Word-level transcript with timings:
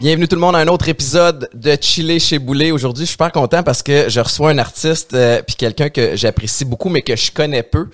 Bienvenue 0.00 0.26
tout 0.26 0.34
le 0.34 0.40
monde 0.40 0.56
à 0.56 0.60
un 0.60 0.66
autre 0.66 0.88
épisode 0.88 1.48
de 1.54 1.76
Chiller 1.80 2.18
chez 2.18 2.38
Boulet. 2.38 2.70
Aujourd'hui, 2.72 3.04
je 3.04 3.08
suis 3.08 3.12
super 3.12 3.30
content 3.30 3.62
parce 3.62 3.82
que 3.82 4.08
je 4.08 4.18
reçois 4.18 4.50
un 4.50 4.58
artiste 4.58 5.14
euh, 5.14 5.40
puis 5.46 5.56
quelqu'un 5.56 5.90
que 5.90 6.16
j'apprécie 6.16 6.64
beaucoup 6.64 6.88
mais 6.88 7.02
que 7.02 7.14
je 7.14 7.30
connais 7.30 7.62
peu. 7.62 7.88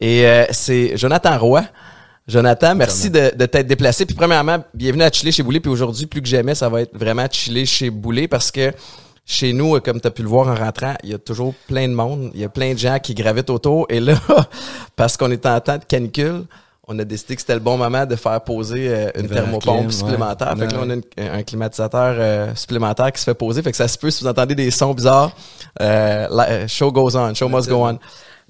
Et 0.00 0.26
euh, 0.26 0.44
c'est 0.50 0.96
Jonathan 0.96 1.38
Roy. 1.38 1.62
Jonathan, 2.28 2.74
merci 2.76 3.10
de, 3.10 3.32
de 3.36 3.46
t'être 3.46 3.66
déplacé. 3.66 4.06
Puis 4.06 4.14
premièrement, 4.14 4.58
bienvenue 4.74 5.02
à 5.02 5.10
Chiller 5.10 5.32
chez 5.32 5.42
Boulet. 5.42 5.58
Puis 5.60 5.70
aujourd'hui, 5.70 6.06
plus 6.06 6.22
que 6.22 6.28
jamais, 6.28 6.54
ça 6.54 6.68
va 6.68 6.82
être 6.82 6.96
vraiment 6.96 7.26
Chiller 7.30 7.66
chez 7.66 7.90
Boulet 7.90 8.28
parce 8.28 8.50
que 8.52 8.72
chez 9.24 9.52
nous, 9.52 9.74
euh, 9.76 9.80
comme 9.80 10.00
tu 10.00 10.06
as 10.06 10.10
pu 10.12 10.22
le 10.22 10.28
voir 10.28 10.46
en 10.48 10.54
rentrant, 10.54 10.94
il 11.02 11.10
y 11.10 11.14
a 11.14 11.18
toujours 11.18 11.52
plein 11.66 11.88
de 11.88 11.94
monde. 11.94 12.30
Il 12.34 12.40
y 12.40 12.44
a 12.44 12.48
plein 12.48 12.74
de 12.74 12.78
gens 12.78 12.98
qui 13.00 13.14
gravitent 13.14 13.50
autour. 13.50 13.86
Et 13.88 13.98
là, 13.98 14.14
parce 14.96 15.16
qu'on 15.16 15.30
est 15.32 15.44
en 15.46 15.58
temps 15.60 15.78
de 15.78 15.84
canicule, 15.84 16.44
on 16.86 16.96
a 17.00 17.04
décidé 17.04 17.34
que 17.34 17.40
c'était 17.40 17.54
le 17.54 17.60
bon 17.60 17.76
moment 17.76 18.06
de 18.06 18.14
faire 18.16 18.40
poser 18.42 18.88
euh, 18.88 19.10
une 19.16 19.26
la 19.28 19.34
thermopompe 19.42 19.78
clim, 19.78 19.90
supplémentaire. 19.90 20.54
ouais. 20.54 20.60
Fait 20.60 20.66
que 20.68 20.72
là, 20.74 20.80
on 20.84 20.90
a 20.90 20.94
une- 20.94 21.02
un 21.18 21.42
climatisateur 21.42 22.14
euh, 22.18 22.54
supplémentaire 22.54 23.10
qui 23.12 23.18
se 23.20 23.24
fait 23.24 23.34
poser. 23.34 23.62
Fait 23.62 23.70
que 23.72 23.76
ça 23.76 23.88
se 23.88 23.98
peut 23.98 24.10
si 24.10 24.22
vous 24.22 24.30
entendez 24.30 24.54
des 24.54 24.70
sons 24.70 24.94
bizarres. 24.94 25.32
Euh, 25.80 26.26
la- 26.30 26.48
euh, 26.50 26.68
show 26.68 26.92
goes 26.92 27.16
on, 27.16 27.34
show 27.34 27.48
must 27.48 27.68
go 27.68 27.84
on. 27.86 27.98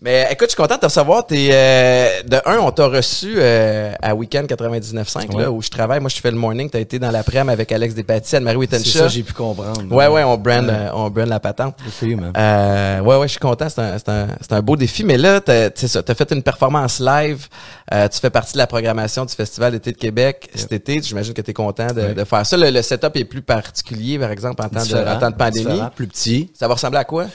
Mais 0.05 0.27
écoute, 0.33 0.49
je 0.49 0.55
suis 0.55 0.57
content 0.57 0.75
de 0.75 0.81
te 0.81 0.87
recevoir. 0.87 1.25
T'es, 1.25 1.51
euh, 1.53 2.23
de 2.27 2.37
un, 2.45 2.59
on 2.59 2.73
t'a 2.73 2.87
reçu 2.89 3.35
euh, 3.37 3.93
à 4.03 4.17
Weekend 4.17 4.47
99.5, 4.49 5.33
Ouais. 5.33 5.43
là, 5.45 5.51
où 5.53 5.63
je 5.63 5.69
travaille. 5.71 6.01
Moi, 6.01 6.11
je 6.13 6.21
fais 6.21 6.33
le 6.33 6.37
morning. 6.37 6.69
T'as 6.69 6.81
été 6.81 6.99
dans 6.99 7.13
l'après-midi 7.13 7.53
avec 7.53 7.71
Alex 7.71 7.95
Despatie, 7.95 8.35
Anne-Marie 8.35 8.67
C'est 8.69 8.77
Wittenshaw. 8.79 8.99
ça, 9.03 9.07
j'ai 9.09 9.23
pu 9.23 9.33
comprendre. 9.33 9.81
Ouais, 9.95 10.09
ouais, 10.09 10.25
on 10.25 10.37
brand, 10.37 10.65
Ouais. 10.67 10.73
euh, 10.73 10.89
on 10.95 11.09
brand 11.09 11.29
la 11.29 11.39
patente. 11.39 11.77
You, 12.03 12.17
man. 12.17 12.33
Euh, 12.37 12.99
ouais, 13.01 13.17
ouais, 13.17 13.29
je 13.29 13.33
suis 13.33 13.39
content. 13.41 13.69
C'est 13.69 13.81
un, 13.81 13.97
c'est 13.97 14.09
un, 14.09 14.27
c'est 14.41 14.53
un 14.53 14.61
beau 14.61 14.75
défi. 14.77 15.05
Mais 15.05 15.17
là, 15.17 15.41
t'as, 15.41 15.69
c'est 15.73 15.87
ça, 15.87 16.03
t'as 16.03 16.15
fait 16.17 16.33
une 16.33 16.43
performance 16.43 16.99
live. 16.99 17.47
Euh, 17.95 18.09
tu 18.09 18.19
fais 18.19 18.31
partie 18.31 18.55
de 18.55 18.59
la 18.59 18.67
programmation 18.67 19.25
du 19.25 19.33
Festival 19.35 19.71
d'été 19.71 19.93
de 19.93 19.99
Québec 19.99 20.51
cet 20.57 20.73
été. 20.73 21.01
J'imagine 21.01 21.33
que 21.33 21.43
tu 21.43 21.53
es 21.53 21.55
content 21.55 21.87
de, 21.87 22.01
Ouais. 22.03 22.15
de 22.15 22.25
faire 22.25 22.45
ça. 22.45 22.57
Le, 22.57 22.71
le 22.71 22.83
setup 22.83 23.15
est 23.15 23.25
plus 23.25 23.43
particulier, 23.43 24.19
par 24.19 24.33
exemple, 24.33 24.61
en 24.65 24.69
temps 24.69 24.85
de, 24.85 24.97
en 24.97 25.19
temps 25.21 25.31
de 25.31 25.37
pandémie. 25.37 25.81
plus 25.95 26.09
petit. 26.09 26.51
Ça 26.59 26.67
va 26.67 26.75
ressembler 26.75 26.99
à 26.99 27.05
quoi? 27.05 27.27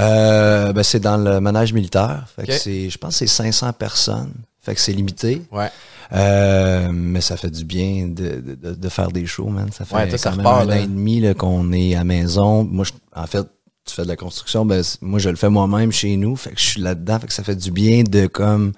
Euh, 0.00 0.72
ben, 0.72 0.82
c'est 0.82 0.98
dans 1.00 1.16
le 1.16 1.38
manège 1.40 1.72
militaire. 1.72 2.07
Fait 2.36 2.46
que 2.46 2.52
Ok. 2.52 2.58
c'est, 2.62 2.90
je 2.90 2.98
pense 2.98 3.14
que 3.14 3.18
c'est 3.18 3.26
500 3.26 3.72
personnes. 3.72 4.32
Fait 4.60 4.74
que 4.74 4.80
c'est 4.80 4.92
limité. 4.92 5.42
Ouais. 5.52 5.70
Euh, 6.12 6.90
mais 6.92 7.20
ça 7.20 7.36
fait 7.36 7.50
du 7.50 7.64
bien 7.64 8.08
de, 8.08 8.40
de, 8.74 8.88
faire 8.88 9.10
des 9.10 9.26
shows, 9.26 9.48
man. 9.48 9.70
Ça 9.72 9.84
fait 9.84 9.94
Ouais, 9.94 10.08
toi, 10.08 10.18
ça 10.18 10.30
quand 10.30 10.36
même 10.36 10.46
un 10.46 10.64
là. 10.64 10.74
an 10.74 10.78
et 10.78 10.86
demi 10.86 11.22
qu'on 11.36 11.72
est 11.72 11.94
à 11.94 12.04
maison. 12.04 12.64
Moi, 12.64 12.84
je- 12.84 12.92
en 13.18 13.26
fait, 13.26 13.46
tu 13.84 13.94
fais 13.94 14.02
de 14.02 14.08
la 14.08 14.16
construction, 14.16 14.66
ben, 14.66 14.82
moi, 15.00 15.18
je 15.18 15.30
le 15.30 15.36
fais 15.36 15.48
moi-même 15.48 15.92
chez 15.92 16.16
nous. 16.16 16.36
Fait 16.36 16.50
que 16.50 16.58
je 16.60 16.64
suis 16.64 16.80
là-dedans. 16.80 17.18
Fait 17.20 17.26
que 17.26 17.32
ça 17.32 17.44
fait 17.44 17.56
du 17.56 17.70
bien 17.70 18.02
de 18.02 18.26
comme 18.26 18.72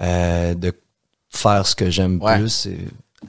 euh, 0.00 0.54
de 0.54 0.72
faire 1.30 1.66
ce 1.66 1.74
que 1.74 1.90
j'aime 1.90 2.20
Ouais. 2.22 2.38
plus 2.38 2.68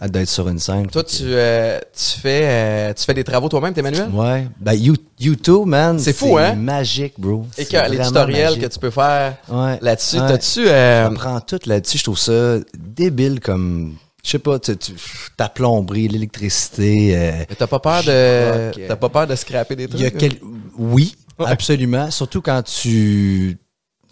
et 0.04 0.10
d'être 0.10 0.30
sur 0.30 0.48
une 0.50 0.60
scène. 0.60 0.88
Toi, 0.88 1.04
tu, 1.04 1.24
euh, 1.24 1.80
tu 1.96 2.20
fais, 2.20 2.42
euh, 2.44 2.94
tu 2.94 3.04
fais 3.04 3.14
des 3.14 3.24
travaux 3.24 3.50
toi-même, 3.50 3.74
t'es 3.74 3.82
manuel? 3.82 4.10
Ouais. 4.14 4.48
Ben, 4.60 4.74
You- 4.74 4.96
YouTube, 5.20 5.66
man. 5.66 5.98
C'est 5.98 6.14
fou, 6.14 6.38
hein? 6.38 6.54
magique, 6.56 7.14
bro. 7.18 7.46
Et 7.58 7.64
C'est 7.64 7.72
que 7.72 7.90
les 7.92 8.00
tutoriels 8.04 8.46
magique. 8.50 8.62
que 8.62 8.68
tu 8.68 8.80
peux 8.80 8.90
faire 8.92 9.36
Ouais. 9.50 9.78
là-dessus, 9.82 10.20
Ouais. 10.20 10.28
t'as-tu... 10.28 10.68
euh, 10.68 11.10
prend 11.12 11.40
tout 11.40 11.60
là-dessus. 11.66 11.98
Je 11.98 12.04
trouve 12.04 12.18
ça 12.20 12.58
débile 12.78 13.40
comme. 13.40 13.96
Je 14.24 14.32
sais 14.32 14.40
pas, 14.40 14.60
tu, 14.60 14.76
tu- 14.76 14.94
ta 15.38 15.48
plomberie, 15.48 16.10
l'électricité. 16.10 17.16
euh, 17.16 17.32
mais 17.50 17.56
t'as 17.56 17.68
pas 17.68 17.80
peur 17.80 18.04
de... 18.04 18.72
T'as 18.88 18.96
pas 18.98 19.08
peur 19.10 19.26
de 19.26 19.36
scraper 19.36 19.76
des 19.78 19.88
trucs? 19.88 20.02
il 20.02 20.04
y 20.04 20.08
a 20.08 20.12
quel... 20.12 20.34
Oui, 20.78 21.16
Ouais. 21.40 21.46
absolument. 21.48 22.10
Surtout 22.12 22.42
quand 22.42 22.62
tu. 22.64 23.58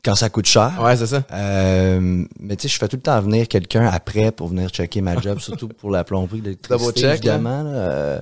Quand 0.05 0.13
ça 0.15 0.29
coûte 0.29 0.45
cher. 0.45 0.71
Ouais, 0.79 0.95
c'est 0.95 1.07
ça. 1.07 1.23
Euh, 1.33 2.23
mais 2.39 2.55
tu 2.55 2.67
sais, 2.67 2.73
je 2.73 2.77
fais 2.79 2.87
tout 2.87 2.95
le 2.97 3.01
temps 3.01 3.19
venir 3.21 3.47
quelqu'un 3.47 3.87
après 3.87 4.31
pour 4.31 4.49
venir 4.49 4.69
checker 4.69 5.01
ma 5.01 5.19
job, 5.19 5.39
surtout 5.39 5.67
pour 5.67 5.89
la 5.89 6.03
plomberie, 6.03 6.37
Double 6.41 6.49
l'électricité, 6.51 7.01
check, 7.01 7.11
évidemment. 7.25 7.63
là. 7.63 7.69
Euh, 7.71 8.19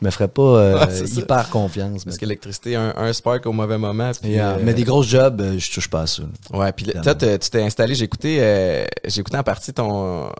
je 0.00 0.04
me 0.06 0.10
ferais 0.12 0.28
pas 0.28 0.42
euh, 0.42 0.78
Ouais, 0.78 0.86
c'est 0.90 1.06
ça. 1.08 1.20
hyper 1.20 1.50
confiance. 1.50 2.04
Parce 2.04 2.16
que 2.16 2.24
l'électricité, 2.26 2.76
un, 2.76 2.94
un 2.96 3.12
spark 3.12 3.44
au 3.46 3.52
mauvais 3.52 3.76
moment. 3.76 4.12
puis, 4.22 4.30
Yeah. 4.30 4.50
euh, 4.52 4.58
Mais 4.62 4.72
des 4.72 4.84
grosses 4.84 5.08
jobs, 5.08 5.40
euh, 5.40 5.58
je 5.58 5.72
touche 5.72 5.90
pas 5.90 6.02
à 6.02 6.06
ça. 6.06 6.22
Ouais, 6.52 6.70
puis 6.72 6.86
toi, 7.02 7.14
tu 7.16 7.26
t'es 7.50 7.62
installé, 7.62 7.94
j'ai 7.96 8.04
écouté, 8.04 8.38
euh, 8.40 8.84
j'ai 9.04 9.20
écouté 9.20 9.36
en 9.36 9.42
partie 9.42 9.72
ton, 9.72 10.30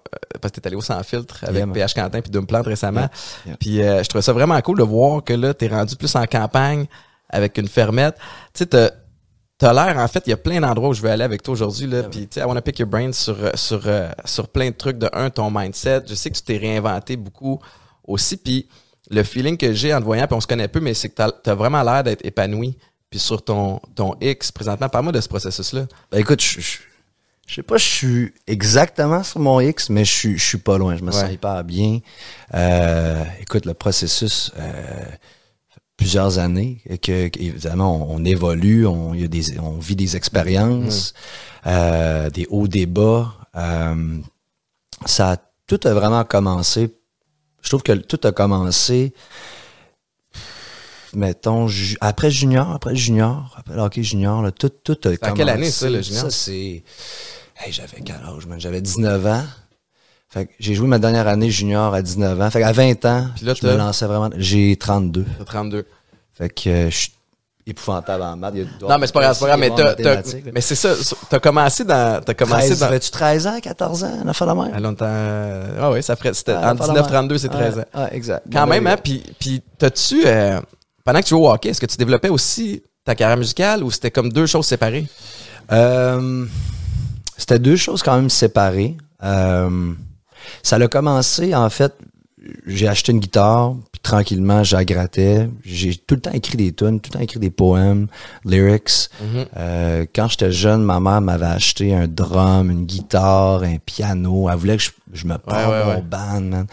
parce 0.40 0.52
que 0.52 0.60
t'es 0.60 0.68
allé 0.68 0.76
au 0.76 0.80
sans 0.82 1.02
filtre 1.02 1.38
avec 1.42 1.56
Yeah. 1.64 1.66
PH 1.72 1.94
Quentin 1.94 2.20
puis 2.20 2.30
Doom 2.30 2.46
Plant 2.46 2.62
récemment. 2.62 3.08
Yeah. 3.44 3.56
Puis 3.58 3.82
euh, 3.82 4.02
je 4.04 4.08
trouvais 4.08 4.22
ça 4.22 4.32
vraiment 4.32 4.60
cool 4.60 4.78
de 4.78 4.84
voir 4.84 5.24
que 5.24 5.32
là, 5.32 5.52
t'es 5.52 5.66
rendu 5.66 5.96
plus 5.96 6.14
en 6.14 6.24
campagne 6.26 6.86
avec 7.28 7.58
une 7.58 7.66
fermette. 7.66 8.14
Tu 8.54 8.64
sais, 8.70 8.90
t'as, 9.58 9.72
l'air, 9.72 9.96
en 9.98 10.08
fait, 10.08 10.22
il 10.26 10.30
y 10.30 10.32
a 10.32 10.36
plein 10.36 10.60
d'endroits 10.60 10.90
où 10.90 10.94
je 10.94 11.02
veux 11.02 11.10
aller 11.10 11.24
avec 11.24 11.42
toi 11.42 11.52
aujourd'hui, 11.52 11.86
là. 11.86 12.04
Puis 12.04 12.28
tu 12.28 12.34
sais, 12.34 12.40
I 12.40 12.44
wanna 12.44 12.62
pick 12.62 12.78
your 12.78 12.88
brain 12.88 13.12
sur, 13.12 13.36
euh, 13.42 13.50
sur, 13.54 13.82
euh, 13.86 14.10
sur 14.24 14.48
plein 14.48 14.70
de 14.70 14.74
trucs. 14.76 14.98
De 14.98 15.08
un, 15.12 15.30
ton 15.30 15.50
mindset. 15.50 16.02
Je 16.08 16.14
sais 16.14 16.30
que 16.30 16.36
tu 16.36 16.42
t'es 16.42 16.56
réinventé 16.56 17.16
beaucoup 17.16 17.60
aussi. 18.06 18.36
Puis 18.36 18.68
le 19.10 19.22
feeling 19.22 19.56
que 19.56 19.72
j'ai 19.72 19.94
en 19.94 20.00
te 20.00 20.04
voyant, 20.04 20.26
puis 20.26 20.36
on 20.36 20.40
se 20.40 20.46
connaît 20.46 20.68
peu, 20.68 20.80
mais 20.80 20.94
c'est 20.94 21.08
que 21.08 21.14
t'as, 21.14 21.30
t'as 21.30 21.54
vraiment 21.54 21.82
l'air 21.82 22.02
d'être 22.04 22.24
épanoui. 22.24 22.76
Puis 23.08 23.20
sur 23.20 23.42
ton, 23.44 23.80
ton 23.94 24.14
X, 24.20 24.50
présentement, 24.50 24.88
parle-moi 24.88 25.12
de 25.12 25.20
ce 25.20 25.28
processus-là. 25.28 25.86
Ben 26.10 26.18
écoute, 26.18 26.42
je, 26.42 26.60
je, 26.60 26.78
je 27.46 27.54
sais 27.54 27.62
pas, 27.62 27.76
je 27.76 27.84
suis 27.84 28.34
exactement 28.48 29.22
sur 29.22 29.38
mon 29.38 29.60
X, 29.60 29.90
mais 29.90 30.04
je 30.04 30.12
suis, 30.12 30.38
je 30.38 30.44
suis 30.44 30.58
pas 30.58 30.76
loin. 30.76 30.96
Je 30.96 31.02
me 31.04 31.12
Ouais. 31.12 31.20
sens 31.20 31.30
hyper 31.32 31.62
bien. 31.62 32.00
Euh, 32.54 33.22
écoute, 33.40 33.64
le 33.64 33.74
processus, 33.74 34.50
euh, 34.58 35.04
plusieurs 35.96 36.38
années 36.38 36.80
que, 37.02 37.28
que, 37.28 37.40
évidemment 37.40 38.10
on, 38.10 38.16
on 38.16 38.24
évolue, 38.24 38.86
on, 38.86 39.14
il 39.14 39.20
y 39.22 39.24
a 39.24 39.28
des, 39.28 39.58
on 39.58 39.78
vit 39.78 39.96
des 39.96 40.16
expériences, 40.16 41.14
euh, 41.66 42.28
des 42.30 42.46
hauts, 42.50 42.68
des 42.68 42.86
bas. 42.86 43.34
Euh, 43.56 44.18
ça 45.06 45.32
a, 45.32 45.36
tout 45.66 45.80
a 45.84 45.94
vraiment 45.94 46.24
commencé. 46.24 46.94
Je 47.62 47.68
trouve 47.70 47.82
que 47.82 47.92
tout 47.92 48.20
a 48.24 48.32
commencé 48.32 49.12
mettons, 51.14 51.66
ju- 51.68 51.96
après 52.00 52.30
junior, 52.30 52.70
après 52.72 52.94
junior, 52.94 53.54
après 53.56 53.74
le 53.74 53.80
hockey 53.80 54.02
junior, 54.02 54.42
là, 54.42 54.50
tout, 54.52 54.68
tout 54.68 54.98
a 55.04 55.08
en 55.12 55.16
commencé. 55.16 55.32
quelle 55.34 55.48
année, 55.48 55.70
ça, 55.70 55.88
le 55.88 56.02
junior? 56.02 56.22
Ça, 56.24 56.30
c'est... 56.30 56.82
Hey, 57.58 57.72
j'avais 57.72 58.02
quel 58.04 58.16
âge? 58.16 58.46
J'avais 58.58 58.82
19 58.82 59.26
ans. 59.26 59.44
Fait 60.36 60.44
que 60.44 60.52
j'ai 60.60 60.74
joué 60.74 60.86
ma 60.86 60.98
dernière 60.98 61.26
année 61.28 61.50
junior 61.50 61.94
à 61.94 62.02
19 62.02 62.38
ans. 62.42 62.50
Fait 62.50 62.60
qu'à 62.60 62.70
20 62.72 63.04
ans, 63.06 63.26
là, 63.42 63.54
je 63.54 63.66
me 63.66 63.72
t'as- 63.72 63.74
lançais 63.76 64.04
vraiment... 64.04 64.28
J'ai 64.36 64.76
32. 64.76 65.24
T'as 65.38 65.44
32. 65.44 65.86
Fait 66.34 66.50
que 66.50 66.68
euh, 66.68 66.90
je 66.90 66.94
suis 66.96 67.12
épouvantable 67.66 68.22
en 68.22 68.36
maths. 68.36 68.52
Il 68.54 68.60
y 68.60 68.64
a- 68.64 68.88
Non, 68.88 68.98
mais 68.98 69.06
c'est 69.06 69.14
pas 69.14 69.20
grave, 69.22 69.34
c'est 69.34 69.40
pas 69.40 69.46
grave, 69.56 69.60
mais 69.60 69.70
en 69.70 69.74
t'as, 69.74 69.94
t'as- 69.94 70.22
mais 70.52 70.60
c'est 70.60 70.74
ça, 70.74 70.90
t'as 71.30 71.38
commencé 71.38 71.84
dans, 71.84 72.22
t'as 72.22 72.34
commencé 72.34 72.66
13, 72.66 72.78
dans, 72.80 72.86
Avais-tu 72.86 73.10
13 73.10 73.46
ans, 73.46 73.58
14 73.62 74.04
ans, 74.04 74.12
un 74.24 74.28
affaire 74.28 74.46
de 74.54 74.60
même? 74.62 74.74
à 74.74 74.78
longtemps, 74.80 75.06
ah 75.80 75.90
ouais, 75.90 76.02
ça 76.02 76.16
ferait, 76.16 76.34
c'était, 76.34 76.52
Ah, 76.52 76.72
entre 76.72 76.82
affaire 76.82 76.94
de 76.94 77.00
19 77.00 77.06
32, 77.08 77.34
même. 77.34 77.38
c'est 77.38 77.48
13 77.48 77.78
ans. 77.78 77.84
Ouais, 77.94 78.08
exact. 78.12 78.46
Quand 78.52 78.66
même, 78.66 78.86
hein, 78.86 78.96
puis, 79.02 79.22
puis 79.40 79.62
t'as-tu, 79.78 80.22
euh, 80.26 80.60
pendant 81.02 81.20
que 81.20 81.24
tu 81.24 81.30
jouais 81.30 81.40
au 81.46 81.50
hockey, 81.50 81.70
est-ce 81.70 81.80
que 81.80 81.86
tu 81.86 81.96
développais 81.96 82.28
aussi 82.28 82.82
ta 83.06 83.14
carrière 83.14 83.38
musicale 83.38 83.82
ou 83.82 83.90
c'était 83.90 84.10
comme 84.10 84.30
deux 84.30 84.44
choses 84.46 84.66
séparées? 84.66 85.06
Euh, 85.72 86.44
c'était 87.38 87.58
deux 87.58 87.76
choses 87.76 88.02
quand 88.02 88.14
même 88.16 88.28
séparées. 88.30 88.96
Euh, 89.24 89.92
ça 90.62 90.76
a 90.76 90.88
commencé, 90.88 91.54
en 91.54 91.70
fait, 91.70 91.94
j'ai 92.66 92.86
acheté 92.86 93.12
une 93.12 93.18
guitare, 93.18 93.74
puis 93.90 94.00
tranquillement, 94.02 94.62
j'aggrattais. 94.62 95.48
J'ai 95.64 95.96
tout 95.96 96.14
le 96.14 96.20
temps 96.20 96.32
écrit 96.32 96.56
des 96.56 96.72
tunes, 96.72 97.00
tout 97.00 97.10
le 97.12 97.18
temps 97.18 97.24
écrit 97.24 97.40
des 97.40 97.50
poèmes, 97.50 98.06
lyrics. 98.44 99.10
Euh, 99.56 100.06
quand 100.14 100.28
j'étais 100.28 100.52
jeune, 100.52 100.82
ma 100.82 101.00
mère 101.00 101.20
m'avait 101.20 101.46
acheté 101.46 101.94
un 101.94 102.06
drum, 102.06 102.70
une 102.70 102.86
guitare, 102.86 103.62
un 103.62 103.78
piano. 103.78 104.48
Elle 104.48 104.56
voulait 104.58 104.76
que 104.76 104.82
je, 104.82 104.90
je 105.12 105.26
me 105.26 105.38
parle 105.38 105.88
ouais, 105.88 106.02
band, 106.02 106.40
man. 106.42 106.66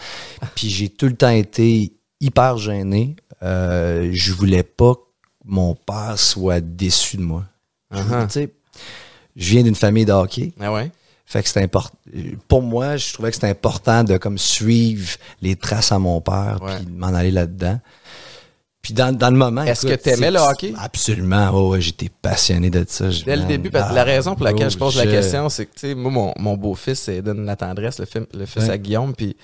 Puis 0.54 0.68
j'ai 0.70 0.88
tout 0.88 1.06
le 1.06 1.16
temps 1.16 1.30
été 1.30 1.92
hyper 2.20 2.56
gêné. 2.58 3.16
Euh, 3.42 4.10
je 4.12 4.32
voulais 4.32 4.62
pas 4.62 4.94
que 4.94 5.00
mon 5.44 5.74
père 5.74 6.18
soit 6.18 6.60
déçu 6.60 7.16
de 7.16 7.22
moi. 7.22 7.44
Je 7.90 7.98
Uh-huh. 7.98 8.26
tu 8.26 8.32
sais, 8.32 8.52
je 9.36 9.50
viens 9.50 9.62
d'une 9.62 9.74
famille 9.74 10.04
de 10.04 10.12
hockey. 10.12 10.52
Ah 10.60 10.72
ouais? 10.72 10.90
Fait 11.26 11.42
que 11.42 11.48
c'était 11.48 11.62
important. 11.62 11.96
Pour 12.48 12.62
moi, 12.62 12.96
je 12.96 13.12
trouvais 13.12 13.30
que 13.30 13.34
c'était 13.36 13.48
important 13.48 14.04
de 14.04 14.16
comme 14.18 14.38
suivre 14.38 15.16
les 15.40 15.56
traces 15.56 15.90
à 15.92 15.98
mon 15.98 16.20
père 16.20 16.58
puis 16.64 16.84
de 16.84 16.90
m'en 16.90 17.08
aller 17.14 17.30
là-dedans. 17.30 17.80
Puis 18.82 18.92
dans, 18.92 19.16
dans 19.16 19.30
le 19.30 19.36
moment. 19.36 19.62
Est-ce 19.62 19.86
que 19.86 19.94
t'aimais 19.94 20.26
c'est- 20.26 20.30
le 20.32 20.38
hockey? 20.40 20.74
Absolument. 20.78 21.50
Oh, 21.54 21.70
ouais, 21.70 21.80
j'étais 21.80 22.10
passionné 22.10 22.68
de 22.68 22.84
ça. 22.86 23.06
Dès 23.24 23.36
le 23.36 23.44
début, 23.44 23.70
parce 23.70 23.86
que 23.86 23.92
ah, 23.92 23.94
la 23.94 24.04
raison 24.04 24.34
pour 24.34 24.44
laquelle 24.44 24.70
je 24.70 24.76
pose 24.76 24.96
la 24.96 25.06
question, 25.06 25.48
c'est 25.48 25.64
que, 25.64 25.72
tu 25.74 25.80
sais, 25.88 25.94
moi, 25.94 26.10
mon, 26.10 26.34
mon 26.38 26.54
beau-fils, 26.58 27.00
c'est 27.00 27.22
donne 27.22 27.46
la 27.46 27.56
tendresse, 27.56 27.98
le, 27.98 28.04
film, 28.04 28.26
le 28.34 28.44
fils 28.44 28.64
Ouais. 28.64 28.70
à 28.70 28.78
Guillaume, 28.78 29.14
puis, 29.14 29.34
tu 29.34 29.40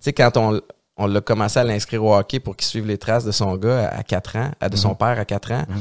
sais, 0.00 0.12
quand 0.12 0.36
on, 0.36 0.60
on 0.98 1.06
l'a 1.06 1.22
commencé 1.22 1.58
à 1.58 1.64
l'inscrire 1.64 2.04
au 2.04 2.14
hockey 2.14 2.38
pour 2.38 2.54
qu'il 2.54 2.66
suive 2.66 2.86
les 2.86 2.98
traces 2.98 3.24
de 3.24 3.32
son 3.32 3.56
gars 3.56 3.88
à 3.88 4.02
4 4.02 4.36
ans, 4.36 4.50
à, 4.60 4.68
de 4.68 4.76
son 4.76 4.90
Mhm. 4.90 4.96
père 4.96 5.18
à 5.18 5.24
4 5.24 5.52
ans, 5.52 5.64
tu 5.66 5.72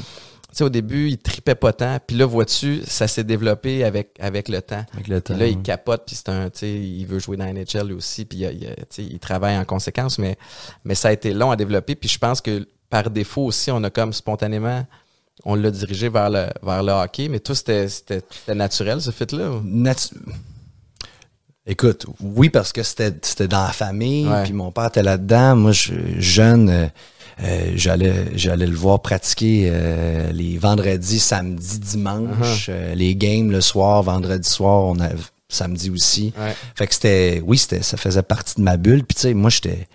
sais, 0.57 0.63
au 0.63 0.69
début, 0.69 1.09
il 1.09 1.17
tripait 1.17 1.55
pas 1.55 1.73
tant. 1.73 1.97
Puis 2.05 2.15
là, 2.17 2.25
vois-tu, 2.25 2.81
ça 2.87 3.07
s'est 3.07 3.23
développé 3.23 3.83
avec, 3.83 4.15
avec 4.19 4.47
le 4.49 4.61
temps. 4.61 4.85
Avec 4.93 5.07
le 5.07 5.21
temps. 5.21 5.33
Puis 5.33 5.39
là, 5.41 5.47
il 5.47 5.61
capote, 5.61 6.03
puis 6.05 6.15
c'est 6.15 6.29
un, 6.29 6.49
tu 6.49 6.59
sais, 6.59 6.71
il 6.73 7.05
veut 7.05 7.19
jouer 7.19 7.37
dans 7.37 7.45
la 7.45 7.53
NHL 7.53 7.87
lui 7.87 7.93
aussi, 7.93 8.25
puis 8.25 8.39
il, 8.39 8.75
il 8.97 9.19
travaille 9.19 9.57
en 9.57 9.65
conséquence, 9.65 10.17
mais, 10.19 10.37
mais 10.83 10.95
ça 10.95 11.09
a 11.09 11.11
été 11.11 11.33
long 11.33 11.51
à 11.51 11.55
développer. 11.55 11.95
Puis 11.95 12.09
je 12.09 12.17
pense 12.19 12.41
que 12.41 12.67
par 12.89 13.09
défaut 13.09 13.43
aussi, 13.45 13.71
on 13.71 13.83
a 13.83 13.89
comme 13.89 14.13
spontanément, 14.13 14.85
on 15.43 15.55
l'a 15.55 15.69
dirigé 15.71 16.07
vers 16.09 16.29
le, 16.29 16.47
vers 16.63 16.81
le 16.83 16.91
hockey. 16.93 17.27
Mais 17.27 17.39
toi, 17.39 17.55
c'était, 17.55 17.87
naturel, 18.53 19.01
ce 19.01 19.11
fit-là? 19.11 19.59
Natu- 19.63 20.15
Écoute, 21.67 22.05
oui, 22.21 22.49
parce 22.51 22.71
que 22.71 22.83
c'était 22.83 23.47
dans 23.47 23.63
la 23.63 23.71
famille, 23.71 24.27
puis 24.43 24.53
mon 24.53 24.71
père 24.71 24.85
était 24.85 25.01
là-dedans. 25.01 25.55
Moi, 25.55 25.71
je, 25.71 25.93
jeune, 26.19 26.91
euh, 27.43 27.73
j'allais 27.75 28.37
j'allais 28.37 28.67
le 28.67 28.75
voir 28.75 29.01
pratiquer 29.01 29.69
euh, 29.69 30.31
les 30.31 30.57
vendredis, 30.57 31.19
samedis, 31.19 31.79
dimanche, 31.79 32.67
euh, 32.69 32.95
les 32.95 33.15
games 33.15 33.51
le 33.51 33.61
soir, 33.61 34.03
vendredi 34.03 34.47
soir, 34.47 34.83
on 34.83 34.99
a 35.01 35.09
samedi 35.49 35.89
aussi. 35.89 36.33
Ouais. 36.37 36.55
Fait 36.75 36.87
que 36.87 36.93
c'était, 36.93 37.41
oui, 37.45 37.57
c'était, 37.57 37.81
ça 37.81 37.97
faisait 37.97 38.23
partie 38.23 38.55
de 38.55 38.61
ma 38.61 38.77
bulle. 38.77 39.03
Puis 39.03 39.15
tu 39.15 39.21
sais, 39.21 39.33
moi, 39.33 39.49
j'étais, 39.49 39.87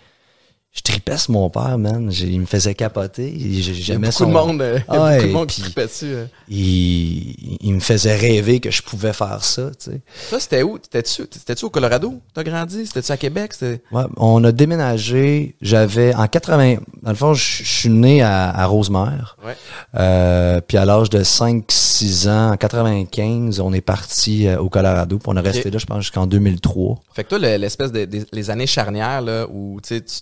je 0.73 0.83
tripais 0.83 1.17
sur 1.19 1.33
mon 1.33 1.51
père, 1.51 1.79
man. 1.79 2.11
J'ai- 2.13 2.29
Il 2.29 2.41
me 2.41 2.47
faisait 2.47 2.75
capoter. 2.75 3.27
A 3.27 3.61
J'aimais 3.61 4.09
beaucoup 4.09 4.13
son... 4.19 4.27
de 4.29 4.33
monde, 4.33 4.63
euh, 4.63 4.79
a 4.89 5.03
Ouais, 5.03 5.17
beaucoup 5.17 5.27
de 5.29 5.33
monde 5.33 5.49
qui 5.49 5.61
tripait 5.63 5.87
dessus. 5.87 6.15
hein. 6.15 6.29
il, 6.49 7.59
il 7.61 7.75
me 7.75 7.81
faisait 7.81 8.15
rêver 8.15 8.61
que 8.61 8.71
je 8.71 8.81
pouvais 8.83 9.13
faire 9.13 9.43
ça, 9.45 9.71
tu 9.71 9.91
sais. 9.91 10.01
Toi, 10.29 10.39
c'était 10.39 10.63
où? 10.63 10.79
T'étais-tu, 10.79 11.27
t'étais-tu 11.27 11.65
au 11.65 11.71
Colorado? 11.71 12.21
T'as 12.35 12.45
grandi? 12.45 12.87
C'était-tu 12.87 13.11
à 13.13 13.17
Québec? 13.17 13.53
C'était... 13.53 13.83
Ouais, 13.91 14.05
on 14.17 14.43
a 14.45 14.53
déménagé, 14.53 15.57
j'avais 15.61 16.15
en 16.15 16.27
80, 16.29 16.77
dans 17.03 17.11
le 17.11 17.17
fond, 17.17 17.35
je 17.35 17.61
je 17.61 17.65
suis 17.69 17.89
né 17.89 18.23
à, 18.23 18.51
à 18.51 18.67
Rosemère. 18.67 19.37
Ouais. 19.45 19.57
Euh, 19.99 20.61
puis 20.61 20.77
à 20.77 20.85
l'âge 20.85 21.11
de 21.11 21.23
5-6 21.23 22.29
ans, 22.29 22.53
en 22.53 22.57
95, 22.57 23.61
on 23.61 23.73
est 23.73 23.81
parti 23.81 24.47
euh, 24.47 24.59
au 24.59 24.69
Colorado. 24.69 25.19
Puis 25.19 25.29
on 25.29 25.37
est 25.37 25.41
resté 25.41 25.71
là, 25.71 25.79
je 25.79 25.87
pense, 25.87 26.03
jusqu'en 26.03 26.27
2003. 26.27 27.01
Fait 27.13 27.25
que 27.25 27.31
toi, 27.31 27.39
le- 27.39 27.57
l'espèce 27.57 27.93
de, 27.93 28.05
des- 28.05 28.25
les 28.33 28.51
années 28.51 28.67
charnières, 28.67 29.21
là, 29.23 29.47
où, 29.51 29.81
tu 29.83 29.89
sais, 29.97 30.01
tu 30.03 30.15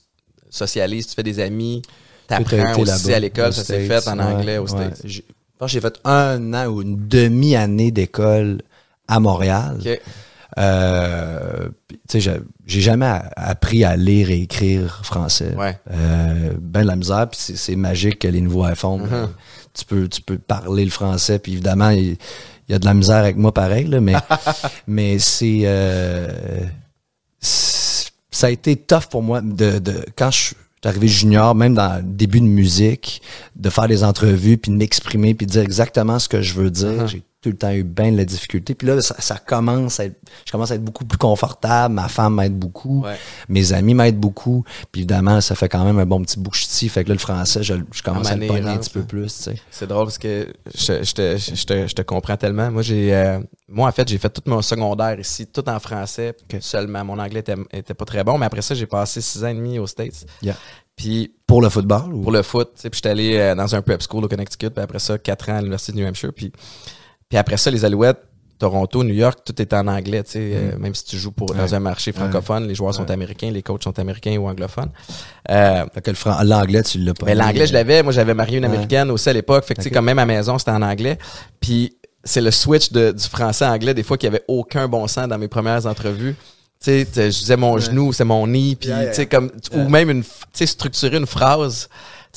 socialises, 0.50 1.06
tu 1.08 1.14
fais 1.14 1.22
des 1.22 1.40
amis, 1.40 1.82
t'apprends 2.26 2.78
aussi 2.80 3.12
à 3.12 3.18
l'école, 3.20 3.52
ça 3.52 3.64
s'est 3.64 3.86
fait 3.86 4.06
en 4.08 4.18
anglais 4.18 4.58
ouais. 4.58 4.66
Je 5.04 5.20
pense 5.58 5.68
que 5.68 5.72
j'ai 5.72 5.80
fait 5.80 5.98
un 6.04 6.54
an 6.54 6.66
ou 6.66 6.82
une 6.82 7.08
demi-année 7.08 7.90
d'école 7.90 8.62
à 9.08 9.18
Montréal. 9.20 9.78
Euh, 10.58 11.68
j'ai- 12.14 12.40
jamais 12.66 13.20
appris 13.36 13.84
à 13.84 13.96
lire 13.96 14.30
et 14.30 14.40
écrire 14.42 15.00
français. 15.04 15.54
Ouais. 15.56 15.78
Euh, 15.90 16.52
ben 16.60 16.82
de 16.82 16.86
la 16.86 16.96
misère, 16.96 17.28
puis 17.30 17.38
c'est- 17.56 17.76
magique 17.76 18.18
que 18.20 18.28
les 18.28 18.40
nouveaux 18.40 18.66
iPhones, 18.66 19.02
Uh-huh. 19.04 19.10
ben, 19.10 19.30
tu 19.74 19.84
peux 19.84 20.08
tu 20.08 20.20
peux 20.22 20.38
parler 20.38 20.84
le 20.84 20.90
français, 20.90 21.38
puis 21.38 21.52
évidemment 21.52 21.90
il, 21.90 22.16
il 22.68 22.72
y 22.72 22.74
a 22.74 22.78
de 22.78 22.84
la 22.86 22.94
misère 22.94 23.16
avec 23.18 23.36
moi 23.36 23.52
pareil 23.52 23.86
là, 23.86 24.00
mais 24.00 24.14
mais 24.88 25.18
c'est 25.18 25.60
euh, 25.64 26.28
c'est- 27.40 27.97
ça 28.38 28.46
a 28.46 28.50
été 28.50 28.76
tough 28.76 29.06
pour 29.10 29.24
moi 29.24 29.40
de, 29.40 29.80
de 29.80 30.04
quand 30.16 30.30
je 30.30 30.38
suis 30.38 30.56
arrivé 30.84 31.08
junior, 31.08 31.56
même 31.56 31.74
dans 31.74 31.96
le 31.96 32.02
début 32.04 32.38
de 32.38 32.46
musique, 32.46 33.20
de 33.56 33.68
faire 33.68 33.88
des 33.88 34.04
entrevues, 34.04 34.58
puis 34.58 34.70
de 34.70 34.76
m'exprimer, 34.76 35.34
puis 35.34 35.44
de 35.44 35.50
dire 35.50 35.62
exactement 35.62 36.20
ce 36.20 36.28
que 36.28 36.40
je 36.40 36.54
veux 36.54 36.70
dire. 36.70 37.04
Uh-huh. 37.04 37.08
J'ai 37.08 37.22
tout 37.40 37.50
le 37.50 37.56
temps 37.56 37.70
eu 37.72 37.84
bien 37.84 38.10
de 38.10 38.16
la 38.16 38.24
difficulté. 38.24 38.74
Puis 38.74 38.88
là, 38.88 39.00
ça, 39.00 39.14
ça 39.20 39.36
commence 39.36 40.00
à 40.00 40.06
être, 40.06 40.16
je 40.44 40.50
commence 40.50 40.72
à 40.72 40.74
être 40.74 40.84
beaucoup 40.84 41.04
plus 41.04 41.18
confortable. 41.18 41.94
Ma 41.94 42.08
femme 42.08 42.34
m'aide 42.34 42.58
beaucoup. 42.58 43.04
Ouais. 43.04 43.16
Mes 43.48 43.72
amis 43.72 43.94
m'aident 43.94 44.18
beaucoup. 44.18 44.64
Puis 44.90 45.02
évidemment, 45.02 45.40
ça 45.40 45.54
fait 45.54 45.68
quand 45.68 45.84
même 45.84 45.98
un 45.98 46.06
bon 46.06 46.20
petit 46.22 46.38
bout 46.38 46.50
que. 46.50 46.88
Fait 46.88 47.04
que 47.04 47.10
là, 47.10 47.14
le 47.14 47.20
français, 47.20 47.62
je, 47.62 47.74
je 47.92 48.02
commence 48.02 48.26
à, 48.26 48.32
À 48.32 48.36
le 48.36 48.46
pogner 48.48 48.62
un 48.62 48.72
rentre, 48.72 48.80
petit 48.80 48.90
peu 48.90 49.00
hein. 49.00 49.06
plus, 49.08 49.36
tu 49.36 49.42
sais. 49.42 49.54
C'est 49.70 49.86
drôle 49.86 50.06
parce 50.06 50.18
que 50.18 50.52
je, 50.74 51.04
je, 51.04 51.12
te, 51.14 51.36
je, 51.36 51.64
te, 51.64 51.86
je 51.86 51.94
te 51.94 52.02
comprends 52.02 52.36
tellement. 52.36 52.70
Moi, 52.72 52.82
j'ai, 52.82 53.14
euh, 53.14 53.38
moi, 53.68 53.88
en 53.88 53.92
fait, 53.92 54.08
j'ai 54.08 54.18
fait 54.18 54.30
tout 54.30 54.42
mon 54.46 54.60
secondaire 54.62 55.18
ici, 55.20 55.46
tout 55.46 55.68
en 55.68 55.78
français 55.78 56.34
seulement. 56.60 57.04
Mon 57.04 57.18
anglais 57.18 57.40
était, 57.40 57.56
était 57.72 57.94
pas 57.94 58.04
très 58.04 58.24
bon, 58.24 58.36
mais 58.36 58.46
après 58.46 58.62
ça, 58.62 58.74
j'ai 58.74 58.86
passé 58.86 59.20
six 59.20 59.44
ans 59.44 59.48
et 59.48 59.54
demi 59.54 59.78
aux 59.78 59.86
States. 59.86 60.26
Yeah. 60.42 60.56
Puis 60.96 61.32
Pour 61.46 61.62
le 61.62 61.68
football 61.68 62.12
ou? 62.12 62.22
pour 62.22 62.32
le 62.32 62.42
foot, 62.42 62.70
puis 62.74 62.90
j'étais 62.92 63.10
allé 63.10 63.36
euh, 63.38 63.54
dans 63.54 63.72
un 63.72 63.82
prep 63.82 64.02
school 64.02 64.24
au 64.24 64.28
Connecticut, 64.28 64.70
puis 64.70 64.82
après 64.82 64.98
ça, 64.98 65.16
quatre 65.16 65.48
ans 65.48 65.54
à 65.54 65.58
l'Université 65.58 65.92
de 65.92 65.98
New 65.98 66.06
Hampshire, 66.08 66.32
puis, 66.34 66.50
puis 67.28 67.38
après 67.38 67.56
ça, 67.56 67.70
les 67.70 67.84
Alouettes, 67.84 68.18
Toronto, 68.58 69.04
New 69.04 69.14
York, 69.14 69.38
tout 69.44 69.60
est 69.62 69.72
en 69.72 69.86
anglais, 69.86 70.24
tu 70.24 70.32
sais, 70.32 70.50
euh, 70.54 70.76
même 70.78 70.92
si 70.94 71.04
tu 71.04 71.16
joues 71.16 71.30
pour, 71.30 71.54
dans 71.54 71.74
un 71.76 71.78
marché 71.78 72.10
francophone, 72.10 72.66
les 72.66 72.74
joueurs 72.74 72.92
sont 72.92 73.02
Ouais. 73.04 73.12
américains, 73.12 73.50
les 73.52 73.62
coachs 73.62 73.84
sont 73.84 73.96
américains 74.00 74.36
ou 74.36 74.48
anglophones. 74.48 74.90
Euh, 75.48 75.84
Fait 75.94 76.00
que 76.00 76.10
le 76.10 76.44
l'anglais, 76.48 76.82
tu 76.82 76.98
l'as 76.98 77.14
pas. 77.14 77.26
mais 77.26 77.36
l'anglais, 77.36 77.68
je 77.68 77.72
l'avais. 77.72 78.02
Moi, 78.02 78.12
j'avais 78.12 78.34
marié 78.34 78.58
une 78.58 78.64
américaine 78.64 79.12
aussi 79.12 79.28
à 79.28 79.32
l'époque. 79.32 79.64
Fait 79.64 79.74
que, 79.74 79.80
tu 79.80 79.84
sais, 79.84 79.90
quand 79.92 80.02
même 80.02 80.18
à 80.18 80.22
la 80.22 80.26
maison, 80.34 80.58
c'était 80.58 80.72
en 80.72 80.82
anglais. 80.82 81.18
Puis, 81.60 81.94
c'est 82.24 82.40
le 82.40 82.50
switch 82.50 82.90
de, 82.90 83.12
du 83.12 83.22
français 83.28 83.64
à 83.64 83.70
anglais, 83.72 83.94
des 83.94 84.02
fois, 84.02 84.18
qui 84.18 84.26
avait 84.26 84.42
aucun 84.48 84.88
bon 84.88 85.06
sens 85.06 85.28
dans 85.28 85.38
mes 85.38 85.46
premières 85.48 85.86
entrevues. 85.86 86.34
Tu 86.82 86.90
sais, 86.90 87.06
je 87.14 87.38
disais 87.38 87.56
mon 87.56 87.78
genou, 87.78 88.12
c'est 88.12 88.24
mon 88.24 88.44
nid, 88.48 88.74
puis, 88.74 88.88
tu 88.88 89.14
sais, 89.14 89.26
comme, 89.26 89.52
ou 89.72 89.88
même 89.88 90.10
une, 90.10 90.22
tu 90.24 90.28
sais, 90.52 90.66
structurer 90.66 91.16
une 91.16 91.26
phrase. 91.26 91.88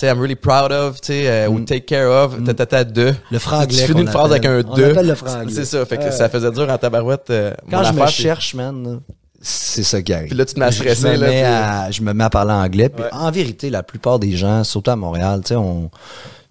Sais, 0.01 0.07
I'm 0.09 0.19
really 0.19 0.35
proud 0.35 0.71
of, 0.71 0.99
tu 0.99 1.13
sais, 1.13 1.27
euh, 1.29 1.47
ou 1.47 1.59
take 1.59 1.81
care 1.85 2.09
of, 2.09 2.43
ta, 2.43 2.53
ta, 2.55 2.65
ta, 2.65 2.83
de. 2.83 3.13
Le 3.29 3.37
franglais 3.37 3.67
Tu 3.67 3.85
finis 3.85 4.01
une 4.01 4.07
phrase 4.07 4.31
avec 4.31 4.45
un 4.47 4.61
de. 4.63 4.99
le 5.07 5.13
franglais. 5.15 5.53
C'est 5.53 5.65
ça. 5.65 5.85
Fait 5.85 5.97
que 5.99 6.09
ça 6.09 6.27
faisait 6.27 6.49
dur 6.51 6.67
en 6.69 6.77
tabarouette. 6.79 7.29
euh, 7.29 7.53
Quand 7.69 7.83
je 7.83 7.93
me 7.93 8.07
cherche, 8.07 8.55
man, 8.55 9.01
c'est 9.39 9.83
ça 9.83 10.01
qui 10.01 10.11
arrive. 10.11 10.29
Puis 10.29 10.37
là, 10.37 10.45
tu 10.45 10.55
te 10.55 10.59
mets 10.59 10.65
à 10.65 10.71
Je- 10.71 10.83
me 10.83 10.87
là, 11.17 11.17
mets 11.19 11.27
puis- 11.27 11.41
à- 11.43 11.91
je 11.91 12.01
me 12.01 12.13
mets 12.13 12.23
à 12.23 12.29
parler 12.31 12.51
anglais. 12.51 12.89
Puis 12.89 13.03
Ouais. 13.03 13.09
en 13.13 13.29
vérité, 13.29 13.69
la 13.69 13.83
plupart 13.83 14.17
des 14.17 14.31
gens, 14.35 14.63
surtout 14.63 14.89
à 14.89 14.95
Montréal, 14.95 15.41
tu 15.45 15.49
sais, 15.49 15.55
on, 15.55 15.91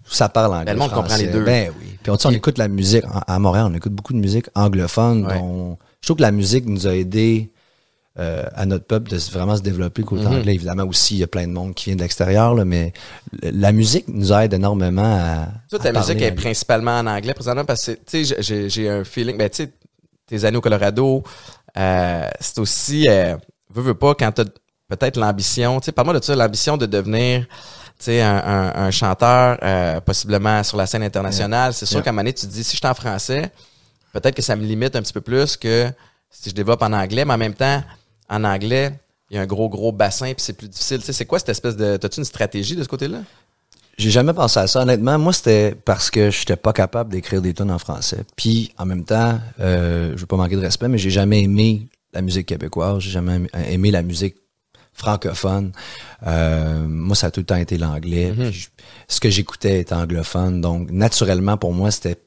ça 0.05 0.29
parle 0.29 0.53
anglais. 0.53 0.65
Ben, 0.67 0.73
le 0.73 0.79
monde 0.79 0.91
comprend 0.93 1.17
les 1.17 1.27
deux. 1.27 1.43
Ben 1.43 1.71
oui. 1.77 1.97
Puis 2.01 2.09
on, 2.09 2.17
on 2.23 2.31
écoute 2.31 2.57
la 2.57 2.69
musique. 2.69 3.03
À 3.27 3.37
Montréal, 3.37 3.67
on 3.69 3.75
écoute 3.75 3.91
beaucoup 3.91 4.13
de 4.13 4.19
musique 4.19 4.45
anglophone. 4.55 5.25
Ouais. 5.25 5.37
dont- 5.39 5.77
je 5.99 6.07
trouve 6.07 6.17
que 6.17 6.21
la 6.23 6.31
musique 6.31 6.65
nous 6.67 6.87
a 6.87 6.95
aidé 6.95 7.51
euh, 8.19 8.43
à 8.55 8.65
notre 8.65 8.85
peuple 8.85 9.09
de 9.09 9.17
vraiment 9.31 9.55
se 9.55 9.61
développer 9.61 10.03
côté 10.03 10.25
Mhm. 10.25 10.33
anglais. 10.33 10.53
Évidemment 10.55 10.83
aussi, 10.83 11.15
il 11.15 11.19
y 11.19 11.23
a 11.23 11.27
plein 11.27 11.47
de 11.47 11.53
monde 11.53 11.73
qui 11.73 11.85
vient 11.85 11.95
de 11.95 12.01
l'extérieur, 12.01 12.53
mais 12.65 12.91
la 13.41 13.71
musique 13.71 14.05
nous 14.09 14.33
aide 14.33 14.53
énormément 14.53 15.01
à. 15.03 15.47
Toi, 15.69 15.79
ta 15.79 15.93
musique 15.93 16.21
est 16.21 16.33
principalement 16.33 16.99
en 16.99 17.07
anglais 17.07 17.33
présentement 17.33 17.63
parce 17.65 17.85
que, 17.85 17.91
tu 17.91 18.25
sais, 18.25 18.67
j'ai- 18.69 18.89
un 18.89 19.03
feeling, 19.05 19.37
ben, 19.37 19.49
tu 19.49 19.63
sais, 19.63 19.71
tes 20.27 20.43
années 20.45 20.57
au 20.57 20.61
Colorado, 20.61 21.23
euh, 21.77 22.27
c'est 22.39 22.59
aussi, 22.59 23.07
euh, 23.07 23.35
veux, 23.73 23.81
veux 23.81 23.93
pas, 23.93 24.13
quand 24.15 24.31
t'as 24.33 24.43
peut-être 24.89 25.15
l'ambition, 25.17 25.79
tu 25.79 25.85
sais, 25.85 25.91
parle-moi 25.93 26.19
de 26.19 26.23
ça, 26.23 26.35
l'ambition 26.35 26.75
de 26.75 26.85
devenir, 26.85 27.45
tu 27.97 28.05
sais, 28.05 28.21
un, 28.21 28.35
un- 28.35 28.73
un 28.87 28.91
chanteur, 28.91 29.57
euh, 29.63 30.01
possiblement 30.01 30.63
sur 30.63 30.75
la 30.75 30.85
scène 30.85 31.03
internationale. 31.03 31.73
C'est 31.73 31.85
sûr 31.85 31.97
Yeah. 31.99 32.03
qu'à 32.03 32.09
un 32.09 32.13
moment 32.13 32.23
donné, 32.23 32.33
tu 32.33 32.45
te 32.45 32.51
dis, 32.51 32.63
si 32.65 32.73
je 32.73 32.77
suis 32.79 32.87
en 32.87 32.93
français, 32.93 33.49
peut-être 34.11 34.35
que 34.35 34.41
ça 34.41 34.57
me 34.57 34.65
limite 34.65 34.97
un 34.97 35.01
petit 35.01 35.13
peu 35.13 35.21
plus 35.21 35.55
que 35.55 35.89
si 36.29 36.49
je 36.49 36.55
développe 36.55 36.81
en 36.81 36.91
anglais, 36.91 37.23
mais 37.23 37.33
en 37.33 37.37
même 37.37 37.53
temps, 37.53 37.81
en 38.31 38.43
anglais, 38.43 38.93
il 39.29 39.35
y 39.35 39.37
a 39.37 39.41
un 39.43 39.45
gros, 39.45 39.69
gros 39.69 39.91
bassin, 39.91 40.33
puis 40.33 40.41
c'est 40.41 40.53
plus 40.53 40.67
difficile. 40.69 40.99
Tu 40.99 41.05
sais, 41.05 41.13
c'est 41.13 41.25
quoi 41.25 41.37
cette 41.37 41.49
espèce 41.49 41.75
de... 41.75 41.97
T'as-tu 41.97 42.19
une 42.19 42.25
stratégie 42.25 42.75
de 42.75 42.81
ce 42.83 42.87
côté-là? 42.87 43.19
J'ai 43.97 44.09
jamais 44.09 44.33
pensé 44.33 44.59
à 44.59 44.65
ça. 44.67 44.81
Honnêtement, 44.81 45.19
moi, 45.19 45.31
c'était 45.33 45.75
parce 45.75 46.09
que 46.09 46.31
j'étais 46.31 46.55
pas 46.55 46.73
capable 46.73 47.11
d'écrire 47.11 47.41
des 47.41 47.53
tonnes 47.53 47.69
en 47.69 47.77
français. 47.77 48.23
Puis, 48.35 48.73
en 48.77 48.85
même 48.85 49.03
temps, 49.05 49.39
euh, 49.59 50.13
je 50.15 50.21
veux 50.21 50.25
pas 50.25 50.37
manquer 50.37 50.55
de 50.55 50.61
respect, 50.61 50.87
mais 50.87 50.97
j'ai 50.97 51.11
jamais 51.11 51.43
aimé 51.43 51.87
la 52.13 52.21
musique 52.21 52.47
québécoise. 52.47 52.99
J'ai 52.99 53.11
jamais 53.11 53.41
aimé- 53.69 53.91
la 53.91 54.01
musique 54.01 54.35
francophone. 54.93 55.71
Euh, 56.25 56.87
moi, 56.87 57.15
ça 57.15 57.27
a 57.27 57.31
tout 57.31 57.41
le 57.41 57.45
temps 57.45 57.55
été 57.55 57.77
l'anglais. 57.77 58.31
Mhm. 58.31 58.51
Ce 59.07 59.19
que 59.19 59.29
j'écoutais 59.29 59.81
était 59.81 59.93
anglophone. 59.93 60.61
Donc, 60.61 60.89
naturellement, 60.89 61.57
pour 61.57 61.73
moi, 61.73 61.91
c'était 61.91 62.17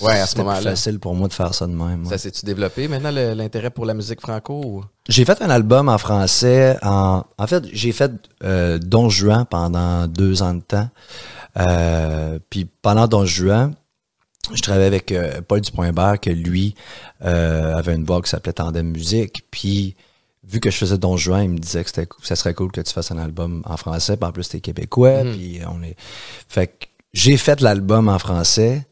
Ouais, 0.00 0.18
à 0.20 0.26
ce 0.26 0.38
moment-là. 0.38 0.60
facile 0.62 0.98
pour 1.00 1.14
moi 1.14 1.26
de 1.28 1.32
faire 1.32 1.52
ça 1.52 1.66
de 1.66 1.72
même. 1.72 2.06
Ça 2.06 2.16
s'est-tu 2.16 2.46
développé 2.46 2.86
maintenant 2.88 3.10
l'intérêt 3.10 3.70
pour 3.70 3.84
la 3.84 3.92
musique 3.94 4.20
franco? 4.20 4.54
Ou... 4.64 4.84
J'ai 5.08 5.24
fait 5.24 5.42
un 5.42 5.50
album 5.50 5.88
en 5.88 5.98
français. 5.98 6.78
En, 6.82 7.24
en 7.36 7.46
fait, 7.46 7.64
j'ai 7.72 7.92
fait 7.92 8.12
euh, 8.44 8.78
Don 8.78 9.08
Juan 9.10 9.44
pendant 9.50 10.06
deux 10.06 10.42
ans 10.42 10.54
de 10.54 10.60
temps. 10.62 10.88
Euh, 11.58 12.38
puis 12.48 12.66
pendant 12.82 13.08
Don 13.08 13.24
Juan, 13.26 13.74
je 14.54 14.62
travaillais 14.62 14.86
avec 14.86 15.12
euh, 15.12 15.40
Paul 15.46 15.60
Dupont-Hébert, 15.60 16.20
que 16.20 16.30
lui 16.30 16.74
euh, 17.24 17.76
avait 17.76 17.94
une 17.94 18.04
voix 18.04 18.22
qui 18.22 18.30
s'appelait 18.30 18.52
Tandem 18.52 18.86
Musique. 18.90 19.44
Puis 19.50 19.96
vu 20.44 20.60
que 20.60 20.70
je 20.70 20.76
faisais 20.76 20.98
Don 20.98 21.16
Juan, 21.16 21.42
il 21.44 21.50
me 21.50 21.58
disait 21.58 21.82
que 21.82 21.90
c'était 21.90 22.06
cou- 22.06 22.22
ça 22.22 22.36
serait 22.36 22.54
cool 22.54 22.70
que 22.72 22.80
tu 22.80 22.92
fasses 22.92 23.10
un 23.10 23.18
album 23.18 23.62
en 23.66 23.76
français. 23.76 24.16
Puis 24.16 24.26
en 24.28 24.32
plus, 24.32 24.48
t'es 24.48 24.60
québécois. 24.60 25.24
Mhm. 25.24 25.32
Puis 25.36 25.60
on 25.68 25.82
est. 25.82 25.96
Fait 26.48 26.68
que 26.68 26.86
j'ai 27.12 27.36
fait 27.36 27.60
l'album 27.60 28.08
en 28.08 28.18
français. 28.18 28.86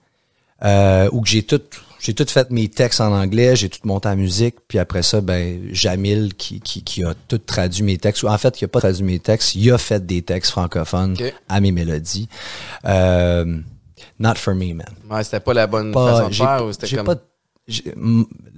Euh, 0.64 1.08
où 1.12 1.20
que 1.20 1.28
j'ai 1.28 1.42
tout 1.44 1.60
j'ai 2.00 2.14
tout 2.14 2.26
fait 2.28 2.50
mes 2.50 2.68
textes 2.68 3.00
en 3.00 3.12
anglais, 3.12 3.56
j'ai 3.56 3.68
tout 3.68 3.80
monté 3.84 4.08
en 4.08 4.14
musique, 4.16 4.54
puis 4.68 4.78
après 4.78 5.02
ça, 5.02 5.20
ben 5.20 5.60
Jamil 5.72 6.32
qui, 6.34 6.60
qui, 6.60 6.82
qui 6.84 7.02
a 7.04 7.12
tout 7.26 7.38
traduit 7.38 7.82
mes 7.82 7.98
textes. 7.98 8.22
Ou 8.22 8.28
En 8.28 8.38
fait, 8.38 8.60
il 8.60 8.64
a 8.64 8.68
pas 8.68 8.78
traduit 8.80 9.02
mes 9.04 9.18
textes, 9.18 9.56
il 9.56 9.70
a 9.72 9.78
fait 9.78 10.04
des 10.06 10.22
textes 10.22 10.52
francophones 10.52 11.16
à 11.48 11.60
mes 11.60 11.72
mélodies. 11.72 12.28
Euh, 12.84 13.58
not 14.20 14.34
for 14.36 14.54
me, 14.54 14.74
man. 14.74 14.86
Ouais, 15.10 15.24
c'était 15.24 15.40
pas 15.40 15.54
la 15.54 15.66
bonne 15.66 15.90
Pas- 15.92 16.12
façon 16.14 16.28
de 16.28 16.34
faire 16.34 16.64
ou 16.64 16.72
c'était 16.72 16.96
comme. 16.96 17.06
pas- 17.06 17.16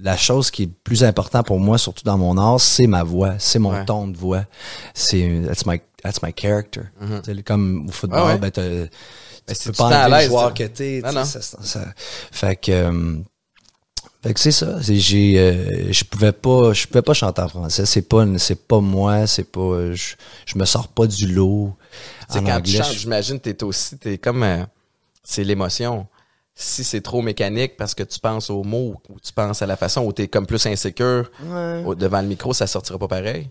la 0.01 0.15
chose 0.15 0.51
qui 0.51 0.63
est 0.63 0.69
plus 0.83 1.03
importante 1.03 1.45
pour 1.47 1.59
moi, 1.59 1.77
surtout 1.77 2.03
dans 2.05 2.17
mon 2.17 2.37
art, 2.37 2.61
c'est 2.61 2.87
ma 2.87 3.03
voix, 3.03 3.33
c'est 3.39 3.59
mon 3.59 3.71
Ouais. 3.71 3.85
ton 3.85 4.07
de 4.07 4.15
voix. 4.15 4.45
C'est 4.93 5.41
that's 5.47 5.65
my 5.65 5.81
that's 6.01 6.21
my 6.23 6.31
character. 6.35 6.83
Tu 7.25 7.33
sais, 7.35 7.43
Comme 7.43 7.87
au 7.89 7.91
football, 7.91 8.19
Ah 8.23 8.25
ouais? 8.27 8.37
ben, 8.51 8.87
tu 9.55 9.71
tu 9.71 9.77
pas 9.77 9.87
à 9.89 10.09
l'aise, 10.09 10.27
joueur 10.29 10.53
tu- 10.53 10.63
que 10.63 10.67
t'es. 10.69 11.01
Non, 11.03 11.09
tu 11.09 11.15
non. 11.15 11.25
ça- 11.25 11.41
ça- 11.41 11.85
fait 12.31 12.55
que, 12.55 12.71
euh, 12.71 13.15
fait 14.23 14.33
que 14.33 14.39
c'est 14.39 14.51
ça. 14.51 14.81
C'est, 14.83 14.97
j'ai, 14.97 15.39
euh, 15.39 15.91
je 15.91 16.03
pouvais 16.03 16.31
pas, 16.31 16.73
je 16.73 16.85
pouvais 16.87 17.01
pas 17.01 17.13
chanter 17.13 17.41
en 17.41 17.47
français. 17.49 17.85
C'est 17.85 18.03
pas, 18.03 18.25
c'est 18.37 18.67
pas 18.67 18.79
moi. 18.79 19.25
C'est 19.27 19.43
pas, 19.51 19.93
je, 19.93 20.13
je 20.45 20.57
me 20.57 20.65
sors 20.65 20.87
pas 20.87 21.07
du 21.07 21.27
lot. 21.27 21.75
Tu 22.31 22.37
En 22.37 22.43
quand 22.43 22.51
anglais, 22.57 22.71
tu 22.79 22.83
chantes, 22.83 22.93
j'imagine, 22.93 23.39
t'es 23.39 23.63
aussi, 23.63 23.97
t'es 23.97 24.17
comme, 24.17 24.43
euh, 24.43 24.63
c'est 25.23 25.43
l'émotion. 25.43 26.07
Si 26.53 26.83
c'est 26.83 27.01
trop 27.01 27.21
mécanique 27.21 27.75
parce 27.77 27.95
que 27.95 28.03
tu 28.03 28.19
penses 28.19 28.49
aux 28.49 28.63
mots 28.63 29.01
ou 29.09 29.19
tu 29.19 29.31
penses 29.33 29.61
à 29.61 29.65
la 29.65 29.77
façon 29.77 30.01
où 30.05 30.11
t'es 30.13 30.27
comme 30.27 30.45
plus 30.45 30.63
insécure 30.67 31.31
Ouais. 31.43 31.83
devant 31.95 32.21
le 32.21 32.27
micro, 32.27 32.53
ça 32.53 32.67
sortira 32.67 32.99
pas 32.99 33.07
pareil. 33.07 33.49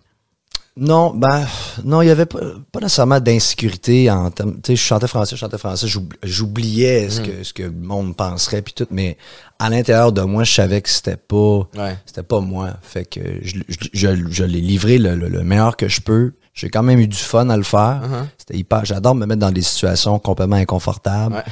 Non, 0.77 1.11
ben, 1.13 1.47
non, 1.85 2.03
il 2.03 2.09
y 2.09 2.11
avait 2.11 2.27
pas, 2.27 2.39
pas 2.73 2.81
nécessairement 2.81 3.21
d'insécurité 3.21 4.11
en 4.11 4.31
termes, 4.31 4.55
tu 4.63 4.73
sais, 4.73 4.77
je 4.77 4.83
chantais 4.83 5.07
français, 5.09 5.37
je 5.37 5.41
chantais 5.41 5.59
français, 5.59 5.87
j'oub- 5.87 6.13
j'oubliais 6.23 7.07
Mm. 7.07 7.11
ce 7.11 7.21
que, 7.21 7.45
ce 7.45 7.53
que 7.53 7.63
le 7.65 7.71
monde 7.73 8.17
penserait 8.17 8.63
puis 8.63 8.73
tout, 8.75 8.87
mais 8.91 9.17
à 9.59 9.69
l'intérieur 9.71 10.13
de 10.13 10.23
moi, 10.23 10.45
je 10.45 10.53
savais 10.55 10.81
que 10.81 10.89
c'était 10.89 11.17
pas, 11.17 11.59
Ouais. 11.77 11.97
c'était 12.07 12.23
pas 12.23 12.41
moi. 12.41 12.71
Fait 12.83 13.05
que 13.05 13.21
je, 13.43 13.57
je, 13.69 13.77
je- 13.93 14.29
je 14.31 14.45
l'ai 14.45 14.61
livré 14.61 14.99
le, 14.99 15.15
le- 15.17 15.29
le 15.29 15.43
meilleur 15.43 15.77
que 15.77 15.89
je 15.89 16.01
peux. 16.01 16.33
J'ai 16.53 16.69
quand 16.69 16.83
même 16.83 16.99
eu 16.99 17.07
du 17.07 17.17
fun 17.17 17.49
à 17.49 17.57
le 17.57 17.63
faire. 17.63 18.01
Uh-huh. 18.03 18.27
C'était 18.37 18.59
hyper, 18.59 18.85
j'adore 18.85 19.15
me 19.15 19.25
mettre 19.25 19.41
dans 19.41 19.53
des 19.53 19.63
situations 19.63 20.19
complètement 20.19 20.57
inconfortables 20.57 21.37
Ouais. 21.37 21.43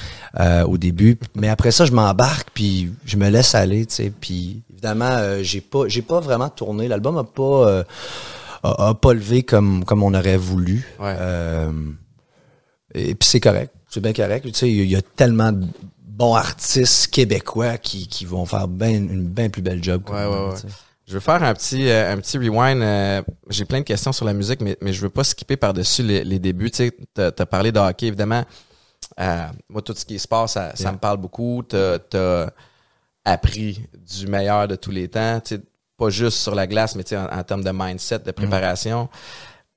euh, 0.41 0.65
au 0.65 0.77
début, 0.77 1.19
mais 1.35 1.49
après 1.49 1.71
ça, 1.71 1.85
je 1.87 1.93
m'embarque 1.93 2.49
puis 2.53 2.93
je 3.07 3.17
me 3.17 3.29
laisse 3.31 3.55
aller, 3.55 3.87
tu 3.87 3.95
sais. 3.95 4.13
Puis 4.21 4.61
évidemment, 4.73 5.05
euh, 5.11 5.41
j'ai 5.43 5.61
pas, 5.61 5.85
j'ai 5.87 6.03
pas 6.03 6.21
vraiment 6.21 6.49
tourné. 6.49 6.89
L'album 6.89 7.17
a 7.17 7.25
pas, 7.25 7.43
euh, 7.69 7.85
a, 8.63 8.89
a 8.89 8.95
pas 8.95 9.13
levé 9.15 9.43
comme 9.43 9.85
comme 9.85 10.03
on 10.03 10.15
aurait 10.15 10.37
voulu. 10.37 10.87
Ouais. 10.99 11.15
Euh, 11.19 11.73
et 12.95 13.15
puis 13.15 13.29
c'est 13.29 13.41
correct, 13.41 13.73
c'est 13.89 14.01
bien 14.01 14.13
correct. 14.13 14.45
Tu 14.47 14.53
sais, 14.55 14.69
il 14.71 14.77
y, 14.77 14.81
a- 14.81 14.85
il 14.85 14.91
y 14.91 14.97
a 14.97 15.03
tellement 15.03 15.53
de 15.53 15.67
bons 16.03 16.35
artistes 16.35 17.09
québécois 17.09 17.79
qui, 17.79 18.09
qui 18.09 18.25
vont 18.25 18.45
faire 18.47 18.67
ben 18.69 19.09
une 19.11 19.27
bien 19.29 19.49
plus 19.51 19.63
belle 19.63 19.83
job. 19.83 20.03
Ouais, 20.11 20.27
ouais, 20.27 20.55
tu. 20.61 20.67
Je 21.07 21.15
veux 21.15 21.21
faire 21.21 21.43
un 21.43 21.55
petit, 21.55 21.89
euh, 21.89 22.13
un 22.13 22.19
petit 22.19 22.37
rewind. 22.37 22.83
euh, 22.83 23.23
J'ai 23.49 23.65
plein 23.65 23.79
de 23.79 23.85
questions 23.85 24.13
sur 24.13 24.27
la 24.27 24.35
musique, 24.35 24.61
mais, 24.61 24.77
mais 24.83 24.93
je 24.93 25.01
veux 25.01 25.09
pas 25.09 25.25
skipper 25.25 25.57
par-dessus 25.57 26.03
les, 26.03 26.23
les 26.23 26.39
débuts. 26.39 26.71
Tu 26.71 26.91
sais, 26.91 26.93
as 27.19 27.47
parlé 27.47 27.73
de 27.73 27.79
hockey, 27.79 28.09
évidemment. 28.09 28.45
Euh, 29.19 29.47
moi, 29.71 29.81
tout 29.81 29.95
ce 29.97 30.05
qui 30.05 30.17
est 30.17 30.19
sport, 30.19 30.51
ça, 30.51 30.75
me 30.93 30.99
parle 30.99 31.17
beaucoup. 31.17 31.63
T'as 31.67 31.97
as 32.15 32.53
appris 33.25 33.81
du 34.07 34.27
meilleur 34.27 34.69
de 34.69 34.77
tous 34.77 34.91
les 34.91 35.09
temps. 35.09 35.41
Tu 35.41 35.55
sais, 35.57 35.63
pas 35.99 36.09
juste 36.11 36.39
sur 36.39 36.55
la 36.55 36.67
glace, 36.67 36.95
mais 36.95 37.05
tu 37.05 37.11
sais, 37.11 37.17
en, 37.19 37.27
en 37.27 37.43
termes 37.43 37.65
de 37.65 37.73
mindset, 37.75 38.21
de 38.21 38.31
préparation. 38.31 39.09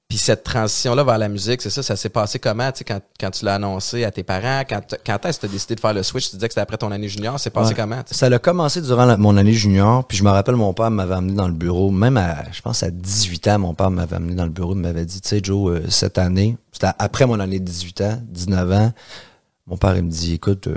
Puis 0.08 0.18
cette 0.18 0.44
transition-là 0.44 1.06
vers 1.06 1.18
la 1.18 1.30
musique, 1.30 1.62
c'est 1.62 1.70
ça, 1.70 1.82
ça 1.82 1.96
s'est 1.96 2.10
passé 2.10 2.38
comment, 2.38 2.70
tu 2.74 2.80
sais, 2.80 2.84
quand, 2.84 3.00
quand 3.18 3.32
tu 3.32 3.46
l'as 3.46 3.56
annoncé 3.56 4.04
à 4.04 4.12
tes 4.12 4.24
parents? 4.24 4.64
Quand, 4.70 4.82
quand 5.06 5.26
est-ce 5.26 5.38
que 5.40 5.46
tu 5.48 5.50
as 5.50 5.54
décidé 5.54 5.76
de 5.76 5.80
faire 5.80 5.94
le 5.94 6.04
switch? 6.04 6.30
Tu 6.32 6.36
disais 6.36 6.48
que 6.50 6.54
c'était 6.54 6.62
après 6.62 6.78
ton 6.78 6.92
année 6.92 7.08
junior. 7.08 7.40
C'est 7.40 7.50
passé 7.50 7.70
Ouais. 7.70 7.76
comment? 7.80 8.02
Ça 8.12 8.26
a 8.26 8.40
commencé 8.40 8.82
durant 8.82 9.06
la- 9.06 9.16
mon 9.16 9.38
année 9.38 9.54
junior, 9.54 10.06
puis 10.06 10.18
je 10.18 10.24
me 10.26 10.30
rappelle 10.30 10.58
mon 10.58 10.74
père 10.74 10.92
m'avait 10.92 11.16
amené 11.16 11.32
dans 11.34 11.48
le 11.48 11.54
bureau, 11.54 11.92
même 11.92 12.18
à, 12.18 12.44
je 12.52 12.62
pense 12.62 12.84
à 12.84 12.92
18 12.92 13.48
ans, 13.48 13.60
mon 13.60 13.74
père 13.74 13.90
m'avait 13.90 14.18
amené 14.18 14.36
dans 14.36 14.44
le 14.44 14.52
bureau, 14.52 14.74
il 14.76 14.82
m'avait 14.82 15.06
dit, 15.06 15.22
tu 15.22 15.30
sais 15.30 15.40
Joe, 15.42 15.72
euh, 15.80 15.90
cette 15.90 16.18
année, 16.18 16.58
c'était 16.74 16.88
après 17.00 17.26
mon 17.26 17.40
année 17.40 17.60
de 17.60 17.66
18 17.66 18.02
ans, 18.02 18.20
19 18.28 18.70
ans, 18.74 18.92
mon 19.68 19.78
père 19.78 19.96
il 19.96 20.04
me 20.04 20.12
dit, 20.12 20.34
écoute, 20.34 20.68
euh, 20.68 20.76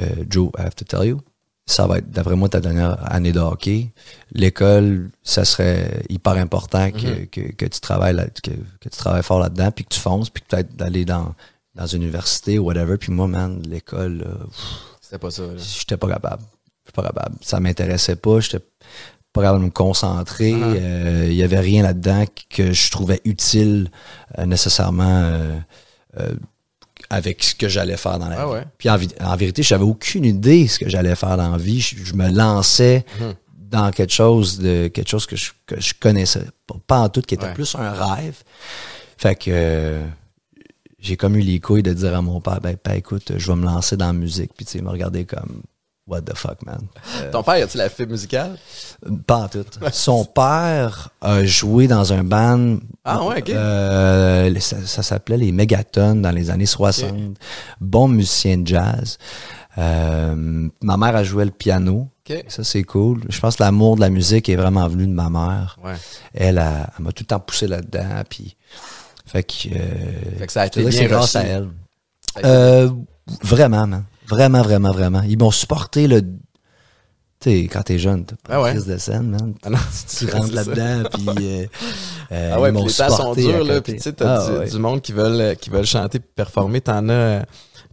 euh, 0.00 0.06
Joe, 0.30 0.50
I 0.58 0.62
have 0.62 0.74
to 0.74 0.86
tell 0.86 1.06
you, 1.06 1.20
ça 1.66 1.86
va 1.86 1.98
être, 1.98 2.10
d'après 2.10 2.34
moi, 2.34 2.48
ta 2.48 2.60
dernière 2.60 2.98
année 3.10 3.32
de 3.32 3.40
hockey. 3.40 3.92
L'école, 4.32 5.10
ça 5.22 5.44
serait 5.44 6.02
hyper 6.08 6.32
important 6.34 6.90
que, 6.90 7.24
que, 7.26 7.52
que 7.52 7.66
tu 7.66 7.80
travailles 7.80 8.14
là, 8.14 8.26
que, 8.42 8.50
que 8.80 8.88
tu 8.88 8.96
travailles 8.96 9.22
fort 9.22 9.38
là-dedans, 9.38 9.70
puis 9.70 9.84
que 9.84 9.94
tu 9.94 10.00
fonces, 10.00 10.28
puis 10.30 10.42
que 10.42 10.48
peut-être 10.48 10.74
d'aller 10.76 11.04
dans, 11.04 11.34
dans 11.74 11.86
une 11.86 12.02
université 12.02 12.58
ou 12.58 12.64
whatever. 12.64 12.96
Puis 12.98 13.12
moi, 13.12 13.28
man, 13.28 13.62
l'école, 13.68 14.26
C'était 15.00 15.18
pas 15.18 15.30
ça. 15.30 15.44
j'étais 15.56 15.96
pas 15.96 16.08
capable. 16.08 16.42
J'étais 16.84 16.96
pas 16.96 17.04
capable. 17.04 17.36
Ça 17.42 17.60
m'intéressait 17.60 18.16
pas. 18.16 18.40
J'étais 18.40 18.64
pas 19.32 19.42
capable 19.42 19.60
de 19.60 19.64
me 19.66 19.70
concentrer. 19.70 20.54
Ah. 20.54 20.66
Euh, 20.66 21.26
Il 21.28 21.34
y 21.34 21.42
avait 21.44 21.60
rien 21.60 21.82
là-dedans 21.84 22.24
que 22.50 22.72
je 22.72 22.90
trouvais 22.90 23.20
utile 23.24 23.90
euh, 24.38 24.46
nécessairement 24.46 25.22
euh, 25.22 25.58
euh, 26.18 26.34
avec 27.12 27.42
ce 27.44 27.54
que 27.54 27.68
j'allais 27.68 27.96
faire 27.98 28.18
dans 28.18 28.28
la 28.28 28.40
Ah 28.40 28.46
vie. 28.46 28.52
ouais? 28.52 28.64
Puis 28.78 28.88
en, 28.88 29.36
vérité, 29.36 29.62
j'avais 29.62 29.84
aucune 29.84 30.24
idée 30.24 30.66
ce 30.66 30.78
que 30.78 30.88
j'allais 30.88 31.14
faire 31.14 31.36
dans 31.36 31.50
la 31.50 31.58
vie. 31.58 31.80
Je, 31.80 31.96
je 32.02 32.14
me 32.14 32.28
lançais 32.30 33.04
Mhm. 33.20 33.34
dans 33.70 33.90
quelque 33.90 34.12
chose 34.12 34.58
de 34.58 34.88
quelque 34.88 35.08
chose 35.10 35.26
que 35.26 35.36
je, 35.36 35.50
que 35.66 35.80
je 35.80 35.92
connaissais 35.98 36.44
pas, 36.66 36.76
pas 36.86 36.98
en 37.00 37.08
tout, 37.08 37.20
qui 37.22 37.34
était 37.34 37.46
Ouais. 37.46 37.54
plus 37.54 37.74
un 37.74 37.90
rêve. 37.92 38.36
Fait 39.18 39.34
que 39.36 39.50
euh, 39.50 40.04
j'ai 40.98 41.16
comme 41.16 41.36
eu 41.36 41.40
les 41.40 41.60
couilles 41.60 41.82
de 41.82 41.92
dire 41.92 42.16
à 42.16 42.22
mon 42.22 42.40
père, 42.40 42.60
ben, 42.60 42.76
ben, 42.84 42.94
écoute, 42.94 43.32
je 43.36 43.46
vais 43.52 43.56
me 43.58 43.64
lancer 43.64 43.96
dans 43.96 44.06
la 44.06 44.12
musique. 44.12 44.52
Puis 44.56 44.64
tu 44.64 44.72
sais, 44.72 44.78
il 44.78 44.84
m'a 44.84 44.90
regardé 44.92 45.24
comme 45.24 45.62
What 46.06 46.22
the 46.22 46.36
fuck, 46.36 46.64
man? 46.66 46.80
Ton 47.30 47.44
père, 47.44 47.58
y 47.58 47.62
a-tu 47.62 47.78
la 47.78 47.88
fibre 47.88 48.10
musicale? 48.10 48.58
Pas 49.26 49.36
en 49.36 49.48
tout. 49.48 49.64
Son 49.92 50.24
père 50.24 51.10
a 51.20 51.44
joué 51.44 51.86
dans 51.86 52.12
un 52.12 52.24
band. 52.24 52.78
Ah 53.04 53.22
ouais, 53.24 53.38
ok. 53.38 53.50
Euh, 53.50 54.58
ça 54.60 54.76
ça 54.84 55.02
s'appelait 55.04 55.36
les 55.36 55.52
Megaton 55.52 56.16
dans 56.16 56.32
les 56.32 56.50
années 56.50 56.66
60. 56.66 57.14
Bon 57.80 58.08
musicien 58.08 58.58
de 58.58 58.66
jazz. 58.66 59.16
Euh, 59.78 60.68
ma 60.82 60.96
mère 60.96 61.14
a 61.16 61.22
joué 61.24 61.44
le 61.44 61.50
piano. 61.52 62.08
OK. 62.28 62.44
Ça, 62.48 62.62
c'est 62.64 62.82
cool. 62.82 63.22
Je 63.28 63.38
pense 63.40 63.56
que 63.56 63.62
l'amour 63.62 63.96
de 63.96 64.00
la 64.00 64.10
musique 64.10 64.48
est 64.48 64.56
vraiment 64.56 64.86
venu 64.88 65.06
de 65.06 65.12
ma 65.12 65.30
mère. 65.30 65.78
Ouais. 65.82 65.94
Elle, 66.34 66.58
a- 66.58 66.90
elle 66.98 67.04
m'a 67.04 67.12
tout 67.12 67.22
le 67.22 67.26
temps 67.28 67.40
poussé 67.40 67.66
là-dedans. 67.68 68.22
Puis, 68.28 68.56
fait 69.26 69.42
que, 69.44 69.68
euh, 69.72 70.38
Fait 70.38 70.46
que 70.46 70.52
ça 70.52 70.62
a 70.62 70.66
été 70.66 70.82
bien 70.84 71.06
grâce 71.06 71.36
à 71.36 71.42
elle. 71.44 71.68
Euh, 72.44 72.90
vraiment, 73.42 73.86
man. 73.86 74.04
Vraiment, 74.32 74.62
vraiment, 74.62 74.92
vraiment. 74.92 75.22
Ils 75.22 75.38
m'ont 75.38 75.50
supporté 75.50 76.06
le. 76.08 76.22
Tu 76.22 77.50
sais, 77.50 77.62
quand 77.64 77.82
t'es 77.82 77.98
jeune, 77.98 78.24
t'as 78.24 78.36
pas 78.36 78.54
Ah 78.54 78.62
ouais? 78.62 78.72
de 78.72 78.78
prise 78.78 78.86
de 78.92 78.98
scène, 78.98 79.30
man. 79.30 79.54
Ah 79.64 79.70
non, 79.70 79.78
Tu 80.18 80.30
rentres 80.30 80.54
là-dedans, 80.54 81.08
puis. 81.12 81.26
Euh, 81.40 81.66
euh, 82.32 82.52
Ah 82.54 82.60
ouais, 82.60 82.70
ils 82.70 82.74
puis 82.74 82.82
les 82.84 82.88
sont 82.88 83.10
supporté 83.10 83.42
à 83.42 83.56
durs, 83.56 83.64
là. 83.64 83.80
Puis 83.80 83.94
tu 83.96 84.00
sais, 84.00 84.12
t'as 84.12 84.34
Ah 84.44 84.50
du, 84.50 84.56
ouais. 84.58 84.70
du 84.70 84.78
monde 84.78 85.02
qui 85.02 85.12
veulent, 85.12 85.40
euh, 85.40 85.54
qui 85.54 85.68
veulent 85.70 85.84
chanter 85.86 86.18
puis 86.20 86.30
performer. 86.34 86.80
T'en 86.80 87.08
as, 87.08 87.42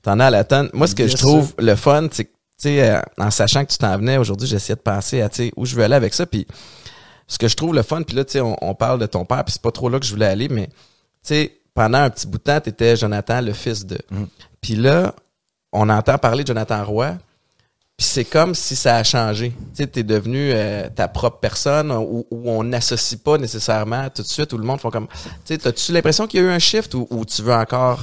t'en 0.04 0.20
as 0.20 0.26
à 0.28 0.30
la 0.30 0.44
tonne. 0.44 0.70
Moi, 0.74 0.88
ce 0.88 0.96
que 0.96 1.04
Bien 1.04 1.12
je 1.12 1.18
trouve 1.18 1.54
le 1.58 1.76
fun, 1.76 2.08
c'est 2.12 2.26
que, 2.26 2.30
tu 2.30 2.36
sais, 2.70 2.90
euh, 2.90 3.02
en 3.18 3.32
sachant 3.32 3.66
que 3.66 3.72
tu 3.72 3.78
t'en 3.80 3.98
venais 3.98 4.18
aujourd'hui, 4.18 4.48
j'essayais 4.48 4.76
de 4.76 4.82
penser 4.82 5.22
à, 5.22 5.30
tu 5.30 5.46
sais, 5.48 5.52
où 5.58 5.66
je 5.66 5.76
veux 5.76 5.84
aller 5.84 5.96
avec 5.96 6.14
ça. 6.14 6.26
Puis 6.26 6.46
ce 7.28 7.38
que 7.40 7.48
je 7.48 7.56
trouve 7.56 7.74
le 7.74 7.82
fun, 7.82 8.04
puis 8.04 8.16
là, 8.16 8.24
tu 8.24 8.34
sais, 8.34 8.42
on, 8.42 8.56
on 8.62 8.76
parle 8.76 9.00
de 9.00 9.06
ton 9.08 9.26
père, 9.26 9.44
puis 9.44 9.54
c'est 9.54 9.62
pas 9.62 9.72
trop 9.72 9.90
là 9.90 10.00
que 10.00 10.06
je 10.06 10.12
voulais 10.12 10.28
aller, 10.28 10.48
mais, 10.48 10.68
tu 10.68 10.74
sais, 11.24 11.60
pendant 11.74 12.00
un 12.00 12.10
petit 12.10 12.28
bout 12.28 12.38
de 12.38 12.44
temps, 12.44 12.60
t'étais 12.60 12.96
Jonathan, 12.96 13.42
le 13.42 13.54
fils 13.54 13.86
de. 13.86 13.98
Mm. 14.12 14.24
Puis 14.62 14.76
là, 14.76 15.16
on 15.72 15.90
entend 15.90 16.18
parler 16.18 16.44
de 16.44 16.48
Jonathan 16.48 16.84
Roy, 16.84 17.12
puis 17.98 18.06
c'est 18.08 18.26
comme 18.26 18.56
si 18.56 18.76
ça 18.76 18.96
a 18.96 19.04
changé. 19.04 19.50
Tu 19.52 19.84
sais, 19.84 19.88
t'es 19.88 20.04
devenu 20.04 20.52
euh, 20.54 20.88
ta 20.90 21.08
propre 21.08 21.40
personne 21.40 21.92
où, 21.92 22.26
où 22.32 22.50
on 22.50 22.64
n'associe 22.64 23.20
pas 23.20 23.38
nécessairement 23.38 24.10
tout 24.10 24.22
de 24.22 24.28
suite, 24.28 24.54
où 24.54 24.58
le 24.58 24.64
monde 24.64 24.80
font 24.80 24.90
comme... 24.90 25.08
Tu 25.08 25.30
sais, 25.46 25.58
t'as-tu 25.58 25.92
l'impression 25.92 26.26
qu'il 26.28 26.40
y 26.40 26.44
a 26.44 26.48
eu 26.48 26.50
un 26.52 26.60
shift 26.60 26.94
ou, 26.96 27.08
tu 27.26 27.42
veux 27.42 27.54
encore... 27.54 28.00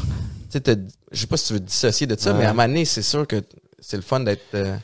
Tu 0.50 0.58
sais, 0.64 0.78
je 1.12 1.20
sais 1.20 1.26
pas 1.26 1.36
si 1.36 1.46
tu 1.48 1.52
veux 1.54 1.60
te 1.60 1.64
dissocier 1.66 2.06
de 2.06 2.14
ça, 2.18 2.32
Ouais. 2.32 2.38
mais 2.40 2.44
à 2.46 2.50
un 2.50 2.52
moment 2.52 2.68
donné, 2.68 2.84
c'est 2.84 3.02
sûr 3.02 3.26
que 3.26 3.42
c'est 3.80 3.96
le 3.96 4.02
fun 4.02 4.20
d'être... 4.20 4.42
euh, 4.54 4.76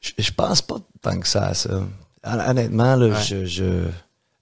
Je, 0.00 0.12
je 0.18 0.30
pense 0.30 0.62
pas 0.62 0.76
tant 1.02 1.18
que 1.18 1.26
ça 1.26 1.46
à 1.48 1.54
ça. 1.54 1.82
Hon- 2.24 2.40
Honnêtement, 2.50 2.94
là, 2.96 3.08
Ouais. 3.08 3.22
je, 3.26 3.44
je- 3.44 3.88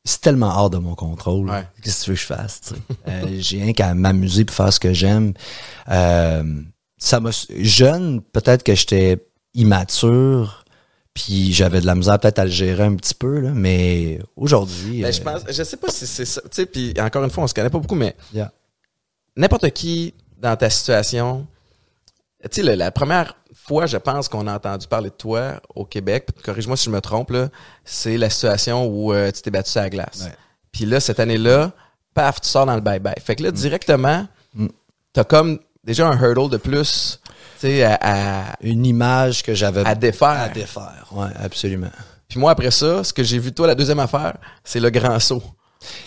c'est 0.04 0.20
tellement 0.20 0.48
hors 0.58 0.68
de 0.70 0.78
mon 0.78 0.94
contrôle. 0.94 1.48
Ouais. 1.48 1.64
Qu'est-ce 1.82 2.00
que 2.00 2.04
tu 2.04 2.10
veux 2.10 2.16
que 2.16 2.20
je 2.22 2.26
fasse? 2.26 2.60
Euh, 3.08 3.22
J'ai 3.38 3.62
rien 3.62 3.72
qu'à 3.72 3.94
m'amuser 3.94 4.44
pour 4.44 4.54
faire 4.56 4.72
ce 4.72 4.80
que 4.80 4.92
j'aime. 4.92 5.32
Euh, 5.88 6.42
ça 7.02 7.18
m'a 7.18 7.30
jeune, 7.58 8.22
peut-être 8.22 8.62
que 8.62 8.76
j'étais 8.76 9.26
immature, 9.54 10.64
puis 11.12 11.52
j'avais 11.52 11.80
de 11.80 11.86
la 11.86 11.96
misère 11.96 12.16
peut-être 12.20 12.38
à 12.38 12.44
le 12.44 12.50
gérer 12.50 12.84
un 12.84 12.94
petit 12.94 13.14
peu, 13.14 13.40
là, 13.40 13.50
mais 13.52 14.20
aujourd'hui. 14.36 15.02
ben, 15.02 15.08
euh, 15.08 15.12
je 15.12 15.20
pense... 15.20 15.42
Je 15.48 15.62
sais 15.64 15.76
pas 15.76 15.88
si 15.90 16.06
c'est 16.06 16.24
ça. 16.24 16.40
Tu 16.42 16.48
sais, 16.52 16.66
puis 16.66 16.94
encore 17.00 17.24
une 17.24 17.30
fois, 17.30 17.42
on 17.42 17.46
se 17.48 17.54
connaît 17.54 17.70
pas 17.70 17.80
beaucoup, 17.80 17.96
mais 17.96 18.14
yeah. 18.32 18.52
n'importe 19.36 19.68
qui 19.70 20.14
dans 20.38 20.54
ta 20.56 20.70
situation, 20.70 21.44
tu 22.48 22.62
sais, 22.62 22.76
la 22.76 22.92
première 22.92 23.34
fois, 23.52 23.86
je 23.86 23.96
pense 23.96 24.28
qu'on 24.28 24.46
a 24.46 24.54
entendu 24.54 24.86
parler 24.86 25.10
de 25.10 25.14
toi 25.16 25.60
au 25.74 25.84
Québec, 25.84 26.28
corrige-moi 26.44 26.76
si 26.76 26.84
je 26.84 26.90
me 26.90 27.00
trompe, 27.00 27.32
c'est 27.84 28.16
la 28.16 28.30
situation 28.30 28.86
où 28.86 29.12
euh, 29.12 29.32
tu 29.32 29.42
t'es 29.42 29.50
battu 29.50 29.72
sur 29.72 29.80
la 29.80 29.90
glace. 29.90 30.22
Ouais. 30.24 30.36
Puis 30.70 30.86
là, 30.86 31.00
cette 31.00 31.18
année-là, 31.18 31.72
paf, 32.14 32.40
tu 32.40 32.48
sors 32.48 32.64
dans 32.64 32.76
le 32.76 32.80
bye-bye. 32.80 33.20
Fait 33.20 33.34
que 33.34 33.42
là, 33.42 33.50
directement, 33.50 34.28
Mm. 34.54 34.68
t'as 35.12 35.24
comme 35.24 35.58
déjà 35.84 36.08
un 36.08 36.16
hurdle 36.20 36.50
de 36.50 36.56
plus, 36.56 37.20
tu 37.60 37.66
sais, 37.68 37.82
à, 37.84 37.98
à- 38.00 38.54
Une 38.62 38.86
image 38.86 39.42
que 39.42 39.54
j'avais 39.54 39.84
à 39.86 39.94
défaire. 39.94 40.28
à 40.28 40.48
défaire. 40.48 41.06
Ouais, 41.12 41.28
absolument. 41.42 41.90
Puis 42.28 42.38
moi, 42.38 42.52
après 42.52 42.70
ça, 42.70 43.04
ce 43.04 43.12
que 43.12 43.22
j'ai 43.22 43.38
vu 43.38 43.52
toi, 43.52 43.66
la 43.66 43.74
deuxième 43.74 43.98
affaire, 44.00 44.34
c'est 44.64 44.80
le 44.80 44.90
grand 44.90 45.18
saut. 45.20 45.42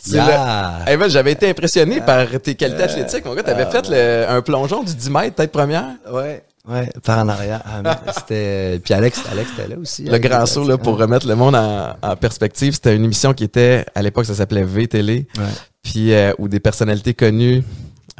Yeah. 0.08 0.79
le- 0.86 0.91
Hey, 0.91 0.98
man, 0.98 1.10
j'avais 1.10 1.34
été 1.34 1.50
impressionné 1.50 2.00
par 2.01 2.25
tes 2.41 2.55
qualités 2.55 2.84
athlétiques. 2.84 3.25
Mon 3.25 3.36
gars, 3.36 3.44
t'avais 3.44 3.65
Ah, 3.67 3.72
fait 3.72 3.89
le- 3.89 4.25
un 4.29 4.41
plongeon 4.41 4.84
du 4.84 4.96
10 4.96 5.10
mètres, 5.10 5.36
tête 5.36 5.51
première. 5.51 5.89
Ouais. 6.12 6.44
Ouais, 6.67 6.89
par 7.03 7.20
en 7.20 7.27
arrière. 7.29 7.62
Ah, 7.84 8.00
c'était. 8.17 8.79
Puis 8.84 8.94
Alex, 8.96 9.22
Alex 9.32 9.51
était 9.51 9.67
là 9.67 9.75
aussi. 9.77 10.03
Le 10.05 10.13
Alex 10.13 10.27
grand 10.29 10.46
saut, 10.48 10.67
là, 10.67 10.77
pour 10.79 10.98
remettre 10.98 11.27
le 11.27 11.36
monde 11.36 11.55
en, 11.55 11.96
en 12.01 12.15
perspective, 12.15 12.74
c'était 12.74 12.96
une 12.96 13.03
émission 13.03 13.34
qui 13.34 13.44
était, 13.44 13.86
à 13.94 14.01
l'époque, 14.01 14.25
ça 14.25 14.34
s'appelait 14.34 14.63
V-Télé. 14.63 15.27
Ouais. 15.38 15.44
puis 15.84 16.12
euh, 16.13 16.34
où 16.39 16.48
des 16.48 16.60
personnalités 16.60 17.13
connues 17.13 17.63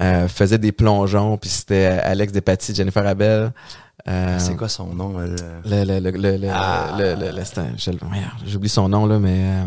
euh, 0.02 0.28
faisaient 0.28 0.58
des 0.58 0.72
plongeons, 0.72 1.38
puis 1.38 1.50
c'était 1.50 1.86
Alex 2.04 2.32
Despatie, 2.34 2.74
Jennifer 2.76 3.06
Abel. 3.06 3.52
Euh, 4.08 4.36
C'est 4.40 4.56
quoi 4.56 4.70
son 4.70 4.88
nom? 4.94 5.18
le, 5.18 5.36
le, 5.66 6.00
le, 6.00 6.12
le, 6.12 6.38
le, 6.38 6.48
Ah. 6.52 6.96
J'oublie 8.46 8.70
son 8.70 8.88
nom, 8.90 9.06
là, 9.06 9.18
mais 9.20 9.40
euh, 9.40 9.64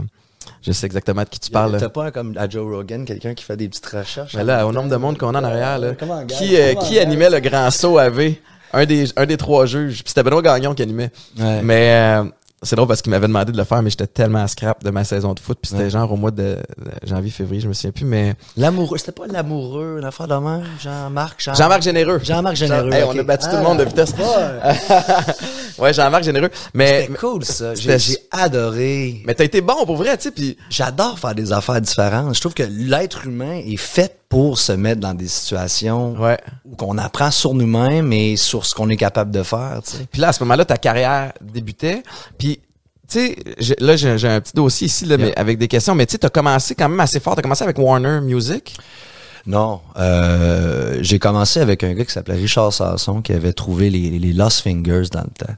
je 0.63 0.73
sais 0.73 0.87
exactement 0.87 1.23
de 1.23 1.29
qui 1.29 1.41
tu 1.41 1.51
parles. 1.51 1.77
T'as 1.79 1.89
pas 1.89 2.11
comme 2.11 2.37
à 2.37 2.49
Joe 2.49 2.73
Rogan, 2.73 3.05
quelqu'un 3.05 3.35
qui 3.35 3.45
fait 3.45 3.57
des 3.57 3.69
petites 3.69 3.87
recherches? 3.87 4.35
Mais 4.35 4.45
là, 4.45 4.67
au 4.67 4.73
nombre 4.73 4.89
de 4.91 4.97
monde 4.97 5.19
qu'on 5.19 5.35
a 5.35 5.41
en 5.41 5.45
arrière, 5.45 5.79
là, 5.79 5.93
Comment, 5.99 6.23
gars? 6.25 6.35
qui, 6.37 6.55
Comment, 6.57 6.85
qui 6.87 6.95
gars? 6.97 7.03
animait 7.03 7.31
le 7.31 7.41
grand 7.41 7.71
saut 7.71 7.99
AV? 7.99 8.35
Un 8.73 8.85
des, 8.85 9.07
un 9.17 9.25
des 9.27 9.37
trois 9.39 9.65
juges. 9.67 10.03
Puis 10.05 10.09
c'était 10.09 10.23
Benoît 10.23 10.43
Gagnon 10.43 10.75
qui 10.75 10.83
animait. 10.83 11.11
Ouais. 11.39 11.63
Mais 11.63 12.21
c'est 12.63 12.75
drôle 12.77 12.89
parce 12.89 13.03
qu'il 13.03 13.11
m'avait 13.11 13.27
demandé 13.29 13.53
de 13.53 13.57
le 13.57 13.65
faire, 13.65 13.83
mais 13.83 13.91
j'étais 13.91 14.07
tellement 14.07 14.43
à 14.43 14.49
scrap 14.49 14.83
de 14.83 14.91
ma 14.91 15.05
saison 15.05 15.33
de 15.35 15.41
foot. 15.41 15.59
Puis 15.63 15.71
c'était 15.71 15.85
Ouais. 15.85 15.91
genre 15.91 16.11
au 16.13 16.17
mois 16.17 16.31
de, 16.33 16.57
de 16.79 17.07
janvier, 17.07 17.31
février, 17.31 17.61
je 17.61 17.69
me 17.69 17.73
souviens 17.73 17.93
plus. 17.93 18.05
Mais 18.05 18.35
L'amoureux, 18.57 18.99
c'était 18.99 19.13
pas 19.13 19.27
l'amoureux, 19.27 19.97
une 20.01 20.05
affaire 20.05 20.27
de 20.29 20.35
même? 20.35 20.65
Jean-Marc? 20.81 21.41
Jean- 21.43 21.55
Jean-Marc 21.55 21.83
Généreux. 21.83 22.21
Jean-Marc 22.23 22.57
Généreux. 22.57 22.93
Hey, 22.93 23.03
ok. 23.05 23.13
On 23.15 23.19
a 23.19 23.23
battu 23.23 23.47
tout 23.49 23.53
le 23.57 23.59
Ah, 23.61 23.63
monde 23.63 23.79
de 23.79 23.85
vitesse. 23.85 24.13
ouais. 24.13 24.75
ouais, 25.79 25.93
Jean-Marc 25.93 26.25
Généreux. 26.25 26.51
Mais, 26.75 27.03
C'était 27.03 27.19
cool, 27.19 27.45
ça. 27.45 27.75
J'ai 27.75 28.17
adoré. 28.31 29.23
mais 29.25 29.35
t'as 29.35 29.45
été 29.45 29.61
bon 29.61 29.85
pour 29.87 29.97
vrai, 29.97 30.17
tu 30.17 30.25
sais. 30.25 30.31
Puis 30.31 30.57
J'adore 30.71 31.19
faire 31.19 31.35
des 31.35 31.53
affaires 31.53 31.81
différentes. 31.81 32.35
Je 32.35 32.41
trouve 32.41 32.55
que 32.55 32.63
l'être 32.63 33.27
humain 33.27 33.61
est 33.65 33.77
fait 33.77 34.19
pour 34.29 34.59
se 34.59 34.73
mettre 34.73 35.01
dans 35.01 35.15
des 35.15 35.29
situations 35.29 36.15
ouais. 36.21 36.39
où 36.65 36.77
qu'on 36.77 36.99
apprend 36.99 37.31
sur 37.31 37.55
nous-mêmes 37.55 38.13
et 38.13 38.37
sur 38.37 38.67
ce 38.67 38.75
qu'on 38.75 38.91
est 38.91 38.97
capable 38.97 39.31
de 39.31 39.43
faire, 39.43 39.81
tu 39.85 39.93
sais. 39.93 40.07
Puis 40.11 40.21
là, 40.21 40.29
à 40.29 40.33
ce 40.33 40.43
moment-là, 40.45 40.65
ta 40.65 40.77
carrière 40.77 41.33
débutait. 41.41 42.03
Puis, 42.37 42.61
tu 43.09 43.21
sais, 43.21 43.37
là, 43.79 43.97
j'ai 43.97 44.19
j'ai 44.19 44.29
un 44.29 44.41
petit 44.41 44.53
dossier 44.55 44.87
ici, 44.87 45.07
là, 45.07 45.17
mais 45.17 45.35
avec 45.39 45.57
des 45.57 45.69
questions. 45.69 45.95
Mais 45.95 46.05
tu 46.05 46.13
sais, 46.13 46.19
t'as 46.19 46.29
commencé 46.29 46.75
quand 46.75 46.89
même 46.89 47.01
assez 47.01 47.21
fort. 47.21 47.35
T'as 47.35 47.43
commencé 47.43 47.65
avec 47.65 47.79
Warner 47.79 48.21
Music. 48.21 48.77
Non, 49.47 49.81
euh, 49.97 50.99
j'ai 51.01 51.19
commencé 51.19 51.61
avec 51.61 51.85
un 51.85 51.95
gars 51.95 52.05
qui 52.05 52.13
s'appelait 52.13 52.37
Richard 52.37 52.73
Sasson 52.73 53.23
qui 53.23 53.33
avait 53.33 53.53
trouvé 53.53 53.91
les, 53.91 54.19
les 54.19 54.33
Lost 54.33 54.61
Fingers 54.61 55.09
dans 55.11 55.23
le 55.23 55.47
temps. 55.47 55.55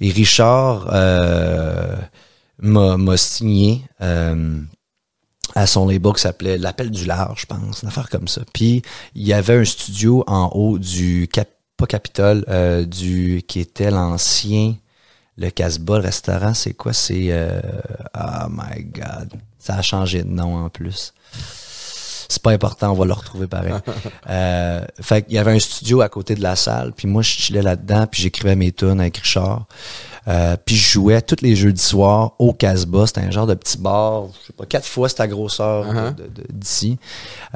Et 0.00 0.10
Richard 0.10 0.88
euh, 0.92 1.96
m'a 2.58 3.16
signé 3.16 3.82
euh, 4.00 4.58
à 5.54 5.66
son 5.66 5.86
label 5.86 6.12
qui 6.14 6.22
s'appelait 6.22 6.58
L'Appel 6.58 6.90
du 6.90 7.04
Large, 7.04 7.42
je 7.42 7.46
pense, 7.46 7.82
une 7.82 7.88
affaire 7.88 8.08
comme 8.08 8.28
ça. 8.28 8.42
Puis 8.52 8.82
il 9.14 9.26
y 9.26 9.32
avait 9.32 9.56
un 9.56 9.64
studio 9.64 10.24
en 10.26 10.50
haut 10.54 10.78
du 10.78 11.28
Cap 11.32 11.48
pas 11.76 11.86
Capitole, 11.86 12.44
euh, 12.48 12.84
du 12.84 13.42
qui 13.48 13.58
était 13.58 13.90
l'ancien 13.90 14.74
le 15.36 15.50
Casbah, 15.50 15.98
le 15.98 16.04
restaurant, 16.04 16.54
c'est 16.54 16.74
quoi? 16.74 16.92
C'est 16.92 17.26
euh, 17.30 17.60
Oh 18.16 18.46
my 18.48 18.84
god. 18.84 19.32
Ça 19.58 19.76
a 19.76 19.82
changé 19.82 20.22
de 20.22 20.28
nom 20.28 20.64
en 20.64 20.68
plus. 20.68 21.12
C'est 22.28 22.42
pas 22.42 22.50
important, 22.52 22.90
on 22.90 22.94
va 22.94 23.04
le 23.04 23.12
retrouver 23.12 23.46
pareil. 23.46 23.72
euh, 24.30 24.84
fait 25.00 25.22
qu'il 25.22 25.34
y 25.34 25.38
avait 25.38 25.52
un 25.52 25.58
studio 25.58 26.00
à 26.00 26.08
côté 26.08 26.34
de 26.34 26.42
la 26.42 26.56
salle, 26.56 26.92
puis 26.96 27.06
moi 27.08 27.22
je 27.22 27.28
chillais 27.30 27.62
là-dedans, 27.62 28.06
puis 28.10 28.22
j'écrivais 28.22 28.56
mes 28.56 28.72
tunes 28.72 29.00
avec 29.00 29.16
Richard. 29.18 29.66
Euh, 30.26 30.56
puis 30.64 30.74
je 30.76 30.92
jouais 30.92 31.20
tous 31.20 31.42
les 31.42 31.54
jeudis 31.54 31.82
soirs 31.82 32.32
au 32.38 32.54
Casbah, 32.54 33.06
c'était 33.06 33.20
un 33.20 33.30
genre 33.30 33.46
de 33.46 33.54
petit 33.54 33.76
bar, 33.76 34.24
je 34.40 34.46
sais 34.46 34.52
pas, 34.54 34.64
quatre 34.64 34.86
fois 34.86 35.08
c'était 35.08 35.28
grosseur 35.28 35.84
de- 35.84 35.94
Uh-huh. 35.94 36.52
d'ici. 36.52 36.98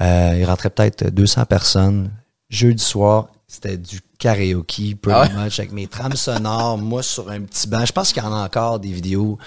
Euh, 0.00 0.37
il 0.38 0.44
rentrait 0.44 0.70
peut-être 0.70 1.08
200 1.10 1.44
personnes. 1.46 2.10
Jeudi 2.50 2.82
soir, 2.82 3.28
c'était 3.50 3.78
du 3.78 4.00
karaoke, 4.19 4.95
pretty 5.00 5.11
Ah 5.11 5.23
ouais? 5.23 5.45
much, 5.45 5.59
avec 5.59 5.73
mes 5.73 5.87
trames 5.87 6.12
sonores, 6.17 6.76
moi 6.78 7.02
sur 7.02 7.31
un 7.31 7.40
petit 7.40 7.67
banc. 7.67 7.85
Je 7.87 7.93
pense 7.93 8.12
qu'il 8.12 8.23
y 8.23 8.26
en 8.26 8.33
a 8.35 8.45
encore 8.45 8.78
des 8.78 8.93
vidéos 8.93 9.38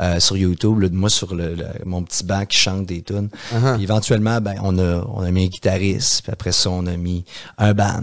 euh, 0.00 0.18
sur 0.18 0.36
YouTube, 0.38 0.78
là, 0.80 0.88
de 0.88 0.94
moi 0.94 1.10
sur 1.10 1.34
le, 1.34 1.54
le- 1.54 1.66
mon 1.84 2.02
petit 2.02 2.24
banc 2.24 2.46
qui 2.46 2.56
chante 2.56 2.86
des 2.86 3.02
tunes. 3.02 3.28
Uh-huh. 3.54 3.74
Puis 3.74 3.82
éventuellement, 3.82 4.40
ben, 4.40 4.54
on 4.62 4.78
a, 4.78 5.04
on 5.12 5.20
a 5.22 5.30
mis 5.30 5.44
un 5.44 5.48
guitariste, 5.48 6.22
puis 6.22 6.32
après 6.32 6.52
ça, 6.52 6.70
on 6.70 6.86
a 6.86 6.96
mis 6.96 7.24
un 7.58 7.74
band. 7.74 8.02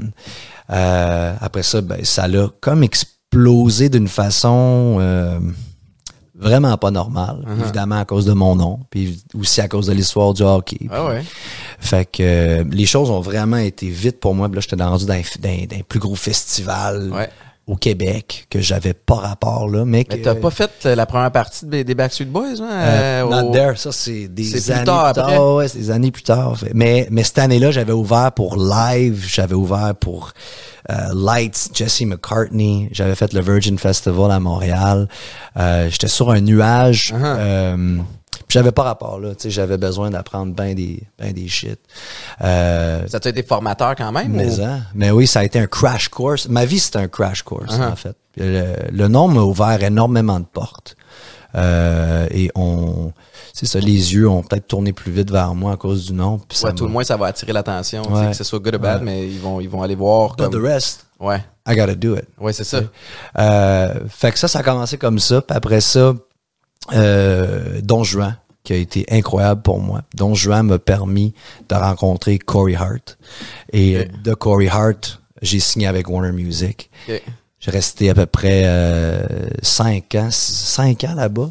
Euh, 0.69 1.33
après 1.41 1.63
ça, 1.63 1.81
ben, 1.81 2.05
ça 2.05 2.27
l'a 2.27 2.49
comme 2.61 2.83
explosé 2.83 3.89
d'une 3.89 4.07
façon 4.09 4.97
euh, 4.99 5.39
vraiment 6.37 6.77
pas 6.77 6.91
normale. 6.91 7.43
Uh-huh. 7.45 7.63
Évidemment 7.63 7.99
à 7.99 8.05
cause 8.05 8.25
de 8.25 8.33
mon 8.33 8.55
nom, 8.55 8.79
puis 8.89 9.21
aussi 9.37 9.61
à 9.61 9.67
cause 9.67 9.87
de 9.87 9.93
l'histoire 9.93 10.33
du 10.33 10.43
hockey. 10.43 10.87
Ah 10.91 11.05
ouais. 11.05 11.23
Fait 11.79 12.05
que 12.05 12.21
euh, 12.21 12.63
les 12.71 12.85
choses 12.85 13.09
ont 13.09 13.21
vraiment 13.21 13.57
été 13.57 13.89
vite 13.89 14.19
pour 14.19 14.35
moi. 14.35 14.47
Puis 14.47 14.55
Là, 14.55 14.61
j'étais 14.61 14.83
rendu 14.83 15.05
dans, 15.05 15.13
dans 15.13 15.75
un 15.75 15.81
plus 15.87 15.99
gros 15.99 16.15
festival 16.15 17.11
Ouais. 17.11 17.29
Au 17.67 17.75
Québec 17.75 18.47
que 18.49 18.61
j'avais 18.61 18.93
pas 18.93 19.15
rapport 19.15 19.69
là, 19.69 19.83
mais, 19.83 20.05
Mais 20.09 20.21
t'as 20.21 20.35
pas 20.35 20.49
fait 20.51 20.71
euh, 20.85 20.95
la 20.95 21.05
première 21.05 21.31
partie 21.31 21.65
des 21.65 21.83
des 21.83 21.95
Backstreet 21.95 22.25
Boys, 22.25 22.61
hein? 22.61 22.69
euh, 22.71 23.23
euh, 23.23 23.41
Not 23.41 23.51
there, 23.51 23.77
ça 23.77 23.91
c'est 23.91 24.29
des 24.29 24.49
plus 24.49 24.71
années 24.71 24.85
tard 24.85 25.13
plus 25.13 25.21
tard. 25.21 25.55
Ouais, 25.55 25.67
c'est 25.67 25.79
des 25.79 25.91
années 25.91 26.11
plus 26.11 26.23
tard. 26.23 26.57
Mais 26.73 27.07
mais 27.11 27.23
cette 27.23 27.39
année-là, 27.39 27.71
j'avais 27.71 27.91
ouvert 27.91 28.31
pour 28.31 28.55
live, 28.55 29.25
j'avais 29.27 29.53
ouvert 29.53 29.93
pour 29.99 30.31
euh, 30.89 30.95
Lights, 31.13 31.69
Jesse 31.73 32.01
McCartney, 32.01 32.87
j'avais 32.93 33.15
fait 33.15 33.33
le 33.33 33.41
Virgin 33.41 33.77
Festival 33.77 34.31
à 34.31 34.39
Montréal. 34.39 35.09
Euh, 35.57 35.89
J'étais 35.89 36.07
sur 36.07 36.31
un 36.31 36.39
nuage. 36.39 37.13
Uh-huh. 37.13 37.99
J'avais 38.49 38.71
pas 38.71 38.83
rapport 38.83 39.19
là, 39.19 39.35
tu 39.35 39.43
sais, 39.43 39.49
j'avais 39.49 39.77
besoin 39.77 40.09
d'apprendre 40.09 40.53
ben 40.53 40.73
des 40.75 41.03
ben 41.19 41.33
des 41.33 41.47
shit. 41.47 41.79
Euh, 42.41 43.05
Ça 43.07 43.19
t'a 43.19 43.29
été 43.29 43.43
formateur 43.43 43.95
quand 43.95 44.11
même? 44.11 44.31
mais, 44.31 44.59
ou- 44.59 44.63
hein, 44.63 44.81
mais 44.95 45.11
oui, 45.11 45.27
ça 45.27 45.39
a 45.41 45.43
été 45.43 45.59
un 45.59 45.67
crash 45.67 46.07
course. 46.09 46.47
Ma 46.47 46.65
vie, 46.65 46.79
c'était 46.79 46.99
un 46.99 47.07
crash 47.07 47.41
course, 47.43 47.73
Uh-huh. 47.75 47.91
en 47.91 47.95
fait. 47.95 48.15
Le, 48.37 48.73
le 48.91 49.07
nom 49.07 49.27
m'a 49.27 49.41
ouvert 49.41 49.81
énormément 49.83 50.39
de 50.39 50.45
portes. 50.45 50.95
Euh, 51.55 52.27
et 52.31 52.51
on, 52.55 53.11
c'est 53.53 53.65
ça, 53.65 53.79
les 53.79 54.13
yeux 54.13 54.29
ont 54.29 54.43
peut-être 54.43 54.67
tourné 54.67 54.93
plus 54.93 55.11
vite 55.11 55.31
vers 55.31 55.55
moi 55.55 55.71
à 55.73 55.77
cause 55.77 56.05
du 56.07 56.13
nom. 56.13 56.39
Puis 56.47 56.59
Ouais, 56.63 56.73
tout 56.73 56.85
le 56.85 56.91
moins, 56.91 57.03
ça 57.03 57.17
va 57.17 57.27
attirer 57.27 57.53
l'attention. 57.53 58.03
Ouais. 58.11 58.29
Que 58.29 58.35
ce 58.35 58.43
soit 58.43 58.59
good 58.59 58.75
ou 58.75 58.79
bad, 58.79 58.99
Ouais. 58.99 59.05
mais 59.05 59.27
ils 59.27 59.39
vont, 59.39 59.59
ils 59.59 59.69
vont 59.69 59.81
aller 59.81 59.95
voir 59.95 60.35
But 60.35 60.49
comme... 60.49 60.53
the 60.53 60.63
rest, 60.63 61.05
Ouais. 61.19 61.43
I 61.67 61.75
gotta 61.75 61.95
do 61.95 62.15
it. 62.15 62.25
Ouais, 62.39 62.53
c'est 62.53 62.63
ça. 62.63 62.81
Euh, 63.39 63.93
fait 64.07 64.31
que 64.31 64.37
ça, 64.39 64.47
ça 64.47 64.59
a 64.59 64.63
commencé 64.63 64.97
comme 64.97 65.17
ça. 65.19 65.41
Puis 65.41 65.57
après 65.57 65.81
ça, 65.81 66.13
euh, 66.93 67.79
Don 67.83 68.03
Juan, 68.03 68.37
qui 68.63 68.73
a 68.73 68.75
été 68.77 69.05
incroyable 69.09 69.61
pour 69.61 69.79
moi. 69.79 70.01
Don 70.15 70.33
Juan 70.35 70.65
m'a 70.67 70.79
permis 70.79 71.33
de 71.69 71.75
rencontrer 71.75 72.37
Corey 72.39 72.75
Hart. 72.75 73.17
Et 73.71 73.97
euh, 73.97 74.05
de 74.23 74.33
Corey 74.33 74.67
Hart, 74.67 75.21
j'ai 75.41 75.59
signé 75.59 75.87
avec 75.87 76.09
Warner 76.09 76.31
Music. 76.31 76.89
J'ai 77.59 77.71
resté 77.71 78.09
à 78.09 78.13
peu 78.13 78.25
près 78.25 78.63
euh, 78.65 79.23
cinq 79.61 80.15
ans, 80.15 80.29
cinq 80.31 81.03
ans 81.03 81.15
là-bas. 81.15 81.49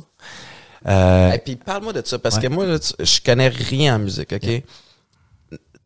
Euh, 0.86 1.32
Et 1.32 1.38
puis 1.38 1.56
parle-moi 1.56 1.92
de 1.92 2.02
ça, 2.04 2.18
parce 2.18 2.36
Ouais. 2.36 2.42
que 2.42 2.46
moi, 2.48 2.64
là, 2.66 2.78
je 3.00 3.20
connais 3.24 3.48
rien 3.48 3.96
en 3.96 3.98
musique, 3.98 4.32
OK? 4.32 4.62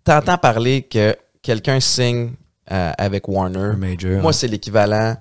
T'entends 0.04 0.38
parler 0.38 0.82
que 0.82 1.16
quelqu'un 1.42 1.80
signe 1.80 2.32
euh, 2.70 2.92
avec 2.98 3.28
Warner. 3.28 3.72
major. 3.76 4.20
Moi, 4.22 4.32
c'est 4.32 4.48
l'équivalent 4.48 5.16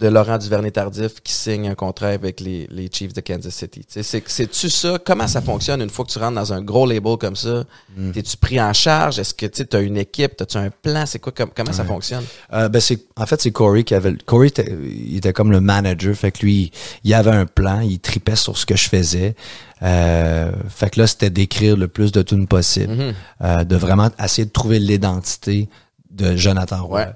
de 0.00 0.08
Laurent 0.08 0.38
Duvernay-Tardif 0.38 1.20
qui 1.22 1.32
signe 1.32 1.68
un 1.68 1.74
contrat 1.74 2.08
avec 2.08 2.40
les, 2.40 2.66
les 2.70 2.88
Chiefs 2.90 3.12
de 3.12 3.20
Kansas 3.20 3.54
City. 3.54 3.84
C'est-tu 3.86 4.70
ça? 4.70 4.98
Comment 5.04 5.28
ça 5.28 5.42
fonctionne 5.42 5.82
une 5.82 5.90
fois 5.90 6.04
que 6.04 6.10
tu 6.10 6.18
rentres 6.18 6.34
dans 6.36 6.52
un 6.52 6.62
gros 6.62 6.86
label 6.86 7.16
comme 7.18 7.36
ça? 7.36 7.64
Mm. 7.96 8.12
T'es-tu 8.12 8.36
pris 8.38 8.60
en 8.60 8.72
charge? 8.72 9.18
Est-ce 9.18 9.34
que 9.34 9.46
tu 9.46 9.76
as 9.76 9.80
une 9.80 9.96
équipe? 9.98 10.36
T'as-tu 10.36 10.56
un 10.56 10.70
plan? 10.70 11.04
C'est 11.06 11.18
quoi? 11.18 11.32
com- 11.32 11.50
comment 11.54 11.72
ça 11.72 11.84
fonctionne? 11.84 12.24
Euh, 12.52 12.68
ben 12.68 12.80
c'est 12.80 12.98
en 13.16 13.26
fait 13.26 13.40
c'est 13.42 13.50
Corey 13.50 13.84
qui 13.84 13.94
avait 13.94 14.14
Corey 14.24 14.48
était, 14.48 14.74
il 14.82 15.16
était 15.18 15.32
comme 15.32 15.50
le 15.52 15.60
manager 15.60 16.14
fait 16.16 16.32
que 16.32 16.40
lui 16.46 16.72
il 17.04 17.12
avait 17.14 17.30
un 17.30 17.46
plan 17.46 17.80
il 17.80 17.98
tripait 18.00 18.36
sur 18.36 18.56
ce 18.56 18.64
que 18.66 18.76
je 18.76 18.88
faisais 18.88 19.34
euh, 19.82 20.50
fait 20.68 20.90
que 20.90 21.00
là 21.00 21.06
c'était 21.06 21.30
d'écrire 21.30 21.76
le 21.76 21.88
plus 21.88 22.12
de 22.12 22.22
tunes 22.22 22.46
possible 22.46 22.92
Mhm. 22.94 23.14
euh, 23.42 23.64
de 23.64 23.76
vraiment 23.76 24.10
essayer 24.22 24.44
de 24.46 24.50
trouver 24.50 24.78
l'identité 24.78 25.68
de 26.10 26.36
Jonathan 26.36 26.84
Roy 26.86 27.00
Ouais. 27.00 27.06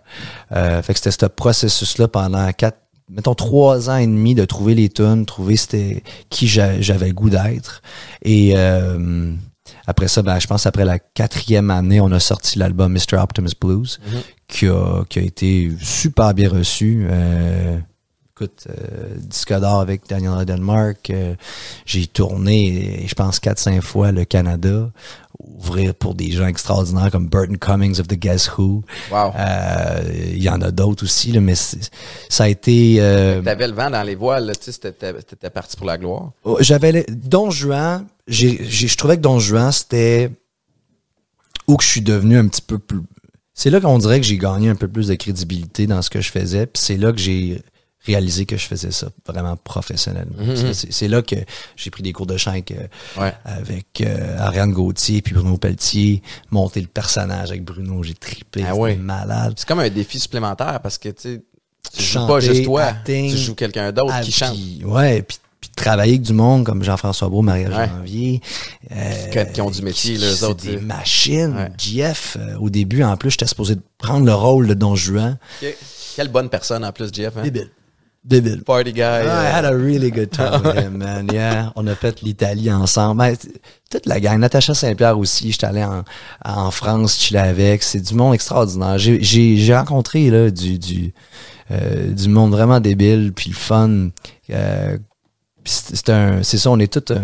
Euh, 0.53 0.83
fait 0.83 0.93
que 0.95 0.99
c'était 1.01 1.11
ce 1.11 1.27
processus 1.27 1.99
là 1.99 2.09
pendant 2.09 2.51
quatre 2.53 2.79
mettons 3.11 3.35
trois 3.35 3.91
ans 3.91 3.97
et 3.97 4.07
demi 4.07 4.35
de 4.35 4.45
trouver 4.47 4.75
les 4.75 4.89
tunes 4.89 5.27
trouver 5.27 5.57
c'était 5.57 6.03
qui 6.31 6.47
j'a- 6.49 6.81
j'avais 6.81 7.09
le 7.09 7.13
goût 7.15 7.29
d'être 7.31 7.83
et 8.23 8.53
euh, 8.57 9.33
après 9.87 10.09
ça, 10.09 10.23
ben, 10.23 10.39
je 10.39 10.47
pense 10.47 10.65
après 10.67 10.85
la 10.85 10.99
quatrième 10.99 11.71
année, 11.71 12.01
on 12.01 12.11
a 12.13 12.21
sorti 12.21 12.59
l'album 12.59 12.93
Mr. 12.93 13.17
Optimus 13.19 13.51
Blues, 13.61 13.99
Mhm. 14.07 14.21
qui, 14.49 14.67
a, 14.69 15.05
qui 15.09 15.19
a 15.19 15.23
été 15.23 15.73
super 15.81 16.33
bien 16.35 16.49
reçu. 16.51 17.07
Euh, 17.11 17.79
écoute, 18.35 18.67
euh, 18.69 19.15
disque 19.19 19.53
d'or 19.59 19.81
avec 19.81 20.03
Daniel 20.09 20.45
Denmark. 20.45 21.09
euh, 21.11 21.35
j'ai 21.87 22.07
tourné, 22.07 23.05
je 23.07 23.15
pense, 23.15 23.41
4-5 23.41 23.81
fois 23.83 24.13
le 24.13 24.25
Canada, 24.27 24.91
ouvrir 25.39 25.95
pour 25.95 26.15
des 26.15 26.31
gens 26.31 26.47
extraordinaires 26.47 27.11
comme 27.11 27.29
Burton 27.29 27.59
Cummings 27.59 28.01
of 28.01 28.09
the 28.09 28.15
Guess 28.15 28.51
Who. 28.57 28.83
Wow. 29.11 29.33
Euh, 29.37 30.03
Il 30.33 30.43
y 30.43 30.49
en 30.49 30.61
a 30.61 30.71
d'autres 30.71 31.05
aussi, 31.05 31.33
là, 31.33 31.41
mais 31.41 31.55
ça 31.55 32.45
a 32.45 32.49
été... 32.49 32.97
euh, 33.01 33.43
T'avais 33.43 33.69
le 33.69 33.75
vent 33.75 33.91
dans 33.91 34.03
les 34.03 34.15
voiles, 34.15 34.53
tu 34.59 34.71
sais, 34.71 34.73
c'était, 34.73 35.51
parti 35.51 35.77
pour 35.77 35.87
la 35.87 35.99
gloire. 35.99 36.33
Oh, 36.45 36.59
J'avais 36.61 36.93
le- 36.93 37.05
Don 37.09 37.51
Juan, 37.51 38.07
je 38.29 38.97
trouvais 38.97 39.17
que 39.17 39.23
Don 39.23 39.39
Juan, 39.39 39.73
c'était 39.73 40.31
où 41.67 41.77
que 41.77 41.85
je 41.85 41.89
suis 41.89 42.03
devenu 42.03 42.39
un 42.39 42.47
petit 42.49 42.63
peu 42.63 42.79
plus. 42.79 43.01
C'est 43.55 43.71
là 43.71 43.81
qu'on 43.81 43.99
dirait 43.99 44.21
que 44.21 44.27
j'ai 44.27 44.37
gagné 44.39 44.69
un 44.69 44.75
peu 44.75 44.89
plus 44.89 45.09
de 45.09 45.15
crédibilité 45.15 45.87
dans 45.87 46.03
ce 46.03 46.11
que 46.11 46.21
je 46.21 46.31
faisais, 46.31 46.67
puis 46.67 46.83
c'est 46.83 46.97
là 46.97 47.13
que 47.13 47.19
j'ai 47.19 47.63
réalisé 48.07 48.45
que 48.47 48.57
je 48.57 48.67
faisais 48.67 48.91
ça 48.91 49.09
vraiment 49.27 49.57
professionnellement. 49.57 50.37
Mhm. 50.39 50.73
C'est 50.75 51.09
là 51.09 51.23
que 51.23 51.37
j'ai 51.77 51.91
pris 51.91 52.03
des 52.03 52.13
cours 52.13 52.27
de 52.27 52.37
chant 52.37 52.51
avec, 52.51 52.73
Ouais. 53.19 53.33
avec 53.45 54.01
euh, 54.01 54.39
Ariane 54.39 54.73
Gauthier 54.73 55.23
puis 55.23 55.35
Bruno 55.35 55.57
Pelletier, 55.57 56.23
monter 56.51 56.81
le 56.81 56.87
personnage 56.87 57.51
avec 57.51 57.65
Bruno, 57.65 58.03
j'ai 58.03 58.15
trippé, 58.15 58.65
Ah 58.69 58.75
ouais. 58.75 58.97
malade. 58.97 59.55
C'est 59.57 59.67
comme 59.67 59.81
un 59.81 59.89
défi 59.89 60.21
supplémentaire 60.21 60.81
parce 60.83 60.99
que 60.99 61.09
tu 61.09 61.23
sais, 61.23 61.43
tu 61.97 62.03
joues 62.03 62.27
pas 62.27 62.41
juste 62.41 62.65
toi, 62.65 62.83
acting, 62.85 63.31
tu 63.31 63.37
joues 63.39 63.55
quelqu'un 63.55 63.93
d'autre 63.93 64.13
Ah, 64.15 64.21
qui 64.23 64.33
chante. 64.33 64.55
puis- 64.55 64.83
ouais, 64.85 65.23
puis 65.23 65.39
puis 65.61 65.71
travailler 65.75 66.13
avec 66.13 66.21
du 66.23 66.35
monde 66.35 66.67
comme 66.67 66.83
Jean-François 66.85 67.27
Brault, 67.31 67.41
Maria 67.41 67.71
Ouais. 67.71 67.89
Janvier. 67.89 68.43
euh, 68.93 69.29
Qui- 69.47 69.53
qui 69.55 69.61
ont 69.63 69.71
du 69.71 69.81
métier, 69.81 70.15
qui- 70.19 70.23
eux 70.23 70.45
autres, 70.45 70.63
des 70.63 70.77
machines. 70.77 71.55
Ouais. 71.57 71.71
JF, 71.79 72.37
euh, 72.39 72.59
au 72.59 72.69
début, 72.69 73.03
en 73.03 73.17
plus, 73.17 73.31
j'étais 73.31 73.47
supposé 73.47 73.77
prendre 73.97 74.27
le 74.27 74.35
rôle 74.35 74.67
de 74.67 74.75
Don 74.75 74.95
Juan. 74.95 75.39
Quelle 76.17 76.29
bonne 76.29 76.51
personne 76.51 76.85
en 76.85 76.93
plus, 76.93 77.09
Jeff. 77.11 77.33
Hein? 77.39 77.45
Débile. 77.45 77.71
Débile. 78.25 78.63
Party 78.65 78.93
guy. 78.93 79.01
I 79.01 79.27
euh, 79.27 79.53
had 79.53 79.65
a 79.67 79.73
really 79.77 80.11
good 80.11 80.31
time 80.31 80.63
with 80.65 80.77
him, 80.79 80.97
man. 80.99 81.29
Yeah. 81.33 81.73
On 81.77 81.87
a 81.87 81.95
fait 81.95 82.23
l'Italie 82.23 82.73
ensemble. 82.73 83.19
Ben, 83.19 83.37
toute 83.91 84.07
la 84.07 84.19
gang. 84.21 84.39
Natacha 84.41 84.73
Saint-Pierre 84.75 85.19
aussi. 85.19 85.53
J'étais 85.53 85.67
allé 85.67 85.85
en, 85.85 86.05
en 86.45 86.71
France, 86.71 87.19
chiller 87.19 87.41
avec. 87.41 87.83
C'est 87.83 88.01
du 88.01 88.15
monde 88.15 88.33
extraordinaire. 88.35 88.97
J'ai, 88.99 89.23
j'ai, 89.23 89.57
j'ai 89.59 89.77
rencontré, 89.77 90.31
là, 90.31 90.51
du, 90.51 90.79
du, 90.79 91.13
euh, 91.71 92.11
du 92.13 92.29
monde 92.29 92.53
vraiment 92.53 92.81
débile, 92.81 93.33
puis 93.35 93.51
le 93.51 93.57
fun. 93.57 94.09
Euh, 94.51 94.97
c'est, 95.65 95.97
c'est 95.97 96.09
un, 96.11 96.43
c'est 96.43 96.59
ça, 96.59 96.71
on 96.71 96.79
est 96.79 96.93
tous, 96.93 97.15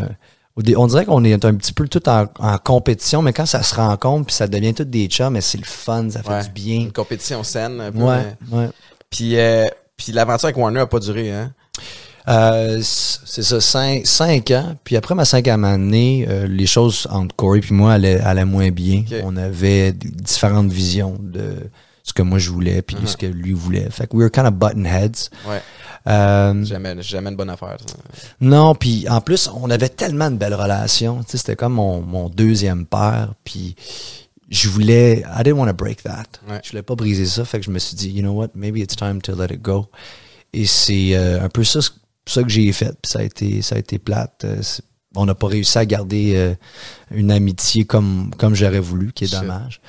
au 0.56 0.62
dé- 0.62 0.76
on 0.76 0.86
dirait 0.86 1.04
qu'on 1.06 1.24
est 1.24 1.44
un 1.44 1.54
petit 1.54 1.72
peu 1.72 1.88
tout 1.88 2.06
en, 2.08 2.26
en 2.38 2.58
compétition, 2.58 3.22
mais 3.22 3.32
quand 3.32 3.46
ça 3.46 3.62
se 3.62 3.74
rencontre, 3.74 4.26
puis 4.26 4.34
ça 4.34 4.46
devient 4.48 4.74
tout 4.74 4.84
des 4.84 5.06
chums, 5.06 5.32
mais 5.32 5.40
c'est 5.40 5.58
le 5.58 5.64
fun, 5.64 6.08
ça 6.10 6.22
fait 6.22 6.28
ouais. 6.30 6.42
du 6.44 6.50
bien. 6.50 6.80
Une 6.80 6.92
compétition 6.92 7.42
saine. 7.42 7.80
Un 7.80 7.92
peu, 7.92 7.98
Ouais, 8.00 8.36
mais- 8.50 8.58
ouais. 8.58 8.68
Puis, 9.10 9.38
euh, 9.38 9.66
puis 10.02 10.12
l'aventure 10.12 10.46
avec 10.46 10.56
Warner 10.56 10.80
a 10.80 10.86
pas 10.86 10.98
duré, 11.00 11.30
hein? 11.30 11.52
Euh, 12.28 12.80
c'est 12.82 13.42
ça, 13.42 13.60
cinq, 13.60 14.06
cinq 14.06 14.50
ans. 14.50 14.74
Puis 14.84 14.96
après 14.96 15.14
ma 15.14 15.24
cinquième 15.24 15.64
année, 15.64 16.26
euh, 16.28 16.46
les 16.46 16.66
choses 16.66 17.06
entre 17.10 17.34
Corey 17.34 17.60
puis 17.60 17.74
moi 17.74 17.94
allaient, 17.94 18.20
allaient 18.20 18.44
moins 18.44 18.70
bien. 18.70 19.04
On 19.24 19.36
avait 19.36 19.92
différentes 19.92 20.70
visions 20.70 21.16
de 21.20 21.54
ce 22.02 22.12
que 22.12 22.22
moi 22.22 22.38
je 22.38 22.50
voulais 22.50 22.82
puis 22.82 22.96
Uh-huh. 22.96 23.06
ce 23.06 23.16
que 23.16 23.26
lui 23.26 23.52
voulait. 23.52 23.88
Fait 23.90 24.06
que 24.06 24.14
we 24.16 24.22
were 24.22 24.30
kind 24.30 24.46
of 24.46 24.54
button 24.54 24.84
heads. 24.84 25.28
Ouais. 25.48 25.60
Euh, 26.06 26.64
Jamais, 26.64 27.02
jamais 27.02 27.30
une 27.30 27.36
bonne 27.36 27.50
affaire. 27.50 27.76
ça. 27.86 27.94
non, 28.40 28.74
puis 28.74 29.06
en 29.08 29.20
plus, 29.20 29.50
on 29.54 29.68
avait 29.70 29.88
tellement 29.90 30.30
de 30.30 30.36
belles 30.36 30.54
relations. 30.54 31.22
Tu 31.24 31.32
sais, 31.32 31.38
c'était 31.38 31.56
comme 31.56 31.74
mon, 31.74 32.00
mon 32.00 32.28
deuxième 32.30 32.86
père. 32.86 33.32
Puis 33.44 33.76
je 34.50 34.68
voulais, 34.68 35.24
I 35.26 35.42
didn't 35.44 35.58
want 35.58 35.68
to 35.68 35.72
break 35.74 36.02
that. 36.02 36.24
Ouais. 36.48 36.60
Je 36.64 36.70
voulais 36.70 36.82
pas 36.82 36.96
briser 36.96 37.24
ça. 37.26 37.44
Fait 37.44 37.60
que 37.60 37.64
je 37.66 37.70
me 37.70 37.78
suis 37.78 37.96
dit, 37.96 38.10
you 38.10 38.20
know 38.20 38.32
what, 38.32 38.48
maybe 38.54 38.78
it's 38.78 38.96
time 38.96 39.22
to 39.22 39.34
let 39.34 39.54
it 39.54 39.62
go. 39.62 39.86
Et 40.52 40.66
c'est 40.66 41.14
euh, 41.14 41.40
un 41.44 41.48
peu 41.48 41.62
ça, 41.64 41.78
ça 42.26 42.42
que 42.42 42.48
j'ai 42.48 42.70
fait. 42.72 42.92
Puis 43.00 43.10
ça 43.12 43.20
a 43.20 43.22
été, 43.22 43.62
ça 43.62 43.76
a 43.76 43.78
été 43.78 43.98
plate. 43.98 44.42
Euh, 44.44 44.60
on 45.16 45.24
n'a 45.26 45.34
pas 45.34 45.48
réussi 45.48 45.76
à 45.78 45.84
garder 45.86 46.34
euh, 46.36 46.54
une 47.10 47.30
amitié 47.32 47.84
comme 47.84 48.30
comme 48.38 48.54
j'aurais 48.54 48.78
voulu, 48.80 49.12
qui 49.12 49.24
est 49.24 49.26
Shit. 49.28 49.40
dommage. 49.40 49.80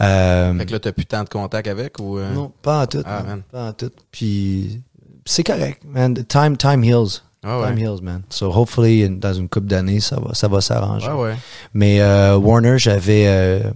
Euh, 0.00 0.54
Fait 0.58 0.66
que 0.66 0.72
là, 0.72 0.78
t'as 0.80 0.92
plus 0.92 1.06
tant 1.06 1.24
de 1.24 1.28
contact 1.28 1.66
avec 1.68 1.98
ou. 1.98 2.18
euh? 2.18 2.32
non, 2.34 2.52
pas 2.62 2.82
en 2.82 2.86
tout. 2.86 3.02
Ah. 3.06 3.22
Pas 3.50 3.68
en 3.68 3.72
tout. 3.72 3.90
Puis 4.10 4.82
c'est 5.24 5.44
correct, 5.44 5.82
man. 5.86 6.14
Time, 6.26 6.56
time 6.56 6.84
heals. 6.84 7.22
Ah 7.42 7.60
ouais. 7.60 7.68
Time 7.68 7.78
heals, 7.78 8.02
man. 8.02 8.22
So 8.30 8.50
hopefully, 8.52 9.08
dans 9.08 9.32
une 9.34 9.48
couple 9.48 9.66
d'années, 9.68 10.00
ça 10.00 10.18
va, 10.20 10.34
ça 10.34 10.48
va 10.48 10.60
s'arranger. 10.60 11.08
Ouais, 11.08 11.22
ouais. 11.30 11.36
Mais 11.72 12.00
euh, 12.00 12.36
Warner, 12.36 12.78
j'avais, 12.78 13.24
euh, 13.28 13.70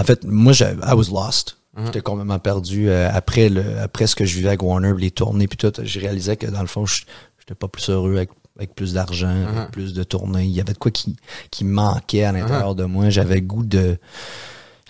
en 0.00 0.04
fait, 0.04 0.24
moi, 0.24 0.52
I 0.60 0.92
was 0.94 1.10
lost. 1.12 1.56
Mhm. 1.76 1.86
J'étais 1.86 2.00
complètement 2.00 2.38
perdu 2.38 2.88
euh, 2.88 3.08
après 3.12 3.48
le, 3.48 3.62
après 3.80 4.06
ce 4.06 4.16
que 4.16 4.24
je 4.24 4.34
vivais 4.36 4.48
avec 4.48 4.62
Warner, 4.62 4.92
les 4.98 5.10
tournées 5.10 5.46
puis 5.48 5.56
tout. 5.58 5.72
Je 5.82 6.00
réalisais 6.00 6.36
que 6.36 6.46
dans 6.46 6.60
le 6.62 6.66
fond, 6.66 6.86
je 6.86 7.02
j'étais 7.38 7.54
pas 7.54 7.68
plus 7.68 7.88
heureux 7.88 8.16
avec, 8.16 8.30
avec 8.58 8.74
plus 8.74 8.94
d'argent, 8.94 9.28
Mhm. 9.32 9.56
avec 9.58 9.70
plus 9.70 9.94
de 9.94 10.02
tournées. 10.02 10.44
Il 10.44 10.50
y 10.50 10.60
avait 10.60 10.72
de 10.72 10.78
quoi 10.78 10.90
qui, 10.90 11.16
qui 11.50 11.64
manquait 11.64 12.24
à 12.24 12.32
l'intérieur 12.32 12.74
de 12.74 12.84
moi. 12.84 13.10
J'avais 13.10 13.40
goût 13.40 13.64
de, 13.64 13.96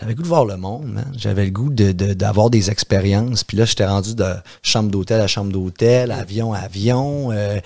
j'avais 0.00 0.14
goût 0.14 0.22
de 0.22 0.28
voir 0.28 0.44
le 0.46 0.56
monde, 0.56 0.86
man. 0.86 1.12
J'avais 1.16 1.44
le 1.44 1.50
goût 1.50 1.70
de, 1.70 1.92
de- 1.92 2.14
d'avoir 2.14 2.48
des 2.50 2.70
expériences. 2.70 3.44
Puis 3.44 3.56
là, 3.56 3.64
j'étais 3.64 3.86
rendu 3.86 4.14
de 4.14 4.24
chambre 4.62 4.90
d'hôtel 4.90 5.20
à 5.20 5.26
chambre 5.26 5.52
d'hôtel, 5.52 6.10
avion 6.12 6.52
à 6.54 6.58
avion. 6.60 7.30
euh, 7.32 7.60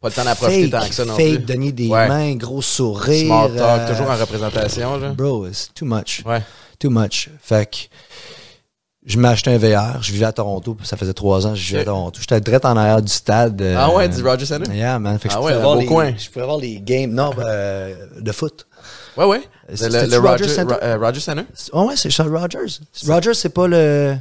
Pas 0.00 0.08
le 0.08 0.14
temps 0.14 0.24
d'en 0.24 0.34
profiter 0.34 0.68
tant 0.70 0.86
que 0.88 0.94
ça 0.94 1.04
non 1.04 1.14
fake, 1.14 1.36
plus. 1.36 1.38
donner 1.54 1.72
des 1.72 1.88
Ouais. 1.88 2.08
mains, 2.08 2.34
gros 2.34 2.60
sourire. 2.60 3.26
Small 3.26 3.54
talk, 3.56 3.80
euh, 3.80 3.88
toujours 3.92 4.10
en 4.10 4.16
représentation, 4.16 4.96
là. 4.98 5.12
Bro, 5.12 5.46
it's 5.46 5.70
too 5.74 5.86
much. 5.86 6.22
Ouais. 6.26 6.42
Too 6.82 6.90
much. 6.90 7.28
Fait 7.40 7.66
que 7.70 7.76
je 9.06 9.18
acheté 9.28 9.50
un 9.52 9.58
VR. 9.58 10.02
Je 10.02 10.12
vivais 10.12 10.26
à 10.26 10.32
Toronto. 10.32 10.76
Ça 10.84 10.96
faisait 10.96 11.12
trois 11.12 11.46
ans 11.46 11.50
que 11.50 11.56
je 11.56 11.66
vivais 11.68 11.80
à. 11.80 11.84
Toronto. 11.84 12.18
J'étais 12.20 12.40
direct 12.40 12.64
en 12.64 12.76
arrière 12.76 13.00
du 13.02 13.12
stade. 13.12 13.60
euh, 13.62 13.76
Ah 13.78 13.92
ouais, 13.94 14.08
du 14.08 14.22
Rogers 14.22 14.46
Center? 14.46 14.72
Yeah, 14.72 14.98
man. 14.98 15.18
Fait 15.18 15.28
que 15.28 15.34
Ah 15.34 15.38
je 15.40 15.44
ouais, 15.44 15.52
pouvais 15.52 15.62
voir 15.62 15.74
beau 15.74 15.80
les, 15.80 15.86
coin. 15.86 16.14
Je 16.16 16.30
pouvais 16.30 16.44
voir 16.44 16.58
les 16.58 16.80
games. 16.80 17.10
Non, 17.12 17.30
euh, 17.38 17.94
de 18.20 18.32
foot. 18.32 18.66
Ouais, 19.16 19.24
ouais. 19.26 19.42
Le, 19.68 19.76
C'était-tu 19.76 20.04
le, 20.06 20.10
le 20.10 20.18
Rogers 20.18 20.30
Rogers, 20.44 20.48
Center? 20.48 20.74
Ro- 20.74 20.80
euh, 20.82 20.96
Center? 21.20 21.42
Oh 21.72 21.84
ouais, 21.88 21.96
c'est 21.96 22.10
Charles 22.10 22.36
Rogers. 22.36 22.80
Rogers, 23.06 23.34
c'est 23.34 23.48
pas 23.54 23.66
le... 23.66 24.16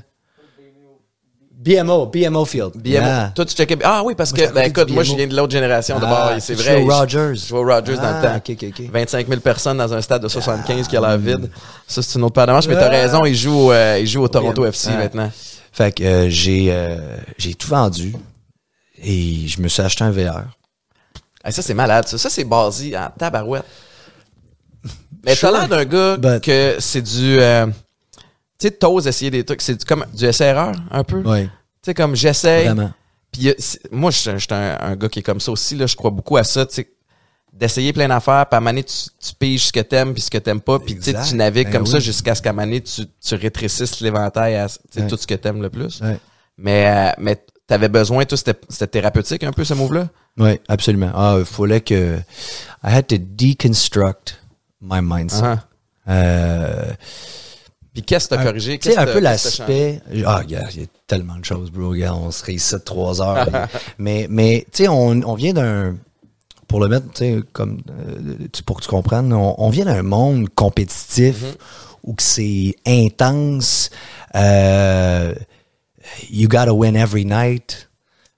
BMO, 1.64 2.08
BMO 2.08 2.44
Field. 2.46 2.72
BMO. 2.76 2.90
Yeah. 2.92 3.32
Toi, 3.36 3.46
tu 3.46 3.54
checkais. 3.56 3.78
Ah 3.84 4.02
oui, 4.04 4.16
parce 4.16 4.34
Moi, 4.34 4.48
que, 4.48 4.52
ben 4.54 4.64
écoute, 4.70 4.90
moi, 4.90 5.04
je 5.04 5.14
viens 5.16 5.28
de 5.28 5.36
l'autre 5.36 5.52
génération 5.52 6.00
de 6.00 6.06
Ah. 6.08 6.36
C'est 6.40 6.56
vrai. 6.56 6.82
je- 6.82 6.92
Rogers. 6.92 7.36
Je 7.36 7.54
vais 7.54 7.60
au 7.60 7.64
Rogers 7.64 7.98
dans 7.98 8.02
le 8.02 8.16
Ah, 8.18 8.22
temps. 8.22 8.36
ok, 8.38 8.50
ok, 8.64 8.66
ok. 8.80 8.90
25 8.92 9.28
000 9.28 9.42
personnes 9.42 9.78
dans 9.78 9.94
un 9.94 10.02
stade 10.02 10.24
de 10.24 10.28
75 10.28 10.88
qui 10.88 10.98
a 10.98 11.02
l'air 11.02 11.18
vide. 11.20 11.52
Ça, 11.88 12.02
c'est 12.02 12.18
une 12.18 12.26
autre 12.26 12.34
paire 12.34 12.48
de 12.48 12.52
manches. 12.54 12.68
Mais 12.68 12.76
Ah. 12.78 12.80
t'as 12.80 12.90
raison, 12.90 13.26
il 13.26 13.36
joue, 13.36 13.72
euh, 13.72 14.00
il 14.00 14.08
joue 14.08 14.24
au 14.24 14.28
Toronto. 14.28 14.66
FC 14.66 14.90
Ouais. 14.90 14.98
maintenant. 14.98 15.32
Fait 15.72 15.92
que 15.96 16.04
euh, 16.04 16.30
j'ai 16.30 16.68
euh, 16.72 16.98
j'ai 17.38 17.54
tout 17.54 17.68
vendu 17.68 18.14
et 19.02 19.48
je 19.48 19.62
me 19.62 19.68
suis 19.68 19.82
acheté 19.84 20.04
un 20.04 20.12
VR. 20.12 20.42
Hey, 21.46 21.54
ça, 21.54 21.62
c'est 21.62 21.74
malade. 21.76 22.08
Ça, 22.08 22.18
ça 22.18 22.30
c'est 22.32 22.44
basé 22.44 22.98
en 22.98 23.10
tabarouette. 23.18 23.66
Mais 25.24 25.36
t'as 25.36 25.52
l'air 25.52 25.68
d'un 25.68 25.86
gars 25.86 26.18
But- 26.18 26.42
que 26.44 26.76
c'est 26.80 27.02
du... 27.04 27.40
tu 28.62 28.68
sais, 28.68 28.72
t'oses 28.72 29.08
essayer 29.08 29.32
des 29.32 29.44
trucs. 29.44 29.62
C'est 29.62 29.84
comme 29.86 30.06
du 30.14 30.24
essai-erreur, 30.26 30.74
un 30.92 31.04
peu. 31.04 31.22
Oui, 31.26 31.46
Tu 31.46 31.50
sais, 31.84 31.94
comme 31.96 32.16
j'essaye. 32.16 32.66
vraiment. 32.66 32.92
Puis 33.32 33.50
euh, 33.50 33.54
moi, 33.92 34.12
je 34.12 34.18
suis 34.38 34.48
un- 34.52 34.96
gars 34.96 35.10
qui 35.10 35.20
est 35.20 35.24
comme 35.24 35.40
ça 35.40 35.52
aussi. 35.52 35.76
Là, 35.76 35.88
je 35.88 35.96
crois 35.96 36.12
beaucoup 36.12 36.38
à 36.38 36.44
ça. 36.44 36.66
Tu 36.66 36.76
sais, 36.76 36.92
d'essayer 37.54 37.92
plein 37.94 38.08
d'affaires. 38.08 38.46
Puis 38.46 38.56
à 38.56 38.58
un 38.58 38.60
moment 38.62 38.70
donné, 38.72 38.84
tu, 38.84 38.96
tu 39.20 39.34
piges 39.40 39.68
ce 39.68 39.74
que 39.74 39.80
t'aimes 39.80 40.14
puis 40.14 40.22
ce 40.22 40.30
que 40.30 40.38
t'aimes 40.38 40.62
pas. 40.62 40.80
Puis 40.80 40.98
tu 41.00 41.36
navigues 41.36 41.68
Ben 41.68 41.74
comme 41.74 41.86
ça 41.88 42.00
jusqu'à 42.00 42.36
ce 42.36 42.42
qu'à 42.42 42.52
un 42.52 42.54
moment 42.54 42.68
donné, 42.68 42.82
tu, 42.82 43.02
tu 43.20 43.36
rétrécisses 43.36 44.00
l'éventail 44.02 44.56
à 44.56 44.68
tout 44.68 45.18
ce 45.18 45.26
que 45.28 45.36
t'aimes 45.36 45.62
le 45.62 45.70
plus. 45.70 46.02
Mais, 46.58 46.86
euh, 46.88 47.12
mais 47.18 47.44
t'avais 47.66 47.90
besoin, 47.90 48.26
toi, 48.26 48.38
c'était 48.38 48.60
c'était 48.70 48.88
thérapeutique 48.88 49.44
un 49.44 49.52
peu 49.54 49.64
ce 49.64 49.74
move-là? 49.74 50.10
Oui, 50.38 50.60
absolument. 50.68 51.12
Ah, 51.16 51.38
il 51.40 51.46
fallait 51.46 51.82
que 51.82 52.18
I 52.84 52.96
had 52.96 53.08
to 53.08 53.16
deconstruct 53.18 54.40
my 54.82 55.00
mindset. 55.02 55.42
Uh-huh. 55.42 55.58
Euh, 56.10 56.92
Puis 57.94 58.04
qu'est-ce 58.04 58.30
que 58.30 58.36
t'as 58.36 58.44
corrigé? 58.46 58.80
Tu 58.80 58.92
sais, 58.92 58.98
un 58.98 59.06
peu 59.06 59.20
l'aspect. 59.20 60.02
Ah, 60.26 60.44
gars, 60.48 60.68
il 60.74 60.82
y 60.82 60.84
a 60.84 60.88
tellement 61.08 61.36
de 61.36 61.44
choses, 61.44 61.72
bro. 61.72 61.90
Regarde, 61.90 62.20
on 62.24 62.32
serait 62.32 62.54
ici 62.54 62.74
de 62.74 62.80
trois 62.80 63.22
heures. 63.22 63.50
là. 63.52 63.68
mais, 63.98 64.28
mais 64.30 64.66
tu 64.72 64.84
sais, 64.84 64.88
on, 64.88 65.10
on 65.28 65.36
vient 65.36 65.54
d'un. 65.54 65.98
Pour 66.70 66.80
le 66.80 66.88
mettre, 66.88 67.08
tu 67.12 67.18
sais, 67.18 67.40
comme. 67.52 67.82
euh, 67.90 68.48
pour 68.66 68.78
que 68.78 68.84
tu 68.84 68.88
comprennes, 68.90 69.34
on, 69.34 69.56
on 69.58 69.70
vient 69.70 69.86
d'un 69.86 70.04
monde 70.04 70.48
compétitif 70.56 71.36
Mm-hmm. 71.44 71.56
où 72.04 72.16
c'est 72.18 72.76
intense. 72.88 73.90
Euh, 74.36 75.36
you 76.30 76.48
gotta 76.48 76.74
win 76.74 76.96
every 76.96 77.26
night. 77.26 77.90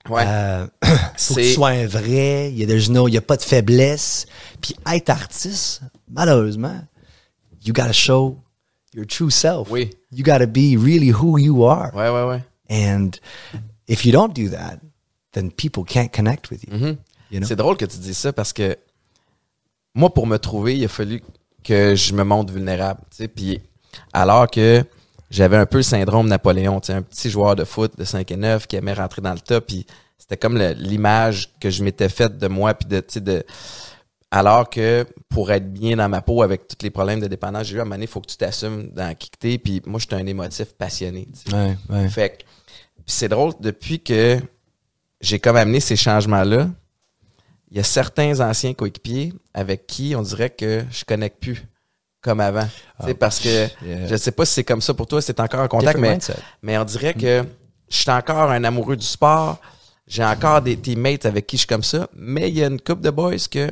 Ouais. 0.08 0.24
Euh, 0.26 0.66
faut 1.16 1.34
que 1.34 1.40
tu 1.40 1.52
sois 1.54 1.68
un 1.70 1.86
vrai. 1.86 2.50
Il 2.52 2.58
y 2.58 2.64
a, 2.64 3.18
a 3.18 3.20
pas 3.20 3.36
de 3.36 3.42
faiblesse. 3.42 4.26
Puis 4.60 4.74
être 4.92 5.10
artiste, 5.10 5.82
malheureusement, 6.10 6.80
you 7.64 7.72
gotta 7.72 7.92
show 7.92 8.38
your 8.94 9.06
true 9.06 9.30
self. 9.30 9.70
Oui. 9.70 9.90
You 10.12 10.24
gotta 10.24 10.46
be 10.46 10.76
really 10.76 11.10
who 11.10 11.38
you 11.38 11.64
are. 11.64 11.92
Ouais, 11.94 12.08
ouais, 12.08 12.24
ouais. 12.28 12.42
And 12.70 13.18
if 13.88 14.04
you 14.04 14.12
don't 14.12 14.32
do 14.32 14.48
that, 14.50 14.78
then 15.32 15.50
people 15.50 15.84
can't 15.84 16.12
connect 16.12 16.50
with 16.50 16.64
you. 16.64 16.72
Mhm. 16.72 16.96
You 17.30 17.40
know? 17.40 17.46
C'est 17.46 17.56
drôle 17.56 17.76
que 17.76 17.84
tu 17.84 17.98
dises 17.98 18.18
ça 18.18 18.32
parce 18.32 18.52
que 18.52 18.76
moi, 19.94 20.12
pour 20.12 20.26
me 20.26 20.38
trouver, 20.38 20.76
il 20.76 20.84
a 20.84 20.88
fallu 20.88 21.22
que 21.62 21.94
je 21.94 22.12
me 22.14 22.24
montre 22.24 22.52
vulnérable. 22.52 23.00
Puis 23.34 23.60
alors 24.12 24.50
que 24.50 24.84
j'avais 25.30 25.56
un 25.56 25.66
peu 25.66 25.78
le 25.78 25.82
syndrome 25.82 26.28
Napoléon, 26.28 26.80
un 26.88 27.02
petit 27.02 27.30
joueur 27.30 27.56
de 27.56 27.64
foot 27.64 27.96
de 27.98 28.04
5 28.04 28.30
et 28.30 28.36
9 28.36 28.66
qui 28.66 28.76
aimait 28.76 28.92
rentrer 28.92 29.22
dans 29.22 29.32
le 29.32 29.40
top. 29.40 29.66
Puis 29.66 29.86
c'était 30.18 30.36
comme 30.36 30.58
l'image 30.58 31.50
que 31.60 31.70
je 31.70 31.82
m'étais 31.82 32.08
faite 32.08 32.38
de 32.38 32.48
moi. 32.48 32.74
Puis 32.74 32.88
de, 32.88 33.44
alors 34.34 34.68
que 34.68 35.06
pour 35.28 35.52
être 35.52 35.72
bien 35.72 35.96
dans 35.96 36.08
ma 36.08 36.20
peau 36.20 36.42
avec 36.42 36.66
tous 36.66 36.82
les 36.82 36.90
problèmes 36.90 37.20
de 37.20 37.28
dépendance, 37.28 37.68
j'ai 37.68 37.76
eu 37.76 37.78
à 37.78 37.82
un 37.82 37.84
moment 37.84 37.94
donné, 37.94 38.06
il 38.06 38.08
faut 38.08 38.20
que 38.20 38.26
tu 38.26 38.36
t'assumes 38.36 38.90
dans 38.92 39.14
qui 39.14 39.30
que 39.30 39.36
t'es. 39.38 39.58
Puis 39.58 39.80
moi, 39.86 40.00
j'étais 40.00 40.16
un 40.16 40.26
émotif 40.26 40.72
passionné. 40.72 41.28
Ouais, 41.52 41.76
ouais. 41.88 42.08
Fait 42.08 42.30
que, 42.30 42.44
c'est 43.06 43.28
drôle, 43.28 43.52
depuis 43.60 44.00
que 44.00 44.40
j'ai 45.20 45.38
comme 45.38 45.54
amené 45.54 45.78
ces 45.78 45.94
changements-là, 45.94 46.68
il 47.70 47.76
y 47.76 47.80
a 47.80 47.84
certains 47.84 48.40
anciens 48.40 48.74
coéquipiers 48.74 49.32
avec 49.54 49.86
qui 49.86 50.16
on 50.16 50.22
dirait 50.22 50.50
que 50.50 50.84
je 50.90 51.04
connecte 51.04 51.40
plus 51.40 51.64
comme 52.20 52.40
avant. 52.40 52.66
Tu 53.00 53.06
sais, 53.06 53.14
parce 53.14 53.38
que 53.38 53.68
yeah. 53.84 54.08
je 54.08 54.16
sais 54.16 54.32
pas 54.32 54.44
si 54.44 54.54
c'est 54.54 54.64
comme 54.64 54.80
ça 54.80 54.94
pour 54.94 55.06
toi, 55.06 55.22
c'est 55.22 55.38
encore 55.38 55.60
en 55.60 55.68
contact, 55.68 56.00
mais, 56.00 56.18
mais 56.60 56.76
on 56.76 56.84
dirait 56.84 57.14
que 57.14 57.44
je 57.88 57.96
suis 57.96 58.10
encore 58.10 58.50
un 58.50 58.64
amoureux 58.64 58.96
du 58.96 59.06
sport. 59.06 59.60
J'ai 60.08 60.24
encore 60.24 60.60
des 60.60 60.76
teammates 60.76 61.24
avec 61.24 61.46
qui 61.46 61.56
je 61.56 61.60
suis 61.60 61.68
comme 61.68 61.84
ça. 61.84 62.08
Mais 62.16 62.48
il 62.48 62.58
y 62.58 62.64
a 62.64 62.66
une 62.66 62.80
couple 62.80 63.02
de 63.02 63.10
boys 63.10 63.36
que, 63.48 63.70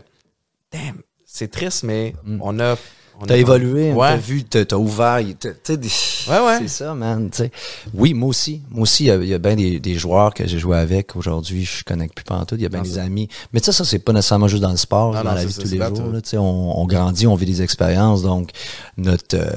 damn, 0.73 0.97
c'est 1.27 1.51
triste, 1.51 1.83
mais 1.85 2.15
on 2.41 2.59
a. 2.61 2.77
on 3.21 3.27
T'as 3.27 3.35
a- 3.35 3.37
évolué, 3.37 3.93
Ouais. 3.93 4.09
t'as 4.09 4.17
vu, 4.17 4.43
t'as 4.45 4.65
t'as 4.65 4.77
ouvert. 4.77 5.21
t'sais, 5.39 5.77
des- 5.77 5.89
Ouais, 6.29 6.41
ouais. 6.41 6.59
C'est 6.61 6.69
ça, 6.69 6.95
man. 6.95 7.31
t'sais. 7.31 7.51
Oui, 7.95 8.15
moi 8.15 8.29
aussi. 8.31 8.63
Moi 8.71 8.83
aussi, 8.83 9.05
il 9.05 9.07
y 9.09 9.11
a, 9.11 9.17
il 9.17 9.29
y 9.29 9.35
a 9.35 9.39
bien 9.39 9.55
des, 9.55 9.79
des 9.81 9.95
joueurs 9.95 10.33
que 10.35 10.47
j'ai 10.47 10.59
joué 10.59 10.77
avec. 10.79 11.15
Aujourd'hui, 11.17 11.65
je 11.65 11.85
connecte 11.85 12.15
plus 12.15 12.25
pas 12.25 12.45
tout. 12.47 12.55
Il 12.57 12.63
y 12.63 12.67
a 12.67 12.69
bien 12.69 12.79
Non, 12.79 12.85
des 12.85 12.99
amis. 12.99 13.29
Mais 13.53 13.61
ça, 13.63 13.73
ça, 13.73 13.85
c'est 13.85 13.99
pas 13.99 14.13
nécessairement 14.13 14.49
juste 14.49 14.63
dans 14.63 14.71
le 14.71 14.77
sport, 14.77 15.13
Non, 15.13 15.23
dans 15.23 15.31
non, 15.31 15.35
la 15.37 15.45
vie 15.45 15.55
de 15.55 15.61
tous 15.61 15.67
c'est 15.69 15.77
les 15.77 15.85
jours. 15.87 15.97
ça. 15.97 16.07
Là, 16.13 16.21
t'sais, 16.21 16.39
on, 16.39 16.81
on 16.81 16.87
grandit, 16.87 17.27
on 17.27 17.35
vit 17.35 17.47
des 17.47 17.63
expériences. 17.63 18.23
Donc, 18.23 18.51
notre, 18.97 19.37
euh, 19.37 19.51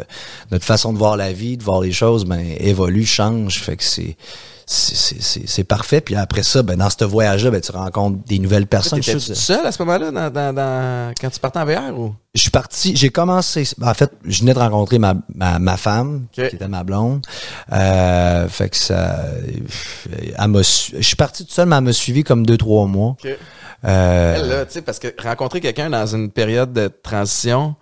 notre 0.51 0.65
façon 0.65 0.91
de 0.93 0.97
voir 0.97 1.17
la 1.17 1.31
vie, 1.33 1.57
de 1.57 1.63
voir 1.63 1.81
les 1.81 1.91
choses, 1.91 2.25
ben, 2.25 2.43
évolue, 2.59 3.05
change. 3.05 3.59
Fait 3.61 3.77
que 3.77 3.83
c'est, 3.83 4.15
c'est, 4.67 5.63
parfait. 5.63 6.01
Puis 6.01 6.15
après 6.15 6.41
ça, 6.43 6.63
ben, 6.63 6.75
dans 6.77 6.89
ce 6.89 7.03
voyage-là, 7.05 7.51
ben, 7.51 7.61
tu 7.61 7.71
rencontres 7.71 8.17
des 8.25 8.39
nouvelles 8.39 8.65
personnes. 8.67 9.01
Je- 9.03 9.11
tout 9.11 9.19
seul 9.19 9.65
à 9.65 9.71
ce 9.71 9.81
moment-là 9.83 10.11
dans, 10.11 10.29
dans, 10.31 10.53
dans- 10.55 11.13
quand 11.19 11.29
tu 11.29 11.39
partais 11.39 11.59
en 11.59 11.65
VR 11.65 11.97
ou? 11.99 12.15
je 12.33 12.41
suis 12.41 12.49
parti, 12.51 12.95
j'ai 12.95 13.09
commencé, 13.09 13.63
en 13.81 13.93
fait, 13.93 14.11
je 14.25 14.39
venais 14.41 14.53
de 14.53 14.59
rencontrer 14.59 14.99
ma, 14.99 15.13
ma, 15.33 15.59
ma 15.59 15.77
femme, 15.77 16.25
qui 16.31 16.41
était 16.41 16.67
ma 16.67 16.83
blonde. 16.83 17.25
Euh, 17.71 18.47
fait 18.49 18.69
que 18.69 18.75
ça, 18.77 19.19
elle 20.37 20.53
je 20.63 21.01
suis 21.01 21.15
parti 21.15 21.45
tout 21.45 21.53
seul, 21.53 21.67
mais 21.67 21.75
elle 21.77 21.83
m'a 21.83 21.93
suivi 21.93 22.23
comme 22.23 22.45
deux, 22.45 22.57
trois 22.57 22.87
mois. 22.87 23.15
Euh, 23.85 24.35
Elle, 24.37 24.47
là, 24.49 24.65
tu 24.65 24.73
sais, 24.73 24.81
parce 24.81 24.99
que 24.99 25.13
rencontrer 25.21 25.61
quelqu'un 25.61 25.89
dans 25.89 26.07
une 26.07 26.31
période 26.31 26.73
de 26.73 26.87
transition 27.03 27.75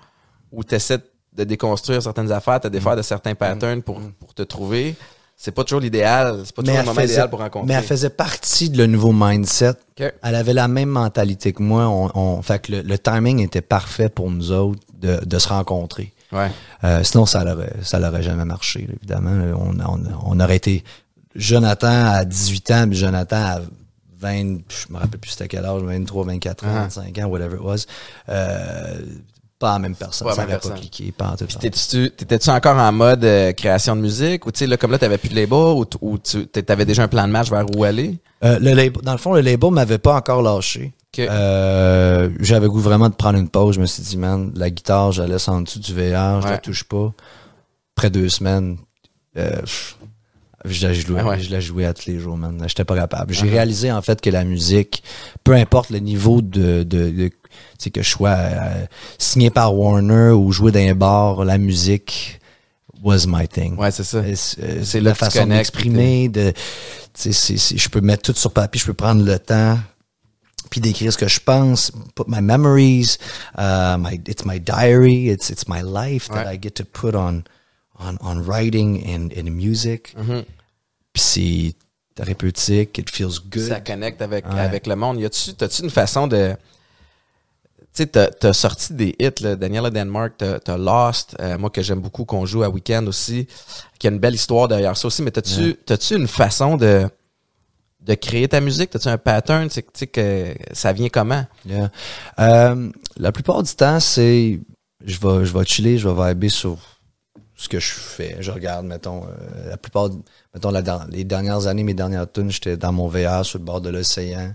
où 0.52 0.64
tu 0.64 0.76
essaies 0.76 1.00
de 1.36 1.44
déconstruire 1.46 2.02
certaines 2.04 2.32
affaires, 2.32 2.60
te 2.60 2.68
défaire 2.68 2.96
de 2.96 3.02
certains 3.02 3.36
patterns 3.36 3.82
pour, 3.82 4.00
pour 4.20 4.34
te 4.34 4.44
trouver, 4.44 4.96
c'est 5.44 5.52
pas 5.52 5.66
toujours 5.66 5.82
l'idéal. 5.82 6.42
C'est 6.46 6.56
pas 6.56 6.62
toujours 6.62 6.78
le 6.80 6.86
moment 6.86 7.02
faisait- 7.02 7.14
idéal 7.16 7.30
pour 7.30 7.40
rencontrer. 7.40 7.68
mais 7.68 7.74
elle 7.74 7.84
faisait 7.84 8.10
partie 8.10 8.70
de 8.70 8.78
le 8.78 8.88
nouveau 8.88 9.12
mindset. 9.12 9.72
Ok. 10.00 10.14
Elle 10.24 10.36
avait 10.36 10.54
la 10.54 10.70
même 10.70 10.88
mentalité 10.90 11.52
que 11.52 11.62
moi. 11.62 11.88
On, 11.90 12.10
on- 12.18 12.42
fait 12.42 12.60
que 12.60 12.72
le, 12.72 12.82
le 12.82 12.98
timing 12.98 13.40
était 13.42 13.62
parfait 13.62 14.08
pour 14.08 14.32
nous 14.32 14.52
autres 14.52 14.80
de, 14.94 15.20
de 15.26 15.40
se 15.40 15.50
rencontrer. 15.50 16.14
Ouais. 16.32 16.50
Euh, 16.86 17.04
sinon, 17.04 17.26
ça 17.26 17.44
l'aurait, 17.44 17.74
ça 17.84 18.00
l'aurait 18.00 18.24
jamais 18.24 18.46
marché, 18.46 18.88
évidemment. 18.98 19.54
On, 19.60 19.78
on, 19.82 20.02
on 20.26 20.40
aurait 20.40 20.56
été 20.56 20.84
Jonathan 21.36 22.06
à 22.06 22.26
18 22.26 22.72
ans, 22.72 22.86
puis 22.88 22.98
Jonathan 22.98 23.36
à 23.36 23.60
20, 24.20 24.60
je 24.70 24.94
me 24.94 24.98
rappelle 24.98 25.20
plus 25.20 25.32
c'était 25.32 25.50
quel 25.50 25.66
âge, 25.66 25.82
23, 25.82 26.26
24 26.26 26.64
ans, 26.66 26.68
Ah. 26.74 26.82
25 26.84 27.18
ans, 27.20 27.26
whatever 27.26 27.56
it 27.58 27.62
was. 27.62 27.86
Euh, 28.30 29.02
pas 29.64 29.74
la 29.74 29.80
même 29.80 29.96
personne. 29.96 30.28
Pas 30.28 30.36
ça 30.36 30.44
aurait 30.44 30.60
pas 30.60 30.70
cliqué, 30.72 31.14
pas 31.14 31.36
tout. 31.38 31.46
T'étais-tu 31.46 32.50
encore 32.50 32.78
en 32.78 32.92
mode 32.92 33.24
euh, 33.24 33.54
création 33.54 33.96
de 33.96 34.02
musique? 34.02 34.46
Ou 34.46 34.52
tu 34.52 34.60
sais 34.60 34.68
là 34.68 34.76
comme 34.76 34.92
là 34.92 34.98
t'avais 34.98 35.18
plus 35.18 35.30
de 35.30 35.36
label 35.36 35.86
ou, 36.02 36.18
tu 36.18 36.46
t'avais 36.48 36.86
déjà 36.86 37.04
un 37.04 37.08
plan 37.08 37.26
de 37.26 37.32
match 37.32 37.50
vers 37.50 37.66
où 37.74 37.86
aller? 37.86 38.18
Euh, 38.44 38.60
le 38.60 38.74
label, 38.74 39.02
dans 39.04 39.14
le 39.14 39.18
fond, 39.18 39.34
le 39.34 39.40
label 39.40 39.72
m'avait 39.72 40.00
pas 40.00 40.16
encore 40.18 40.42
lâché. 40.42 40.92
Ok. 41.14 41.20
Euh, 41.20 42.30
j'avais 42.42 42.68
goût 42.68 42.80
vraiment 42.82 43.08
de 43.08 43.16
prendre 43.16 43.40
une 43.40 43.48
pause. 43.48 43.76
Je 43.76 43.80
me 43.80 43.86
suis 43.86 44.04
dit, 44.04 44.18
man, 44.18 44.52
la 44.56 44.70
guitare, 44.70 45.14
je 45.14 45.22
la 45.22 45.30
laisse 45.30 45.48
en 45.48 45.62
dessous 45.62 45.80
du 45.80 45.94
VR, 45.94 46.42
je 46.42 46.46
Ouais. 46.48 46.52
la 46.52 46.58
touche 46.58 46.84
pas. 46.84 47.14
Après 47.96 48.10
deux 48.10 48.28
semaines, 48.28 48.78
pff, 49.34 49.98
je 50.66 50.88
la 50.88 50.94
jouais, 50.94 51.20
Ah 51.22 51.28
ouais. 51.30 51.40
je 51.40 51.52
la 51.52 51.60
jouais 51.62 51.86
à 51.86 51.94
tous 51.94 52.08
les 52.08 52.20
jours, 52.20 52.36
man. 52.36 52.62
J'étais 52.68 52.84
pas 52.84 52.96
capable. 52.96 53.34
J'ai 53.34 53.50
réalisé, 53.50 53.92
en 53.94 54.02
fait, 54.02 54.20
que 54.20 54.30
la 54.30 54.44
musique, 54.44 55.04
peu 55.44 55.54
importe 55.54 55.90
le 55.90 56.00
niveau 56.00 56.42
de, 56.42 56.84
de, 56.84 57.32
sais, 57.78 57.90
que 57.92 58.02
je 58.02 58.10
sois 58.10 58.30
euh, 58.30 58.86
signé 59.18 59.50
par 59.50 59.76
Warner 59.76 60.32
ou 60.32 60.52
jouer 60.52 60.72
dans 60.72 60.80
un 60.80 60.96
bar, 60.96 61.44
la 61.46 61.58
musique 61.58 62.40
was 63.04 63.26
my 63.28 63.48
thing. 63.48 63.78
Ouais, 63.78 63.92
c'est 63.92 64.04
ça. 64.06 64.18
Euh, 64.20 64.36
C'est 64.84 65.02
la 65.02 65.14
façon 65.14 65.46
d'exprimer, 65.48 66.30
de, 66.30 66.54
je 67.16 67.90
peux 67.90 68.02
mettre 68.02 68.32
tout 68.32 68.40
sur 68.40 68.52
papier, 68.52 68.80
je 68.80 68.86
peux 68.86 68.94
prendre 68.94 69.24
le 69.24 69.38
temps, 69.40 69.78
puis 70.70 70.80
d'écrire 70.82 71.12
ce 71.12 71.18
que 71.18 71.28
je 71.28 71.40
pense, 71.40 71.92
put 72.16 72.24
my 72.28 72.42
memories, 72.42 73.18
uh, 73.58 73.98
my, 74.00 74.20
it's 74.28 74.46
my 74.46 74.60
diary, 74.60 75.30
it's, 75.30 75.50
it's 75.50 75.68
my 75.68 75.82
life 75.84 76.30
that 76.30 76.46
Ouais. 76.46 76.56
I 76.56 76.60
get 76.62 76.72
to 76.76 76.86
put 76.86 77.14
on, 77.16 77.44
on, 78.00 78.16
on 78.22 78.42
writing 78.42 79.04
and, 79.06 79.30
and 79.38 79.52
music. 79.52 80.16
Mhm. 80.18 80.44
Puis 81.14 81.22
c'est 81.22 81.76
thérapeutique, 82.16 82.98
it 82.98 83.10
feels 83.10 83.40
good. 83.52 83.68
Ça 83.68 83.82
connecte 83.82 84.22
avec 84.22 84.46
Ouais. 84.48 84.60
avec 84.60 84.88
le 84.88 84.96
monde. 84.96 85.20
Y 85.20 85.26
a-tu 85.26 85.54
t'as-tu 85.54 85.84
une 85.84 85.90
façon 85.90 86.26
de 86.28 86.56
tu 87.94 88.02
sais, 88.02 88.08
t'as, 88.08 88.28
t'as 88.28 88.54
sorti 88.54 88.94
des 88.94 89.16
hits, 89.20 89.42
là, 89.42 89.56
Daniela 89.56 89.92
Denmark, 89.92 90.34
t'as, 90.38 90.60
t'as 90.60 90.78
Lost, 90.78 91.36
euh, 91.40 91.60
moi 91.60 91.70
que 91.70 91.84
j'aime 91.84 92.00
beaucoup, 92.00 92.26
qu'on 92.26 92.44
joue 92.46 92.64
à 92.64 92.70
Weekend 92.70 93.08
aussi, 93.08 93.48
qui 94.00 94.08
a 94.08 94.10
une 94.10 94.18
belle 94.18 94.34
histoire 94.34 94.68
derrière 94.68 94.98
ça 94.98 95.08
aussi, 95.08 95.22
mais 95.22 95.30
t'as-tu, 95.30 95.76
t'as-tu 95.86 96.16
une 96.16 96.28
façon 96.28 96.76
de, 96.76 97.08
de 98.02 98.14
créer 98.16 98.48
ta 98.48 98.62
musique? 98.62 98.90
T'as-tu 98.90 99.10
un 99.10 99.20
pattern? 99.20 99.70
Tu 99.70 99.84
sais, 99.94 100.08
que 100.08 100.56
ça 100.72 100.92
vient 100.92 101.10
comment? 101.10 101.46
Yeah. 101.68 101.92
Euh, 102.40 102.90
la 103.18 103.32
plupart 103.32 103.62
du 103.62 103.74
temps, 103.76 104.00
c'est 104.00 104.60
je 105.06 105.20
vais 105.20 105.46
je 105.46 105.56
vais 105.56 105.66
chiller, 105.66 105.98
je 106.00 106.08
vais 106.10 106.30
vibrer 106.30 106.50
sur 106.50 106.80
ce 107.56 107.70
que 107.70 107.80
je 107.80 107.92
fais. 107.92 108.38
Je 108.40 108.52
regarde, 108.52 108.86
mettons, 108.86 109.24
euh, 109.24 109.70
la 109.70 109.78
plupart, 109.78 110.10
mettons, 110.54 110.72
la, 110.72 110.82
dans 110.82 111.06
les 111.10 111.24
dernières 111.24 111.68
années, 111.68 111.84
mes 111.84 111.94
dernières 111.94 112.30
tunes, 112.32 112.52
j'étais 112.52 112.76
dans 112.78 112.92
mon 112.92 113.08
VR 113.08 113.46
sur 113.46 113.60
le 113.60 113.66
bord 113.66 113.82
de 113.82 113.90
l'océan, 113.90 114.54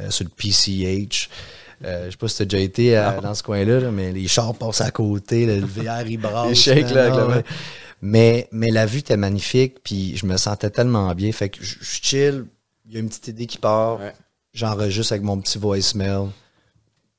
euh, 0.00 0.10
sur 0.10 0.24
le 0.24 0.30
PCH. 0.30 1.30
Euh, 1.84 2.06
je 2.06 2.10
sais 2.12 2.16
pas 2.16 2.28
si 2.28 2.38
t'as 2.38 2.44
déjà 2.44 2.62
été 2.62 2.96
euh, 2.96 3.20
dans 3.20 3.34
ce 3.34 3.42
coin-là, 3.42 3.80
là, 3.80 3.90
mais 3.90 4.12
les 4.12 4.28
chars 4.28 4.54
passent 4.54 4.80
à 4.80 4.90
côté, 4.90 5.46
le, 5.46 5.64
VR 5.66 6.06
il 6.06 6.18
brasse. 6.18 6.48
Les 6.48 6.54
shakes, 6.54 6.90
là, 6.90 7.02
avec 7.02 7.12
non, 7.14 7.18
la 7.20 7.26
main. 7.26 7.36
ouais. 7.36 7.44
Mais, 8.00 8.48
mais 8.52 8.70
la 8.70 8.86
vue 8.86 8.98
était 8.98 9.16
magnifique, 9.16 9.76
puis 9.84 10.16
je 10.16 10.26
me 10.26 10.36
sentais 10.36 10.70
tellement 10.70 11.14
bien. 11.14 11.30
Fait 11.32 11.48
que 11.48 11.62
je, 11.62 11.76
je 11.80 11.98
chill, 12.02 12.44
il 12.86 12.94
y 12.94 12.96
a 12.96 13.00
une 13.00 13.08
petite 13.08 13.28
idée 13.28 13.46
qui 13.46 13.58
part, 13.58 14.00
Ouais. 14.00 14.12
j'enregistre 14.54 15.12
avec 15.12 15.22
mon 15.24 15.40
petit 15.40 15.58
voicemail, 15.58 16.28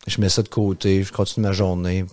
je 0.08 0.20
mets 0.20 0.30
ça 0.30 0.42
de 0.44 0.50
côté, 0.50 1.04
je 1.04 1.12
continue 1.14 1.46
ma 1.46 1.52
journée. 1.54 2.06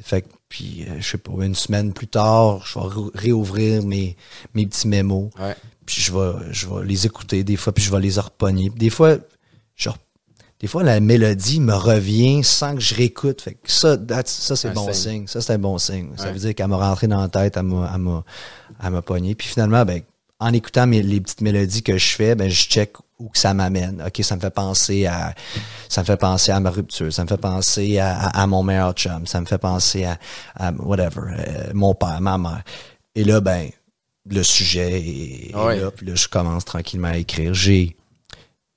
Fait 0.00 0.22
que, 0.22 0.28
puis, 0.48 0.84
euh, 0.88 0.96
je 1.00 1.08
sais 1.10 1.18
pas, 1.18 1.32
une 1.42 1.54
semaine 1.54 1.92
plus 1.92 2.08
tard, 2.08 2.64
je 2.66 2.78
vais 2.78 2.86
ré- 2.86 3.10
réouvrir 3.14 3.82
mes, 3.84 4.16
mes 4.54 4.66
petits 4.66 4.88
mémos, 4.88 5.30
Ouais. 5.40 5.54
puis 5.86 6.00
je 6.02 6.12
vais, 6.12 6.52
je 6.52 6.66
vais 6.68 6.84
les 6.84 7.06
écouter 7.06 7.44
des 7.44 7.56
fois, 7.56 7.72
puis 7.72 7.82
je 7.84 7.90
vais 7.90 8.00
les 8.00 8.18
repogner. 8.18 8.70
Des 8.70 8.90
fois, 8.90 9.16
je, 9.76 9.88
des 10.60 10.66
fois, 10.68 10.82
la 10.82 11.00
mélodie 11.00 11.60
me 11.60 11.74
revient 11.74 12.42
sans 12.42 12.74
que 12.74 12.80
je 12.80 12.94
réécoute. 12.94 13.42
Fait 13.42 13.54
que 13.54 13.70
ça, 13.70 13.96
ça 14.24 14.56
c'est 14.56 14.68
Un 14.68 14.72
bon 14.72 14.92
signe. 14.92 14.94
signe. 14.94 15.26
Ça, 15.26 15.40
c'est 15.40 15.52
un 15.52 15.58
bon 15.58 15.76
signe. 15.78 16.08
Ça 16.16 16.32
veut 16.32 16.38
dire 16.38 16.54
qu'elle 16.54 16.68
m'a 16.68 16.76
rentré 16.78 17.06
dans 17.08 17.20
la 17.20 17.28
tête, 17.28 17.56
elle 17.56 17.64
m'a, 17.64 17.90
elle 17.94 18.00
m'a, 18.00 18.24
elle 18.82 18.90
m'a 18.90 19.02
pogné. 19.02 19.34
Puis 19.34 19.48
finalement, 19.48 19.84
ben, 19.84 20.00
en 20.38 20.52
écoutant 20.52 20.86
mes, 20.86 21.02
les 21.02 21.20
petites 21.20 21.40
mélodies 21.42 21.82
que 21.82 21.96
je 21.98 22.08
fais, 22.14 22.34
ben, 22.34 22.48
je 22.50 22.62
check 22.68 22.92
où 23.18 23.28
que 23.28 23.38
ça 23.38 23.54
m'amène. 23.54 24.02
OK, 24.06 24.22
ça 24.22 24.36
me 24.36 24.40
fait 24.40 24.50
penser 24.50 25.06
à, 25.06 25.34
ça 25.88 26.02
me 26.02 26.06
fait 26.06 26.16
penser 26.18 26.52
à 26.52 26.60
ma 26.60 26.70
rupture. 26.70 27.12
Ça 27.12 27.22
me 27.24 27.28
fait 27.28 27.36
penser 27.38 27.98
à, 27.98 28.14
à, 28.18 28.42
à 28.42 28.46
mon 28.46 28.62
meilleur 28.62 28.92
chum. 28.92 29.26
Ça 29.26 29.40
me 29.40 29.46
fait 29.46 29.58
penser 29.58 30.04
à, 30.04 30.18
à 30.54 30.72
whatever, 30.72 31.20
euh, 31.38 31.70
mon 31.74 31.94
père, 31.94 32.20
ma 32.20 32.36
mère. 32.38 32.62
Et 33.14 33.24
là, 33.24 33.40
ben, 33.40 33.68
le 34.28 34.42
sujet 34.42 35.00
est, 35.00 35.50
est 35.50 35.54
Ouais. 35.56 35.80
là. 35.80 35.90
Puis 35.90 36.04
là, 36.06 36.14
je 36.14 36.28
commence 36.28 36.64
tranquillement 36.66 37.08
à 37.08 37.16
écrire. 37.16 37.54
J'ai, 37.54 37.96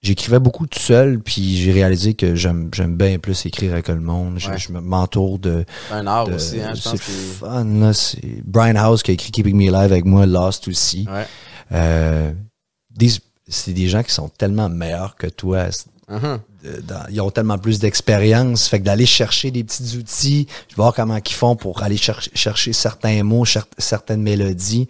j'écrivais 0.02 0.40
beaucoup 0.40 0.66
tout 0.68 0.80
seul, 0.80 1.20
puis 1.20 1.58
j'ai 1.58 1.72
réalisé 1.72 2.14
que 2.14 2.36
j'aime, 2.36 2.70
j'aime 2.74 2.96
bien 2.96 3.20
plus 3.20 3.46
écrire 3.46 3.74
avec 3.74 3.88
le 3.90 4.00
monde. 4.00 4.36
Je, 4.38 4.50
Ouais. 4.50 4.58
je 4.58 4.72
me- 4.72 4.80
m'entoure 4.82 5.40
de, 5.40 5.66
un 5.92 6.08
art 6.08 6.28
de- 6.28 6.34
aussi, 6.36 6.60
hein, 6.62 6.72
je 6.74 6.82
c'est 6.82 6.90
pense 6.92 7.02
fun, 7.02 7.64
là. 7.66 7.94
C'est 7.94 8.42
Brian 8.46 8.76
House 8.76 9.04
qui 9.04 9.12
a 9.12 9.14
écrit 9.14 9.32
Keeping 9.32 9.56
Me 9.56 9.74
Alive 9.74 9.92
avec 9.92 10.06
moi, 10.06 10.26
Lost 10.26 10.68
aussi. 10.68 11.06
Ouais. 11.12 11.26
Euh, 11.74 12.32
c'est 13.48 13.74
des 13.74 13.88
gens 13.88 14.04
qui 14.04 14.14
sont 14.14 14.30
tellement 14.30 14.70
meilleurs 14.70 15.16
que 15.16 15.28
toi. 15.28 15.66
Dans- 16.10 17.06
ils 17.10 17.22
ont 17.22 17.30
tellement 17.32 17.58
plus 17.58 17.80
d'expérience. 17.80 18.68
Fait 18.68 18.80
que 18.80 18.84
d'aller 18.86 19.06
chercher 19.06 19.50
des 19.52 19.64
petits 19.64 19.96
outils, 19.96 20.48
je 20.68 20.76
vais 20.76 20.82
voir 20.82 20.94
comment 20.94 21.16
ils 21.18 21.34
font 21.34 21.56
pour 21.56 21.84
aller 21.84 21.96
chercher, 21.98 22.32
chercher 22.34 22.74
certains 22.74 23.24
mots, 23.24 23.46
cher- 23.46 23.68
certaines 23.78 24.22
mélodies. 24.22 24.88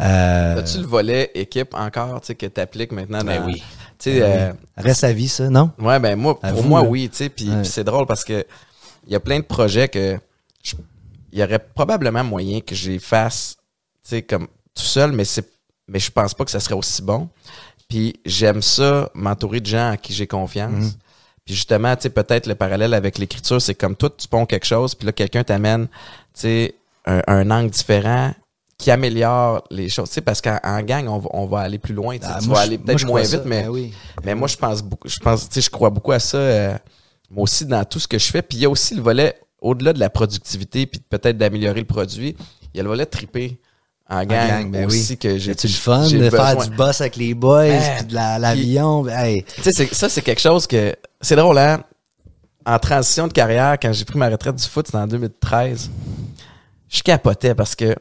Euh, 0.00 0.58
As-tu 0.58 0.78
le 0.78 0.86
volet 0.86 1.30
équipe 1.34 1.74
encore, 1.74 2.20
tu 2.22 2.28
sais, 2.28 2.34
que 2.34 2.46
t'appliques 2.46 2.90
maintenant 2.92 3.22
Ben 3.22 3.40
dans... 3.40 3.46
oui. 3.46 3.62
Tu 3.98 4.10
sais, 4.10 4.22
euh, 4.22 4.52
Reste 4.76 5.04
à 5.04 5.12
vie, 5.12 5.28
ça, 5.28 5.48
non? 5.48 5.70
Ouais, 5.78 5.98
ben 5.98 6.16
moi, 6.16 6.38
À 6.42 6.50
pour 6.52 6.62
vous, 6.62 6.68
moi, 6.68 6.82
là. 6.82 6.88
oui, 6.88 7.08
tu 7.10 7.16
sais, 7.16 7.28
puis 7.28 7.48
Ouais. 7.48 7.64
c'est 7.64 7.84
drôle 7.84 8.06
parce 8.06 8.24
que 8.24 8.44
il 9.06 9.12
y 9.12 9.16
a 9.16 9.20
plein 9.20 9.38
de 9.38 9.44
projets 9.44 9.88
que 9.88 10.18
il 11.32 11.38
y 11.38 11.42
aurait 11.42 11.58
probablement 11.58 12.24
moyen 12.24 12.60
que 12.60 12.74
je 12.74 12.90
les 12.90 12.98
fasse, 12.98 13.56
tu 14.02 14.10
sais, 14.10 14.22
comme 14.22 14.46
tout 14.74 14.82
seul, 14.84 15.12
mais 15.12 15.24
c'est, 15.24 15.46
mais 15.88 15.98
je 15.98 16.10
pense 16.10 16.34
pas 16.34 16.44
que 16.44 16.50
ça 16.50 16.60
serait 16.60 16.74
aussi 16.74 17.02
bon. 17.02 17.28
Puis 17.88 18.18
j'aime 18.24 18.62
ça, 18.62 19.10
m'entourer 19.14 19.60
de 19.60 19.66
gens 19.66 19.90
à 19.90 19.96
qui 19.96 20.12
j'ai 20.12 20.26
confiance. 20.26 20.72
Mhm. 20.72 20.92
Puis 21.44 21.54
justement, 21.54 21.94
tu 21.94 22.02
sais, 22.02 22.10
peut-être 22.10 22.46
le 22.46 22.54
parallèle 22.56 22.92
avec 22.94 23.18
l'écriture, 23.18 23.62
c'est 23.62 23.74
comme 23.74 23.94
toi, 23.96 24.10
tu 24.16 24.26
ponds 24.28 24.46
quelque 24.46 24.66
chose, 24.66 24.94
puis 24.94 25.06
là, 25.06 25.12
quelqu'un 25.12 25.44
t'amène, 25.44 25.86
tu 25.86 25.92
sais, 26.34 26.74
un, 27.06 27.22
un 27.28 27.50
angle 27.50 27.70
différent 27.70 28.34
qui 28.78 28.90
améliore 28.90 29.64
les 29.70 29.88
choses, 29.88 30.08
tu 30.08 30.14
sais, 30.16 30.20
parce 30.20 30.40
qu'en 30.42 30.58
en 30.62 30.82
gang, 30.82 31.08
on 31.08 31.18
va, 31.18 31.28
on 31.32 31.46
va 31.46 31.60
aller 31.60 31.78
plus 31.78 31.94
loin, 31.94 32.16
tu 32.18 32.26
sais, 32.26 32.32
Ah, 32.34 32.38
tu 32.40 32.48
moi, 32.48 32.56
vas 32.58 32.62
aller 32.64 32.76
peut-être 32.78 33.06
moins 33.06 33.22
vite, 33.22 33.30
ça. 33.30 33.42
mais 33.46 33.62
Ben 33.62 33.68
oui. 33.70 33.92
mais 34.24 34.34
moi, 34.34 34.48
je 34.48 34.56
pense 34.56 34.82
beaucoup, 34.82 35.08
je 35.08 35.18
pense, 35.18 35.48
tu 35.48 35.54
sais, 35.54 35.60
je 35.62 35.70
crois 35.70 35.88
beaucoup 35.90 36.12
à 36.12 36.18
ça, 36.18 36.36
euh, 36.36 36.76
moi 37.30 37.44
aussi, 37.44 37.64
dans 37.64 37.84
tout 37.84 37.98
ce 37.98 38.06
que 38.06 38.18
je 38.18 38.26
fais. 38.26 38.42
Puis 38.42 38.58
il 38.58 38.60
y 38.62 38.64
a 38.66 38.70
aussi 38.70 38.94
le 38.94 39.00
volet, 39.02 39.34
au-delà 39.62 39.92
de 39.94 39.98
la 39.98 40.10
productivité, 40.10 40.86
puis 40.86 41.00
peut-être 41.08 41.38
d'améliorer 41.38 41.80
le 41.80 41.86
produit, 41.86 42.36
il 42.74 42.76
y 42.76 42.80
a 42.80 42.82
le 42.82 42.88
volet 42.90 43.06
triper 43.06 43.58
en 44.10 44.24
gang, 44.24 44.48
gang, 44.48 44.70
ben 44.70 44.86
aussi 44.86 45.12
oui. 45.12 45.18
que 45.18 45.38
j'ai 45.38 45.52
C'est-tu 45.52 45.68
le 45.68 45.72
fun 45.72 46.06
de 46.08 46.30
faire 46.30 46.56
du 46.58 46.70
boss 46.76 47.00
avec 47.00 47.16
les 47.16 47.32
boys, 47.34 47.66
Man, 47.68 47.82
puis 47.96 48.06
de 48.08 48.14
la- 48.14 48.38
l'avion? 48.38 49.08
Hey. 49.08 49.42
Tu 49.62 49.62
sais, 49.72 49.86
ça, 49.92 50.08
c'est 50.10 50.22
quelque 50.22 50.40
chose 50.40 50.66
que. 50.66 50.94
C'est 51.20 51.34
drôle, 51.34 51.58
hein? 51.58 51.82
En 52.66 52.78
transition 52.78 53.26
de 53.26 53.32
carrière, 53.32 53.78
quand 53.80 53.92
j'ai 53.92 54.04
pris 54.04 54.18
ma 54.18 54.28
retraite 54.28 54.54
du 54.56 54.64
foot, 54.68 54.86
c'était 54.86 54.98
en 54.98 55.06
2013, 55.06 55.90
je 56.88 57.02
capotais 57.02 57.54
parce 57.54 57.74
que 57.74 57.96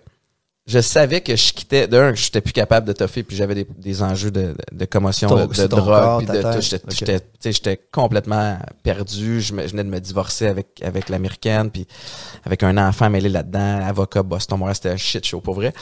je 0.67 0.80
savais 0.80 1.21
que 1.21 1.36
je 1.36 1.54
quittais. 1.54 1.88
D'un, 1.88 2.12
que 2.12 2.17
j'étais 2.17 2.41
plus 2.41 2.54
capable 2.54 2.88
de 2.88 2.93
toffer, 2.93 3.21
puis 3.23 3.36
j'avais 3.38 3.54
des, 3.56 3.67
des 3.78 4.01
enjeux 4.01 4.32
de, 4.32 4.56
de 4.71 4.86
commotion, 4.86 5.30
Ton- 5.30 5.45
de, 5.45 5.54
de 5.54 5.67
drogue, 5.67 6.25
de. 6.25 6.62
J'étais, 7.43 7.80
complètement 7.91 8.58
perdu. 8.84 9.41
Je, 9.41 9.54
me- 9.54 9.63
je 9.63 9.71
venais 9.71 9.84
de 9.84 9.89
me 9.89 9.99
divorcer 9.99 10.47
avec, 10.47 10.82
avec 10.84 11.10
l'américaine, 11.10 11.69
puis 11.69 11.86
avec 12.43 12.63
un 12.63 12.78
enfant 12.78 13.10
mêlé 13.10 13.30
là-dedans, 13.30 13.86
avocat 13.86 14.23
Boston 14.23 14.58
Montréal, 14.60 14.75
c'était 14.75 14.89
un 14.89 14.97
shit 14.97 15.25
show 15.25 15.39
pour 15.39 15.54
vrai. 15.56 15.73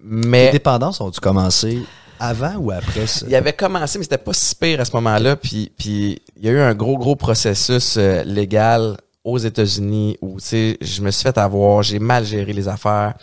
Les 0.00 0.26
Mais 0.28 0.50
dépendances 0.52 1.00
ont-tu 1.00 1.20
commencé 1.20 1.80
avant 2.20 2.54
ou 2.56 2.70
après 2.70 3.06
ça? 3.06 3.24
il 3.28 3.34
avait 3.34 3.52
commencé, 3.52 3.98
mais 3.98 4.04
c'était 4.04 4.18
pas 4.18 4.32
si 4.34 4.54
pire 4.54 4.80
à 4.80 4.84
ce 4.84 4.92
moment-là. 4.96 5.36
Puis, 5.36 5.72
puis 5.78 6.20
il 6.36 6.44
y 6.44 6.48
a 6.48 6.52
eu 6.52 6.60
un 6.60 6.74
gros, 6.74 6.98
gros 6.98 7.16
processus 7.16 7.96
euh, 7.96 8.22
légal 8.24 8.96
aux 9.24 9.38
États-Unis 9.38 10.16
où, 10.20 10.38
tu 10.40 10.46
sais, 10.46 10.78
je 10.80 11.00
me 11.02 11.10
suis 11.10 11.22
fait 11.22 11.38
avoir, 11.38 11.82
j'ai 11.82 11.98
mal 11.98 12.24
géré 12.24 12.52
les 12.52 12.68
affaires, 12.68 13.14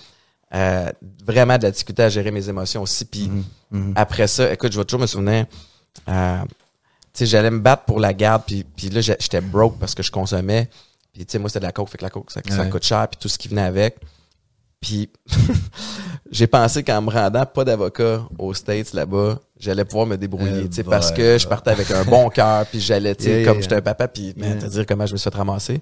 euh, 0.55 0.91
vraiment 1.25 1.57
de 1.57 1.63
la 1.63 1.71
difficulté 1.71 2.03
à 2.03 2.09
gérer 2.09 2.31
mes 2.31 2.47
émotions 2.49 2.81
aussi. 2.81 3.05
Puis 3.05 3.29
Mhm. 3.71 3.93
après 3.95 4.27
ça, 4.27 4.51
écoute, 4.53 4.71
je 4.71 4.77
vais 4.79 4.85
toujours 4.85 5.01
me 5.01 5.07
souvenir, 5.07 5.45
euh, 6.07 6.37
tu 6.43 6.49
sais, 7.13 7.25
j'allais 7.25 7.51
me 7.51 7.59
battre 7.59 7.83
pour 7.83 7.99
la 7.99 8.13
garde, 8.13 8.43
puis, 8.47 8.63
puis 8.63 8.89
là, 8.89 9.01
j'étais 9.01 9.41
broke 9.41 9.77
parce 9.79 9.93
que 9.95 10.01
je 10.03 10.11
consommais. 10.11 10.69
Puis, 11.13 11.25
tu 11.25 11.31
sais, 11.33 11.39
moi, 11.39 11.49
c'était 11.49 11.59
de 11.61 11.65
la 11.65 11.71
coke, 11.71 11.89
fait 11.89 11.97
que 11.97 12.03
la 12.03 12.09
coke, 12.09 12.31
ça, 12.31 12.41
ça 12.49 12.65
coûte 12.65 12.83
cher, 12.83 13.07
puis 13.07 13.17
tout 13.19 13.27
ce 13.29 13.37
qui 13.37 13.47
venait 13.47 13.61
avec. 13.63 13.97
Puis, 14.85 15.09
j'ai 16.31 16.45
pensé 16.45 16.83
qu'en 16.83 17.01
me 17.01 17.09
rendant 17.09 17.43
pas 17.47 17.65
d'avocat 17.65 18.21
aux 18.37 18.53
States 18.53 18.93
là-bas, 18.93 19.39
j'allais 19.59 19.83
pouvoir 19.83 20.05
me 20.05 20.15
débrouiller, 20.15 20.51
Euh, 20.65 20.67
tu 20.67 20.75
sais, 20.75 20.83
parce 20.83 21.09
bah, 21.09 21.17
que 21.17 21.37
je 21.39 21.47
partais 21.47 21.71
avec 21.71 21.89
un 21.89 22.03
bon 22.03 22.29
cœur, 22.29 22.67
puis 22.67 22.79
j'allais, 22.79 23.15
tu 23.15 23.23
sais, 23.23 23.29
Yeah, 23.37 23.45
comme 23.45 23.53
yeah. 23.55 23.61
j'étais 23.63 23.75
un 23.77 23.81
papa, 23.81 24.07
puis, 24.07 24.35
man, 24.37 24.51
Yeah. 24.51 24.61
te 24.61 24.65
dire 24.67 24.85
comment 24.85 25.07
je 25.07 25.13
me 25.13 25.17
suis 25.17 25.27
fait 25.31 25.35
ramasser. 25.35 25.81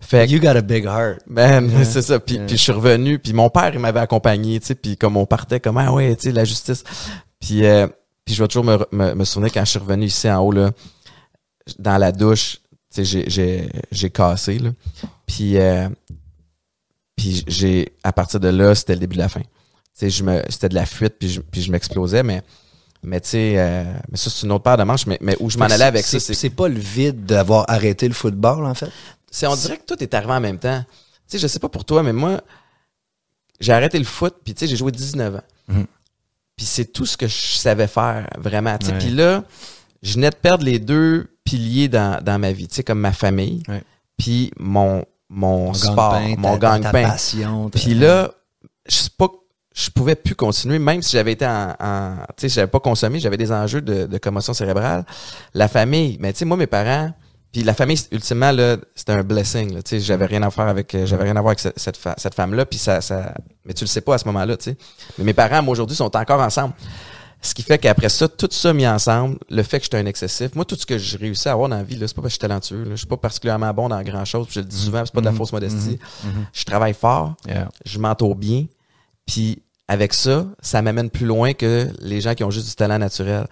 Fait 0.00 0.28
que, 0.28 0.30
You 0.32 0.38
got 0.38 0.50
a 0.56 0.60
big 0.60 0.84
heart. 0.84 1.18
Man, 1.26 1.68
c'est 1.84 2.02
ça. 2.02 2.20
Puis, 2.20 2.38
puis 2.38 2.56
je 2.56 2.62
suis 2.62 2.70
revenu, 2.70 3.18
puis 3.18 3.32
mon 3.32 3.50
père, 3.50 3.72
il 3.74 3.80
m'avait 3.80 3.98
accompagné, 3.98 4.60
tu 4.60 4.66
sais, 4.66 4.76
puis 4.76 4.96
comme 4.96 5.16
on 5.16 5.26
partait, 5.26 5.58
comme, 5.58 5.78
ah 5.78 5.92
ouais, 5.92 6.14
tu 6.14 6.28
sais, 6.28 6.32
la 6.32 6.44
justice. 6.44 6.84
Puis, 7.40 7.66
euh, 7.66 7.88
puis 8.24 8.36
je 8.36 8.42
vais 8.42 8.46
toujours 8.46 8.64
me, 8.64 8.78
me, 8.92 9.14
me 9.14 9.24
souvenir 9.24 9.52
quand 9.52 9.64
je 9.64 9.70
suis 9.70 9.80
revenu 9.80 10.06
ici 10.06 10.30
en 10.30 10.38
haut, 10.38 10.52
là, 10.52 10.70
dans 11.80 11.98
la 11.98 12.12
douche, 12.12 12.58
tu 12.94 13.04
sais, 13.04 13.68
j'ai 13.90 14.10
cassé, 14.10 14.60
là. 14.60 14.70
Puis, 15.26 15.58
euh, 15.58 15.88
puis 17.24 17.42
j'ai, 17.46 17.92
à 18.02 18.12
partir 18.12 18.38
de 18.38 18.48
là, 18.48 18.74
c'était 18.74 18.92
le 18.92 19.00
début 19.00 19.16
de 19.16 19.22
la 19.22 19.30
fin. 19.30 19.40
Tu 19.98 20.10
je 20.10 20.22
me, 20.22 20.42
c'était 20.50 20.68
de 20.68 20.74
la 20.74 20.84
fuite, 20.84 21.14
puis 21.18 21.30
je, 21.30 21.40
puis 21.40 21.62
je 21.62 21.72
m'explosais, 21.72 22.22
mais, 22.22 22.42
mais 23.02 23.18
tu 23.20 23.30
sais, 23.30 23.54
euh, 23.56 23.84
mais 24.10 24.18
ça, 24.18 24.28
c'est 24.28 24.44
une 24.44 24.52
autre 24.52 24.64
paire 24.64 24.76
de 24.76 24.82
manches, 24.82 25.06
mais, 25.06 25.16
mais 25.22 25.34
où 25.40 25.48
je 25.48 25.56
m'en 25.56 25.64
allais 25.64 25.84
avec 25.84 26.04
ça, 26.04 26.20
c'est 26.20 26.34
C'est 26.34 26.50
pas 26.50 26.68
le 26.68 26.78
vide 26.78 27.24
d'avoir 27.24 27.64
arrêté 27.70 28.08
le 28.08 28.12
football, 28.12 28.66
en 28.66 28.74
fait? 28.74 28.90
c'est 29.30 29.46
on 29.46 29.56
dirait 29.56 29.78
que 29.78 29.86
tout 29.86 30.00
est 30.02 30.12
arrivé 30.12 30.32
en 30.32 30.40
même 30.40 30.58
temps. 30.58 30.84
Tu 30.86 31.22
sais, 31.28 31.38
je 31.38 31.46
sais 31.46 31.58
pas 31.58 31.70
pour 31.70 31.86
toi, 31.86 32.02
mais 32.02 32.12
moi, 32.12 32.42
j'ai 33.58 33.72
arrêté 33.72 33.98
le 33.98 34.04
foot, 34.04 34.36
puis 34.44 34.52
tu 34.52 34.60
sais, 34.60 34.66
j'ai 34.66 34.76
joué 34.76 34.92
19 34.92 35.36
ans. 35.36 35.40
Mhm. 35.68 35.86
Puis 36.56 36.66
c'est 36.66 36.92
tout 36.92 37.06
ce 37.06 37.16
que 37.16 37.26
je 37.26 37.56
savais 37.56 37.86
faire, 37.86 38.28
vraiment. 38.36 38.76
tu 38.76 38.86
sais. 38.86 38.98
Puis 38.98 39.10
là, 39.10 39.44
je 40.02 40.12
venais 40.12 40.28
de 40.30 40.36
perdre 40.36 40.64
les 40.64 40.78
deux 40.78 41.34
piliers 41.42 41.88
dans, 41.88 42.22
dans 42.22 42.38
ma 42.38 42.52
vie, 42.52 42.68
tu 42.68 42.74
sais, 42.74 42.84
comme 42.84 43.00
ma 43.00 43.12
famille, 43.12 43.62
puis 44.18 44.52
mon, 44.58 45.06
mon, 45.34 45.68
Ton 45.68 45.74
sport, 45.74 46.12
mon 46.38 46.56
gagne-pain. 46.58 47.02
ta- 47.10 47.18
Puis 47.80 47.94
là, 47.94 48.30
je 48.88 48.94
sais 48.96 49.10
pas, 49.18 49.28
je 49.74 49.90
pouvais 49.90 50.14
plus 50.14 50.34
continuer, 50.36 50.78
même 50.78 51.02
si 51.02 51.12
j'avais 51.16 51.32
été 51.32 51.46
en, 51.46 51.74
en 51.80 52.16
tu 52.36 52.42
sais, 52.42 52.48
j'avais 52.48 52.66
pas 52.68 52.80
consommé, 52.80 53.18
j'avais 53.18 53.36
des 53.36 53.50
enjeux 53.52 53.80
de, 53.80 54.06
de 54.06 54.18
commotion 54.18 54.54
cérébrale. 54.54 55.04
La 55.52 55.68
famille, 55.68 56.16
mais 56.20 56.32
tu 56.32 56.40
sais, 56.40 56.44
moi, 56.44 56.56
mes 56.56 56.66
parents, 56.68 57.12
puis 57.52 57.62
la 57.62 57.74
famille, 57.74 57.98
ultimement, 58.12 58.50
là, 58.52 58.76
c'était 58.94 59.12
un 59.12 59.22
blessing, 59.22 59.74
tu 59.76 59.80
sais, 59.84 60.00
j'avais 60.00 60.26
rien 60.26 60.42
à 60.42 60.50
faire 60.50 60.66
avec, 60.68 60.94
euh, 60.94 61.06
j'avais 61.06 61.24
rien 61.24 61.36
à 61.36 61.40
voir 61.40 61.54
avec 61.58 61.60
cette, 61.60 61.98
cette 62.16 62.34
femme-là, 62.34 62.66
puis 62.66 62.78
ça, 62.78 63.00
ça, 63.00 63.34
mais 63.64 63.74
tu 63.74 63.84
le 63.84 63.88
sais 63.88 64.00
pas 64.00 64.14
à 64.14 64.18
ce 64.18 64.24
moment-là, 64.26 64.56
tu 64.56 64.64
sais. 64.70 64.76
Mais 65.18 65.24
mes 65.24 65.34
parents, 65.34 65.62
moi, 65.62 65.72
aujourd'hui, 65.72 65.96
sont 65.96 66.14
encore 66.16 66.40
ensemble. 66.40 66.74
Ce 67.44 67.54
qui 67.54 67.62
fait 67.62 67.78
qu'après 67.78 68.08
ça, 68.08 68.26
tout 68.26 68.48
ça 68.50 68.72
mis 68.72 68.86
ensemble, 68.86 69.38
le 69.50 69.62
fait 69.62 69.78
que 69.78 69.84
j'étais 69.84 69.98
un 69.98 70.06
excessif, 70.06 70.54
moi, 70.54 70.64
tout 70.64 70.76
ce 70.76 70.86
que 70.86 70.96
j'ai 70.96 71.18
réussi 71.18 71.48
à 71.48 71.52
avoir 71.52 71.68
dans 71.68 71.76
la 71.76 71.82
vie, 71.82 71.96
là, 71.96 72.08
c'est 72.08 72.14
pas 72.14 72.22
parce 72.22 72.30
que 72.32 72.34
je 72.34 72.34
suis 72.34 72.48
talentueux, 72.48 72.84
là, 72.84 72.90
je 72.92 72.96
suis 72.96 73.06
pas 73.06 73.18
particulièrement 73.18 73.72
bon 73.74 73.88
dans 73.90 74.02
grand 74.02 74.24
chose, 74.24 74.46
je 74.50 74.60
le 74.60 74.66
dis 74.66 74.76
souvent, 74.78 75.04
c'est 75.04 75.12
pas 75.12 75.20
de 75.20 75.26
la 75.26 75.32
fausse 75.32 75.52
modestie. 75.52 75.98
Mhm. 76.24 76.46
Je 76.52 76.64
travaille 76.64 76.94
fort, 76.94 77.34
Yeah. 77.46 77.68
je 77.84 77.98
m'entoure 77.98 78.34
bien, 78.34 78.64
puis 79.26 79.62
avec 79.88 80.14
ça, 80.14 80.46
ça 80.62 80.80
m'amène 80.80 81.10
plus 81.10 81.26
loin 81.26 81.52
que 81.52 81.88
les 82.00 82.22
gens 82.22 82.34
qui 82.34 82.44
ont 82.44 82.50
juste 82.50 82.68
du 82.68 82.74
talent 82.74 82.98
naturel. 82.98 83.46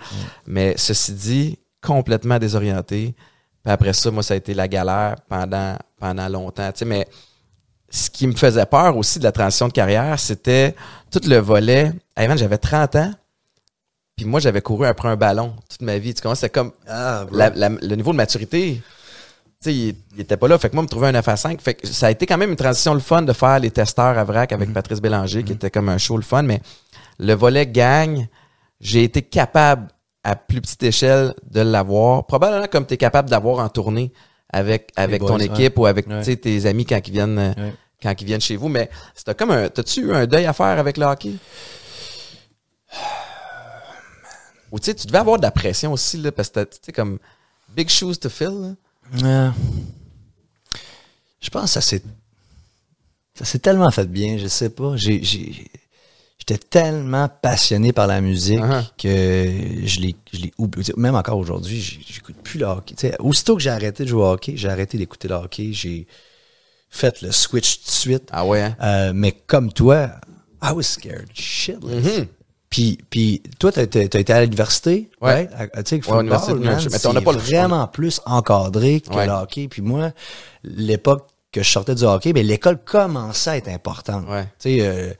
Mais 0.47 0.75
ceci 0.79 1.13
dit, 1.13 1.59
complètement 1.83 2.39
désorienté. 2.39 3.15
Puis 3.63 3.73
après 3.73 3.93
ça, 3.93 4.11
moi, 4.11 4.23
ça 4.23 4.35
a 4.35 4.37
été 4.39 4.55
la 4.55 4.69
galère 4.69 5.17
pendant, 5.29 5.77
pendant 5.99 6.29
longtemps. 6.29 6.73
Tu 6.73 6.79
sais, 6.81 6.85
mais 6.87 7.07
ce 7.91 8.09
qui 8.09 8.27
me 8.27 8.33
faisait 8.35 8.65
peur 8.65 8.97
aussi 8.97 9.19
de 9.19 9.25
la 9.25 9.33
transition 9.33 9.69
de 9.69 9.73
carrière, 9.73 10.19
c'était 10.19 10.75
tout 11.11 11.21
le 11.27 11.37
volet. 11.37 11.93
Hey 12.17 12.29
j'avais 12.39 12.57
30 12.59 12.97
ans, 12.97 13.13
puis 14.17 14.27
moi, 14.27 14.41
j'avais 14.41 14.61
couru 14.61 14.87
après 14.87 15.09
un 15.09 15.17
ballon 15.17 15.55
toute 15.69 15.83
ma 15.83 15.99
vie. 15.99 16.15
Tu 16.15 16.23
comprends? 16.23 16.35
C'était 16.35 16.51
comme 16.51 16.73
Ah, 16.89 17.25
bro. 17.27 17.37
la- 17.37 17.51
la- 17.51 17.69
le 17.71 17.95
niveau 17.97 18.13
de 18.13 18.17
maturité, 18.17 18.83
tu 18.83 19.71
sais, 19.71 19.75
il, 19.75 19.95
il 20.15 20.21
était 20.21 20.37
pas 20.37 20.49
là. 20.49 20.59
Fait 20.59 20.69
que 20.71 20.75
moi, 20.75 20.83
me 20.83 20.89
trouver 20.89 21.09
un 21.09 21.13
9 21.13 21.27
à 21.29 21.37
5. 21.37 21.61
Fait 21.61 21.75
que 21.75 21.87
ça 21.87 22.07
a 22.07 22.11
été 22.11 22.27
quand 22.27 22.37
même 22.39 22.51
une 22.51 22.57
transition 22.57 22.95
le 22.95 23.01
fun 23.01 23.23
de 23.23 23.33
faire 23.33 23.59
les 23.59 23.71
testeurs 23.71 24.19
à 24.19 24.25
vrac 24.25 24.53
avec 24.53 24.73
Patrice 24.73 25.01
Bélanger, 25.01 25.43
qui 25.45 25.53
était 25.53 25.71
comme 25.71 25.89
un 25.89 25.99
show 25.99 26.17
le 26.17 26.23
fun. 26.23 26.43
Mais 26.43 26.61
le 27.19 27.33
volet 27.35 27.67
gagne, 27.67 28.29
j'ai 28.81 29.05
été 29.05 29.23
capable, 29.23 29.89
à 30.25 30.37
plus 30.37 30.61
petite 30.61 30.83
échelle, 30.85 31.35
de 31.51 31.61
l'avoir. 31.63 32.27
Probablement 32.27 32.67
comme 32.67 32.87
tu 32.87 32.95
es 32.95 32.97
capable 32.97 33.29
d'avoir 33.31 33.59
en 33.65 33.69
tournée 33.69 34.13
avec, 34.53 34.91
avec 34.97 35.21
boys, 35.21 35.31
ton 35.31 35.39
ouais. 35.39 35.47
équipe 35.47 35.79
ou 35.79 35.87
avec 35.87 36.07
Ouais. 36.07 36.19
tu 36.19 36.25
sais, 36.27 36.37
tes 36.37 36.67
amis 36.67 36.85
quand 36.85 37.01
ils 37.07 37.13
viennent. 37.13 37.55
Ouais. 37.57 37.75
Quand 38.03 38.21
ils 38.21 38.25
viennent 38.25 38.41
chez 38.41 38.57
vous, 38.57 38.69
mais 38.69 38.91
c'était 39.15 39.35
comme 39.37 39.53
un. 39.53 39.69
T'as-tu 39.69 40.01
eu 40.01 40.13
un 40.13 40.27
deuil 40.27 40.45
à 40.47 40.53
faire 40.53 40.77
avec 40.79 40.97
le 40.97 41.07
hockey? 41.07 41.35
Ou 44.73 44.79
tu 44.81 44.87
sais, 44.87 44.95
tu 44.95 45.07
devais 45.07 45.19
avoir 45.19 45.37
de 45.37 45.43
la 45.43 45.51
pression 45.53 45.93
aussi, 45.93 46.17
là, 46.17 46.33
parce 46.33 46.49
que 46.49 46.65
tu 46.65 46.79
sais, 46.83 46.93
comme 46.93 47.19
big 47.77 47.89
shoes 47.89 48.17
to 48.17 48.29
fill. 48.29 48.49
là. 48.49 48.75
Euh, 49.25 49.51
je 51.41 51.51
pense 51.51 51.65
que 51.65 51.71
ça 51.71 51.81
s'est 51.81 52.03
ça 53.35 53.45
s'est 53.45 53.59
tellement 53.59 53.91
fait 53.91 54.07
bien, 54.07 54.39
je 54.39 54.47
sais 54.47 54.71
pas. 54.71 54.97
J'ai 54.97 55.23
j'ai- 55.23 55.71
j'étais 56.39 56.59
tellement 56.59 57.29
passionné 57.29 57.93
par 57.93 58.07
la 58.07 58.21
musique 58.21 58.61
Uh-huh. 58.61 58.85
que 58.99 59.87
je 59.87 60.01
l'ai 60.01 60.17
je 60.33 60.39
l'ai 60.41 60.53
oublié. 60.59 60.93
Même 60.97 61.15
encore 61.17 61.39
aujourd'hui, 61.39 61.81
j'écoute 62.07 62.37
plus 62.43 62.59
le 62.59 62.67
hockey. 62.67 62.95
Aussitôt 63.21 63.57
que 63.57 63.63
j'ai 63.63 63.71
arrêté 63.71 64.05
de 64.05 64.09
jouer 64.09 64.23
au 64.23 64.27
hockey, 64.33 64.55
j'ai 64.57 64.69
arrêté 64.69 64.97
d'écouter 64.99 65.29
le 65.29 65.35
hockey, 65.35 65.73
j'ai 65.73 66.07
fait 66.91 67.21
le 67.23 67.33
switch 67.33 67.81
tout 67.81 67.87
de 67.87 67.91
suite. 67.91 68.29
Ah 68.33 68.47
ouais, 68.47 68.63
hein? 68.63 68.77
Euh, 68.83 69.13
mais 69.15 69.33
comme 69.33 69.73
toi, 69.73 70.11
I 70.63 70.71
was 70.73 70.83
scared 70.85 71.29
shitless. 71.35 72.05
Mhm. 72.05 72.27
Puis, 72.73 72.97
puis 73.11 73.43
toi, 73.59 73.71
t'as 73.71 73.87
t'as 73.87 74.01
été 74.19 74.33
à 74.33 74.41
l'université, 74.41 75.11
Ouais. 75.21 75.47
Tu 75.47 75.83
sais, 75.85 75.97
le 75.99 76.03
football, 76.03 76.25
man. 76.61 76.81
Mais 76.91 76.99
c'est 76.99 77.07
on 77.07 77.13
n'a 77.13 77.21
pas 77.21 77.33
le- 77.33 77.39
vraiment 77.39 77.87
plus 77.87 78.21
encadré 78.25 79.03
que 79.03 79.15
Ouais. 79.15 79.27
le 79.27 79.33
hockey. 79.33 79.69
Puis 79.69 79.83
moi, 79.83 80.13
l'époque 80.65 81.29
que 81.53 81.63
je 81.63 81.69
sortais 81.71 81.95
du 81.95 82.05
hockey, 82.05 82.33
ben 82.33 82.47
l'école 82.47 82.79
commençait 82.83 83.51
à 83.51 83.57
être 83.59 83.69
importante. 83.69 84.27
Ouais. 84.27 84.45
Tu 84.59 84.79
sais, 84.79 84.81
euh, 84.81 85.13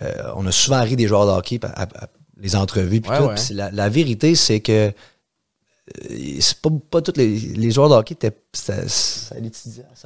euh, 0.00 0.32
on 0.36 0.46
a 0.46 0.52
souvent 0.52 0.80
ri 0.82 0.96
des 0.96 1.06
joueurs 1.06 1.26
de 1.26 1.32
hockey, 1.32 1.60
à, 1.62 1.82
à- 1.82 2.04
à- 2.04 2.08
les 2.40 2.56
entrevues, 2.56 3.02
puis 3.02 3.10
tout. 3.14 3.28
c'est 3.36 3.52
la, 3.52 3.70
la 3.70 3.88
vérité, 3.90 4.34
c'est 4.34 4.60
que 4.60 4.88
euh, 4.88 6.36
c'est 6.40 6.58
pas, 6.60 6.70
pas 6.90 7.00
tous 7.02 7.12
les, 7.16 7.28
les 7.38 7.70
joueurs 7.70 7.88
de 7.90 7.94
hockey 7.94 8.14
étaient, 8.14 8.36
ça, 8.54 8.74
ça, 8.88 9.34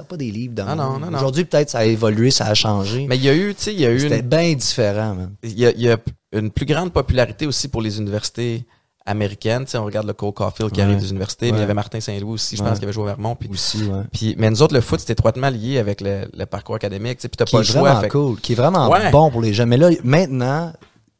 pas 0.07 0.17
des 0.17 0.29
livres 0.29 0.53
dans 0.53 0.75
Non, 0.75 0.99
non, 0.99 1.09
non. 1.09 1.17
Aujourd'hui, 1.17 1.45
peut-être, 1.45 1.69
ça 1.69 1.79
a 1.79 1.85
évolué, 1.85 2.31
ça 2.31 2.45
a 2.47 2.53
changé. 2.53 3.05
Mais 3.07 3.15
il 3.17 3.23
y 3.23 3.29
a 3.29 3.33
eu, 3.33 3.55
tu 3.55 3.63
sais, 3.63 3.73
il 3.73 3.79
y 3.79 3.85
a 3.85 3.91
eu 3.91 3.99
C'était 4.01 4.19
une, 4.19 4.27
bien 4.27 4.53
différent, 4.53 5.17
il 5.43 5.57
y 5.59 5.65
a, 5.65 5.71
y 5.71 5.89
a 5.89 5.97
une 6.33 6.51
plus 6.51 6.65
grande 6.65 6.91
popularité 6.93 7.45
aussi 7.47 7.67
pour 7.67 7.81
les 7.81 7.99
universités 7.99 8.65
américaines. 9.05 9.65
Tu 9.65 9.71
sais, 9.71 9.77
on 9.77 9.85
regarde 9.85 10.07
le 10.07 10.13
Cole 10.13 10.31
Caulfield 10.33 10.71
qui 10.71 10.79
Ouais. 10.79 10.85
arrive 10.85 10.99
des 10.99 11.09
universités, 11.09 11.51
mais 11.51 11.57
il 11.57 11.61
y 11.61 11.63
avait 11.63 11.73
Martin 11.73 11.99
Saint-Louis 11.99 12.33
aussi, 12.33 12.55
je 12.55 12.61
Ouais. 12.63 12.69
pense, 12.69 12.77
qui 12.79 12.85
avait 12.85 12.93
joué 12.93 13.03
au 13.03 13.07
Vermont. 13.07 13.35
Puis, 13.35 13.49
Aussi, 13.51 13.83
ouais. 13.83 14.03
puis, 14.13 14.35
mais 14.37 14.49
nous 14.49 14.61
autres, 14.61 14.75
le 14.75 14.81
foot, 14.81 14.99
c'était 14.99 15.13
étroitement 15.13 15.49
lié 15.49 15.79
avec 15.79 16.01
le, 16.01 16.27
le 16.37 16.45
parcours 16.45 16.75
académique. 16.75 17.17
Tu 17.17 17.23
sais, 17.23 17.27
puis 17.29 17.37
t'as 17.37 17.45
qui 17.45 17.53
pas 17.55 17.59
est 17.59 17.61
le 17.61 17.67
choix. 17.67 17.81
vraiment 17.81 18.01
fait 18.01 18.09
cool, 18.09 18.39
qui 18.39 18.51
est 18.53 18.55
vraiment 18.55 18.89
bon 19.11 19.31
pour 19.31 19.41
les 19.41 19.53
jeunes. 19.53 19.69
Mais 19.69 19.77
là, 19.77 19.89
maintenant, 20.03 20.71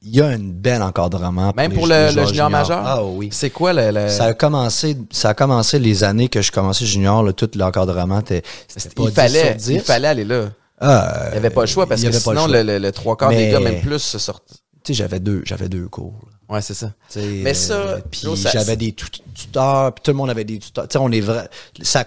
il 0.03 0.15
y 0.15 0.21
a 0.21 0.27
un 0.27 0.37
bel 0.39 0.81
encadrement. 0.81 1.53
Même 1.57 1.73
pour 1.73 1.87
les 1.87 1.95
le, 1.95 2.05
le 2.05 2.09
junior 2.11 2.27
juniors. 2.27 2.49
majeur? 2.51 2.81
Ah 2.85 3.03
oui. 3.03 3.29
C'est 3.31 3.49
quoi 3.49 3.73
le, 3.73 3.91
le- 3.91 4.09
Ça 4.09 4.25
a 4.25 4.33
commencé, 4.33 4.97
ça 5.11 5.29
a 5.29 5.33
commencé 5.33 5.79
les 5.79 6.03
années 6.03 6.29
que 6.29 6.41
je 6.41 6.51
commençais 6.51 6.85
junior, 6.85 7.23
là, 7.23 7.33
tout 7.33 7.49
l'encadrement, 7.55 8.19
c'était 8.19 8.43
il 8.75 9.05
10 9.07 9.11
fallait, 9.11 9.45
sur 9.47 9.55
10. 9.55 9.69
il 9.73 9.79
fallait 9.81 10.07
aller 10.07 10.23
là. 10.25 10.45
Ah, 10.79 11.25
Il 11.27 11.31
n'y 11.33 11.37
avait 11.37 11.49
pas 11.51 11.61
le 11.61 11.67
choix 11.67 11.85
parce 11.87 12.01
que 12.01 12.11
sinon, 12.11 12.47
le, 12.47 12.63
le- 12.63 12.77
le 12.79 12.91
trois 12.91 13.15
quarts 13.17 13.29
des 13.29 13.49
gars, 13.49 13.59
même 13.59 13.81
plus, 13.81 13.99
se 13.99 14.17
sortent. 14.19 14.60
Tu 14.83 14.93
sais, 14.93 14.93
j'avais 14.93 15.19
deux, 15.19 15.41
j'avais 15.45 15.69
deux 15.69 15.87
cours. 15.87 16.13
là. 16.25 16.55
Ouais, 16.55 16.61
c'est 16.61 16.73
ça. 16.73 16.91
Mais 17.15 17.53
ça, 17.53 17.73
euh, 17.75 17.99
puis 18.11 18.27
j'avais 18.35 18.75
des 18.75 18.91
tut- 18.93 19.21
tuteurs, 19.33 19.93
puis 19.93 20.01
tout 20.03 20.11
le 20.11 20.17
monde 20.17 20.29
avait 20.29 20.43
des 20.43 20.59
tuteurs. 20.59 20.87
Tu 20.87 20.93
sais, 20.93 20.99
on 20.99 21.09
est 21.11 21.21
vrai, 21.21 21.47
ça 21.83 22.03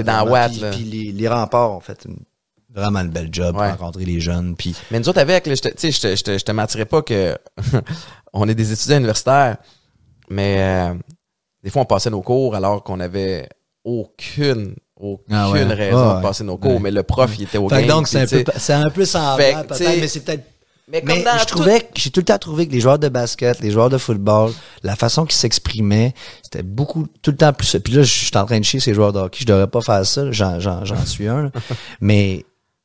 être 0.00 0.04
dans 0.04 0.28
Watt, 0.28 0.52
puis, 0.72 0.84
les, 0.84 1.12
les 1.12 1.28
remparts 1.28 1.72
ont 1.72 1.80
fait 1.80 2.04
une 2.04 2.18
vraiment 2.74 2.98
une 3.00 3.08
belle 3.08 3.30
job 3.32 3.56
Ouais. 3.56 3.70
pour 3.70 3.78
rencontrer 3.80 4.04
les 4.04 4.20
jeunes. 4.20 4.54
Puis 4.54 4.74
Mais 4.90 4.98
nous 5.00 5.08
autres, 5.08 5.20
avec, 5.20 5.48
je 5.48 5.54
te, 5.62 5.68
tu 5.68 5.74
sais, 5.78 5.90
je 5.92 6.00
te, 6.24 6.36
je 6.38 6.44
te, 6.44 6.52
mentirais 6.52 6.84
pas 6.84 7.00
que 7.00 7.38
on 8.34 8.46
est 8.48 8.54
des 8.54 8.70
étudiants 8.72 8.98
universitaires, 8.98 9.56
mais 10.28 10.56
euh, 10.58 10.94
des 11.62 11.70
fois, 11.70 11.82
on 11.82 11.86
passait 11.86 12.10
nos 12.10 12.20
cours 12.22 12.54
alors 12.54 12.82
qu'on 12.82 13.00
avait 13.00 13.48
aucune, 13.82 14.74
aucune 14.94 15.34
Ah 15.34 15.50
ouais. 15.50 15.62
raison 15.64 16.10
Ouais, 16.10 16.16
de 16.16 16.22
passer 16.22 16.44
nos 16.44 16.58
cours, 16.58 16.80
mais 16.80 16.90
le 16.90 17.02
prof, 17.02 17.30
il 17.38 17.44
était 17.44 17.56
au 17.58 17.68
Fait 17.68 17.78
game. 17.80 17.88
donc, 17.88 18.08
c'est 18.08 18.20
un, 18.20 18.26
peu, 18.26 18.44
un 18.72 18.90
peu 18.90 19.04
peut-être, 19.64 20.00
mais 20.00 20.08
c'est 20.08 20.20
peut-être. 20.20 20.44
Mais 20.88 21.00
comme 21.02 21.16
Mais 21.16 21.24
dans 21.24 21.32
je 21.36 21.44
tout- 21.46 21.56
trouvais 21.56 21.80
que 21.80 21.86
j'ai 22.00 22.10
tout 22.10 22.20
le 22.20 22.24
temps 22.26 22.38
trouvé 22.38 22.68
que 22.68 22.72
les 22.72 22.80
joueurs 22.80 22.98
de 23.00 23.08
basket, 23.08 23.58
les 23.60 23.72
joueurs 23.72 23.90
de 23.90 23.98
football, 23.98 24.52
la 24.84 24.94
façon 24.94 25.24
qu'ils 25.26 25.36
s'exprimaient, 25.36 26.14
c'était 26.44 26.62
beaucoup 26.62 27.08
tout 27.22 27.32
le 27.32 27.36
temps 27.36 27.52
plus. 27.52 27.76
Puis 27.82 27.92
là, 27.94 28.02
je 28.04 28.12
suis 28.12 28.36
en 28.36 28.46
train 28.46 28.60
de 28.60 28.64
chier 28.64 28.78
ces 28.78 28.94
joueurs 28.94 29.12
de 29.12 29.18
hockey, 29.18 29.38
je 29.40 29.46
devrais 29.46 29.66
pas 29.66 29.80
faire 29.80 30.06
ça, 30.06 30.30
j'en, 30.30 30.60
j'en, 30.60 30.84
j'en 30.84 31.04
suis 31.04 31.26
un. 31.26 31.42
là. 31.44 31.50
Mais 32.00 32.44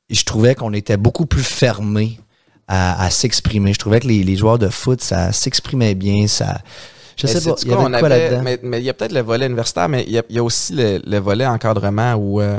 je 0.09 0.23
trouvais 0.23 0.55
qu'on 0.55 0.73
était 0.73 0.97
beaucoup 0.97 1.27
plus 1.27 1.43
fermés 1.43 2.19
à, 2.67 3.03
à 3.03 3.09
s'exprimer. 3.11 3.73
Je 3.73 3.79
trouvais 3.79 3.99
que 3.99 4.07
les, 4.07 4.23
les 4.23 4.35
joueurs 4.35 4.57
de 4.57 4.69
foot, 4.69 5.01
ça 5.01 5.31
s'exprimait 5.31 5.93
bien, 5.93 6.25
ça. 6.27 6.59
Je 7.17 7.27
Mais 7.27 7.33
sais 7.33 7.49
pas, 7.49 7.55
il 7.61 7.67
y 7.67 7.71
avait 7.73 7.83
on 7.83 7.89
quoi 7.89 7.97
avait- 7.99 8.09
là-dedans? 8.09 8.41
Mais 8.43 8.59
mais 8.63 8.79
il 8.79 8.83
y 8.85 8.89
a 8.89 8.93
peut-être 8.95 9.11
le 9.11 9.21
volet 9.21 9.45
universitaire, 9.45 9.89
mais 9.89 10.05
il 10.07 10.13
y 10.13 10.17
a, 10.17 10.23
il 10.27 10.35
y 10.37 10.39
a 10.39 10.43
aussi 10.43 10.73
le, 10.73 11.01
le 11.05 11.17
volet 11.19 11.45
encadrement 11.45 12.15
où, 12.15 12.41
euh, 12.41 12.57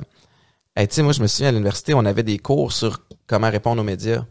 hey, 0.76 0.86
tu 0.86 0.95
sais, 0.95 1.03
moi, 1.03 1.12
je 1.12 1.20
me 1.20 1.26
souviens 1.26 1.49
à 1.49 1.53
l'université, 1.53 1.95
on 1.95 2.05
avait 2.05 2.22
des 2.22 2.38
cours 2.38 2.72
sur 2.72 3.01
comment 3.26 3.51
répondre 3.51 3.80
aux 3.80 3.84
médias. 3.84 4.24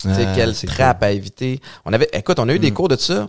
Tu 0.00 0.12
sais, 0.14 0.26
Ah, 0.26 0.32
quelle 0.34 0.54
trappe 0.54 1.02
à 1.02 1.10
éviter. 1.12 1.60
On 1.84 1.92
avait, 1.92 2.08
écoute, 2.12 2.38
on 2.38 2.48
a 2.48 2.52
eu 2.52 2.58
Mm. 2.58 2.62
des 2.62 2.70
cours 2.72 2.88
de 2.88 2.96
ça. 2.96 3.28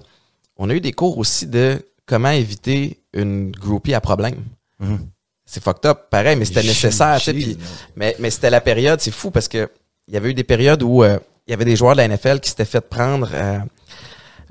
On 0.58 0.70
a 0.70 0.74
eu 0.74 0.82
des 0.82 0.92
cours 0.94 1.18
aussi 1.18 1.48
de 1.48 1.82
comment 2.06 2.30
éviter 2.32 3.00
une 3.14 3.52
groupie 3.52 3.94
à 3.94 4.02
problème. 4.02 4.44
Mhm. 4.80 5.08
C'est 5.46 5.64
fucked 5.64 5.86
up, 5.90 6.10
pareil, 6.10 6.36
mais 6.36 6.46
c'était 6.46 6.64
nécessaire, 6.64 7.18
tu 7.20 7.26
sais. 7.26 7.34
chill, 7.34 7.56
puis- 7.56 7.66
Mais, 7.96 8.16
mais 8.20 8.30
c'était 8.32 8.50
la 8.50 8.60
période, 8.62 9.00
c'est 9.00 9.12
fou 9.12 9.32
parce 9.32 9.48
que 9.48 9.70
il 10.08 10.14
y 10.14 10.18
avait 10.18 10.30
eu 10.32 10.34
des 10.34 10.44
périodes 10.44 10.84
où 10.84 11.04
euh, 11.04 11.20
il 11.48 11.52
y 11.52 11.54
avait 11.54 11.64
des 11.66 11.76
joueurs 11.78 11.94
de 11.94 11.98
la 11.98 12.06
NFL 12.08 12.40
qui 12.42 12.50
s'étaient 12.50 12.66
fait 12.66 12.82
prendre. 12.82 13.30
euh, 13.34 13.60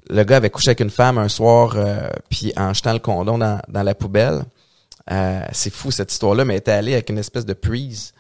le 0.09 0.23
gars 0.25 0.37
avait 0.37 0.51
couché 0.51 0.69
avec 0.69 0.81
une 0.81 0.91
femme 0.91 1.19
un 1.19 1.29
soir, 1.29 1.75
euh, 1.77 2.09
puis 2.31 2.53
en 2.57 2.73
jetant 2.73 2.93
le 2.93 2.99
condom 3.01 3.39
dans, 3.39 3.61
dans 3.69 3.83
la 3.83 3.95
poubelle. 3.95 4.45
C'est 5.53 5.73
fou 5.73 5.91
cette 5.91 6.13
histoire-là, 6.13 6.45
mais 6.45 6.55
elle 6.55 6.59
était 6.61 6.71
allée 6.73 6.93
avec 6.95 7.11
une 7.11 7.19
espèce 7.19 7.45
de 7.45 7.53
prise. 7.55 8.13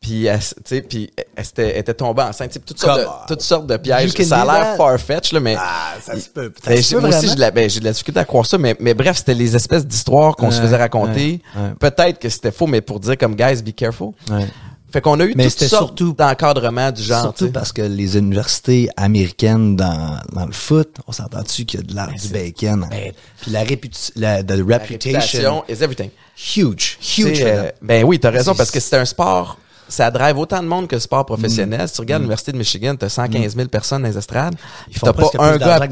Puis, 0.00 0.26
elle, 0.26 0.36
s- 0.36 0.54
tu 0.64 0.76
sais, 0.76 0.82
puis 0.82 1.10
elle, 1.36 1.44
s'était- 1.44 1.70
elle 1.72 1.78
était 1.80 1.94
tombée 1.94 2.22
enceinte. 2.22 2.56
Toutes, 2.64 2.78
sortes 2.78 3.00
de, 3.00 3.06
toutes 3.26 3.42
sortes 3.42 3.66
de 3.66 3.76
pièges. 3.76 4.10
Ça 4.12 4.42
a 4.42 4.44
l'air 4.44 4.76
far-fetch, 4.76 5.32
là, 5.32 5.40
mais 5.40 5.56
Ah, 5.58 5.94
ça 6.00 6.18
se 6.18 6.28
peut. 6.28 6.52
Ça 6.62 6.70
ben, 6.70 6.76
se 6.82 6.88
j'ai- 6.88 6.94
peut 6.94 7.00
moi 7.00 7.08
aussi, 7.10 7.18
vraiment? 7.18 7.30
j'ai 7.30 7.34
de 7.36 7.40
la, 7.40 7.50
ben, 7.50 7.68
j'ai 7.70 7.80
de 7.80 7.84
la 7.84 7.92
difficulté 7.92 8.20
à 8.20 8.24
croire 8.24 8.46
ça, 8.46 8.58
mais, 8.58 8.76
mais 8.78 8.94
bref, 8.94 9.16
c'était 9.18 9.34
les 9.34 9.56
espèces 9.56 9.84
d'histoires 9.84 10.36
qu'on 10.36 10.50
se 10.52 10.60
faisait 10.60 10.76
raconter. 10.76 11.42
ouais, 11.56 11.62
ouais. 11.62 11.70
Peut-être 11.80 12.18
que 12.20 12.28
c'était 12.28 12.52
faux, 12.52 12.66
mais 12.68 12.80
pour 12.80 13.00
dire 13.00 13.18
comme 13.18 13.34
guys, 13.34 13.60
be 13.62 13.72
careful. 13.74 14.10
Fait 14.90 15.02
qu'on 15.02 15.20
a 15.20 15.24
eu 15.24 15.34
Mais 15.36 15.42
toutes 15.44 15.52
c'était 15.52 15.68
sortes 15.68 15.98
surtout- 15.98 16.14
d'encadrements 16.14 16.90
du 16.92 17.02
genre. 17.02 17.20
Surtout 17.20 17.50
parce 17.52 17.72
que 17.72 17.82
les 17.82 18.16
universités 18.16 18.88
américaines 18.96 19.76
dans, 19.76 20.18
dans 20.32 20.46
le 20.46 20.52
foot, 20.52 20.96
on 21.06 21.12
s'entend-tu 21.12 21.66
qu'il 21.66 21.80
y 21.80 21.82
a 21.82 21.86
de 21.86 21.94
l'art 21.94 22.10
du 22.14 22.28
bacon? 22.28 22.84
hein? 22.84 22.88
ben, 22.90 23.12
Puis 23.42 23.50
la, 23.50 23.64
réputation, 23.64 24.14
la 24.16 24.42
the 24.42 24.50
La 24.52 24.78
reputation, 24.78 25.10
réputation 25.12 25.64
is 25.68 25.82
everything. 25.84 26.10
huge, 26.38 26.98
huge. 27.02 27.42
Euh, 27.42 27.70
ben 27.82 28.02
oui, 28.04 28.18
t'as 28.18 28.30
raison, 28.30 28.54
parce 28.54 28.70
que 28.70 28.80
c'est 28.80 28.96
un 28.96 29.04
sport, 29.04 29.58
ça 29.88 30.10
drive 30.10 30.36
autant 30.38 30.62
de 30.62 30.68
monde 30.68 30.86
que 30.86 30.96
le 30.96 31.00
sport 31.00 31.24
professionnel. 31.26 31.88
Si 31.88 31.94
tu 31.94 32.00
regardes 32.00 32.22
l'Université 32.22 32.52
de 32.52 32.58
Michigan, 32.58 32.94
t'as 32.96 33.08
115 33.08 33.56
000 33.56 33.68
personnes 33.68 34.02
dans 34.02 34.08
les 34.08 34.18
estrades. 34.18 34.54
Ils 34.88 34.96
font 34.98 35.06
T'as 35.06 35.12
pas 35.14 35.30
un 35.38 35.56
gars, 35.56 35.76
à- 35.76 35.86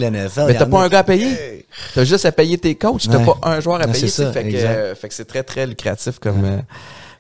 mais 0.47 0.55
t'as 0.55 0.67
pas 0.67 0.83
un 0.85 0.89
gars 0.89 0.99
à 1.01 1.05
payer. 1.05 1.67
T'as 1.95 2.05
juste 2.05 2.25
à 2.27 2.33
payer 2.33 2.59
tes 2.59 2.75
coachs. 2.75 3.03
T'as 3.11 3.19
Ouais. 3.19 3.25
pas 3.25 3.39
un 3.43 3.61
joueur 3.61 3.81
à 3.81 3.87
payer. 3.87 4.01
tu 4.07 4.09
ça, 4.09 4.33
fait, 4.33 4.49
que, 4.49 4.57
euh, 4.57 4.95
fait 4.95 5.09
que 5.09 5.15
c'est 5.15 5.25
très, 5.25 5.43
très 5.43 5.67
lucratif 5.67 6.19
comme, 6.19 6.45
euh, 6.45 6.59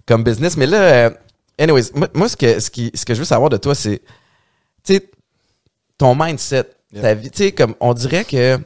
comme 0.06 0.22
business. 0.22 0.56
Mais 0.56 0.66
là, 0.66 0.78
euh, 0.80 1.10
anyways, 1.58 1.90
moi, 1.94 2.08
moi, 2.14 2.28
ce 2.28 2.36
que, 2.36 2.60
ce 2.60 2.70
qui, 2.70 2.90
ce 2.94 3.04
que 3.04 3.14
je 3.14 3.20
veux 3.20 3.24
savoir 3.24 3.50
de 3.50 3.56
toi, 3.56 3.74
c'est, 3.74 4.00
tu 4.84 4.94
sais, 4.94 5.10
ton 5.98 6.14
mindset, 6.14 6.64
ta 7.00 7.14
vie, 7.14 7.30
tu 7.30 7.44
sais, 7.44 7.52
comme, 7.52 7.74
on 7.80 7.94
dirait 7.94 8.24
que 8.24 8.58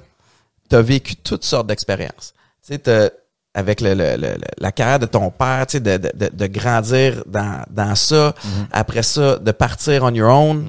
t'as 0.68 0.82
vécu 0.82 1.16
toutes 1.16 1.44
sortes 1.44 1.66
d'expériences. 1.68 2.34
Tu 2.66 2.74
sais, 2.84 3.12
avec 3.54 3.80
le, 3.80 3.94
le- 3.94 4.16
le- 4.16 4.34
le- 4.34 4.36
la 4.58 4.72
carrière 4.72 4.98
de 5.00 5.06
ton 5.06 5.30
père, 5.30 5.66
tu 5.66 5.72
sais, 5.78 5.80
de, 5.80 5.96
de, 5.96 6.30
de, 6.32 6.46
grandir 6.46 7.22
dans, 7.26 7.64
dans 7.70 7.94
ça, 7.94 8.32
après 8.72 9.02
ça, 9.02 9.38
de 9.38 9.50
partir 9.52 10.04
on 10.04 10.14
your 10.14 10.30
own, 10.30 10.68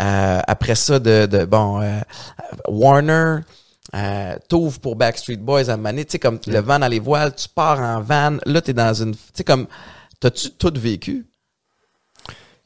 euh, 0.00 0.40
après 0.46 0.74
ça, 0.74 0.98
de, 0.98 1.26
de 1.26 1.44
bon, 1.46 1.80
euh, 1.80 2.00
Warner, 2.68 3.36
euh, 3.94 4.36
t'ouvres 4.48 4.78
pour 4.80 4.96
Backstreet 4.96 5.38
Boys 5.38 5.70
à 5.70 5.76
donné, 5.76 6.04
tu 6.04 6.12
sais, 6.12 6.18
comme 6.18 6.38
le 6.46 6.60
vent 6.60 6.78
dans 6.78 6.88
les 6.88 7.00
voiles, 7.00 7.34
tu 7.34 7.48
pars 7.48 7.80
en 7.80 8.00
van, 8.02 8.36
là, 8.44 8.60
t'es 8.60 8.74
dans 8.74 8.92
une, 8.92 9.14
tu 9.14 9.20
sais, 9.32 9.44
comme, 9.44 9.66
t'as-tu 10.20 10.50
tout 10.50 10.72
vécu? 10.76 11.26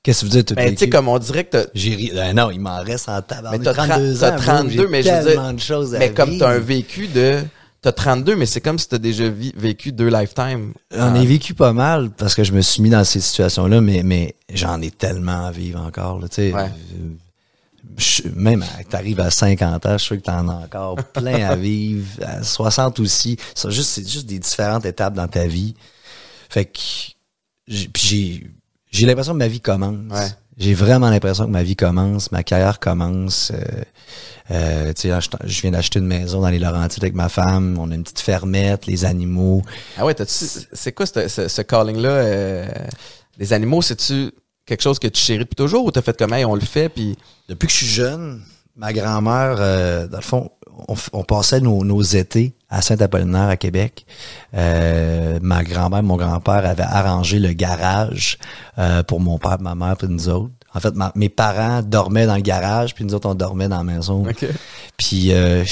Qu'est-ce 0.03 0.23
que 0.25 0.31
tu 0.31 0.33
veux 0.37 0.43
dire, 0.43 0.45
tout 0.45 0.55
Ben, 0.57 0.71
tu 0.73 0.79
sais, 0.79 0.91
comme 0.91 1.07
on 1.07 1.19
dirait 1.21 1.45
que 1.45 1.51
t'as, 1.51 1.65
J'ai 1.75 1.95
ri. 1.95 2.11
Ben 2.13 2.35
non, 2.35 2.51
il 2.51 2.59
m'en 2.59 2.83
reste 2.83 3.09
en 3.09 3.23
tabac. 3.23 3.53
mais 3.53 3.61
t'as 3.61 3.73
32 3.73 4.17
30 4.17 4.17
ans. 4.17 4.19
t'as 4.19 4.31
bro, 4.33 4.43
32, 4.43 4.71
j'ai 4.71 4.87
mais 4.89 5.03
je 5.05 5.11
veux 5.13 5.25
tellement 5.25 5.43
dire, 5.45 5.55
de 5.55 5.61
choses 5.61 5.95
à 5.95 5.99
mais 6.01 6.13
comme 6.13 6.37
t'as 6.39 6.49
un 6.51 6.59
vécu 6.59 7.07
de, 7.07 7.41
t'as 7.83 7.93
32, 7.93 8.37
mais 8.37 8.47
c'est 8.47 8.61
comme 8.61 8.79
si 8.79 8.89
t'as 8.89 8.99
déjà 8.99 9.25
vécu 9.29 9.93
deux 9.93 10.09
lifetimes. 10.09 10.73
J'en 10.97 11.15
ai 11.15 11.27
vécu 11.27 11.53
pas 11.53 11.73
mal 11.73 12.11
parce 12.11 12.35
que 12.35 12.45
je 12.45 12.53
me 12.53 12.61
suis 12.63 12.81
mis 12.83 12.91
dans 12.91 13.05
ces 13.05 13.21
situations-là, 13.21 13.81
mais, 13.81 14.03
mais 14.05 14.37
j'en 14.53 14.81
ai 14.81 14.91
tellement 14.91 15.47
à 15.47 15.51
vivre 15.51 15.81
encore. 15.81 16.21
Là, 16.21 16.29
tu 16.29 16.37
sais. 16.37 16.53
Ouais. 16.55 16.63
Euh, 16.95 17.09
je- 17.99 18.23
même 18.35 18.65
t'arrives 18.89 19.21
à 19.21 19.31
50 19.31 19.85
ans, 19.87 19.93
je 19.93 19.99
suis 19.99 20.07
sûr 20.07 20.17
que 20.17 20.23
t'en 20.23 20.49
as 20.49 20.65
encore 20.65 20.97
plein 21.13 21.45
à 21.51 21.57
vivre. 21.57 22.07
À 22.23 22.43
60 22.43 23.01
aussi. 23.01 23.37
C'est 23.55 23.71
juste, 23.71 23.91
c'est 23.91 24.09
juste 24.09 24.27
des 24.27 24.39
différentes 24.39 24.87
étapes 24.87 25.15
dans 25.15 25.29
ta 25.29 25.47
vie. 25.47 25.75
Fait 26.49 26.65
que 26.67 26.79
j'ai, 27.67 27.89
puis 27.89 28.03
j'ai, 28.07 28.51
j'ai 28.91 29.07
l'impression 29.07 29.33
que 29.33 29.39
ma 29.39 29.49
vie 29.49 29.61
commence. 29.61 29.97
Ouais. 30.11 30.29
J'ai 30.63 30.75
vraiment 30.75 31.11
l'impression 31.11 31.45
que 31.47 31.51
ma 31.51 31.65
vie 31.65 31.75
commence, 31.75 32.31
ma 32.31 32.45
carrière 32.45 32.79
commence. 32.79 33.51
Euh, 33.53 33.83
euh, 34.53 34.93
tu 34.93 35.09
sais, 35.09 35.21
je, 35.21 35.29
je 35.49 35.61
viens 35.63 35.73
d'acheter 35.73 35.99
une 35.99 36.07
maison 36.07 36.41
dans 36.41 36.51
les 36.51 36.61
Laurentides 36.61 37.03
avec 37.03 37.15
ma 37.15 37.29
femme. 37.29 37.77
On 37.81 37.91
a 37.91 37.95
une 37.97 38.05
petite 38.05 38.21
fermette, 38.21 38.87
les 38.87 39.05
animaux. 39.05 39.63
Ah 39.99 40.05
ouais, 40.05 40.15
t'as-tu, 40.15 40.33
c'est 40.73 40.93
quoi 40.93 41.07
ce, 41.07 41.27
ce, 41.27 41.49
ce 41.49 41.63
calling-là? 41.63 42.09
euh, 42.09 42.67
les 43.39 43.53
animaux, 43.53 43.83
c'est-tu 43.83 44.31
quelque 44.65 44.83
chose 44.83 45.01
que 45.01 45.09
tu 45.09 45.21
chéris 45.21 45.41
depuis 45.41 45.57
toujours 45.57 45.85
ou 45.85 45.91
t'as 45.91 46.03
fait 46.03 46.17
comme, 46.17 46.33
hey, 46.33 46.45
on 46.45 46.55
le 46.55 46.61
fait, 46.61 46.89
puis 46.89 47.17
Depuis 47.49 47.67
que 47.67 47.73
je 47.73 47.79
suis 47.79 47.87
jeune, 47.87 48.41
ma 48.77 48.93
grand-mère, 48.93 49.57
euh, 49.59 50.07
dans 50.07 50.19
le 50.19 50.23
fond, 50.23 50.51
on, 50.89 50.95
on 51.13 51.25
passait 51.25 51.61
nos, 51.61 51.85
nos 51.85 52.03
étés 52.03 52.55
à 52.71 52.81
Saint-Apollinaire, 52.83 53.49
à 53.49 53.57
Québec. 53.57 54.07
Euh, 54.55 55.39
ma 55.43 55.63
grand-mère, 55.65 56.03
mon 56.03 56.17
grand-père 56.17 56.65
avaient 56.67 56.83
arrangé 56.83 57.39
le 57.39 57.53
garage 57.53 58.39
euh, 58.79 59.03
pour 59.03 59.21
mon 59.21 59.39
père, 59.39 59.61
ma 59.61 59.75
mère, 59.75 59.97
puis 59.97 60.09
nous 60.09 60.29
autres. 60.29 60.53
En 60.75 60.81
fait, 60.81 60.95
ma- 60.95 61.13
mes 61.15 61.29
parents 61.29 61.83
dormaient 61.83 62.25
dans 62.27 62.37
le 62.37 62.41
garage, 62.43 62.95
puis 62.95 63.05
nous 63.05 63.15
autres, 63.15 63.29
on 63.29 63.35
dormait 63.35 63.69
dans 63.69 63.77
la 63.79 63.85
maison. 63.85 64.23
Puis 64.97 65.33
euh, 65.35 65.65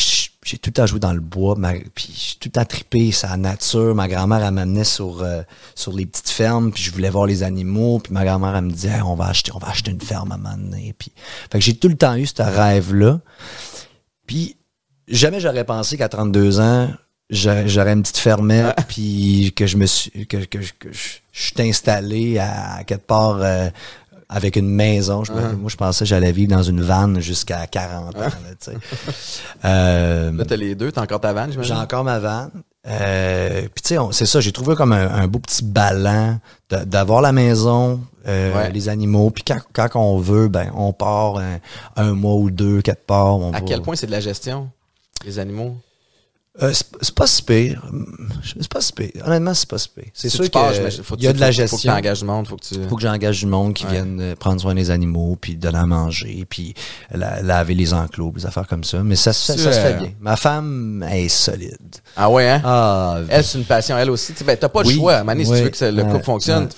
j'ai 0.44 0.58
tout 0.58 0.68
le 0.68 0.72
temps 0.74 0.84
joué 0.86 1.00
dans 1.00 1.14
le 1.14 1.20
bois, 1.20 1.54
ma- 1.56 1.72
puis 1.94 2.12
j'ai 2.14 2.34
tout 2.38 2.48
le 2.48 2.52
temps 2.52 2.64
trippé 2.66 3.10
sa 3.12 3.34
nature. 3.38 3.94
Ma 3.94 4.08
grand-mère, 4.08 4.44
elle 4.44 4.52
m'amenait 4.52 4.84
sur 4.84 5.22
euh, 5.22 5.40
sur 5.74 5.92
les 5.94 6.04
petites 6.04 6.28
fermes, 6.28 6.70
puis 6.70 6.82
je 6.82 6.92
voulais 6.92 7.08
voir 7.08 7.24
les 7.24 7.42
animaux. 7.42 7.98
Puis 8.00 8.12
ma 8.12 8.24
grand-mère, 8.26 8.54
elle 8.54 8.64
me 8.66 8.70
disait, 8.72 8.90
Hey, 8.90 9.00
on 9.02 9.14
va 9.14 9.28
acheter, 9.28 9.52
on 9.54 9.58
va 9.58 9.68
acheter 9.68 9.90
une 9.90 10.02
ferme 10.02 10.32
à 10.32 10.34
un 10.34 10.38
moment 10.38 10.56
donné. 10.58 10.94
Puis, 10.98 11.12
fait 11.50 11.58
que 11.58 11.64
j'ai 11.64 11.76
tout 11.76 11.88
le 11.88 11.96
temps 11.96 12.14
eu 12.16 12.26
ce 12.26 12.42
rêve-là. 12.42 13.20
Puis 14.26 14.56
jamais 15.10 15.40
j'aurais 15.40 15.64
pensé 15.64 15.96
qu'à 15.96 16.08
32 16.08 16.60
ans, 16.60 16.88
j'a- 17.30 17.66
j'aurais 17.66 17.92
une 17.92 18.02
petite 18.02 18.18
fermette, 18.18 18.76
puis 18.88 19.52
que 19.56 19.66
je 19.66 19.76
me 19.76 19.86
suis, 19.86 20.26
que, 20.26 20.38
que, 20.38 20.60
je- 20.62 20.72
que 20.78 20.92
je, 20.92 20.98
je 21.32 21.42
suis 21.42 21.54
installé 21.60 22.38
à, 22.38 22.76
à 22.76 22.84
quelque 22.84 23.06
part 23.06 23.38
euh, 23.40 23.68
avec 24.28 24.56
une 24.56 24.68
maison. 24.70 25.24
Je 25.24 25.32
me- 25.32 25.52
Moi, 25.56 25.70
je 25.70 25.76
pensais 25.76 26.00
que 26.04 26.08
j'allais 26.08 26.32
vivre 26.32 26.50
dans 26.54 26.62
une 26.62 26.80
vanne 26.82 27.20
jusqu'à 27.20 27.66
40 27.66 28.16
ans. 28.16 28.20
Là, 28.20 28.30
tu 28.60 28.70
sais. 28.70 28.76
Euh, 29.64 30.32
Là, 30.32 30.44
t'as 30.44 30.56
les 30.56 30.74
deux, 30.74 30.90
t'as 30.92 31.02
encore 31.02 31.20
ta 31.20 31.32
vanne, 31.32 31.48
j'ai 31.48 31.52
j'imagine? 31.54 31.76
encore 31.76 32.04
ma 32.04 32.18
vanne. 32.18 32.50
Euh, 32.86 33.60
puis 33.74 33.82
tu 33.82 33.94
sais, 33.94 33.98
c'est 34.12 34.24
ça, 34.26 34.40
j'ai 34.40 34.52
trouvé 34.52 34.74
comme 34.74 34.92
un, 34.92 35.06
un 35.12 35.26
beau 35.26 35.38
petit 35.38 35.62
ballon 35.62 36.38
d'avoir 36.70 37.20
la 37.20 37.32
maison, 37.32 38.00
euh, 38.26 38.54
Ouais. 38.54 38.70
les 38.72 38.88
animaux, 38.88 39.30
puis 39.30 39.44
quand, 39.46 39.58
quand 39.74 39.88
on 39.96 40.18
veut, 40.18 40.48
ben 40.48 40.70
on 40.74 40.92
part 40.94 41.36
un, 41.38 41.58
un 41.96 42.12
mois 42.14 42.36
ou 42.36 42.50
deux, 42.50 42.80
quatre 42.80 43.04
parts. 43.04 43.36
On 43.38 43.50
À 43.52 43.58
va- 43.58 43.66
quel 43.66 43.82
point 43.82 43.96
c'est 43.96 44.06
de 44.06 44.12
la 44.12 44.20
gestion, 44.20 44.70
les 45.24 45.38
animaux? 45.38 45.76
Euh, 46.60 46.72
c'est 47.00 47.14
pas 47.14 47.28
si 47.28 47.42
pire. 47.44 47.80
C'est 48.58 48.68
pas 48.68 48.80
si 48.80 48.92
pire. 48.92 49.10
Honnêtement, 49.24 49.54
c'est 49.54 49.68
pas 49.68 49.78
si 49.78 49.88
pire. 49.88 50.04
C'est 50.12 50.28
Si 50.28 50.36
sûr 50.36 50.50
qu'il 50.50 50.60
y 50.60 50.64
a 50.64 50.72
tu- 50.72 50.78
de 50.78 50.82
la 50.84 50.90
faut- 50.90 51.02
Faut 51.04 51.16
que 51.16 51.52
gestion. 51.52 51.92
t'engages 51.92 52.18
du 52.18 52.24
monde, 52.24 52.48
faut 52.48 52.56
que 52.56 52.64
tu... 52.64 52.74
faut 52.88 52.96
que 52.96 53.02
j'engage 53.02 53.38
du 53.38 53.46
monde 53.46 53.72
qui 53.72 53.84
Ouais. 53.86 53.92
vienne 53.92 54.20
euh, 54.20 54.34
prendre 54.34 54.60
soin 54.60 54.74
des 54.74 54.90
animaux, 54.90 55.38
puis 55.40 55.54
donner 55.56 55.78
à 55.78 55.86
manger, 55.86 56.44
puis 56.50 56.74
la- 57.12 57.40
laver 57.40 57.74
les 57.76 57.94
enclos, 57.94 58.32
des 58.32 58.46
affaires 58.46 58.66
comme 58.66 58.82
ça. 58.82 58.98
Mais 59.04 59.14
ça, 59.14 59.32
se 59.32 59.52
fait- 59.52 59.58
Tu, 59.58 59.64
ça 59.64 59.72
se 59.72 59.78
fait 59.78 59.94
euh, 59.94 59.98
bien. 60.00 60.12
Ma 60.18 60.36
femme 60.36 61.06
elle 61.08 61.20
est 61.26 61.28
solide. 61.28 61.96
Ah 62.16 62.28
ouais, 62.28 62.48
hein? 62.50 62.60
Ah, 62.64 63.20
Elle, 63.28 63.44
c'est 63.44 63.56
une 63.56 63.64
passion, 63.64 63.96
elle 63.96 64.10
aussi. 64.10 64.34
Tu 64.34 64.42
ben, 64.42 64.56
t'as 64.58 64.68
pas 64.68 64.82
le 64.82 64.88
Oui, 64.88 64.96
choix. 64.96 65.22
Donné, 65.22 65.44
si 65.44 65.52
tu 65.52 65.56
veux 65.62 65.68
que 65.70 65.76
ça- 65.76 65.90
le 65.92 66.02
ouais, 66.02 66.10
couple 66.10 66.24
fonctionne, 66.24 66.64
ouais. 66.64 66.70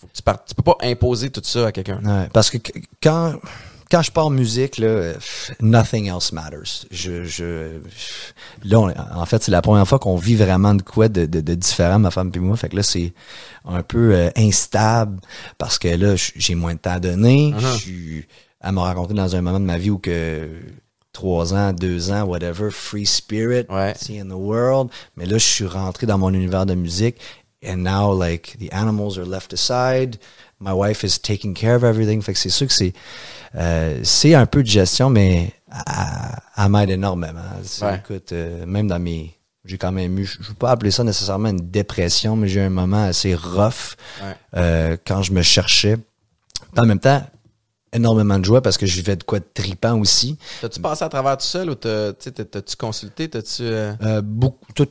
faut 0.00 0.06
que 0.08 0.12
tu, 0.12 0.22
partes- 0.22 0.48
tu 0.48 0.54
peux 0.56 0.64
pas 0.64 0.76
imposer 0.82 1.30
tout 1.30 1.40
ça 1.44 1.68
à 1.68 1.72
quelqu'un. 1.72 2.00
Parce 2.32 2.50
que 2.50 2.58
qu- 2.58 2.82
quand 3.00 3.34
quand 3.90 4.02
je 4.02 4.10
pars 4.10 4.30
musique, 4.30 4.78
là, 4.78 5.12
nothing 5.60 6.06
else 6.08 6.32
matters. 6.32 6.86
Je, 6.90 7.24
je, 7.24 7.78
là, 8.64 8.80
on- 8.80 8.94
en 9.20 9.26
fait, 9.26 9.42
c'est 9.42 9.50
la 9.50 9.62
première 9.62 9.86
fois 9.88 9.98
qu'on 9.98 10.16
vit 10.16 10.36
vraiment 10.36 10.74
de 10.74 10.82
quoi 10.82 11.08
de, 11.08 11.26
de, 11.26 11.40
de 11.40 11.54
différent, 11.54 11.98
ma 11.98 12.10
femme 12.10 12.30
et 12.34 12.38
moi. 12.38 12.56
Fait 12.56 12.68
que 12.68 12.76
là, 12.76 12.82
c'est 12.82 13.12
un 13.64 13.82
peu 13.82 14.14
euh, 14.14 14.30
instable 14.36 15.20
parce 15.58 15.78
que 15.78 15.88
là, 15.88 16.14
j'ai 16.36 16.54
moins 16.54 16.74
de 16.74 16.78
temps 16.78 16.92
à 16.92 17.00
donner. 17.00 17.54
Je 17.58 17.66
suis, 17.78 18.26
elle 18.62 18.72
m'a 18.72 18.82
rencontré 18.92 19.14
dans 19.14 19.34
un 19.36 19.40
moment 19.42 19.60
de 19.60 19.64
ma 19.64 19.78
vie 19.78 19.90
où 19.90 19.98
que 19.98 20.48
trois 21.12 21.52
ans, 21.54 21.72
deux 21.72 22.10
ans, 22.12 22.22
whatever, 22.22 22.70
free 22.70 23.06
spirit, 23.06 23.64
Ouais. 23.68 23.94
see 23.96 24.18
in 24.20 24.26
the 24.28 24.32
world. 24.34 24.90
Mais 25.16 25.26
là, 25.26 25.38
je 25.38 25.44
suis 25.46 25.66
rentré 25.66 26.06
dans 26.06 26.18
mon 26.18 26.32
univers 26.32 26.66
de 26.66 26.74
musique. 26.74 27.16
And 27.66 27.78
now, 27.78 28.14
like, 28.18 28.56
the 28.58 28.72
animals 28.72 29.18
are 29.18 29.26
left 29.26 29.52
aside. 29.52 30.16
My 30.60 30.72
wife 30.72 31.02
is 31.04 31.18
taking 31.20 31.54
care 31.54 31.74
of 31.76 31.84
everything. 31.84 32.20
Fait 32.22 32.32
que 32.34 32.38
c'est 32.38 32.50
sûr 32.50 32.66
que 32.66 32.72
c'est, 32.72 32.92
euh, 33.54 34.00
c'est 34.02 34.34
un 34.34 34.46
peu 34.46 34.62
de 34.62 34.68
gestion, 34.68 35.08
mais 35.10 35.52
elle, 36.56 36.68
m'aide 36.68 36.90
énormément. 36.90 37.40
Ouais. 37.82 37.96
Écoute, 37.96 38.32
euh, 38.32 38.66
même 38.66 38.86
dans 38.86 38.98
mes, 38.98 39.34
j'ai 39.64 39.78
quand 39.78 39.92
même 39.92 40.18
eu, 40.18 40.26
je 40.26 40.38
ne 40.40 40.44
veux 40.44 40.54
pas 40.54 40.70
appeler 40.72 40.90
ça 40.90 41.02
nécessairement 41.02 41.48
une 41.48 41.70
dépression, 41.70 42.36
mais 42.36 42.46
j'ai 42.48 42.60
eu 42.60 42.64
un 42.64 42.70
moment 42.70 43.04
assez 43.04 43.34
rough 43.34 43.96
Ouais. 44.22 44.36
euh, 44.56 44.96
quand 45.06 45.22
je 45.22 45.32
me 45.32 45.40
cherchais. 45.42 45.96
En 46.76 46.84
même 46.86 47.00
temps, 47.00 47.24
énormément 47.92 48.38
de 48.38 48.44
joie 48.44 48.60
parce 48.62 48.76
que 48.78 48.86
je 48.86 48.94
vivais 48.96 49.16
de 49.16 49.24
quoi 49.24 49.40
de 49.40 49.46
tripant 49.52 49.98
aussi. 49.98 50.36
T'as-tu 50.60 50.80
passé 50.80 51.04
à 51.04 51.08
travers 51.08 51.36
tout 51.38 51.46
seul 51.46 51.70
ou 51.70 51.74
t'as-tu 51.74 52.76
consulté? 52.76 53.28
T'as-tu. 53.30 53.62
euh, 53.62 53.94
Euh, 54.02 54.20
beaucoup, 54.22 54.72
tout, 54.74 54.86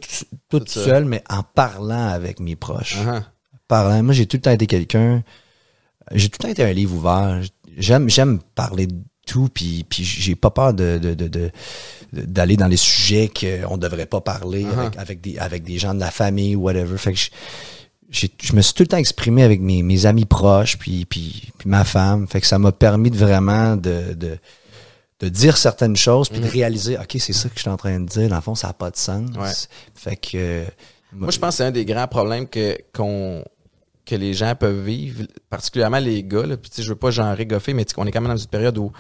tout, 0.50 0.64
seul, 0.66 1.06
mais 1.06 1.24
en 1.30 1.44
parlant 1.44 2.08
avec 2.10 2.40
mes 2.40 2.56
proches. 2.56 2.98
uh-huh. 2.98 3.22
Parlant. 3.68 4.02
Moi, 4.04 4.14
j'ai 4.14 4.26
tout 4.26 4.38
le 4.38 4.42
temps 4.42 4.52
été 4.52 4.66
quelqu'un. 4.66 5.24
J'ai 6.14 6.30
tout 6.30 6.38
le 6.40 6.44
temps 6.46 6.50
été 6.52 6.64
un 6.64 6.74
livre 6.74 6.96
ouvert. 6.96 7.42
J'aime, 7.78 8.10
j'aime 8.10 8.40
parler 8.56 8.88
de 8.88 8.96
tout, 9.26 9.48
puis, 9.54 9.86
puis 9.88 10.04
j'ai 10.04 10.36
pas 10.36 10.50
peur 10.50 10.74
de, 10.74 10.98
de, 10.98 11.14
de, 11.14 11.28
de- 11.28 11.52
d'aller 12.12 12.58
dans 12.58 12.68
les 12.68 12.78
sujets 12.78 13.30
qu'on 13.30 13.78
devrait 13.78 14.08
pas 14.08 14.22
parler 14.22 14.64
Uh-huh. 14.64 14.80
avec, 14.80 14.98
avec 14.98 15.22
des, 15.22 15.38
avec 15.38 15.64
des 15.64 15.78
gens 15.78 15.94
de 15.94 16.00
la 16.00 16.10
famille, 16.12 16.56
whatever. 16.56 16.98
Fait 16.98 17.14
que 17.14 17.20
je, 17.20 17.30
j'ai- 18.10 18.32
je 18.42 18.54
me 18.54 18.62
suis 18.62 18.74
tout 18.74 18.82
le 18.84 18.88
temps 18.88 18.98
exprimé 18.98 19.44
avec 19.44 19.62
mes, 19.62 19.84
mes 19.84 20.06
amis 20.08 20.26
proches, 20.26 20.78
puis, 20.80 21.06
puis, 21.06 21.52
puis 21.58 21.70
ma 21.70 21.84
femme. 21.84 22.28
Fait 22.28 22.42
que 22.42 22.48
ça 22.48 22.58
m'a 22.58 22.72
permis 22.72 23.12
de 23.12 23.18
vraiment 23.18 23.76
de, 23.76 24.14
de, 24.16 24.38
de 25.20 25.30
dire 25.30 25.58
certaines 25.58 25.96
choses, 25.96 26.30
puis 26.30 26.40
de 26.40 26.48
réaliser, 26.48 26.98
OK, 26.98 27.16
c'est 27.20 27.34
ça 27.34 27.50
que 27.50 27.56
je 27.56 27.62
suis 27.62 27.70
en 27.70 27.78
train 27.78 28.00
de 28.00 28.08
dire. 28.08 28.30
Dans 28.30 28.36
le 28.38 28.42
fond, 28.42 28.56
ça 28.56 28.68
n'a 28.68 28.74
pas 28.74 28.90
de 28.90 28.98
sens. 28.98 29.30
Ouais. 29.38 29.52
Fait 29.94 30.16
que... 30.16 30.30
euh, 30.36 30.66
Moi, 31.14 31.30
je 31.30 31.38
pense 31.38 31.50
que 31.52 31.58
c'est 31.58 31.66
un 31.66 31.72
des 31.72 31.86
grands 31.86 32.08
problèmes 32.08 32.48
que, 32.48 32.78
qu'on, 32.96 33.44
que 34.10 34.16
les 34.16 34.34
gens 34.34 34.56
peuvent 34.56 34.84
vivre, 34.84 35.24
particulièrement 35.50 36.00
les 36.00 36.24
gars. 36.24 36.46
Là. 36.46 36.58
Puis, 36.58 36.72
je 36.78 36.90
veux 36.90 36.96
pas 36.96 37.12
genrer 37.12 37.46
goffer, 37.46 37.74
mais 37.74 37.86
on 37.98 38.08
est 38.08 38.12
quand 38.12 38.22
même 38.22 38.32
dans 38.32 38.38
une 38.38 38.50
période 38.50 38.78
où 38.78 38.92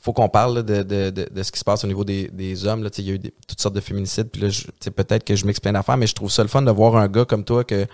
faut 0.00 0.12
qu'on 0.12 0.28
parle 0.28 0.62
de, 0.62 0.82
de, 0.82 1.10
de, 1.10 1.42
ce 1.42 1.50
qui 1.50 1.58
se 1.58 1.64
passe 1.64 1.82
au 1.82 1.86
niveau 1.86 2.04
des, 2.04 2.28
des 2.28 2.66
hommes. 2.66 2.86
Il 2.98 3.04
y 3.04 3.10
a 3.10 3.14
eu 3.14 3.20
toutes 3.48 3.60
sortes 3.60 3.74
de 3.74 3.80
féminicides. 3.80 4.28
Puis 4.30 4.42
là, 4.42 4.48
peut-être 4.94 5.24
que 5.24 5.34
je 5.34 5.46
m'explique 5.46 5.72
d'affaires, 5.72 5.96
mais 5.96 6.06
je 6.06 6.14
trouve 6.14 6.30
ça 6.30 6.42
le 6.42 6.48
fun 6.48 6.60
de 6.60 6.70
voir 6.70 6.96
un 6.96 7.08
gars 7.08 7.24
comme 7.24 7.42
toi 7.44 7.64
que. 7.64 7.86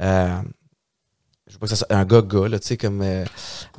euh, 0.00 0.36
je 1.46 1.54
veux 1.54 1.58
pas 1.58 1.66
que 1.66 1.70
ça 1.70 1.76
soit 1.76 1.90
un 1.90 2.04
gars 2.04 2.20
gars, 2.20 2.48
là, 2.48 2.58
tu 2.58 2.66
sais, 2.66 2.76
comme 2.76 3.00
euh, 3.00 3.24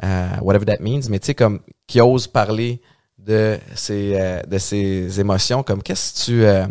euh, 0.03 0.29
whatever 0.41 0.65
that 0.65 0.79
means, 0.79 1.01
mais 1.09 1.19
tu 1.19 1.27
sais, 1.27 1.35
comme 1.35 1.59
qui 1.85 2.01
ose 2.01 2.25
parler 2.25 2.81
de 3.19 3.59
ses, 3.75 4.41
de 4.47 4.57
ses 4.57 5.19
émotions, 5.19 5.61
comme 5.61 5.83
qu'est-ce 5.83 6.31
que 6.31 6.65
tu. 6.65 6.69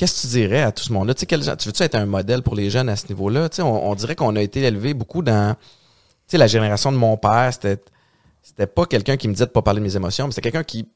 Qu'est-ce 0.00 0.16
que 0.16 0.20
tu 0.22 0.26
dirais 0.28 0.62
à 0.62 0.72
tout 0.72 0.82
ce 0.82 0.92
monde-là? 0.94 1.12
Tu 1.12 1.20
sais, 1.20 1.26
quel 1.26 1.42
genre- 1.42 1.58
tu 1.58 1.68
veux-tu 1.68 1.82
être 1.82 1.94
un 1.94 2.06
modèle 2.06 2.40
pour 2.40 2.54
les 2.54 2.70
jeunes 2.70 2.88
à 2.88 2.96
ce 2.96 3.06
niveau-là? 3.08 3.50
Tu 3.50 3.56
sais, 3.56 3.62
on, 3.62 3.90
on 3.90 3.94
dirait 3.94 4.16
qu'on 4.16 4.34
a 4.34 4.40
été 4.40 4.62
élevé 4.62 4.94
beaucoup 4.94 5.20
dans, 5.22 5.54
tu 5.54 5.60
sais, 6.26 6.38
la 6.38 6.46
génération 6.46 6.90
de 6.90 6.96
mon 6.96 7.18
père, 7.18 7.50
c'était, 7.52 7.82
c'était 8.42 8.66
pas 8.66 8.86
quelqu'un 8.86 9.18
qui 9.18 9.28
me 9.28 9.34
disait 9.34 9.44
de 9.44 9.50
pas 9.50 9.60
parler 9.60 9.80
de 9.80 9.84
mes 9.84 9.94
émotions, 9.96 10.24
mais 10.26 10.32
c'était 10.32 10.50
quelqu'un 10.50 10.64
qui, 10.64 10.88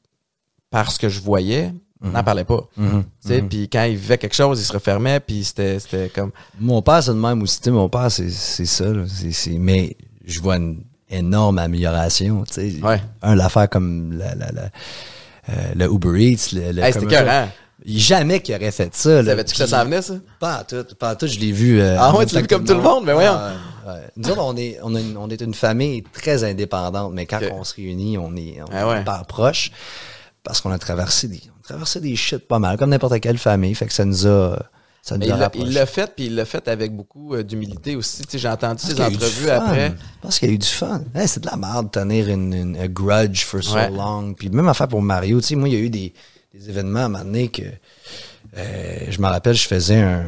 parce 0.71 0.97
que 0.97 1.07
je 1.07 1.21
voyais, 1.21 1.71
n'en 2.01 2.23
parlait 2.23 2.45
pas. 2.45 2.67
mhm, 2.77 3.03
mhm. 3.41 3.47
puis 3.49 3.69
quand 3.69 3.83
il 3.83 3.95
vivait 3.95 4.17
quelque 4.17 4.33
chose, 4.35 4.59
il 4.59 4.65
se 4.65 4.73
refermait, 4.73 5.19
puis 5.19 5.43
c'était, 5.43 5.77
c'était 5.79 6.09
comme, 6.09 6.31
Mon 6.59 6.81
père, 6.81 7.03
c'est 7.03 7.11
de 7.11 7.15
même 7.17 7.43
aussi. 7.43 7.59
Mon 7.69 7.87
père, 7.89 8.09
c'est 8.11 8.31
c'est 8.31 8.65
ça. 8.65 8.85
là. 8.91 9.03
C'est- 9.07 9.31
c'est- 9.31 9.57
mais 9.59 9.95
je 10.25 10.39
vois 10.41 10.57
une 10.57 10.81
énorme 11.11 11.59
amélioration. 11.59 12.43
Ouais. 12.81 13.01
Un, 13.21 13.35
l'affaire 13.35 13.69
comme 13.69 14.13
la, 14.17 14.33
la, 14.33 14.51
la, 14.51 14.69
euh, 15.49 15.73
le 15.75 15.85
Uber 15.85 16.19
Eats. 16.31 16.49
Le, 16.53 16.71
le 16.71 16.81
hey, 16.83 16.91
c'était? 16.93 17.05
Jamais 17.85 18.41
qu'il 18.41 18.55
aurait 18.55 18.71
fait 18.71 18.95
ça. 18.95 19.23
Savais-tu 19.23 19.51
que 19.51 19.57
ça 19.57 19.67
s'en 19.67 19.83
venait, 19.83 20.01
ça? 20.01 20.13
Pas 20.39 20.61
en 20.61 20.63
tout. 20.63 20.95
Pas 20.95 21.11
en 21.13 21.15
tout. 21.15 21.27
Je 21.27 21.39
l'ai 21.39 21.51
vu. 21.51 21.81
euh, 21.81 21.97
Ah 21.99 22.15
ouais, 22.15 22.25
tu 22.25 22.35
l'as 22.35 22.41
vu 22.41 22.47
comme 22.47 22.63
tout 22.63 22.73
le 22.73 22.81
monde, 22.81 23.03
mais 23.05 23.13
voyons. 23.13 23.33
Ah, 23.37 23.53
ouais. 23.87 24.01
Nous 24.15 24.29
autres, 24.29 24.41
on 24.43 24.55
est, 24.55 24.79
on, 24.81 24.95
a 24.95 24.99
une- 24.99 25.17
on 25.17 25.29
est 25.29 25.41
une 25.41 25.53
famille 25.53 26.01
très 26.03 26.43
indépendante, 26.43 27.11
mais 27.13 27.25
quand 27.25 27.39
on 27.51 27.63
se 27.63 27.75
réunit, 27.75 28.17
on 28.17 28.35
est, 28.35 28.59
on 28.61 28.65
Ah 28.71 28.87
ouais. 28.87 28.97
est 28.97 29.01
hyper 29.01 29.25
proche 29.25 29.71
parce 30.43 30.61
qu'on 30.61 30.71
a 30.71 30.77
traversé 30.79 31.27
des, 31.27 31.41
on 31.47 31.59
a 31.59 31.63
traversé 31.67 31.99
des 31.99 32.15
shit 32.15 32.47
pas 32.47 32.59
mal, 32.59 32.77
comme 32.77 32.91
n'importe 32.91 33.19
quelle 33.19 33.37
famille. 33.37 33.75
Fait 33.75 33.87
que 33.87 33.93
ça 33.93 34.05
nous 34.05 34.25
a, 34.25 34.57
ça 35.01 35.17
nous 35.17 35.29
a 35.31 35.49
il 35.55 35.73
l'a 35.73 35.85
fait, 35.85 36.11
puis 36.15 36.27
il 36.27 36.35
l'a 36.35 36.45
fait 36.45 36.67
avec 36.69 36.95
beaucoup 36.95 37.35
euh, 37.35 37.43
d'humilité 37.43 37.95
aussi. 37.97 38.23
J'ai 38.33 38.47
entendu 38.47 38.81
ses 38.81 38.99
entrevues 39.01 39.49
après. 39.49 39.93
Parce 40.21 40.39
qu'il 40.39 40.47
y 40.47 40.51
a 40.51 40.55
eu 40.55 40.59
du 40.59 40.65
fun. 40.65 41.03
Hey, 41.13 41.27
c'est 41.27 41.41
de 41.41 41.47
la 41.47 41.57
merde 41.57 41.87
de 41.87 41.91
tenir 41.91 42.29
une, 42.29 42.53
une 42.53 42.77
a 42.77 42.87
grudge 42.87 43.43
for 43.43 43.61
so 43.61 43.75
Ouais. 43.75 43.91
long. 43.91 44.33
Puis 44.33 44.49
même 44.49 44.67
affaire 44.69 44.87
pour 44.87 45.01
Mario. 45.01 45.41
Tu 45.41 45.47
sais, 45.47 45.55
moi, 45.55 45.67
il 45.67 45.73
y 45.75 45.77
a 45.77 45.81
eu 45.81 45.89
des, 45.91 46.13
des 46.55 46.69
événements 46.69 47.01
à 47.01 47.03
un 47.03 47.09
moment 47.09 47.25
donné 47.25 47.49
que 47.49 47.63
euh, 48.57 48.97
je 49.09 49.19
me 49.19 49.27
rappelle, 49.27 49.55
je 49.55 49.67
faisais 49.67 49.99
un, 49.99 50.23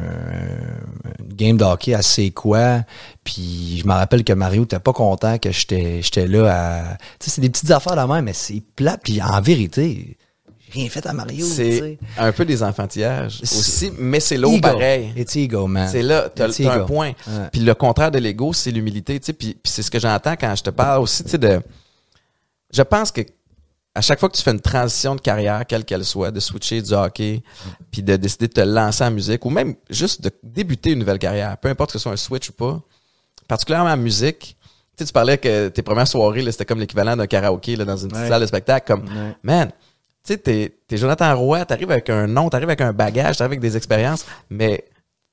game 1.32 1.56
de 1.56 1.64
hockey 1.64 1.94
assez 1.94 2.30
quoi. 2.30 2.82
Puis 3.24 3.78
je 3.80 3.86
me 3.86 3.92
rappelle 3.92 4.24
que 4.24 4.32
Mario 4.32 4.64
était 4.64 4.78
pas 4.78 4.92
content 4.92 5.38
que 5.38 5.50
j'étais 5.50 6.26
là 6.26 6.48
à. 6.50 6.96
Tu 7.18 7.24
sais, 7.24 7.30
c'est 7.30 7.40
des 7.40 7.48
petites 7.48 7.70
affaires 7.70 7.96
là 7.96 8.06
même, 8.06 8.24
mais 8.24 8.32
c'est 8.34 8.62
plat. 8.76 8.98
Puis 9.02 9.22
en 9.22 9.40
vérité, 9.40 10.18
j'ai 10.58 10.80
rien 10.80 10.90
fait 10.90 11.06
à 11.06 11.14
Mario. 11.14 11.46
C'est 11.46 11.98
un 12.18 12.32
peu 12.32 12.44
des 12.44 12.62
enfantillages 12.62 13.40
C'est- 13.42 13.58
aussi, 13.58 13.92
mais 13.98 14.20
c'est 14.20 14.36
l'eau 14.36 14.58
pareil. 14.60 15.12
It's 15.16 15.34
ego, 15.36 15.66
man. 15.66 15.88
C'est 15.90 16.02
là, 16.02 16.28
t'as 16.28 16.48
un 16.70 16.80
point. 16.80 17.12
Ouais. 17.26 17.48
Puis 17.52 17.62
le 17.62 17.74
contraire 17.74 18.10
de 18.10 18.18
l'ego, 18.18 18.52
c'est 18.52 18.70
l'humilité, 18.70 19.18
tu 19.18 19.26
sais. 19.26 19.32
Puis, 19.32 19.56
puis 19.62 19.72
c'est 19.72 19.82
ce 19.82 19.90
que 19.90 19.98
j'entends 19.98 20.34
quand 20.34 20.54
je 20.54 20.64
te 20.64 20.70
parle 20.70 21.02
aussi, 21.02 21.24
tu 21.24 21.30
sais, 21.30 21.38
de... 21.38 21.60
Je 22.70 22.82
pense 22.82 23.10
que 23.12 23.22
à 23.94 24.00
chaque 24.00 24.20
fois 24.20 24.28
que 24.28 24.36
tu 24.36 24.42
fais 24.42 24.52
une 24.52 24.60
transition 24.60 25.16
de 25.16 25.20
carrière, 25.20 25.66
quelle 25.66 25.84
qu'elle 25.84 26.04
soit, 26.04 26.30
de 26.30 26.40
switcher 26.40 26.82
du 26.82 26.92
hockey, 26.92 27.42
puis 27.90 28.02
de 28.02 28.16
décider 28.16 28.46
de 28.48 28.52
te 28.52 28.60
lancer 28.60 29.02
en 29.04 29.10
musique, 29.10 29.44
ou 29.44 29.50
même 29.50 29.74
juste 29.90 30.20
de 30.22 30.30
débuter 30.42 30.92
une 30.92 31.00
nouvelle 31.00 31.18
carrière, 31.18 31.56
peu 31.58 31.68
importe 31.68 31.90
que 31.92 31.98
ce 31.98 32.02
soit 32.02 32.12
un 32.12 32.16
switch 32.16 32.50
ou 32.50 32.52
pas, 32.52 32.80
particulièrement 33.48 33.90
en 33.90 33.96
musique, 33.96 34.56
tu 34.96 35.04
sais, 35.04 35.06
tu 35.06 35.12
parlais 35.12 35.38
que 35.38 35.68
tes 35.68 35.82
premières 35.82 36.06
soirées, 36.08 36.42
là, 36.42 36.52
c'était 36.52 36.64
comme 36.64 36.80
l'équivalent 36.80 37.16
d'un 37.16 37.26
karaoké 37.26 37.76
là, 37.76 37.84
dans 37.84 37.96
une 37.96 38.08
petite 38.08 38.22
Ouais. 38.22 38.28
salle 38.28 38.40
de 38.42 38.46
spectacle, 38.46 38.86
comme, 38.86 39.04
Ouais. 39.04 39.36
man, 39.42 39.68
tu 40.24 40.34
sais, 40.34 40.38
t'es, 40.38 40.76
t'es 40.86 40.96
Jonathan 40.96 41.36
Roy, 41.36 41.64
t'arrives 41.64 41.90
avec 41.90 42.10
un 42.10 42.26
nom, 42.26 42.48
t'arrives 42.50 42.68
avec 42.68 42.80
un 42.80 42.92
bagage, 42.92 43.36
t'arrives 43.38 43.52
avec 43.52 43.60
des 43.60 43.76
expériences, 43.76 44.26
mais 44.50 44.84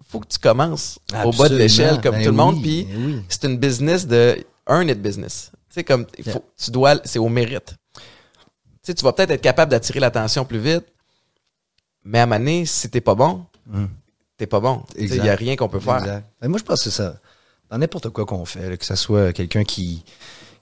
faut 0.07 0.19
que 0.19 0.27
tu 0.27 0.39
commences 0.39 0.99
au 1.23 1.31
bas 1.31 1.49
de 1.49 1.57
l'échelle 1.57 1.99
comme 2.01 2.15
Ben 2.15 2.23
tout 2.23 2.29
le 2.31 2.37
monde, 2.37 2.55
oui, 2.55 2.61
puis 2.61 2.83
ben 2.93 3.05
oui. 3.07 3.21
c'est 3.27 3.43
une 3.45 3.57
business 3.57 4.07
de 4.07 4.37
earn 4.69 4.87
it 4.89 5.01
business. 5.01 5.51
Tu 5.69 5.75
sais, 5.75 5.83
comme, 5.83 6.05
tu 6.05 6.71
dois, 6.71 6.95
c'est 7.03 7.19
au 7.19 7.27
mérite. 7.29 7.75
Tu 8.85 8.91
sais, 8.91 8.93
tu 8.93 9.03
vas 9.03 9.13
peut-être 9.13 9.31
être 9.31 9.41
capable 9.41 9.71
d'attirer 9.71 9.99
l'attention 9.99 10.45
plus 10.45 10.59
vite, 10.59 10.85
mais 12.03 12.19
à 12.19 12.23
un 12.23 12.25
moment 12.27 12.37
donné, 12.37 12.67
si 12.67 12.87
t'es 12.87 13.01
pas 13.01 13.15
bon, 13.15 13.43
t'es 14.37 14.45
pas 14.45 14.59
bon. 14.59 14.83
Il 14.95 15.05
Exact. 15.05 15.25
y 15.25 15.29
a 15.29 15.35
rien 15.35 15.55
qu'on 15.55 15.69
peut 15.69 15.79
faire. 15.79 15.97
Exact. 15.97 16.25
Moi, 16.43 16.59
je 16.59 16.63
pense 16.63 16.83
que 16.83 16.91
c'est 16.91 16.95
ça. 17.01 17.15
Dans 17.71 17.79
n'importe 17.79 18.09
quoi 18.09 18.27
qu'on 18.27 18.45
fait, 18.45 18.69
là, 18.69 18.77
que 18.77 18.85
ce 18.85 18.93
soit 18.95 19.33
quelqu'un 19.33 19.63
qui, 19.63 20.03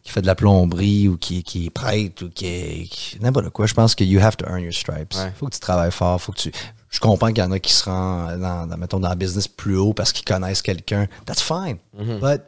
qui 0.04 0.10
fait 0.10 0.22
de 0.22 0.26
la 0.28 0.36
plomberie 0.36 1.10
ou 1.10 1.18
qui, 1.18 1.44
qui 1.44 1.66
est 1.66 1.70
prêtre 1.70 2.24
ou 2.24 2.30
qui 2.30 2.90
n'importe 3.20 3.50
quoi, 3.50 3.66
je 3.66 3.74
pense 3.74 3.94
que 3.94 4.06
you 4.06 4.22
have 4.22 4.38
to 4.38 4.46
earn 4.46 4.62
your 4.62 4.74
stripes. 4.74 5.14
Ouais. 5.16 5.34
Faut 5.36 5.48
que 5.48 5.54
tu 5.56 5.60
travailles 5.60 5.92
fort, 5.92 6.22
faut 6.22 6.32
que 6.32 6.40
tu. 6.40 6.52
Je 6.92 7.02
comprends 7.02 7.28
qu'il 7.28 7.40
y 7.40 7.42
en 7.46 7.52
a 7.52 7.60
qui 7.60 7.74
se 7.74 7.84
rendent 7.84 8.40
dans, 8.40 8.68
dans, 8.68 8.78
mettons, 8.78 9.02
dans 9.02 9.10
le 9.10 9.16
business 9.18 9.50
plus 9.50 9.76
haut 9.76 9.94
parce 9.94 10.14
qu'ils 10.14 10.24
connaissent 10.24 10.62
quelqu'un. 10.62 11.08
That's 11.26 11.42
fine. 11.42 11.78
Mm-hmm. 11.98 12.20
But 12.20 12.42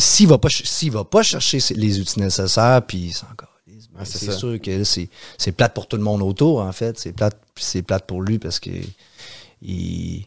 s'il 0.00 0.26
va 0.26 0.38
pas 0.38 0.48
s'il 0.50 0.90
va 0.90 1.04
pas 1.04 1.22
chercher 1.22 1.60
les 1.76 2.00
outils 2.00 2.18
nécessaires, 2.18 2.82
puis 2.84 3.12
c'est 3.14 3.24
encore. 3.30 3.54
Ouais, 3.94 4.04
c'est 4.04 4.32
sûr 4.32 4.60
que 4.60 4.84
c'est 4.84 5.52
plate 5.52 5.74
pour 5.74 5.86
tout 5.86 5.96
le 5.96 6.02
monde 6.02 6.22
autour 6.22 6.60
en 6.60 6.72
fait. 6.72 6.98
C'est 6.98 7.12
plate 7.12 7.40
c'est 7.56 7.82
plate 7.82 8.06
pour 8.06 8.22
lui 8.22 8.38
parce 8.38 8.58
que 8.60 8.70
il 9.62 10.26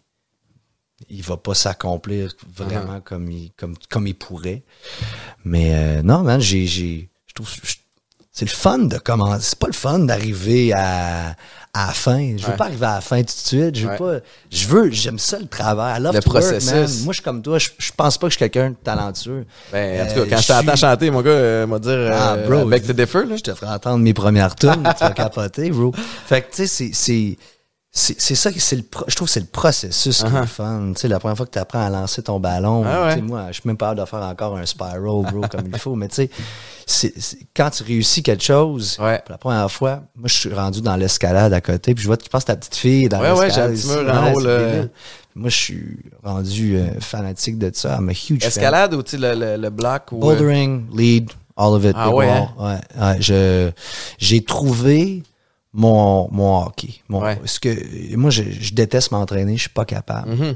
il 1.10 1.24
va 1.24 1.38
pas 1.38 1.54
s'accomplir 1.56 2.36
vraiment 2.56 2.98
Uh-huh. 2.98 3.02
comme 3.04 3.32
il 3.32 3.52
comme 3.58 3.76
comme 3.90 4.08
il 4.08 4.16
pourrait. 4.16 4.64
Mais 5.44 5.74
euh, 5.76 6.02
non 6.04 6.22
man, 6.24 6.40
j'ai 6.40 6.66
j'ai 6.68 7.10
je 7.28 7.34
trouve 7.34 7.50
je- 7.64 7.76
c'est 8.42 8.46
le 8.46 8.58
fun 8.58 8.80
de 8.80 8.98
commencer. 8.98 9.50
C'est 9.52 9.60
pas 9.60 9.68
le 9.68 9.74
fun 9.74 10.00
d'arriver 10.00 10.74
à, 10.74 11.36
à 11.76 11.88
la 11.88 11.94
fin. 11.94 12.36
Je 12.38 12.44
veux 12.44 12.50
Ouais. 12.52 12.58
pas 12.58 12.66
arriver 12.66 12.86
à 12.88 12.96
la 12.96 13.02
fin 13.02 13.20
tout 13.20 13.26
de 13.26 13.30
suite. 13.30 13.76
Je 13.76 13.86
veux 13.86 13.92
Ouais. 13.92 13.98
pas. 13.98 14.26
Je 14.50 14.68
veux. 14.68 14.90
J'aime 14.90 15.20
ça 15.20 15.38
le 15.38 15.46
travail. 15.46 16.00
Le 16.02 16.06
work, 16.10 16.24
processus. 16.24 16.72
man. 16.72 16.82
Moi, 17.04 17.14
je 17.14 17.18
suis 17.18 17.22
comme 17.22 17.44
toi. 17.44 17.60
Je, 17.60 17.70
je 17.78 17.92
pense 17.96 18.18
pas 18.18 18.26
que 18.28 18.32
je 18.34 18.38
suis 18.38 18.50
quelqu'un 18.50 18.72
de 18.72 18.76
talentueux. 18.84 19.46
Ben, 19.72 20.02
en 20.08 20.12
tout 20.12 20.20
Euh, 20.22 20.26
cas, 20.26 20.36
quand 20.38 20.42
je 20.42 20.48
t'entends 20.48 20.72
suis- 20.76 20.80
chanter, 20.80 21.12
mon 21.12 21.22
gars, 21.22 21.30
euh, 21.30 21.68
m'a 21.68 21.78
dire, 21.78 22.10
Ah, 22.14 22.34
euh, 22.34 22.48
bro, 22.48 22.68
avec 22.68 22.88
the 22.88 22.92
differ, 22.94 23.26
là. 23.26 23.36
je 23.36 23.44
te 23.44 23.54
ferai 23.54 23.72
entendre 23.72 24.00
mes 24.04 24.14
premières 24.16 24.56
tunes, 24.56 24.72
tu 24.98 25.04
vas 25.04 25.12
capoter, 25.16 25.70
bro. 25.70 25.92
Fait 26.26 26.42
que, 26.42 26.48
tu 26.56 26.66
sais, 26.68 26.90
c'est, 26.94 27.38
c'est, 27.94 28.36
ça, 28.36 28.52
que 28.54 28.60
c'est 28.60 28.78
le 28.78 28.84
pro- 28.84 29.04
je 29.08 29.16
trouve 29.16 29.28
que 29.28 29.34
c'est 29.34 29.42
le 29.42 29.46
processus 29.48 30.20
qui 30.20 30.26
est 30.26 30.30
Uh-huh. 30.30 30.40
le 30.42 30.46
fun. 30.48 30.92
Tu 30.96 31.02
sais, 31.02 31.08
la 31.10 31.20
première 31.20 31.36
fois 31.36 31.46
que 31.46 31.52
tu 31.52 31.60
apprends 31.60 31.86
à 31.86 31.90
lancer 31.90 32.24
ton 32.24 32.40
ballon, 32.40 32.84
Ah 32.88 33.08
ouais. 33.08 33.16
tu 33.18 33.22
moi, 33.22 33.48
je 33.50 33.54
suis 33.54 33.64
même 33.66 33.76
pas 33.76 33.90
hâte 33.90 33.98
de 33.98 34.06
faire 34.06 34.22
encore 34.22 34.56
un 34.58 34.66
spiral, 34.66 35.02
bro, 35.02 35.42
comme 35.52 35.68
il 35.68 35.78
faut. 35.78 35.96
Mais 35.96 36.08
tu 36.08 36.30
sais, 36.86 37.14
quand 37.54 37.70
tu 37.70 37.84
réussis 37.84 38.24
quelque 38.24 38.44
chose, 38.44 38.98
Ouais. 39.00 39.20
pour 39.26 39.32
la 39.34 39.38
première 39.38 39.70
fois, 39.72 40.04
moi, 40.16 40.28
je 40.30 40.34
suis 40.34 40.54
rendu 40.54 40.82
dans 40.82 40.96
l'escalade 40.96 41.52
à 41.52 41.60
côté, 41.60 41.94
puis 41.94 42.02
je 42.04 42.08
vois, 42.08 42.16
pense 42.18 42.44
que 42.44 42.48
ta 42.48 42.56
petite 42.56 42.76
fille 42.76 43.10
dans 43.10 43.20
Ouais, 43.20 43.46
l'escalade. 43.46 43.78
Ouais. 44.46 44.90
Moi, 45.36 45.50
je 45.50 45.56
suis 45.56 45.98
rendu 46.24 46.78
euh, 46.78 46.88
fanatique 47.00 47.58
de 47.58 47.72
ça. 47.74 47.98
I'm 48.00 48.10
a 48.10 48.12
huge 48.14 48.40
fan. 48.42 48.48
Escalade 48.48 48.94
ou 48.94 49.04
tu 49.04 49.12
sais, 49.12 49.18
le, 49.18 49.34
le, 49.34 49.58
le 49.62 49.70
bloc 49.70 50.12
ou. 50.12 50.18
euh, 50.18 50.20
Bouldering, 50.20 50.88
lead, 50.96 51.30
all 51.56 51.74
of 51.74 51.86
it. 51.86 51.94
Ah 51.96 52.10
ouais, 52.14 52.28
wall. 52.28 52.48
Ouais, 52.58 52.80
ouais, 53.02 53.18
je, 53.22 53.72
j'ai 54.18 54.44
trouvé 54.44 55.24
mon, 55.74 56.28
mon 56.32 56.64
hockey. 56.66 56.96
Mon, 57.10 57.22
Ouais. 57.22 57.40
ce 57.46 57.60
que, 57.60 58.16
moi, 58.16 58.30
je, 58.30 58.44
je 58.44 58.74
déteste 58.74 59.12
m'entraîner, 59.12 59.56
je 59.56 59.62
suis 59.62 59.70
pas 59.70 59.86
capable. 59.86 60.32
Mhm. 60.32 60.56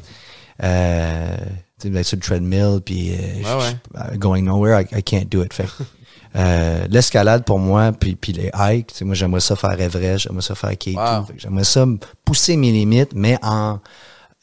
Euh, 0.63 1.37
tu 1.79 1.83
sais, 1.83 1.89
d'être 1.89 2.05
sur 2.05 2.15
le 2.17 2.21
treadmill, 2.21 2.79
puis 2.83 3.11
euh, 3.11 3.17
je- 3.43 3.65
ouais. 3.67 4.09
je- 4.13 4.17
going 4.17 4.41
nowhere, 4.43 4.81
I, 4.81 4.99
I 4.99 5.03
can't 5.03 5.25
do 5.29 5.43
it. 5.43 5.53
Fait 5.53 5.65
euh, 6.35 6.85
l'escalade 6.89 7.43
pour 7.45 7.59
moi, 7.59 7.91
puis, 7.91 8.15
puis 8.15 8.31
les 8.33 8.51
hikes, 8.57 8.87
tu 8.87 8.95
sais, 8.95 9.05
moi 9.05 9.15
j'aimerais 9.15 9.41
ça 9.41 9.55
faire 9.57 9.79
Everest, 9.79 10.19
j'aimerais 10.19 10.41
ça 10.41 10.55
faire 10.55 10.71
K2. 10.71 10.95
Wow. 10.95 11.25
Fait 11.25 11.33
que 11.33 11.39
j'aimerais 11.39 11.63
ça 11.65 11.85
pousser 12.23 12.55
mes 12.55 12.71
limites, 12.71 13.11
mais 13.13 13.37
en 13.41 13.79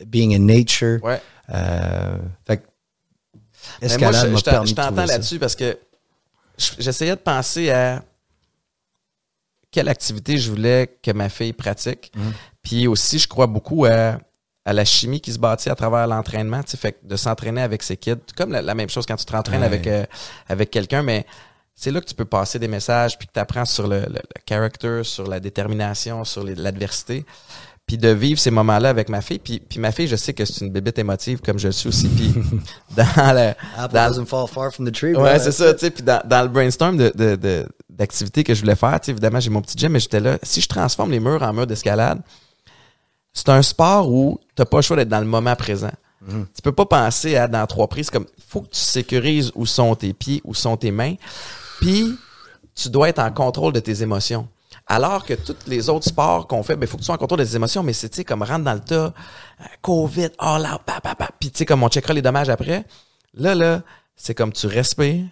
being 0.07 0.35
in 0.35 0.41
nature. 0.41 0.99
Ouais. 1.03 1.21
Euh, 1.55 2.17
fait 2.47 2.59
que 2.59 2.63
Mais 3.81 3.89
moi, 3.99 4.11
escalade 4.11 4.31
je, 4.33 4.37
je 4.69 4.75
t'entends 4.75 5.05
là-dessus 5.07 5.39
parce 5.39 5.55
que 5.57 5.79
je- 6.59 6.73
j'essayais 6.79 7.13
de 7.13 7.21
penser 7.21 7.71
à 7.71 8.03
quelle 9.73 9.89
activité 9.89 10.39
je 10.39 10.49
voulais 10.51 10.99
que 11.03 11.11
ma 11.11 11.29
fille 11.29 11.53
pratique. 11.53 12.13
Mhm. 12.15 12.33
Puis 12.63 12.87
aussi, 12.87 13.19
je 13.19 13.27
crois 13.27 13.49
beaucoup 13.49 13.85
à, 13.87 14.19
à 14.65 14.73
la 14.73 14.85
chimie 14.85 15.21
qui 15.21 15.33
se 15.33 15.39
bâtit 15.41 15.69
à 15.71 15.75
travers 15.75 16.07
l'entraînement. 16.07 16.63
Tu 16.63 16.71
sais, 16.73 16.77
fait 16.77 16.99
de 17.03 17.17
s'entraîner 17.17 17.63
avec 17.63 17.83
ses 17.83 17.97
kids, 17.97 18.15
comme 18.37 18.53
la, 18.53 18.63
la 18.63 18.75
même 18.77 18.89
chose 18.91 19.07
quand 19.07 19.17
tu 19.17 19.25
te 19.25 19.33
rentraînes 19.33 19.61
Ouais. 19.61 19.67
avec, 19.67 19.87
euh, 19.89 20.05
avec 20.49 20.71
quelqu'un, 20.71 21.03
mais 21.03 21.27
c'est 21.75 21.91
là 21.91 22.01
que 22.01 22.07
tu 22.07 22.15
peux 22.15 22.27
passer 22.27 22.59
des 22.61 22.69
messages, 22.69 23.19
puis 23.19 23.27
que 23.27 23.33
tu 23.33 23.41
apprends 23.41 23.65
sur 23.65 23.89
le, 23.89 24.01
le, 24.01 24.07
le 24.07 24.41
character, 24.49 25.01
sur 25.05 25.27
la 25.27 25.41
détermination, 25.41 26.23
sur 26.25 26.45
l'adversité. 26.45 27.25
Puis 27.93 27.99
de 27.99 28.09
vivre 28.09 28.41
ces 28.41 28.51
moments-là 28.51 28.89
avec 28.89 29.11
ma 29.11 29.21
fille. 29.21 29.39
Puis, 29.39 29.61
puis 29.61 29.79
ma 29.79 29.93
fille, 29.93 30.07
je 30.09 30.17
sais 30.17 30.33
que 30.33 30.47
c'est 30.47 30.65
une 30.65 30.71
bébête 30.73 30.99
émotive 30.99 31.43
comme 31.45 31.59
je 31.59 31.67
le 31.69 31.73
suis 31.73 31.91
aussi. 31.91 32.09
Puis 32.09 32.33
dans 32.97 33.05
le, 33.35 33.53
Apple 33.77 33.95
dans- 33.95 34.09
doesn't 34.09 34.25
fall 34.25 34.49
far 34.49 34.73
from 34.73 34.89
the 34.91 34.95
tree. 34.95 35.15
Ouais, 35.15 35.39
c'est 35.39 35.53
ça, 35.53 35.75
tu 35.75 35.81
sais. 35.81 35.91
Puis 35.91 36.03
dans, 36.03 36.23
dans 36.27 36.41
le 36.41 36.49
brainstorm 36.49 36.97
de, 36.97 37.13
de, 37.15 37.37
de- 37.37 37.67
d'activités 37.91 38.45
que 38.45 38.55
je 38.55 38.63
voulais 38.63 38.77
faire, 38.77 38.99
tu 38.99 39.05
sais, 39.07 39.11
évidemment, 39.13 39.41
j'ai 39.41 39.51
mon 39.51 39.61
petit 39.61 39.77
gym, 39.77 39.93
mais 39.93 40.01
j'étais 40.01 40.21
là. 40.21 40.39
Si 40.43 40.63
je 40.63 40.69
transforme 40.69 41.11
les 41.11 41.21
murs 41.21 41.43
en 41.43 41.53
murs 41.53 41.67
d'escalade, 41.67 42.23
c'est 43.35 43.51
un 43.51 43.61
sport 43.61 44.11
où 44.11 44.41
t'as 44.55 44.65
pas 44.65 44.79
le 44.79 44.83
choix 44.83 44.97
d'être 44.97 45.11
dans 45.11 45.21
le 45.21 45.27
moment 45.27 45.55
présent. 45.55 45.93
Tu 46.27 46.63
peux 46.63 46.73
pas 46.73 46.87
penser 46.87 47.37
à 47.37 47.47
dans 47.47 47.67
trois 47.67 47.89
prises 47.89 48.09
comme 48.09 48.25
faut 48.49 48.63
que 48.63 48.69
tu 48.71 48.81
sécurises 48.81 49.53
où 49.55 49.67
sont 49.67 49.95
tes 49.97 50.15
pieds, 50.15 50.41
où 50.45 50.55
sont 50.55 50.79
tes 50.79 50.93
mains. 50.93 51.17
Puis 51.83 52.17
tu 52.75 52.89
dois 52.89 53.11
être 53.11 53.19
en 53.19 53.31
contrôle 53.33 53.75
de 53.75 53.81
tes 53.81 54.01
émotions. 54.03 54.49
Alors 54.93 55.25
que 55.25 55.33
tous 55.33 55.57
les 55.69 55.89
autres 55.89 56.07
sports 56.07 56.47
qu'on 56.47 56.63
fait, 56.63 56.77
ben 56.77 56.87
faut 56.87 56.99
que 56.99 57.03
tu 57.03 57.07
sois 57.07 57.15
en 57.15 57.19
contrôle 57.19 57.39
de 57.39 57.45
tes 57.45 57.57
émotions, 57.57 57.83
mais 57.83 57.95
c'est 57.95 58.25
comme 58.25 58.43
rentre 58.43 58.65
dans 58.65 58.75
le 58.75 58.81
tas, 58.81 58.95
euh, 59.07 59.65
COVID, 59.81 60.29
all 60.39 60.69
out, 60.71 60.83
pa, 60.85 61.01
pa, 61.01 61.15
pa, 61.15 61.31
puis 61.41 61.51
tu 61.51 61.57
sais 61.57 61.65
comme 61.65 61.83
on 61.83 61.89
checkera 61.89 62.13
les 62.13 62.21
dommages 62.21 62.51
après. 62.51 62.85
Là 63.33 63.55
là, 63.55 63.81
c'est 64.17 64.35
comme 64.35 64.53
tu 64.53 64.67
respires, 64.67 65.25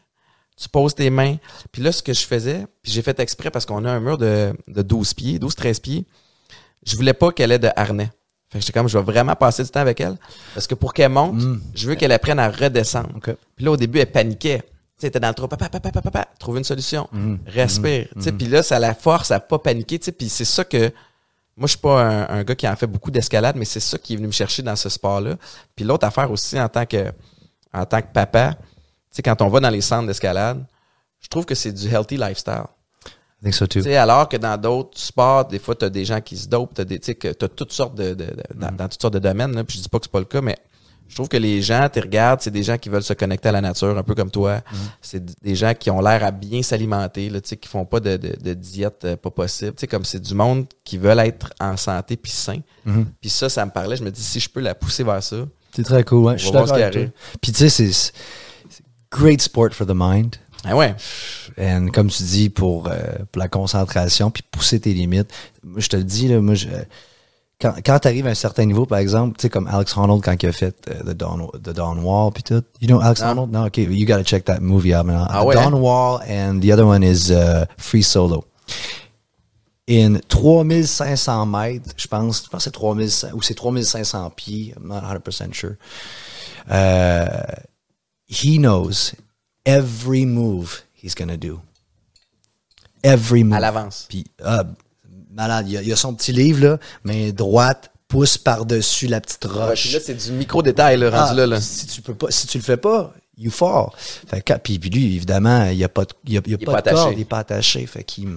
tu 0.56 0.66
poses 0.70 0.94
tes 0.94 1.10
mains. 1.10 1.36
Puis 1.72 1.82
là 1.82 1.92
ce 1.92 2.02
que 2.02 2.14
je 2.14 2.24
faisais, 2.26 2.64
puis 2.82 2.90
j'ai 2.90 3.02
fait 3.02 3.20
exprès 3.20 3.50
parce 3.50 3.66
qu'on 3.66 3.84
a 3.84 3.90
un 3.90 4.00
mur 4.00 4.16
de, 4.16 4.54
de 4.66 4.80
12 4.80 5.12
pieds, 5.12 5.38
12 5.38 5.54
13 5.54 5.80
pieds. 5.80 6.06
Je 6.86 6.96
voulais 6.96 7.12
pas 7.12 7.30
qu'elle 7.30 7.52
ait 7.52 7.58
de 7.58 7.68
harnais. 7.76 8.10
Fait 8.48 8.60
que 8.60 8.64
j'étais 8.64 8.72
comme 8.78 8.88
je 8.88 8.96
vais 8.96 9.04
vraiment 9.04 9.34
passer 9.36 9.62
du 9.62 9.68
temps 9.68 9.80
avec 9.80 10.00
elle 10.00 10.16
parce 10.54 10.66
que 10.66 10.74
pour 10.74 10.94
qu'elle 10.94 11.10
monte, 11.10 11.38
je 11.74 11.86
veux 11.86 11.96
qu'elle 11.96 12.12
apprenne 12.12 12.38
à 12.38 12.48
redescendre. 12.48 13.10
Puis 13.56 13.64
là, 13.66 13.72
au 13.72 13.76
début, 13.76 13.98
elle 13.98 14.10
paniquait. 14.10 14.62
Tu 15.00 15.10
dans 15.10 15.28
le 15.28 15.34
trou, 15.34 15.48
papa, 15.48 15.68
papa, 15.68 15.90
papa, 15.90 16.02
papa, 16.02 16.28
trouve 16.38 16.58
une 16.58 16.64
solution. 16.64 17.08
Respire. 17.46 18.08
Tu 18.16 18.22
sais, 18.22 18.32
puis 18.32 18.46
là, 18.46 18.62
ça 18.62 18.78
la 18.78 18.94
force 18.94 19.30
à 19.30 19.40
pas 19.40 19.58
paniquer. 19.58 19.98
Tu 19.98 20.04
sais, 20.06 20.12
puis 20.12 20.28
c'est 20.28 20.44
ça 20.44 20.64
que, 20.64 20.92
moi, 21.56 21.66
je 21.66 21.68
suis 21.68 21.78
pas 21.78 22.02
un, 22.02 22.28
un 22.40 22.44
gars 22.44 22.54
qui 22.54 22.68
en 22.68 22.76
fait 22.76 22.86
beaucoup 22.86 23.10
d'escalade, 23.10 23.56
mais 23.56 23.64
c'est 23.64 23.80
ça 23.80 23.98
qui 23.98 24.12
est 24.14 24.16
venu 24.16 24.26
me 24.28 24.32
chercher 24.32 24.62
dans 24.62 24.76
ce 24.76 24.88
sport-là. 24.88 25.36
Puis 25.74 25.84
l'autre 25.84 26.06
affaire 26.06 26.30
aussi, 26.30 26.60
en 26.60 26.68
tant 26.68 26.86
que, 26.86 27.12
en 27.72 27.84
tant 27.86 28.00
que 28.02 28.12
papa, 28.12 28.54
tu 28.54 28.58
sais, 29.12 29.22
quand 29.22 29.40
on 29.42 29.48
va 29.48 29.60
dans 29.60 29.70
les 29.70 29.80
centres 29.80 30.06
d'escalade, 30.06 30.64
je 31.20 31.28
trouve 31.28 31.44
que 31.46 31.54
c'est 31.54 31.72
du 31.72 31.88
healthy 31.88 32.16
lifestyle. 32.16 32.64
I 33.06 33.44
think 33.44 33.54
so 33.54 33.66
too. 33.66 33.80
Tu 33.80 33.84
sais, 33.84 33.96
alors 33.96 34.28
que 34.28 34.36
dans 34.36 34.58
d'autres 34.60 34.98
sports, 34.98 35.46
des 35.46 35.58
fois, 35.58 35.74
tu 35.74 35.84
as 35.86 35.90
des 35.90 36.04
gens 36.04 36.20
qui 36.20 36.36
se 36.36 36.46
dopent, 36.46 36.74
tu 36.74 36.82
as, 36.82 37.48
toutes 37.48 37.72
sortes 37.72 37.94
de, 37.94 38.10
de- 38.14 38.24
de- 38.26 38.34
dans, 38.54 38.70
dans 38.70 38.88
toutes 38.88 39.00
sortes 39.00 39.14
de 39.14 39.18
domaines. 39.18 39.54
Là, 39.54 39.64
puis 39.64 39.78
je 39.78 39.82
dis 39.82 39.88
pas 39.88 39.98
que 39.98 40.04
c'est 40.04 40.12
pas 40.12 40.18
le 40.18 40.26
cas, 40.26 40.42
mais 40.42 40.58
je 41.10 41.14
trouve 41.16 41.28
que 41.28 41.36
les 41.36 41.60
gens, 41.60 41.88
tu 41.92 41.98
regardes, 41.98 42.40
c'est 42.40 42.52
des 42.52 42.62
gens 42.62 42.78
qui 42.78 42.88
veulent 42.88 43.02
se 43.02 43.12
connecter 43.14 43.48
à 43.48 43.52
la 43.52 43.60
nature, 43.60 43.98
un 43.98 44.02
peu 44.04 44.14
comme 44.14 44.30
toi. 44.30 44.62
C'est 45.02 45.22
d- 45.24 45.32
des 45.42 45.56
gens 45.56 45.74
qui 45.74 45.90
ont 45.90 46.00
l'air 46.00 46.22
à 46.24 46.30
bien 46.30 46.62
s'alimenter, 46.62 47.30
qui 47.42 47.68
font 47.68 47.84
pas 47.84 47.98
de, 47.98 48.16
de, 48.16 48.36
de 48.40 48.54
diète 48.54 49.04
euh, 49.04 49.16
pas 49.16 49.30
possible. 49.30 49.74
Comme 49.90 50.04
c'est 50.04 50.20
du 50.20 50.34
monde 50.34 50.66
qui 50.84 50.96
veulent 50.98 51.18
être 51.18 51.52
en 51.60 51.76
santé 51.76 52.16
puis 52.16 52.30
sain. 52.30 52.60
Puis 53.20 53.28
ça, 53.28 53.48
ça 53.48 53.66
me 53.66 53.72
parlait. 53.72 53.96
Je 53.96 54.04
me 54.04 54.10
dis, 54.10 54.22
si 54.22 54.38
je 54.38 54.48
peux 54.48 54.60
la 54.60 54.74
pousser 54.76 55.02
vers 55.02 55.22
ça, 55.22 55.36
C'est 55.74 55.82
très 55.82 56.04
cool, 56.04 56.24
ouais. 56.26 56.38
Je 56.38 56.44
suis 56.44 56.52
d'accord. 56.66 56.78
Puis 57.42 57.52
tu 57.52 57.58
sais, 57.58 57.68
c'est 57.68 57.92
c'est 57.92 58.12
great 59.10 59.42
sport 59.42 59.70
for 59.72 59.86
the 59.86 59.92
mind. 59.94 60.36
ah 60.64 60.76
ouais. 60.76 60.94
And 61.58 61.88
comme 61.92 62.08
tu 62.08 62.22
dis, 62.22 62.50
pour, 62.50 62.86
euh, 62.86 62.92
pour 63.32 63.40
la 63.40 63.48
concentration, 63.48 64.30
puis 64.30 64.44
pousser 64.48 64.78
tes 64.78 64.94
limites. 64.94 65.30
Moi, 65.64 65.80
je 65.80 65.88
te 65.88 65.96
le 65.96 66.04
dis, 66.04 66.28
là, 66.28 66.40
moi, 66.40 66.54
je, 66.54 66.68
quand, 67.60 67.74
quand 67.84 67.98
tu 67.98 68.08
arrives 68.08 68.26
à 68.26 68.30
un 68.30 68.34
certain 68.34 68.64
niveau, 68.64 68.86
par 68.86 68.98
exemple, 68.98 69.36
tu 69.36 69.42
sais, 69.42 69.50
comme 69.50 69.66
Alex 69.66 69.96
Honnold 69.96 70.22
quand 70.22 70.42
il 70.42 70.48
a 70.48 70.52
fait 70.52 70.74
euh, 70.88 71.12
The, 71.12 71.16
Dawn, 71.16 71.46
The 71.62 71.70
Dawn 71.70 71.98
Wall, 72.00 72.32
puis 72.32 72.42
tout. 72.42 72.64
You 72.80 72.88
know 72.88 73.00
Alex. 73.00 73.20
Honnold? 73.20 73.50
No, 73.50 73.66
okay, 73.66 73.82
you 73.84 74.06
gotta 74.06 74.24
check 74.24 74.44
that 74.46 74.60
movie 74.60 74.94
out. 74.94 75.04
man. 75.04 75.26
Ah 75.28 75.42
The 75.42 75.46
ouais, 75.46 75.54
Dawn 75.54 75.74
hein? 75.74 75.80
Wall 75.80 76.20
and 76.28 76.60
the 76.60 76.72
other 76.72 76.86
one 76.86 77.02
is 77.02 77.30
uh, 77.30 77.66
Free 77.76 78.02
Solo. 78.02 78.44
In 79.86 80.20
3500 80.28 81.46
mètres, 81.46 81.94
je 81.96 82.06
pense, 82.06 82.44
je 82.44 82.48
pense 82.48 82.64
que 82.64 82.64
c'est 82.64 82.70
3500, 82.70 83.30
ou 83.34 83.42
c'est 83.42 83.54
3500 83.54 84.30
pieds, 84.30 84.72
I'm 84.76 84.86
not 84.86 85.02
100% 85.02 85.52
sure. 85.52 85.76
Euh, 86.70 87.26
he 88.28 88.58
knows 88.58 89.14
every 89.66 90.24
move 90.24 90.84
he's 90.94 91.14
gonna 91.14 91.36
do. 91.36 91.60
Every 93.02 93.42
move. 93.42 93.56
À 93.56 93.60
l'avance. 93.60 94.06
Puis, 94.08 94.24
ah, 94.44 94.64
malade, 95.32 95.66
il 95.68 95.72
y, 95.74 95.76
a, 95.78 95.82
il 95.82 95.88
y 95.88 95.92
a 95.92 95.96
son 95.96 96.14
petit 96.14 96.32
livre, 96.32 96.62
là, 96.64 96.78
main 97.04 97.30
droite, 97.30 97.90
pousse 98.08 98.38
par-dessus 98.38 99.06
la 99.06 99.20
petite 99.20 99.44
Ouais, 99.46 99.68
roche. 99.68 99.92
là, 99.92 100.00
c'est 100.04 100.14
du 100.14 100.32
micro-détail, 100.32 100.96
rendu 101.06 101.14
Ah, 101.30 101.34
là, 101.34 101.46
là. 101.46 101.60
Si 101.60 101.86
tu 101.86 102.02
peux 102.02 102.14
pas, 102.14 102.30
si 102.30 102.46
tu 102.46 102.58
le 102.58 102.64
fais 102.64 102.76
pas, 102.76 103.12
you 103.38 103.50
fall. 103.50 103.86
Fait 104.26 104.42
que, 104.42 104.52
puis, 104.54 104.78
puis 104.78 104.90
lui, 104.90 105.16
évidemment, 105.16 105.64
il 105.66 105.78
y 105.78 105.84
a 105.84 105.88
pas 105.88 106.04
de, 106.04 106.10
il 106.26 106.34
y 106.34 106.38
a, 106.38 106.40
il 106.44 106.50
y 106.52 106.54
a 106.54 106.58
pas, 106.58 106.72
pas 106.72 106.82
de 106.82 106.90
corde, 106.90 106.98
attaché. 107.02 107.14
il 107.16 107.20
est 107.20 107.24
pas 107.24 107.38
attaché. 107.38 107.86
Fait 107.86 108.02
qu'il 108.04 108.28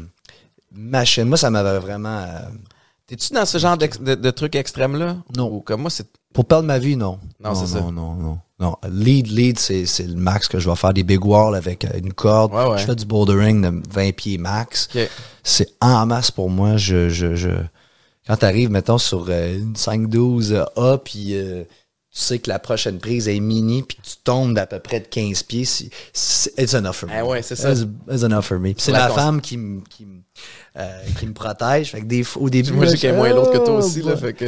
machine. 0.71 1.25
Moi, 1.25 1.37
ça 1.37 1.49
m'avait 1.49 1.79
vraiment, 1.79 2.19
euh, 2.19 2.39
T'es-tu 3.05 3.33
dans 3.33 3.45
ce 3.45 3.57
genre 3.57 3.77
d'ex- 3.77 3.99
de, 3.99 4.15
de 4.15 4.31
trucs 4.31 4.55
extrêmes-là? 4.55 5.17
Non. 5.35 5.51
Ou 5.51 5.59
comme 5.61 5.81
moi, 5.81 5.89
c'est 5.89 6.07
pour 6.33 6.45
perdre 6.45 6.65
ma 6.67 6.79
vie, 6.79 6.95
non. 6.95 7.19
Non, 7.39 7.53
c'est 7.53 7.67
ça. 7.67 7.81
Non, 7.81 7.91
non, 7.91 8.13
non. 8.13 8.39
Non, 8.63 8.77
lead, 8.89 9.27
lead, 9.27 9.59
c'est, 9.59 9.83
le 10.07 10.15
max 10.15 10.47
que 10.47 10.57
je 10.57 10.69
vais 10.69 10.75
faire 10.77 10.93
des 10.93 11.03
big 11.03 11.25
walls 11.25 11.53
avec 11.53 11.83
euh, 11.83 11.89
une 11.97 12.13
corde. 12.13 12.53
Ouais, 12.53 12.65
ouais. 12.65 12.77
Je 12.77 12.85
fais 12.85 12.95
du 12.95 13.03
bouldering 13.03 13.61
de 13.61 13.81
20 13.91 14.15
pieds 14.15 14.37
max. 14.37 14.87
C'est 15.43 15.73
en 15.81 16.05
masse 16.05 16.31
pour 16.31 16.49
moi. 16.49 16.77
Je, 16.77 17.09
je, 17.09 17.35
je... 17.35 17.49
Quand 18.25 18.37
tu 18.37 18.45
arrives, 18.45 18.71
mettons, 18.71 18.97
sur 18.97 19.25
euh, 19.27 19.57
une 19.57 19.73
5-12 19.73 20.53
euh, 20.53 20.93
A, 20.93 20.97
puis 20.97 21.31
euh, 21.35 21.65
tu 22.15 22.19
sais 22.21 22.37
que 22.39 22.47
la 22.49 22.59
prochaine 22.59 22.99
prise 22.99 23.27
est 23.27 23.39
mini, 23.39 23.81
puis 23.81 23.97
tu 24.03 24.17
tombes 24.23 24.53
d'à 24.53 24.67
peu 24.67 24.79
près 24.79 24.99
de 24.99 25.07
15 25.07 25.41
pieds, 25.43 25.65
c'est, 25.65 25.89
c'est- 26.13 26.53
it's 26.61 26.73
enough 26.75 26.93
for 26.93 27.09
me. 27.09 27.15
Ah 27.17 27.25
ouais, 27.25 27.41
c'est 27.41 27.55
ça. 27.55 27.71
It's, 27.71 27.85
it's 28.11 28.21
enough 28.23 28.43
for 28.43 28.59
me. 28.59 28.73
C'est 28.77 28.91
la 28.91 28.99
ma 28.99 29.07
cons- 29.09 29.15
femme 29.15 29.41
qui 29.41 29.57
me 29.57 29.81
qui 29.89 30.05
me 30.05 30.19
euh, 30.77 31.01
qui 31.19 31.25
me 31.25 31.33
protège. 31.33 31.91
Fait 31.91 32.01
que 32.01 32.05
des 32.05 32.23
au 32.35 32.49
début, 32.49 32.71
Moi, 32.73 32.85
je- 32.85 32.95
qu'un 32.97 33.13
moins 33.13 33.29
l'autre 33.29 33.51
que 33.51 33.57
toi 33.57 33.75
Oh, 33.75 33.77
aussi, 33.79 34.01
là, 34.03 34.13
boy. 34.13 34.21
fait 34.21 34.33
que... 34.33 34.45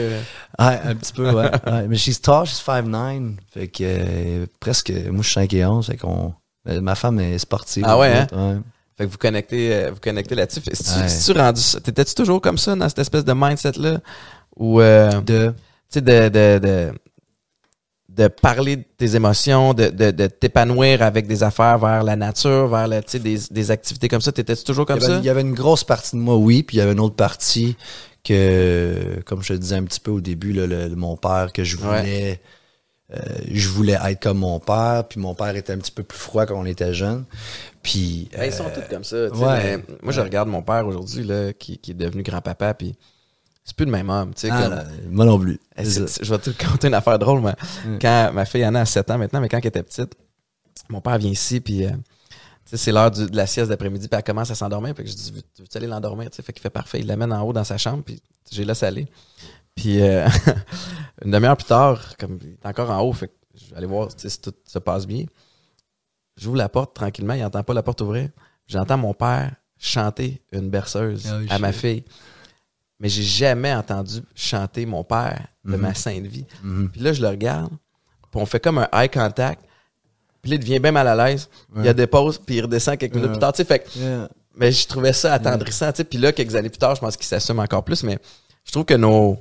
Ouais, 0.60 0.80
un 0.86 0.96
petit 0.96 1.14
peu, 1.14 1.32
ouais. 1.32 1.50
ouais. 1.66 1.88
Mais 1.88 1.98
she's 1.98 2.22
tall, 2.22 2.46
she's 2.46 2.62
5'9". 2.64 3.36
Fait 3.52 3.68
que 3.68 3.84
euh, 3.84 4.46
presque, 4.60 4.92
moi 5.12 5.22
je 5.24 5.28
suis 5.28 5.34
5 5.34 5.54
et 5.54 5.66
11. 5.66 5.86
Fait 5.88 5.98
qu'on. 5.98 6.34
euh, 6.68 6.82
Ma 6.82 6.94
femme 6.96 7.20
est 7.20 7.38
sportive. 7.40 7.84
Ah 7.88 7.98
ouais, 7.98 8.14
hein? 8.14 8.28
Ouais. 8.32 8.58
Fait 8.98 9.06
que 9.06 9.12
vous 9.12 9.18
connectez, 9.18 9.74
euh, 9.74 9.92
vous 9.92 10.00
connectez 10.00 10.36
là-dessus. 10.36 10.62
Si 11.08 11.32
tu 11.34 11.38
rendu 11.38 11.60
ça- 11.62 11.80
t'étais-tu 11.82 12.14
toujours 12.16 12.40
comme 12.42 12.58
ça 12.60 12.76
dans 12.76 12.88
cette 12.88 13.00
espèce 13.00 13.26
de 13.26 13.34
mindset-là? 13.34 14.00
Ou, 14.56 14.80
euh, 14.82 15.10
tu 15.20 15.34
De. 15.34 15.54
sais, 15.90 16.02
de, 16.02 16.30
de, 16.30 16.60
de, 16.60 16.92
de 18.16 18.28
parler 18.30 18.78
de 18.78 18.84
tes 18.98 19.16
émotions, 19.16 19.74
de, 19.74 19.88
de, 19.90 20.12
de 20.12 20.28
t'épanouir 20.28 21.02
avec 21.02 21.28
des 21.28 21.44
affaires 21.44 21.78
vers 21.80 22.04
la 22.04 22.16
nature, 22.16 22.68
vers 22.68 22.88
la, 22.88 23.02
tu 23.02 23.12
sais, 23.12 23.20
des, 23.20 23.38
des 23.52 23.72
activités 23.72 24.08
comme 24.08 24.22
ça. 24.22 24.32
T'étais-tu 24.32 24.64
toujours 24.64 24.86
comme 24.86 25.00
il, 25.00 25.04
y 25.04 25.06
avait, 25.06 25.14
ça? 25.16 25.20
il 25.20 25.26
y 25.26 25.30
avait 25.30 25.42
une 25.42 25.54
grosse 25.54 25.84
partie 25.84 26.16
de 26.16 26.22
moi, 26.22 26.38
oui, 26.38 26.64
puis 26.64 26.78
il 26.78 26.80
y 26.80 26.82
avait 26.84 26.94
une 26.94 27.00
autre 27.02 27.16
partie 27.16 27.76
que, 28.24 29.22
comme 29.26 29.42
je 29.44 29.50
te 29.54 29.60
disais 29.60 29.76
un 29.76 29.84
petit 29.84 30.00
peu 30.00 30.12
au 30.12 30.22
début, 30.22 30.54
là, 30.54 30.66
le- 30.66 30.88
le- 30.88 30.96
mon 30.96 31.16
père, 31.18 31.52
que 31.54 31.64
je 31.64 31.78
voulais, 31.78 32.42
euh, 33.14 33.18
je 33.52 33.68
voulais 33.70 33.98
être 34.04 34.22
comme 34.22 34.40
mon 34.40 34.60
père, 34.60 35.04
puis 35.10 35.20
mon 35.20 35.36
père 35.36 35.56
était 35.56 35.74
un 35.74 35.78
petit 35.78 35.92
peu 35.92 36.04
plus 36.04 36.18
froid 36.18 36.46
quand 36.46 36.56
on 36.60 36.66
était 36.66 36.94
jeune. 36.94 37.26
Puis, 37.84 38.30
Ben, 38.36 38.46
ils 38.46 38.54
sont 38.54 38.66
euh, 38.66 38.70
tous 38.74 38.90
comme 38.90 39.04
ça. 39.04 39.30
tu 39.30 39.38
sais, 39.38 39.44
ouais. 39.46 39.78
mais 39.78 39.84
moi, 40.02 40.12
je 40.12 40.22
regarde 40.22 40.50
mon 40.50 40.62
père 40.64 40.88
aujourd'hui, 40.88 41.24
là, 41.24 41.54
qui, 41.54 41.78
qui 41.78 41.92
est 41.92 41.96
devenu 41.96 42.24
grand-papa, 42.24 42.74
puis 42.74 42.96
c'est 43.66 43.76
plus 43.76 43.86
le 43.86 43.92
même 43.92 44.10
homme, 44.10 44.34
tu 44.34 44.42
sais. 44.42 44.50
Ah, 44.52 44.62
comme- 44.62 44.72
là, 44.76 44.86
moi 45.10 45.26
non 45.26 45.40
plus. 45.40 45.60
Eh, 45.76 45.84
je 45.84 46.30
vais 46.30 46.38
te 46.38 46.52
raconter 46.64 46.88
une 46.88 46.94
affaire 46.94 47.18
drôle, 47.20 47.42
moi. 47.42 47.56
Mm. 47.86 47.98
Quand 48.00 48.32
ma 48.34 48.46
fille 48.46 48.64
Anna 48.64 48.82
a 48.82 48.86
7 48.86 49.10
ans 49.12 49.18
maintenant, 49.18 49.42
mais 49.42 49.50
quand 49.50 49.58
elle 49.58 49.66
était 49.66 49.84
petite, 49.84 50.16
mon 50.90 51.02
père 51.02 51.18
vient 51.18 51.32
ici, 51.32 51.60
puis 51.60 51.84
euh, 51.86 51.90
tu 52.70 52.78
c'est 52.78 52.92
l'heure 52.92 53.10
de 53.12 53.36
la 53.36 53.48
sieste 53.48 53.70
d'après-midi, 53.70 54.08
puis 54.08 54.18
elle 54.18 54.24
commence 54.24 54.52
à 54.52 54.56
s'endormir, 54.56 54.94
puis 54.94 55.04
que 55.04 55.10
je 55.10 55.16
dis, 55.16 55.32
veux- 55.32 55.42
veux-tu 55.60 55.78
aller 55.78 55.88
l'endormir? 55.88 56.30
Tu 56.30 56.36
sais, 56.38 56.44
fait 56.44 56.54
qu'il 56.54 56.62
fait 56.62 56.70
parfait, 56.70 57.00
il 57.00 57.08
l'amène 57.08 57.34
en 57.34 57.42
haut 57.42 57.54
dans 57.54 57.64
sa 57.64 57.78
chambre, 57.78 58.04
puis 58.04 58.22
j'ai 58.52 58.64
laissé 58.66 58.86
aller. 58.86 59.08
Puis 59.76 60.02
euh, 60.02 60.28
une 61.26 61.32
demi-heure 61.32 61.58
plus 61.58 61.66
tard, 61.66 62.16
comme 62.18 62.38
il 62.44 62.52
est 62.54 62.66
encore 62.68 62.92
en 62.92 63.02
haut, 63.02 63.14
fait 63.14 63.28
que 63.30 63.34
je 63.56 63.72
vais 63.72 63.78
aller 63.78 63.88
voir 63.88 64.14
tu 64.16 64.30
si 64.30 64.40
tout 64.40 64.54
se 64.64 64.78
passe 64.80 65.08
bien. 65.08 65.26
J'ouvre 66.38 66.58
la 66.58 66.70
porte 66.70 66.94
tranquillement, 66.96 67.34
il 67.34 67.42
n'entend 67.42 67.64
pas 67.64 67.74
la 67.74 67.82
porte 67.84 68.02
ouvrir. 68.02 68.30
J'entends 68.68 68.98
mon 68.98 69.14
père 69.14 69.54
chanter 69.78 70.42
une 70.52 70.70
berceuse 70.70 71.28
Ah 71.30 71.38
oui, 71.40 71.48
à 71.50 71.60
ma 71.60 71.72
fille. 71.72 72.04
Mais 73.00 73.10
j'ai 73.10 73.24
jamais 73.24 73.74
entendu 73.74 74.22
chanter 74.36 74.86
mon 74.86 75.04
père 75.04 75.48
de 75.66 75.72
Mhm. 75.76 75.82
ma 75.82 75.94
sainte 75.94 76.26
vie. 76.28 76.46
Mhm. 76.64 76.90
Puis 76.92 77.02
là, 77.02 77.12
je 77.14 77.22
le 77.22 77.28
regarde, 77.28 77.72
puis 78.32 78.42
on 78.42 78.46
fait 78.46 78.60
comme 78.60 78.78
un 78.78 78.88
eye 78.94 79.10
contact. 79.10 79.62
Puis 80.42 80.52
là, 80.52 80.56
il 80.56 80.60
devient 80.60 80.80
bien 80.80 80.92
mal 80.92 81.08
à 81.08 81.16
l'aise. 81.16 81.50
Il 81.76 81.80
y 81.82 81.86
a 81.86 81.88
Ouais. 81.88 81.94
des 81.94 82.08
pauses, 82.08 82.38
puis 82.38 82.56
il 82.58 82.62
redescend 82.62 82.98
quelques 82.98 83.16
minutes 83.16 83.28
Ouais. 83.30 83.34
plus 83.34 83.40
tard. 83.42 83.52
Tu 83.54 83.58
sais, 83.58 83.66
fait 83.66 83.80
que- 83.80 83.98
Yeah. 84.00 84.30
mais 84.56 84.72
je 84.72 84.88
trouvais 84.88 85.12
ça 85.14 85.34
attendrissant. 85.34 85.92
tu 85.92 85.98
sais. 85.98 86.04
Puis 86.04 86.20
là, 86.20 86.32
quelques 86.32 86.56
années 86.56 86.70
plus 86.70 86.78
tard, 86.78 86.96
je 86.96 87.02
pense 87.02 87.18
qu'il 87.18 87.26
s'assume 87.26 87.60
encore 87.60 87.84
plus. 87.84 88.04
Mais 88.04 88.18
je 88.64 88.72
trouve 88.72 88.86
que 88.86 88.94
nos. 88.94 89.38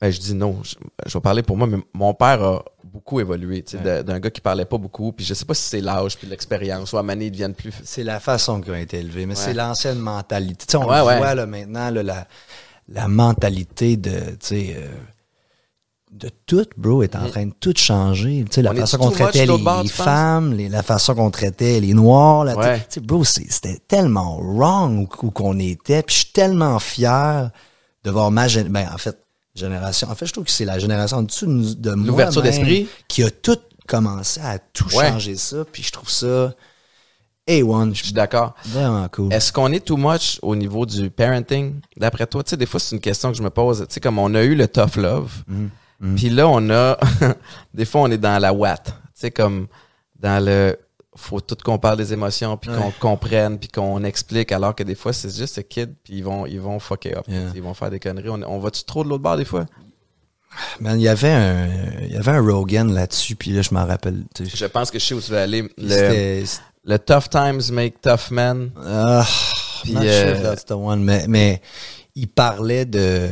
Ben, 0.00 0.10
je 0.10 0.18
dis 0.18 0.34
non, 0.34 0.62
je, 0.62 0.74
je 1.06 1.12
vais 1.12 1.20
parler 1.20 1.42
pour 1.42 1.56
moi, 1.56 1.66
mais 1.66 1.78
mon 1.94 2.12
père 2.14 2.42
a 2.42 2.64
beaucoup 2.92 3.20
évolué. 3.20 3.62
tu 3.62 3.78
sais, 3.78 4.02
D'un 4.04 4.18
gars 4.20 4.30
qui 4.30 4.40
parlait 4.40 4.64
pas 4.64 4.78
beaucoup. 4.78 5.12
Puis 5.12 5.24
je 5.24 5.34
sais 5.34 5.44
pas 5.44 5.54
si 5.54 5.62
c'est 5.62 5.80
l'âge, 5.80 6.16
puis 6.18 6.26
l'expérience, 6.26 6.92
ou 6.92 6.98
à 6.98 7.02
Mané, 7.02 7.26
ils 7.26 7.30
deviennent 7.30 7.54
plus. 7.54 7.72
C'est 7.84 8.04
la 8.04 8.20
façon 8.20 8.60
qu'ils 8.60 8.72
ont 8.72 8.76
été 8.76 8.98
élevés, 8.98 9.26
mais 9.26 9.34
Ouais. 9.36 9.40
c'est 9.44 9.54
l'ancienne 9.54 9.98
mentalité. 9.98 10.66
Tu 10.66 10.72
sais, 10.72 10.76
on 10.78 10.88
Ouais, 10.88 10.98
le 10.98 11.04
ouais. 11.04 11.18
voit 11.18 11.34
là, 11.34 11.46
maintenant, 11.46 11.90
là, 11.90 12.02
la, 12.02 12.26
la 12.88 13.08
mentalité 13.08 13.96
de, 13.96 14.10
tu 14.10 14.36
sais, 14.40 14.76
euh, 14.78 14.88
de 16.12 16.28
tout, 16.44 16.66
bro, 16.76 17.04
est 17.04 17.14
en 17.14 17.28
train 17.28 17.46
de 17.46 17.52
tout 17.60 17.72
changer. 17.76 18.44
Tu 18.50 18.56
sais, 18.56 18.62
la 18.62 18.72
Mm. 18.72 18.76
On 18.76 18.80
façon 18.80 18.98
qu'on 18.98 19.10
traitait 19.10 19.46
les, 19.46 19.58
bord, 19.58 19.86
femmes, 19.86 20.52
les- 20.54 20.68
la 20.68 20.82
façon 20.82 21.14
qu'on 21.14 21.30
traitait 21.30 21.78
les 21.78 21.94
noirs. 21.94 22.44
Là, 22.44 22.56
tu 22.56 22.84
sais. 22.94 23.00
Bro, 23.00 23.22
c'était 23.24 23.78
tellement 23.86 24.36
wrong 24.38 25.06
où, 25.22 25.26
où 25.26 25.30
qu'on 25.30 25.58
était. 25.60 26.02
Puis 26.02 26.14
je 26.16 26.20
suis 26.22 26.32
tellement 26.32 26.78
fier 26.80 27.50
de 28.02 28.10
voir 28.10 28.32
ma 28.32 28.48
génération. 28.48 28.72
Ben, 28.88 28.92
en 28.92 28.98
fait, 28.98 29.16
génération. 29.54 30.08
En 30.10 30.14
fait, 30.14 30.26
je 30.26 30.32
trouve 30.32 30.44
que 30.44 30.50
c'est 30.50 30.64
la 30.64 30.78
génération 30.78 31.18
en 31.18 31.22
dessous 31.22 31.46
de, 31.46 31.74
de 31.74 31.94
moi. 31.94 32.06
L'ouverture 32.06 32.42
d'esprit. 32.42 32.88
Qui 33.08 33.22
a 33.24 33.30
tout 33.30 33.58
commencé 33.86 34.40
à 34.40 34.58
tout 34.58 34.84
Ouais. 34.96 35.08
changer 35.10 35.36
ça. 35.36 35.64
Puis 35.70 35.82
je 35.82 35.90
trouve 35.92 36.08
ça 36.10 36.54
A1. 37.48 37.94
Je 37.94 38.04
suis 38.04 38.12
d'accord. 38.12 38.54
Vraiment 38.66 39.08
cool. 39.08 39.32
Est-ce 39.32 39.52
qu'on 39.52 39.72
est 39.72 39.84
too 39.84 39.96
much 39.96 40.38
au 40.42 40.54
niveau 40.54 40.86
du 40.86 41.10
parenting? 41.10 41.80
D'après 41.96 42.26
toi, 42.26 42.42
tu 42.44 42.50
sais, 42.50 42.56
des 42.56 42.66
fois, 42.66 42.78
c'est 42.78 42.94
une 42.94 43.00
question 43.00 43.30
que 43.32 43.36
je 43.38 43.42
me 43.42 43.50
pose. 43.50 43.80
Tu 43.88 43.94
sais, 43.94 44.00
comme 44.00 44.18
on 44.18 44.34
a 44.34 44.42
eu 44.42 44.54
le 44.54 44.68
tough 44.68 44.96
love, 44.96 45.32
Mm. 46.02 46.14
puis 46.14 46.30
là, 46.30 46.48
on 46.48 46.70
a... 46.70 46.96
des 47.74 47.84
fois, 47.84 48.00
on 48.00 48.10
est 48.10 48.16
dans 48.16 48.38
la 48.40 48.54
watt. 48.54 48.84
Tu 48.86 48.92
sais, 49.14 49.30
comme 49.30 49.66
dans 50.18 50.42
le... 50.42 50.78
Faut 51.16 51.40
tout 51.40 51.56
qu'on 51.64 51.78
parle 51.78 51.96
des 51.96 52.12
émotions, 52.12 52.56
puis 52.56 52.70
qu'on 52.70 52.86
Ouais. 52.86 52.94
comprenne, 53.00 53.58
puis 53.58 53.68
qu'on 53.68 54.04
explique, 54.04 54.52
alors 54.52 54.74
que 54.76 54.84
des 54.84 54.94
fois, 54.94 55.12
c'est 55.12 55.34
juste 55.36 55.56
ce 55.56 55.60
kid, 55.60 55.92
puis 56.04 56.14
ils 56.18 56.24
vont, 56.24 56.46
ils 56.46 56.60
vont 56.60 56.78
fucker 56.78 57.16
up. 57.16 57.24
Yeah. 57.26 57.50
Ils 57.54 57.62
vont 57.62 57.74
faire 57.74 57.90
des 57.90 57.98
conneries. 57.98 58.28
On, 58.28 58.40
on 58.42 58.58
va-tu 58.60 58.84
trop 58.84 59.02
de 59.02 59.08
l'autre 59.08 59.22
bord, 59.22 59.36
des 59.36 59.44
fois? 59.44 59.66
Man, 60.80 60.98
il 61.00 61.02
y 61.04 61.08
avait 61.08 61.30
un, 61.30 61.68
il 62.02 62.12
y 62.12 62.16
avait 62.16 62.30
un 62.32 62.40
Rogan 62.40 62.92
là-dessus, 62.92 63.34
puis 63.36 63.50
là, 63.52 63.62
je 63.62 63.72
m'en 63.74 63.86
rappelle. 63.86 64.24
tu 64.34 64.46
sais, 64.46 64.56
Je 64.56 64.66
pense 64.66 64.90
que 64.90 64.98
je 64.98 65.04
sais 65.06 65.14
où 65.14 65.20
tu 65.20 65.30
veux 65.32 65.38
aller. 65.38 65.68
Le, 65.78 66.44
le 66.84 66.98
tough 66.98 67.28
times 67.30 67.70
make 67.72 68.00
tough 68.00 68.30
men. 68.30 68.70
Ah, 68.84 69.24
Puis, 69.82 69.92
not 69.94 70.02
euh, 70.02 70.22
sure 70.26 70.36
if 70.36 70.42
that's 70.42 70.64
the 70.64 70.72
one, 70.72 71.02
mais, 71.04 71.24
mais 71.28 71.60
ils 72.14 72.28
parlaient 72.28 72.84
de, 72.86 73.28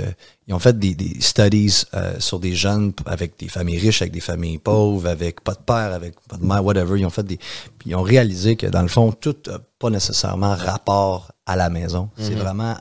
ils 0.46 0.54
ont 0.54 0.58
fait 0.58 0.78
des, 0.78 0.94
des 0.94 1.20
studies 1.20 1.82
euh, 1.94 2.14
sur 2.20 2.38
des 2.38 2.54
jeunes 2.54 2.92
avec 3.06 3.38
des 3.38 3.48
familles 3.48 3.78
riches, 3.78 4.02
avec 4.02 4.12
des 4.12 4.20
familles 4.20 4.58
pauvres, 4.58 5.08
avec 5.08 5.40
pas 5.42 5.54
de 5.54 5.60
père, 5.60 5.92
avec 5.92 6.14
pas 6.28 6.36
de 6.36 6.44
mère, 6.44 6.64
whatever. 6.64 6.98
Ils 6.98 7.04
ont 7.06 7.10
fait 7.10 7.24
des, 7.24 7.36
puis 7.36 7.90
ils 7.90 7.94
ont 7.94 8.02
réalisé 8.02 8.56
que 8.56 8.66
dans 8.66 8.82
le 8.82 8.88
fond, 8.88 9.12
tout 9.12 9.36
n'a 9.46 9.58
pas 9.78 9.90
nécessairement 9.90 10.54
rapport 10.54 11.32
à 11.46 11.56
la 11.56 11.70
maison. 11.70 12.08
C'est 12.18 12.34
vraiment 12.34 12.76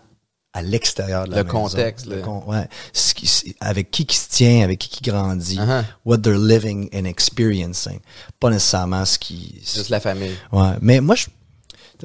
à 0.54 0.62
l'extérieur 0.64 1.26
de 1.26 1.32
la 1.32 1.38
Le 1.38 1.44
maison. 1.44 1.56
contexte, 1.64 2.06
Le 2.08 2.16
le- 2.16 2.22
con- 2.24 2.44
ouais. 2.48 2.68
Ce 2.94 3.14
qui- 3.14 3.56
avec 3.60 3.92
qui 3.92 4.06
qui 4.08 4.16
se 4.18 4.30
tient, 4.30 4.64
avec 4.64 4.80
qui 4.80 4.90
qui 4.90 5.02
grandit, 5.10 5.58
Uh-huh. 5.60 5.84
what 6.06 6.18
they're 6.20 6.38
living 6.40 6.90
and 6.96 7.06
experiencing. 7.06 8.00
Pas 8.40 8.50
nécessairement 8.50 9.06
ce 9.06 9.20
qui, 9.20 9.56
Juste 9.62 9.90
la 9.90 10.00
famille. 10.00 10.36
Ouais, 10.52 10.72
mais 10.82 11.00
moi, 11.00 11.14
je, 11.16 11.28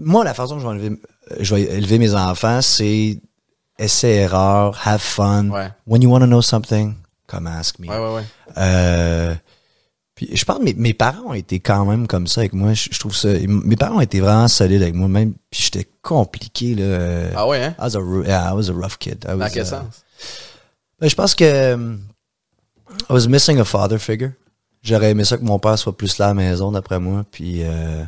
moi, 0.00 0.22
la 0.24 0.34
façon 0.34 0.56
que 0.56 0.62
je 0.62 0.66
vais 0.68 0.76
élever, 0.76 0.96
je 1.40 1.54
vais 1.54 1.62
élever 1.62 1.98
mes 1.98 2.14
enfants, 2.14 2.60
c'est 2.60 3.18
essai 3.82 4.14
erreur, 4.16 4.78
have 4.86 5.00
fun. 5.00 5.50
Ouais. 5.50 5.68
When 5.86 6.02
you 6.02 6.10
want 6.10 6.20
to 6.20 6.26
know 6.26 6.42
something, 6.42 6.94
come 7.26 7.46
ask 7.46 7.78
me. 7.78 7.88
Ouais, 7.88 7.98
ouais, 7.98 8.14
ouais. 8.16 8.24
Euh, 8.58 9.34
puis 10.14 10.28
je 10.34 10.44
pense 10.44 10.58
que 10.58 10.64
mes, 10.64 10.74
mes 10.74 10.94
parents 10.94 11.30
ont 11.30 11.34
été 11.34 11.58
quand 11.60 11.84
même 11.86 12.06
comme 12.06 12.26
ça 12.26 12.40
avec 12.42 12.52
moi. 12.52 12.74
Je, 12.74 12.88
je 12.92 12.98
trouve 12.98 13.14
ça. 13.16 13.28
Mes 13.48 13.76
parents 13.76 13.96
ont 13.96 14.00
été 14.00 14.20
vraiment 14.20 14.48
solides 14.48 14.82
avec 14.82 14.94
moi, 14.94 15.08
même. 15.08 15.32
Puis 15.50 15.62
j'étais 15.64 15.88
compliqué 16.02 16.74
là. 16.74 16.82
euh, 16.84 17.30
Ah 17.34 17.46
ouais, 17.48 17.62
hein? 17.62 17.74
I 17.78 17.82
was 17.84 17.96
a, 17.96 18.00
ru- 18.00 18.24
yeah, 18.26 18.50
I 18.50 18.54
was 18.54 18.68
a 18.70 18.72
rough 18.74 18.98
kid. 18.98 19.24
I 19.28 19.36
Dans 19.36 19.48
quel 19.48 19.64
uh, 19.64 19.66
sens? 19.68 20.04
ben, 21.00 21.08
je 21.08 21.14
pense 21.14 21.34
que 21.34 21.72
um, 21.74 22.00
I 23.08 23.12
was 23.12 23.26
missing 23.28 23.58
a 23.58 23.64
father 23.64 23.98
figure. 23.98 24.32
J'aurais 24.82 25.10
aimé 25.12 25.24
ça 25.24 25.36
que 25.38 25.44
mon 25.44 25.58
père 25.58 25.78
soit 25.78 25.96
plus 25.96 26.18
là 26.18 26.26
à 26.26 26.28
la 26.28 26.34
maison, 26.34 26.72
d'après 26.72 26.98
moi. 27.00 27.24
Puis 27.30 27.62
euh, 27.62 28.04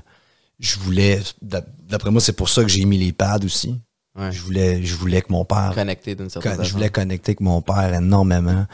je 0.60 0.78
voulais, 0.78 1.20
d'ap- 1.40 1.68
d'après 1.88 2.10
moi, 2.10 2.20
c'est 2.20 2.32
pour 2.32 2.48
ça 2.48 2.62
que 2.62 2.68
j'ai 2.68 2.84
mis 2.84 2.98
les 2.98 3.12
pads 3.12 3.44
aussi. 3.44 3.80
Ouais. 4.16 4.30
Je 4.32 4.40
voulais, 4.40 4.82
je 4.84 4.94
voulais 4.94 5.22
que 5.22 5.32
mon 5.32 5.44
père, 5.44 5.72
Connecté 5.74 6.14
d'une 6.14 6.30
certaine 6.30 6.52
façon. 6.52 6.64
je 6.64 6.72
voulais 6.72 6.88
connecter 6.90 7.30
avec 7.30 7.40
mon 7.40 7.60
père 7.62 7.92
énormément. 7.94 8.66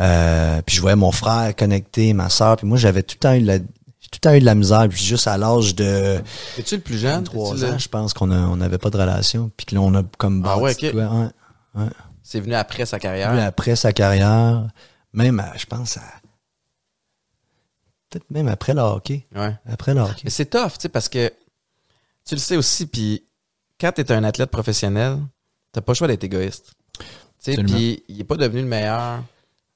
Euh, 0.00 0.60
puis 0.62 0.76
je 0.76 0.80
voyais 0.82 0.96
mon 0.96 1.12
frère 1.12 1.56
connecté, 1.56 2.12
ma 2.12 2.28
soeur. 2.28 2.56
Puis 2.56 2.66
moi, 2.66 2.76
j'avais 2.76 3.02
tout 3.02 3.14
le 3.16 3.20
temps 3.20 3.32
eu 3.34 3.40
de 3.40 3.46
la, 3.46 3.58
tout 3.58 3.64
le 4.12 4.18
temps 4.20 4.34
eu 4.34 4.40
de 4.40 4.44
la 4.44 4.54
misère. 4.54 4.86
Puis 4.90 5.02
juste 5.02 5.26
à 5.26 5.38
l'âge 5.38 5.74
de 5.74 6.20
Es-tu 6.58 6.76
le 6.76 6.82
plus 6.82 6.98
jeune? 6.98 7.24
3 7.24 7.54
T'es-tu 7.54 7.66
le- 7.66 7.72
ans, 7.72 7.78
je 7.78 7.88
pense 7.88 8.12
qu'on 8.12 8.30
a, 8.30 8.36
on 8.36 8.56
n'avait 8.56 8.76
pas 8.76 8.90
de 8.90 8.98
relation. 8.98 9.50
Puis 9.56 9.64
que 9.64 9.74
là, 9.74 9.80
on 9.80 9.94
a 9.94 10.02
comme 10.18 10.44
Ah 10.46 10.58
ouais, 10.58 10.72
bâti 10.74 10.88
ok. 10.88 10.94
de 10.94 11.06
quoi, 11.06 11.30
ouais. 11.82 11.88
C'est 12.22 12.40
venu 12.40 12.54
après 12.54 12.84
sa 12.84 12.98
carrière? 12.98 13.32
Lui, 13.32 13.40
après 13.40 13.76
sa 13.76 13.92
carrière, 13.94 14.66
même, 15.14 15.40
à- 15.40 15.56
je 15.56 15.64
pense, 15.64 15.96
à, 15.96 16.02
peut-être 18.10 18.30
même 18.30 18.48
après 18.48 18.74
le 18.74 18.80
hockey. 18.80 19.24
Ouais. 19.34 19.54
Après 19.66 19.94
le 19.94 20.00
hockey. 20.00 20.22
Mais 20.24 20.30
c'est 20.30 20.46
tough, 20.46 20.72
tu 20.72 20.82
sais, 20.82 20.88
parce 20.88 21.08
que 21.08 21.32
tu 22.26 22.34
le 22.34 22.40
sais 22.40 22.56
aussi, 22.56 22.86
puis 22.86 23.22
quand 23.80 23.92
t'es 23.92 24.10
un 24.12 24.24
athlète 24.24 24.50
professionnel, 24.50 25.18
t'as 25.72 25.80
pas 25.80 25.92
le 25.92 25.96
choix 25.96 26.08
d'être 26.08 26.24
égoïste. 26.24 26.72
Tu 27.42 27.54
puis 27.62 28.02
il 28.08 28.20
est 28.20 28.24
pas 28.24 28.36
devenu 28.36 28.60
le 28.62 28.66
meilleur 28.66 29.22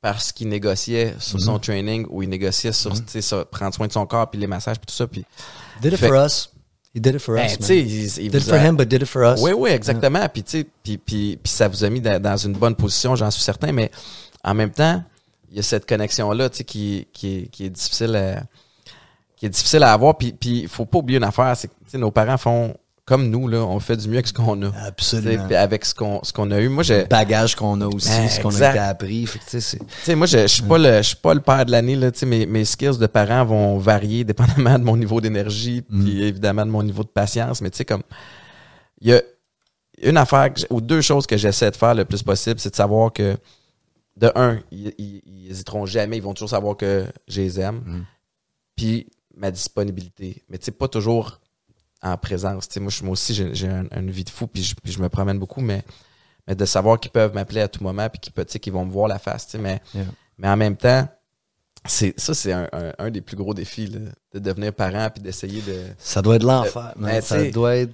parce 0.00 0.32
qu'il 0.32 0.48
négociait 0.48 1.14
sur 1.18 1.38
Mhm. 1.38 1.44
son 1.44 1.58
training 1.58 2.06
ou 2.08 2.22
il 2.22 2.28
négociait 2.28 2.72
sur, 2.72 2.92
tu 2.94 3.02
sais, 3.06 3.20
ça, 3.20 3.44
prendre 3.44 3.74
soin 3.74 3.86
de 3.86 3.92
son 3.92 4.06
corps, 4.06 4.30
puis 4.30 4.40
les 4.40 4.46
massages, 4.46 4.78
puis 4.78 4.86
tout 4.86 4.94
ça, 4.94 5.06
puis... 5.06 5.24
Did 5.82 5.92
it 5.92 5.98
Fait- 5.98 6.08
for 6.08 6.16
us. 6.26 6.50
He 6.94 7.00
did 7.00 7.14
it 7.14 7.20
for 7.20 7.34
Ben, 7.36 7.46
us, 7.46 7.58
tu 7.58 7.72
man. 7.74 7.86
il, 7.86 8.02
il 8.02 8.30
Did 8.30 8.34
it 8.40 8.42
for 8.48 8.54
a- 8.54 8.66
him, 8.66 8.76
but 8.76 8.88
did 8.88 9.02
it 9.02 9.06
for 9.06 9.22
us. 9.22 9.40
Oui, 9.40 9.52
oui, 9.54 9.70
exactement. 9.70 10.26
Puis, 10.28 10.42
tu 10.42 10.50
sais, 10.60 10.66
puis, 10.82 10.98
puis, 10.98 11.38
puis 11.40 11.52
ça 11.52 11.68
vous 11.68 11.84
a 11.84 11.90
mis 11.90 12.00
dans, 12.00 12.20
dans 12.20 12.36
une 12.36 12.54
bonne 12.54 12.74
position, 12.74 13.14
j'en 13.14 13.30
suis 13.30 13.42
certain, 13.42 13.70
mais 13.70 13.90
en 14.42 14.54
même 14.54 14.70
temps, 14.72 15.04
il 15.50 15.56
y 15.58 15.60
a 15.60 15.62
cette 15.62 15.86
connexion-là, 15.86 16.48
tu 16.50 16.64
qui, 16.64 17.06
qui, 17.12 17.36
est- 17.36 17.46
qui 17.48 17.66
est 17.66 17.70
difficile 17.70 18.16
à, 18.16 18.42
qui 19.36 19.46
est 19.46 19.50
difficile 19.50 19.82
à 19.84 19.92
avoir. 19.92 20.16
Puis, 20.16 20.32
puis, 20.32 20.66
faut 20.66 20.86
pas 20.86 20.98
oublier 20.98 21.18
une 21.18 21.24
affaire, 21.24 21.54
c'est 21.56 21.68
que, 21.68 21.74
tu 21.90 21.98
nos 21.98 22.10
parents 22.10 22.38
font 22.38 22.74
comme 23.10 23.28
nous, 23.28 23.48
là, 23.48 23.58
on 23.64 23.80
fait 23.80 23.96
du 23.96 24.06
mieux 24.06 24.14
avec 24.18 24.28
ce 24.28 24.32
qu'on 24.32 24.62
a. 24.62 24.70
Absolument. 24.86 25.44
puis 25.48 25.56
avec 25.56 25.84
ce 25.84 25.96
qu'on, 25.96 26.20
ce 26.22 26.32
qu'on 26.32 26.48
a 26.52 26.60
eu. 26.60 26.68
Moi, 26.68 26.84
je, 26.84 26.94
Le 26.94 27.04
bagage 27.06 27.56
qu'on 27.56 27.80
a 27.80 27.88
aussi, 27.88 28.08
Ben, 28.08 28.28
ce 28.28 28.38
qu'on 28.40 28.54
a 28.54 28.70
été 28.70 28.78
appris. 28.78 29.26
Tu 29.48 29.60
sais, 29.60 30.14
moi, 30.14 30.28
je, 30.28 30.46
suis 30.46 30.62
pas 30.62 30.78
le, 30.78 31.00
pas 31.20 31.34
père 31.40 31.66
de 31.66 31.72
l'année, 31.72 31.96
là. 31.96 32.12
Mes, 32.24 32.46
mes 32.46 32.64
skills 32.64 32.98
de 32.98 33.08
parents 33.08 33.44
vont 33.44 33.78
varier 33.78 34.22
dépendamment 34.22 34.78
de 34.78 34.84
mon 34.84 34.96
niveau 34.96 35.20
d'énergie, 35.20 35.82
Mm. 35.88 36.04
puis 36.04 36.22
évidemment 36.22 36.64
de 36.64 36.70
mon 36.70 36.84
niveau 36.84 37.02
de 37.02 37.08
patience. 37.08 37.60
Mais 37.62 37.70
tu 37.70 37.78
sais, 37.78 37.84
comme, 37.84 38.04
il 39.00 39.08
y 39.08 39.12
a 39.12 39.22
une 40.02 40.16
affaire, 40.16 40.54
que 40.54 40.60
ou 40.70 40.80
deux 40.80 41.00
choses 41.00 41.26
que 41.26 41.36
j'essaie 41.36 41.72
de 41.72 41.76
faire 41.76 41.96
le 41.96 42.04
plus 42.04 42.22
possible, 42.22 42.60
c'est 42.60 42.70
de 42.70 42.76
savoir 42.76 43.12
que, 43.12 43.36
de 44.18 44.30
un, 44.36 44.60
ils, 44.70 44.94
ils, 44.98 45.20
ils 45.26 45.50
hésiteront 45.50 45.84
jamais, 45.84 46.16
ils 46.18 46.22
vont 46.22 46.34
toujours 46.34 46.50
savoir 46.50 46.76
que 46.76 47.06
je 47.26 47.40
les 47.40 47.58
aime. 47.58 47.82
Mm. 47.84 48.04
Puis, 48.76 49.08
ma 49.36 49.50
disponibilité. 49.50 50.44
Mais 50.48 50.58
tu 50.58 50.66
sais, 50.66 50.70
pas 50.70 50.86
toujours 50.86 51.39
en 52.02 52.16
présence. 52.16 52.68
Tu 52.68 52.74
sais, 52.74 52.80
moi, 52.80 52.90
je- 52.90 53.02
moi 53.04 53.12
aussi, 53.12 53.34
j'ai 53.34 53.54
j'ai 53.54 53.68
un- 53.68 53.86
une 53.96 54.10
vie 54.10 54.24
de 54.24 54.30
fou, 54.30 54.46
puis 54.46 54.62
je, 54.62 54.74
puis 54.82 54.92
je 54.92 55.00
me 55.00 55.08
promène 55.08 55.38
beaucoup, 55.38 55.60
mais, 55.60 55.82
mais 56.48 56.54
de 56.54 56.64
savoir 56.64 56.98
qu'ils 56.98 57.10
peuvent 57.10 57.34
m'appeler 57.34 57.60
à 57.60 57.68
tout 57.68 57.82
moment, 57.82 58.08
puis 58.08 58.18
qu'ils, 58.20 58.32
peuvent- 58.32 58.46
tu 58.46 58.52
sais, 58.52 58.58
qu'ils 58.58 58.72
vont 58.72 58.84
me 58.84 58.90
voir 58.92 59.08
la 59.08 59.18
face, 59.18 59.46
tu 59.46 59.52
sais, 59.52 59.58
mais, 59.58 59.80
Yeah. 59.94 60.04
mais 60.38 60.48
en 60.48 60.56
même 60.56 60.76
temps, 60.76 61.06
c'est 61.86 62.18
ça, 62.20 62.34
c'est 62.34 62.52
un, 62.52 62.68
un, 62.72 62.92
un 62.98 63.10
des 63.10 63.20
plus 63.22 63.36
gros 63.36 63.54
défis, 63.54 63.86
là, 63.86 63.98
de 64.34 64.38
devenir 64.38 64.72
parent, 64.74 65.08
puis 65.12 65.22
d'essayer 65.22 65.62
de... 65.62 65.76
ça 65.98 66.20
doit 66.20 66.36
être 66.36 66.42
l'enfer. 66.42 66.92
ben, 66.96 67.20
ça 67.22 67.42
doit 67.50 67.76
être. 67.76 67.92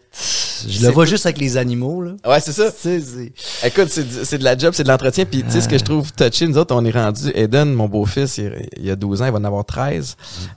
Je 0.67 0.87
le 0.87 0.93
vois 0.93 1.05
tout- 1.05 1.11
juste 1.11 1.27
avec 1.27 1.39
les 1.39 1.57
animaux, 1.59 2.03
là. 2.03 2.13
Ouais, 2.27 2.41
c'est 2.41 2.53
ça. 2.53 2.71
Sais, 2.73 3.01
c'est- 3.01 3.33
Écoute, 3.67 3.89
c'est 3.89 4.39
de 4.39 4.43
la 4.45 4.57
job, 4.57 4.73
c'est 4.75 4.83
de 4.85 4.89
l'entretien. 4.89 5.25
Puis, 5.27 5.45
tu 5.45 5.51
sais, 5.51 5.61
ce 5.61 5.69
que 5.69 5.77
je 5.79 5.85
trouve 5.85 6.11
touché, 6.15 6.49
nous 6.49 6.57
autres, 6.59 6.75
on 6.75 6.83
est 6.85 6.91
rendu. 6.91 7.31
Eden, 7.35 7.73
mon 7.75 7.89
beau-fils, 7.89 8.39
il, 8.39 8.67
il 8.79 8.91
a 8.91 8.97
12 8.97 9.21
ans, 9.23 9.27
il 9.27 9.33
va 9.33 9.39
en 9.39 9.45
avoir 9.45 9.65
13. 9.67 10.17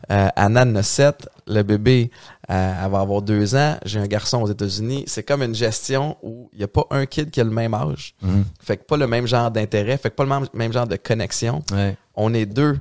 Euh, 0.09 0.27
Anna 0.37 0.63
en 0.63 0.75
a 0.75 0.83
7. 0.83 1.27
Le 1.47 1.63
bébé 1.63 2.11
euh, 2.49 2.73
elle 2.85 2.91
va 2.91 2.99
avoir 2.99 3.21
deux 3.21 3.55
ans. 3.55 3.77
J'ai 3.85 3.99
un 3.99 4.07
garçon 4.07 4.41
aux 4.41 4.47
États-Unis. 4.49 5.03
C'est 5.07 5.23
comme 5.23 5.43
une 5.43 5.53
gestion 5.55 6.17
où 6.23 6.49
il 6.53 6.57
n'y 6.59 6.63
a 6.63 6.67
pas 6.67 6.85
un 6.89 7.05
kid 7.05 7.29
qui 7.29 7.39
a 7.41 7.43
le 7.43 7.51
même 7.51 7.73
âge. 7.73 8.15
Mhm. 8.21 8.43
Fait 8.61 8.77
que 8.77 8.83
pas 8.83 8.97
le 8.97 9.07
même 9.07 9.27
genre 9.27 9.51
d'intérêt. 9.51 9.97
Fait 9.97 10.09
que 10.09 10.15
pas 10.15 10.23
le 10.23 10.29
même, 10.29 10.47
même 10.53 10.73
genre 10.73 10.87
de 10.87 10.95
connexion. 10.95 11.61
Ouais. 11.71 11.95
On 12.15 12.33
est 12.33 12.45
deux. 12.45 12.79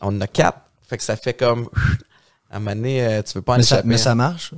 On 0.00 0.08
en 0.16 0.20
a 0.22 0.26
quatre. 0.26 0.58
Fait 0.88 0.96
que 0.96 1.04
ça 1.04 1.16
fait 1.16 1.34
comme... 1.34 1.68
À 2.50 2.56
un 2.56 2.58
moment 2.58 2.74
donné, 2.76 3.02
euh, 3.02 3.22
tu 3.22 3.32
veux 3.32 3.40
pas 3.42 3.54
en 3.54 3.56
Mais 3.56 3.62
ça, 3.62 3.76
échapper. 3.76 3.88
mais 3.88 3.96
ça 3.96 4.14
marche? 4.14 4.52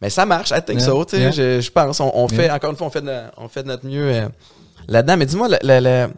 Mais 0.00 0.08
ça 0.08 0.24
marche, 0.24 0.50
I 0.50 0.62
think 0.64 0.78
Yeah, 0.80 0.86
so, 0.86 1.04
tu 1.04 1.16
sais, 1.16 1.22
yeah. 1.24 1.30
je, 1.30 1.60
je 1.60 1.70
pense. 1.70 2.00
On, 2.00 2.10
on 2.14 2.26
fait, 2.26 2.50
encore 2.50 2.70
une 2.70 2.76
fois, 2.76 2.86
on 2.86 2.90
fait 2.90 3.02
de, 3.02 3.20
on 3.36 3.48
fait 3.48 3.62
de 3.62 3.68
notre 3.68 3.86
mieux 3.86 4.10
euh, 4.14 4.28
là-dedans. 4.88 5.18
Mais 5.18 5.26
dis-moi, 5.26 5.48
le, 5.48 5.58
le- 5.62 5.80
le- 5.80 6.12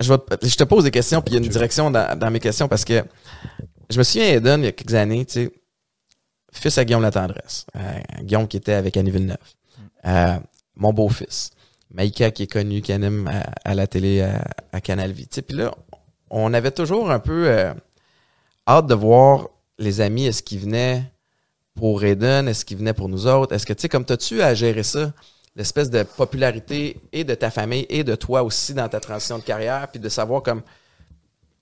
je, 0.00 0.10
vais 0.10 0.16
te- 0.18 0.46
je 0.46 0.56
te 0.56 0.64
pose 0.64 0.84
des 0.84 0.90
questions, 0.90 1.20
puis 1.20 1.34
il 1.34 1.38
y 1.38 1.42
a 1.42 1.44
une 1.44 1.52
direction 1.52 1.90
dans, 1.90 2.18
dans 2.18 2.30
mes 2.30 2.40
questions 2.40 2.68
parce 2.68 2.86
que 2.86 3.04
je 3.90 3.98
me 3.98 4.02
souviens, 4.02 4.28
Eden, 4.28 4.62
il 4.62 4.64
y 4.64 4.68
a 4.68 4.72
quelques 4.72 4.94
années, 4.94 5.26
tu 5.26 5.32
sais, 5.44 5.52
fils 6.58 6.78
à 6.78 6.84
Guillaume 6.84 7.02
Latendresse, 7.02 7.66
euh, 7.76 7.80
Guillaume 8.22 8.48
qui 8.48 8.56
était 8.56 8.74
avec 8.74 8.96
Annie 8.96 9.10
Villeneuve, 9.10 9.36
euh, 10.06 10.36
mon 10.76 10.92
beau-fils, 10.92 11.50
Maïka 11.90 12.30
qui 12.30 12.44
est 12.44 12.52
connu, 12.52 12.80
qui 12.82 12.92
anime 12.92 13.28
à, 13.28 13.70
à 13.70 13.74
la 13.74 13.86
télé 13.86 14.22
à, 14.22 14.44
à 14.72 14.80
Canal 14.80 15.12
Vie. 15.12 15.26
Puis 15.26 15.56
là, 15.56 15.74
on 16.30 16.52
avait 16.54 16.70
toujours 16.70 17.10
un 17.10 17.18
peu 17.18 17.48
euh, 17.48 17.72
hâte 18.66 18.86
de 18.86 18.94
voir 18.94 19.48
les 19.78 20.00
amis, 20.00 20.26
est-ce 20.26 20.42
qu'ils 20.42 20.60
venaient 20.60 21.04
pour 21.74 22.04
Eden, 22.04 22.48
est-ce 22.48 22.64
qu'ils 22.64 22.78
venaient 22.78 22.94
pour 22.94 23.08
nous 23.08 23.26
autres? 23.26 23.54
Est-ce 23.54 23.66
que, 23.66 23.72
tu 23.72 23.82
sais, 23.82 23.88
comme 23.88 24.04
t'as-tu 24.04 24.42
à 24.42 24.54
gérer 24.54 24.84
ça, 24.84 25.12
l'espèce 25.56 25.90
de 25.90 26.02
popularité 26.02 27.00
et 27.12 27.24
de 27.24 27.34
ta 27.34 27.50
famille 27.50 27.86
et 27.88 28.04
de 28.04 28.14
toi 28.14 28.42
aussi 28.42 28.74
dans 28.74 28.88
ta 28.88 29.00
transition 29.00 29.38
de 29.38 29.44
carrière, 29.44 29.88
puis 29.88 30.00
de 30.00 30.08
savoir 30.08 30.42
comme, 30.42 30.62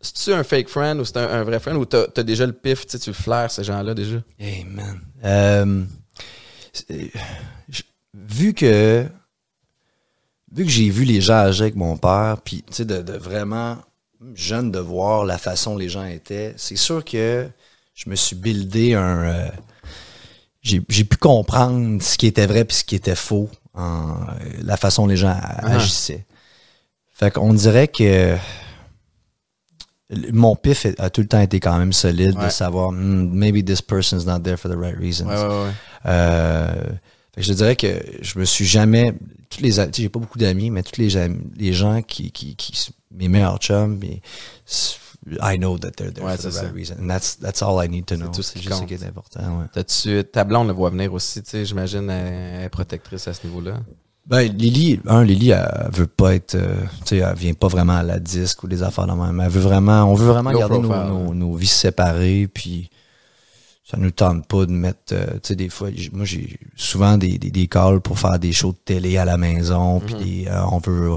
c'est-tu 0.03 0.33
un 0.35 0.43
fake 0.45 0.69
friend 0.69 1.01
ou 1.01 1.05
c'est 1.05 1.17
un, 1.17 1.29
un 1.29 1.43
vrai 1.45 1.59
friend 1.61 1.79
ou 1.79 1.85
t'as 1.87 2.05
as 2.17 2.23
déjà 2.23 2.45
le 2.45 2.53
pif, 2.53 2.85
tu 2.87 2.93
sais, 2.93 2.99
tu 2.99 3.11
le 3.11 3.15
flaires 3.15 3.51
ces 3.51 3.65
gens-là 3.65 3.95
déjà? 3.95 4.19
Hey 4.39 4.65
man. 4.65 5.01
Euh, 5.25 5.85
je- 7.69 7.83
vu 8.15 8.53
que 8.55 9.07
vu 10.53 10.65
que 10.65 10.71
j'ai 10.71 10.91
vu 10.91 11.05
les 11.05 11.21
gens 11.21 11.39
agir 11.39 11.63
avec 11.63 11.77
mon 11.77 11.97
père, 11.97 12.37
puis 12.45 12.63
tu 12.67 12.75
sais 12.75 12.85
de, 12.85 13.01
de 13.03 13.15
vraiment 13.15 13.79
jeune 14.35 14.71
de 14.71 14.79
voir 14.79 15.25
la 15.25 15.39
façon 15.39 15.77
les 15.77 15.89
gens 15.89 16.05
étaient, 16.05 16.55
c'est 16.57 16.77
sûr 16.77 17.05
que 17.05 17.49
je 17.95 18.11
me 18.11 18.17
suis 18.17 18.37
buildé 18.37 18.95
un 18.95 19.23
euh, 19.25 19.49
j'ai 20.63 20.81
pu 20.81 21.17
comprendre 21.17 22.01
ce 22.03 22.17
qui 22.17 22.27
était 22.27 22.47
vrai 22.47 22.65
puis 22.65 22.77
ce 22.77 22.85
qui 22.85 22.95
était 22.95 23.17
faux 23.17 23.51
en 23.75 24.13
euh, 24.13 24.45
la 24.63 24.77
façon 24.77 25.07
les 25.07 25.17
gens 25.17 25.31
a- 25.31 25.67
agissaient. 25.75 26.25
Fait 27.11 27.31
qu'on 27.33 27.53
dirait 27.55 27.89
que 27.89 28.37
mon 30.33 30.57
pif 30.57 30.87
a 30.99 31.11
tout 31.11 31.21
le 31.21 31.29
temps 31.29 31.41
été 31.41 31.61
quand 31.61 31.77
même 31.79 31.93
solide 31.93 32.37
de 32.39 32.49
savoir 32.49 32.93
hmm, 32.93 33.31
maybe 33.33 33.65
this 33.65 33.81
person's 33.81 34.27
not 34.27 34.41
there 34.41 34.57
for 34.57 34.71
the 34.71 34.77
right 34.77 34.97
reasons. 34.97 35.27
Ouais, 35.27 35.35
ouais. 35.35 35.71
Euh, 36.07 36.75
fait 37.35 37.41
que 37.41 37.47
je 37.47 37.53
dirais 37.53 37.77
que 37.77 38.03
je 38.21 38.39
me 38.39 38.45
suis 38.45 38.67
jamais 38.67 39.15
tous 39.49 39.61
les 39.61 39.73
tu 39.91 40.03
j'ai 40.03 40.09
pas 40.09 40.21
beaucoup 40.21 40.39
d'amis 40.39 40.71
mais 40.71 40.83
tous 40.83 41.01
les 41.01 41.09
les 41.57 41.73
gens 41.73 42.03
qui 42.03 42.31
qui, 42.31 42.57
qui 42.57 42.91
mes 43.11 43.29
meilleurs 43.29 43.59
chums 43.59 43.99
mais 43.99 44.21
I 45.41 45.57
know 45.57 45.79
that 45.79 45.93
they're 45.93 46.13
there 46.13 46.27
for 46.37 46.37
the 46.37 46.45
right 46.47 46.53
ça. 46.53 46.73
reason 46.75 46.97
and 47.01 47.09
that's 47.09 47.39
that's 47.39 47.63
all 47.63 47.83
I 47.83 47.89
need 47.89 48.07
to 48.07 48.17
know 48.17 48.29
tout 48.29 48.43
ce 48.43 48.55
c'est 48.55 48.61
juste 48.61 48.77
ce 48.77 48.85
qui 48.85 48.95
est 48.95 49.05
important 49.05 49.41
ouais. 49.61 49.67
T'as-tu, 49.73 50.25
ta 50.25 50.45
blonde 50.45 50.67
le 50.67 50.73
voit 50.73 50.91
venir 50.91 51.13
aussi, 51.13 51.43
tu 51.43 51.51
sais, 51.51 51.65
j'imagine, 51.65 52.11
elle 52.11 52.65
est 52.65 52.69
protectrice 52.69 53.29
à 53.29 53.33
ce 53.33 53.47
niveau-là? 53.47 53.81
Ben, 54.27 54.43
Lily, 54.57 55.01
un, 55.09 55.25
Lily, 55.25 55.51
elle 55.51 55.91
veut 55.93 56.07
pas 56.07 56.35
être, 56.35 56.55
euh, 56.55 56.77
tu 57.05 57.09
sais, 57.09 57.17
elle 57.19 57.37
vient 57.37 57.55
pas 57.55 57.67
vraiment 57.67 57.97
à 57.97 58.03
la 58.05 58.21
disque 58.21 58.63
ou 58.63 58.69
des 58.69 58.83
affaires 58.85 59.07
de 59.07 59.13
même. 59.13 59.41
Elle 59.41 59.51
veut 59.51 59.61
vraiment, 59.61 60.05
on 60.05 60.15
veut 60.15 60.29
vraiment 60.29 60.53
garder 60.53 60.79
nos, 60.79 60.89
nos, 61.09 61.35
nos 61.35 61.55
vies 61.57 61.67
séparées, 61.67 62.49
puis 62.53 62.89
ça 63.85 63.97
nous 63.99 64.13
tente 64.13 64.47
pas 64.47 64.65
de 64.65 64.71
mettre, 64.71 65.13
euh, 65.13 65.27
tu 65.35 65.41
sais, 65.49 65.57
des 65.57 65.69
fois, 65.69 65.89
moi, 66.13 66.25
j'ai 66.25 66.57
souvent 66.77 67.19
des, 67.19 67.37
des, 67.37 67.51
des 67.51 67.67
calls 67.67 68.01
pour 68.01 68.19
faire 68.19 68.39
des 68.39 68.53
shows 68.53 68.73
de 68.73 68.79
télé 68.85 69.19
à 69.19 69.25
la 69.25 69.37
maison, 69.37 69.99
puis 69.99 70.15
Mhm. 70.15 70.21
des, 70.23 70.47
euh, 70.49 70.63
on 70.71 70.79
veut 70.79 71.17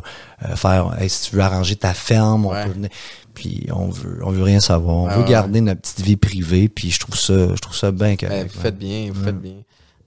faire, 0.55 0.95
hey, 0.99 1.07
si 1.07 1.29
tu 1.29 1.35
veux 1.35 1.41
arranger 1.43 1.75
ta 1.75 1.93
ferme, 1.93 2.47
on 2.47 2.49
peut 2.49 2.71
venir, 2.71 2.89
puis 3.35 3.67
on 3.71 3.89
veut, 3.91 4.19
on 4.23 4.31
veut 4.31 4.43
rien 4.43 4.59
savoir. 4.59 4.95
On 4.95 5.07
Ouais, 5.09 5.13
veut 5.15 5.21
ouais. 5.21 5.29
garder 5.29 5.61
notre 5.61 5.81
petite 5.81 6.01
vie 6.01 6.17
privée, 6.17 6.69
puis 6.69 6.89
je 6.89 6.99
trouve 6.99 7.15
ça, 7.17 7.49
je 7.55 7.61
trouve 7.61 7.75
ça 7.75 7.91
bien 7.91 8.15
Ben, 8.19 8.47
vous 8.51 8.59
faites 8.59 8.77
bien, 8.79 9.11
vous 9.13 9.23
faites 9.23 9.39
bien. 9.39 9.53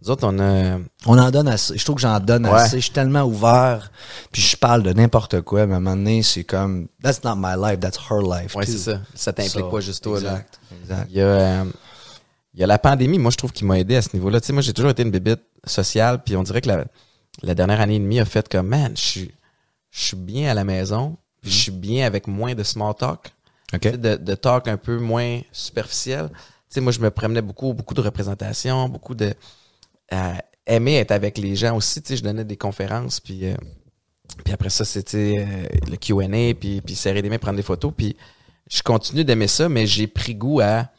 Nous 0.02 0.10
autres, 0.10 0.26
on 0.26 0.38
a, 0.38 0.78
On 1.06 1.18
en 1.18 1.30
donne 1.30 1.48
assez. 1.48 1.76
Je 1.76 1.84
trouve 1.84 1.96
que 1.96 2.02
j'en 2.02 2.20
donne 2.20 2.46
Ouais. 2.46 2.52
assez. 2.52 2.76
Je 2.76 2.82
suis 2.84 2.92
tellement 2.92 3.22
ouvert. 3.24 3.90
Puis 4.30 4.40
je 4.42 4.56
parle 4.56 4.82
de 4.84 4.92
n'importe 4.92 5.40
quoi. 5.40 5.66
Mais 5.66 5.74
à 5.74 5.76
un 5.78 5.80
moment 5.80 5.96
donné, 5.96 6.22
c'est 6.22 6.44
comme, 6.44 6.86
that's 7.02 7.24
not 7.24 7.34
my 7.36 7.54
life, 7.60 7.80
that's 7.80 7.98
her 8.10 8.20
life. 8.22 8.54
ouais, 8.54 8.64
too. 8.64 8.72
c'est 8.72 8.78
ça. 8.78 9.00
Ça 9.14 9.32
t'implique 9.32 9.54
So, 9.64 9.70
pas 9.70 9.80
juste 9.80 10.04
toi, 10.04 10.20
là. 10.20 10.30
exact, 10.34 10.60
Exact. 10.82 11.06
Il 11.10 11.16
y 11.16 11.20
a, 11.20 11.24
euh, 11.24 11.64
il 12.54 12.60
y 12.60 12.64
a 12.64 12.66
la 12.66 12.78
pandémie, 12.78 13.18
moi, 13.18 13.30
je 13.32 13.36
trouve, 13.36 13.52
qui 13.52 13.64
m'a 13.64 13.78
aidé 13.78 13.96
à 13.96 14.02
ce 14.02 14.10
niveau-là. 14.14 14.40
Tu 14.40 14.46
sais, 14.48 14.52
moi, 14.52 14.62
j'ai 14.62 14.72
toujours 14.72 14.90
été 14.90 15.02
une 15.02 15.10
bébite 15.10 15.42
sociale, 15.64 16.22
puis 16.24 16.36
on 16.36 16.42
dirait 16.44 16.60
que 16.60 16.68
la, 16.68 16.84
la 17.42 17.54
dernière 17.54 17.80
année 17.80 17.96
et 17.96 18.00
demie 18.00 18.20
a 18.20 18.24
fait 18.24 18.48
comme, 18.48 18.68
man, 18.68 18.92
je 18.96 19.02
suis, 19.02 19.30
je 19.90 20.00
suis 20.00 20.16
bien 20.16 20.50
à 20.50 20.54
la 20.54 20.64
maison, 20.64 21.16
puis 21.42 21.50
je 21.50 21.56
suis 21.56 21.72
bien 21.72 22.06
avec 22.06 22.26
moins 22.28 22.54
de 22.54 22.62
small 22.62 22.94
talk, 22.94 23.32
OK. 23.74 23.80
tu 23.80 23.90
sais, 23.90 23.98
de, 23.98 24.16
de 24.16 24.34
talk 24.34 24.66
un 24.68 24.76
peu 24.76 24.98
moins 24.98 25.40
superficiel. 25.52 26.28
Tu 26.30 26.36
sais, 26.74 26.80
moi, 26.80 26.92
je 26.92 27.00
me 27.00 27.10
promenais 27.10 27.42
beaucoup, 27.42 27.72
beaucoup 27.74 27.94
de 27.94 28.00
représentations, 28.00 28.88
beaucoup 28.88 29.14
de... 29.14 29.34
euh, 30.12 30.34
aimer 30.66 30.96
être 30.96 31.12
avec 31.12 31.38
les 31.38 31.56
gens 31.56 31.76
aussi, 31.76 32.02
tu 32.02 32.08
sais, 32.08 32.16
je 32.16 32.22
donnais 32.22 32.44
des 32.44 32.56
conférences, 32.56 33.20
puis... 33.20 33.46
euh, 33.46 33.54
puis 34.44 34.52
après 34.52 34.70
ça, 34.70 34.84
c'était 34.84 35.34
euh, 35.38 35.90
le 35.90 35.96
Q&A, 35.96 36.54
puis, 36.54 36.80
puis 36.80 36.94
serrer 36.94 37.22
des 37.22 37.30
mains, 37.30 37.38
prendre 37.38 37.56
des 37.56 37.62
photos. 37.62 37.92
Puis 37.96 38.14
je 38.70 38.82
continue 38.82 39.24
d'aimer 39.24 39.48
ça, 39.48 39.68
mais 39.68 39.86
j'ai 39.86 40.06
pris 40.06 40.34
goût 40.34 40.60
à 40.60 40.90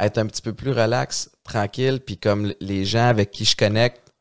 être 0.00 0.18
un 0.18 0.26
petit 0.26 0.42
peu 0.42 0.52
plus 0.52 0.70
relax, 0.70 1.30
tranquille, 1.42 2.00
puis 2.00 2.16
comme 2.18 2.54
les 2.60 2.84
gens 2.84 3.06
avec 3.08 3.30
qui 3.30 3.44
je 3.44 3.56
connecte, 3.56 4.12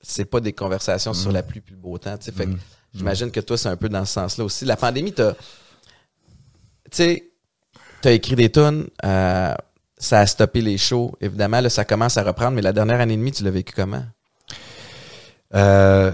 c'est 0.00 0.24
pas 0.24 0.40
des 0.40 0.52
conversations 0.52 1.14
sur 1.14 1.32
la 1.32 1.42
pluie 1.42 1.60
puis 1.60 1.74
le 1.74 1.80
beau 1.80 1.96
temps. 1.98 2.16
tu 2.18 2.26
sais. 2.26 2.32
Fait 2.32 2.46
que 2.46 2.52
j'imagine 2.92 3.30
que 3.30 3.40
toi, 3.40 3.56
c'est 3.56 3.68
un 3.68 3.76
peu 3.76 3.88
dans 3.88 4.04
ce 4.04 4.12
sens-là 4.14 4.44
aussi. 4.44 4.64
La 4.64 4.76
pandémie, 4.76 5.12
t'as. 5.12 5.32
Tu 5.34 5.40
sais, 6.92 7.32
t'as 8.02 8.12
écrit 8.12 8.36
des 8.36 8.50
tunes, 8.50 8.86
euh, 9.04 9.54
ça 10.04 10.20
a 10.20 10.26
stoppé 10.26 10.60
les 10.60 10.78
shows. 10.78 11.12
Évidemment, 11.20 11.60
là, 11.60 11.68
ça 11.70 11.84
commence 11.84 12.16
à 12.16 12.22
reprendre, 12.22 12.52
mais 12.52 12.62
la 12.62 12.72
dernière 12.72 13.00
année 13.00 13.14
et 13.14 13.16
demie, 13.16 13.32
tu 13.32 13.42
l'as 13.44 13.50
vécu 13.50 13.72
comment? 13.74 14.04
Euh, 15.54 16.12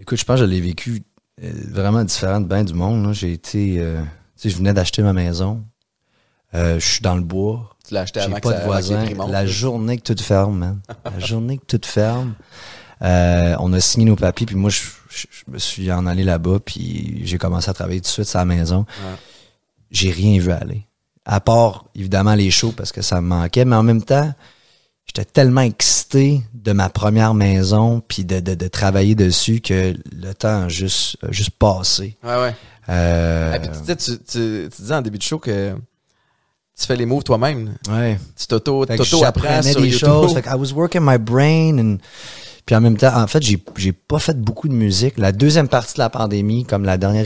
écoute, 0.00 0.18
je 0.18 0.24
pense 0.24 0.40
que 0.40 0.46
je 0.46 0.50
l'ai 0.50 0.60
vécu 0.60 1.02
euh, 1.42 1.50
vraiment 1.70 2.04
différent 2.04 2.40
de 2.40 2.46
bien 2.46 2.64
du 2.64 2.74
monde. 2.74 3.12
J'ai 3.12 3.32
été, 3.32 3.76
euh, 3.78 4.00
tu 4.02 4.08
sais, 4.42 4.50
je 4.50 4.56
venais 4.56 4.72
d'acheter 4.72 5.02
ma 5.02 5.12
maison. 5.12 5.64
Euh, 6.54 6.78
je 6.78 6.86
suis 6.86 7.00
dans 7.00 7.16
le 7.16 7.22
bois. 7.22 7.76
Tu 7.86 7.94
l'as 7.94 8.00
acheté 8.02 8.20
avant 8.20 8.36
pas 8.40 8.50
que 8.52 8.62
de 8.62 8.68
montent, 9.14 9.30
La 9.30 9.46
journée 9.46 9.98
que 9.98 10.12
tout 10.12 10.22
ferme, 10.22 10.58
man. 10.58 10.80
La 11.04 11.18
journée 11.18 11.58
que 11.58 11.76
tout 11.76 11.86
ferme. 11.86 12.34
On 13.00 13.72
a 13.72 13.80
signé 13.80 14.06
nos 14.06 14.16
papiers, 14.16 14.46
puis 14.46 14.56
moi, 14.56 14.70
je, 14.70 14.80
je- 15.10 15.26
je 15.30 15.50
me 15.50 15.58
suis 15.58 15.90
en 15.92 16.06
allé 16.06 16.24
là-bas, 16.24 16.58
puis 16.64 17.20
j'ai 17.24 17.38
commencé 17.38 17.68
à 17.70 17.74
travailler 17.74 18.00
tout 18.00 18.04
de 18.06 18.08
suite 18.24 18.34
à 18.34 18.38
la 18.38 18.44
maison. 18.44 18.80
Ouais. 18.80 19.16
J'ai 19.90 20.10
rien 20.10 20.40
vu 20.40 20.50
aller. 20.50 20.86
À 21.26 21.40
part, 21.40 21.84
évidemment, 21.94 22.34
les 22.34 22.50
shows, 22.50 22.72
parce 22.72 22.92
que 22.92 23.02
ça 23.02 23.20
me 23.20 23.26
manquait, 23.26 23.64
mais 23.64 23.74
en 23.76 23.82
même 23.82 24.02
temps, 24.02 24.32
j'étais 25.06 25.24
tellement 25.24 25.62
excité 25.62 26.40
de 26.54 26.72
ma 26.72 26.88
première 26.88 27.34
maison, 27.34 28.00
puis 28.06 28.24
de, 28.24 28.38
de, 28.40 28.54
de 28.54 28.68
travailler 28.68 29.14
dessus, 29.16 29.60
que 29.60 29.94
le 30.14 30.32
temps 30.34 30.64
a 30.64 30.68
juste, 30.68 31.16
a 31.26 31.32
juste 31.32 31.50
passé. 31.50 32.16
Ouais, 32.22 32.36
ouais. 32.36 32.54
Euh, 32.88 33.52
Ah, 33.54 33.58
puis 33.58 33.70
tu, 33.72 33.80
disais, 33.80 33.96
tu, 33.96 34.18
tu, 34.18 34.68
tu 34.74 34.82
disais 34.82 34.94
en 34.94 35.02
début 35.02 35.18
de 35.18 35.22
show 35.24 35.38
que 35.40 35.74
tu 36.78 36.86
fais 36.86 36.94
les 36.96 37.06
moves 37.06 37.24
toi-même. 37.24 37.74
ouais. 37.90 38.18
Tu 38.38 38.46
t'auto, 38.46 38.86
Fait 38.86 38.96
que 38.96 39.02
t'auto 39.02 39.24
apprends 39.24 39.42
j'apprenais 39.42 39.72
sur 39.72 39.80
des 39.80 39.88
YouTube. 39.88 40.08
choses. 40.08 40.34
Fait 40.34 40.42
que 40.42 40.48
I 40.50 40.54
was 40.54 40.72
working 40.72 41.00
my 41.02 41.18
brain 41.18 41.78
and 41.78 41.96
puis 42.66 42.74
en 42.74 42.80
même 42.80 42.96
temps, 42.96 43.16
en 43.16 43.26
fait, 43.28 43.42
j'ai 43.44 43.62
j'ai 43.76 43.92
pas 43.92 44.18
fait 44.18 44.36
beaucoup 44.40 44.66
de 44.68 44.72
musique. 44.74 45.18
La 45.18 45.30
deuxième 45.30 45.68
partie 45.68 45.94
de 45.94 46.00
la 46.00 46.10
pandémie, 46.10 46.64
comme 46.64 46.84
la 46.84 46.98
dernière 46.98 47.24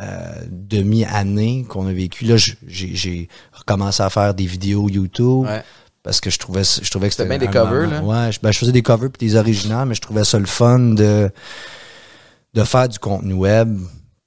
euh, 0.00 0.32
demi-année 0.50 1.64
qu'on 1.68 1.86
a 1.86 1.92
vécu, 1.92 2.24
là, 2.24 2.36
j'ai- 2.36 3.28
recommencé 3.52 4.02
à 4.02 4.10
faire 4.10 4.34
des 4.34 4.46
vidéos 4.46 4.88
YouTube 4.88 5.46
Ouais. 5.46 5.62
parce 6.02 6.20
que 6.20 6.30
je 6.30 6.38
trouvais 6.38 6.64
je 6.64 6.90
trouvais 6.90 7.08
que 7.08 7.14
C'était 7.14 7.28
bien 7.28 7.38
des 7.38 7.46
covers, 7.48 7.88
là? 7.88 8.02
Ouais, 8.02 8.32
je, 8.32 8.40
ben, 8.40 8.50
je 8.50 8.58
faisais 8.58 8.72
des 8.72 8.82
covers 8.82 9.10
puis 9.10 9.26
des 9.28 9.36
originaux, 9.36 9.84
mais 9.84 9.94
je 9.94 10.00
trouvais 10.00 10.24
ça 10.24 10.38
le 10.38 10.46
fun 10.46 10.78
de 10.80 11.30
de 12.54 12.62
faire 12.64 12.88
du 12.88 12.98
contenu 12.98 13.34
web 13.34 13.78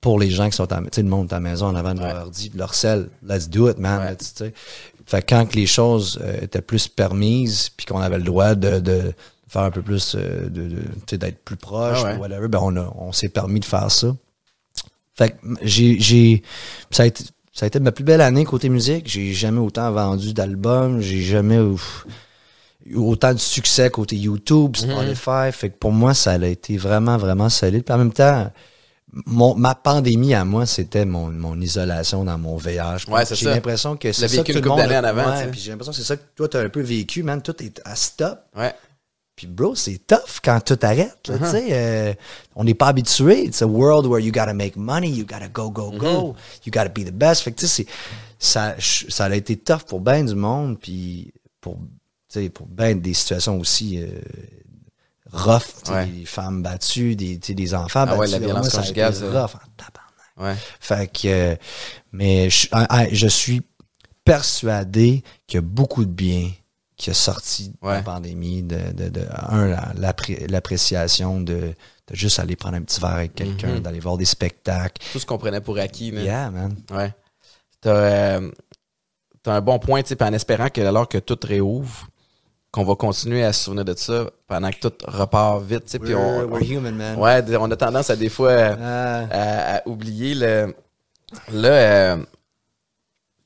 pour 0.02 0.20
les 0.20 0.30
gens 0.30 0.50
qui 0.50 0.56
sont 0.56 0.72
à, 0.72 0.78
tu 0.82 0.88
sais, 0.92 1.02
le 1.02 1.10
monde 1.10 1.32
à 1.32 1.38
la 1.38 1.40
maison 1.42 1.68
en 1.68 1.76
avant 1.76 1.94
de 1.94 2.02
Ouais. 2.02 2.14
leur 2.14 2.24
ordi, 2.24 2.50
puis 2.50 2.60
leur 2.60 2.74
sel, 2.74 3.10
let's 3.28 3.50
do 3.50 3.70
it, 3.70 3.78
man. 3.78 4.00
Ouais. 4.02 4.12
Let's, 4.12 4.34
tu 4.34 4.46
sais. 4.46 4.54
Fait 5.06 5.22
quand 5.22 5.46
que 5.46 5.56
les 5.56 5.66
choses 5.66 6.20
euh, 6.22 6.42
étaient 6.42 6.62
plus 6.62 6.88
permises, 6.90 7.70
puis 7.70 7.86
qu'on 7.86 8.00
avait 8.00 8.18
le 8.18 8.24
droit 8.26 8.56
de, 8.56 8.80
de 8.80 9.14
faire 9.48 9.62
un 9.64 9.72
peu 9.72 9.82
plus, 9.82 10.16
euh, 10.18 10.50
de, 10.50 11.16
d'être 11.18 11.44
plus 11.46 11.56
proche, 11.56 12.00
Ah 12.02 12.04
ouais. 12.12 12.16
ou 12.18 12.20
whatever, 12.20 12.48
ben 12.50 12.60
on, 12.62 12.76
a, 12.76 12.94
on 12.98 13.12
s'est 13.14 13.30
permis 13.30 13.60
de 13.62 13.66
faire 13.66 13.90
ça. 13.90 14.14
Fait 15.18 15.32
que 15.32 15.36
j'ai, 15.64 16.00
j'ai, 16.00 16.44
ça 16.92 17.04
a 17.04 17.06
été, 17.08 17.24
ça 17.52 17.66
a 17.66 17.68
été 17.68 17.80
ma 17.80 17.92
plus 17.92 18.04
belle 18.04 18.22
année 18.22 18.46
côté 18.46 18.70
musique. 18.70 19.10
J'ai 19.10 19.34
jamais 19.34 19.60
autant 19.60 19.92
vendu 19.92 20.34
d'albums. 20.34 21.02
J'ai 21.02 21.22
jamais 21.22 21.58
ouf, 21.58 22.06
eu 22.86 22.98
autant 22.98 23.34
de 23.34 23.40
succès 23.40 23.90
côté 23.90 24.16
YouTube, 24.16 24.76
Spotify. 24.76 25.52
Fait 25.52 25.70
que 25.70 25.78
pour 25.78 25.92
moi, 25.92 26.14
ça 26.14 26.34
a 26.34 26.46
été 26.46 26.78
vraiment, 26.78 27.18
vraiment 27.18 27.50
solide. 27.50 27.84
Puis 27.84 27.94
en 27.96 27.98
même 27.98 28.14
temps, 28.14 28.52
mon, 29.26 29.56
ma 29.56 29.74
pandémie 29.74 30.36
à 30.36 30.46
moi, 30.46 30.66
c'était 30.66 31.06
mon, 31.06 31.32
mon 31.32 31.60
isolation 31.60 32.24
dans 32.24 32.38
mon 32.38 32.58
VH. 32.58 33.10
Ouais, 33.10 33.24
J'ai 33.32 33.50
l'impression 33.50 33.98
que 33.98 34.12
c'est 34.12 34.28
ça 34.28 34.44
que 34.44 34.52
tout 34.52 34.62
le 34.62 34.70
monde... 34.70 34.82
en 34.82 35.04
avant, 35.04 35.32
Ouais, 35.32 35.50
tu 35.52 35.60
j'ai 35.60 35.72
l'impression 35.72 35.92
que 35.94 35.98
c'est 35.98 36.04
ça 36.04 36.18
que 36.18 36.24
toi, 36.36 36.48
t'as 36.48 36.64
un 36.64 36.70
peu 36.70 36.82
vécu, 36.82 37.24
man. 37.24 37.42
Tout 37.42 37.64
est 37.64 37.82
à 37.86 37.96
stop. 37.96 38.40
Ouais. 38.56 38.74
Puis 39.38 39.46
bro, 39.48 39.76
c'est 39.76 40.00
tough 40.08 40.40
quand 40.44 40.60
tout 40.66 40.80
arrête. 40.82 41.28
Là, 41.30 41.38
Tu 41.38 41.46
sais, 41.46 41.68
euh, 41.72 42.14
on 42.56 42.64
n'est 42.64 42.74
pas 42.74 42.88
habitué. 42.88 43.46
It's 43.46 43.62
a 43.62 43.68
world 43.68 44.06
where 44.08 44.20
you 44.20 44.32
gotta 44.32 44.54
make 44.54 44.76
money, 44.76 45.10
you 45.10 45.26
gotta 45.26 45.48
go, 45.48 45.70
go, 45.70 45.92
Mm-hmm. 45.92 46.00
go, 46.00 46.36
you 46.66 46.72
gotta 46.72 46.90
be 46.90 47.06
the 47.06 47.12
best. 47.14 47.44
Fait 47.44 47.52
que 47.52 47.60
tu 47.66 47.86
ça, 48.40 48.76
ça 48.80 49.26
a 49.26 49.36
été 49.36 49.56
tough 49.56 49.84
pour 49.88 50.02
ben 50.02 50.26
du 50.26 50.34
monde, 50.36 50.80
puis 50.80 51.32
pour, 51.62 51.76
tu 51.78 52.40
sais, 52.42 52.50
pour 52.50 52.66
ben 52.68 53.00
des 53.00 53.14
situations 53.14 53.60
aussi 53.60 54.02
euh, 54.02 54.08
rough, 55.32 55.62
Ouais. 55.90 56.08
des 56.08 56.26
femmes 56.26 56.64
battues, 56.64 57.16
des, 57.16 57.38
tu 57.40 57.48
sais, 57.48 57.54
des 57.54 57.74
enfants 57.76 58.06
Ah 58.08 58.14
ouais, 58.14 58.18
battus. 58.28 58.32
la 58.34 58.40
violence 58.40 58.62
Moi, 58.62 58.70
ça 58.72 58.80
a 58.80 58.90
été 58.90 59.02
conjugale, 59.02 59.42
rough 59.42 59.56
en 59.56 59.68
tabarnak. 59.78 60.38
Ouais. 60.38 60.56
Fait 60.80 61.12
que, 61.12 61.28
euh, 61.28 61.56
mais 62.12 62.50
je, 62.50 62.68
ah, 62.72 62.86
ah, 62.90 63.06
je 63.12 63.28
suis 63.28 63.62
persuadé 64.24 65.24
qu'il 65.48 65.58
y 65.58 65.60
a 65.60 65.62
beaucoup 65.62 66.06
de 66.06 66.12
bien 66.12 66.52
qui 66.98 67.12
est 67.12 67.14
sorti 67.14 67.70
de 67.82 67.88
la 67.88 68.02
pandémie, 68.02 68.64
de, 68.64 68.92
de, 68.92 69.10
de 69.10 69.22
un, 69.50 69.68
la- 69.68 69.94
l'appré- 69.96 70.48
l'appréciation 70.50 71.40
de, 71.42 71.74
de 72.08 72.16
juste 72.16 72.40
aller 72.40 72.56
prendre 72.56 72.76
un 72.76 72.82
petit 72.82 73.00
verre 73.00 73.12
avec 73.12 73.36
quelqu'un, 73.36 73.76
Mhm. 73.76 73.80
d'aller 73.82 74.00
voir 74.00 74.18
des 74.18 74.26
spectacles. 74.26 75.02
Tout 75.12 75.20
ce 75.20 75.26
qu'on 75.26 75.38
prenait 75.38 75.62
pour 75.62 75.78
acquis. 75.78 76.10
là. 76.12 76.22
Yeah, 76.22 76.50
man. 76.52 76.76
Ouais. 76.92 77.14
T'as 77.82 77.92
euh, 77.92 78.52
t'as 79.44 79.54
un 79.54 79.62
bon 79.62 79.78
point, 79.80 80.02
tu 80.02 80.16
en 80.20 80.34
espérant 80.34 80.70
que 80.70 80.82
alors 80.82 81.08
que 81.08 81.20
tout 81.20 81.38
réouvre, 81.44 82.08
qu'on 82.72 82.84
va 82.84 82.96
continuer 82.96 83.44
à 83.44 83.54
se 83.54 83.66
souvenir 83.66 83.86
de 83.86 83.96
ça 83.96 84.26
pendant 84.48 84.72
que 84.72 84.80
tout 84.80 84.94
repart 85.06 85.64
vite, 85.64 85.86
tu 85.86 85.92
sais, 86.06 86.16
on, 86.16 86.40
We're, 86.40 86.52
we're 86.52 86.64
human, 86.64 86.96
man. 86.96 87.16
on- 87.18 87.22
ouais, 87.22 87.44
on 87.58 87.70
a 87.72 87.76
tendance 87.78 88.10
à 88.10 88.16
des 88.16 88.30
fois 88.30 88.50
euh, 88.50 88.76
Ah, 88.82 89.28
à, 89.30 89.76
à 89.78 89.88
oublier 89.88 90.34
le 90.36 90.76
là 91.52 91.70
euh, 91.70 92.18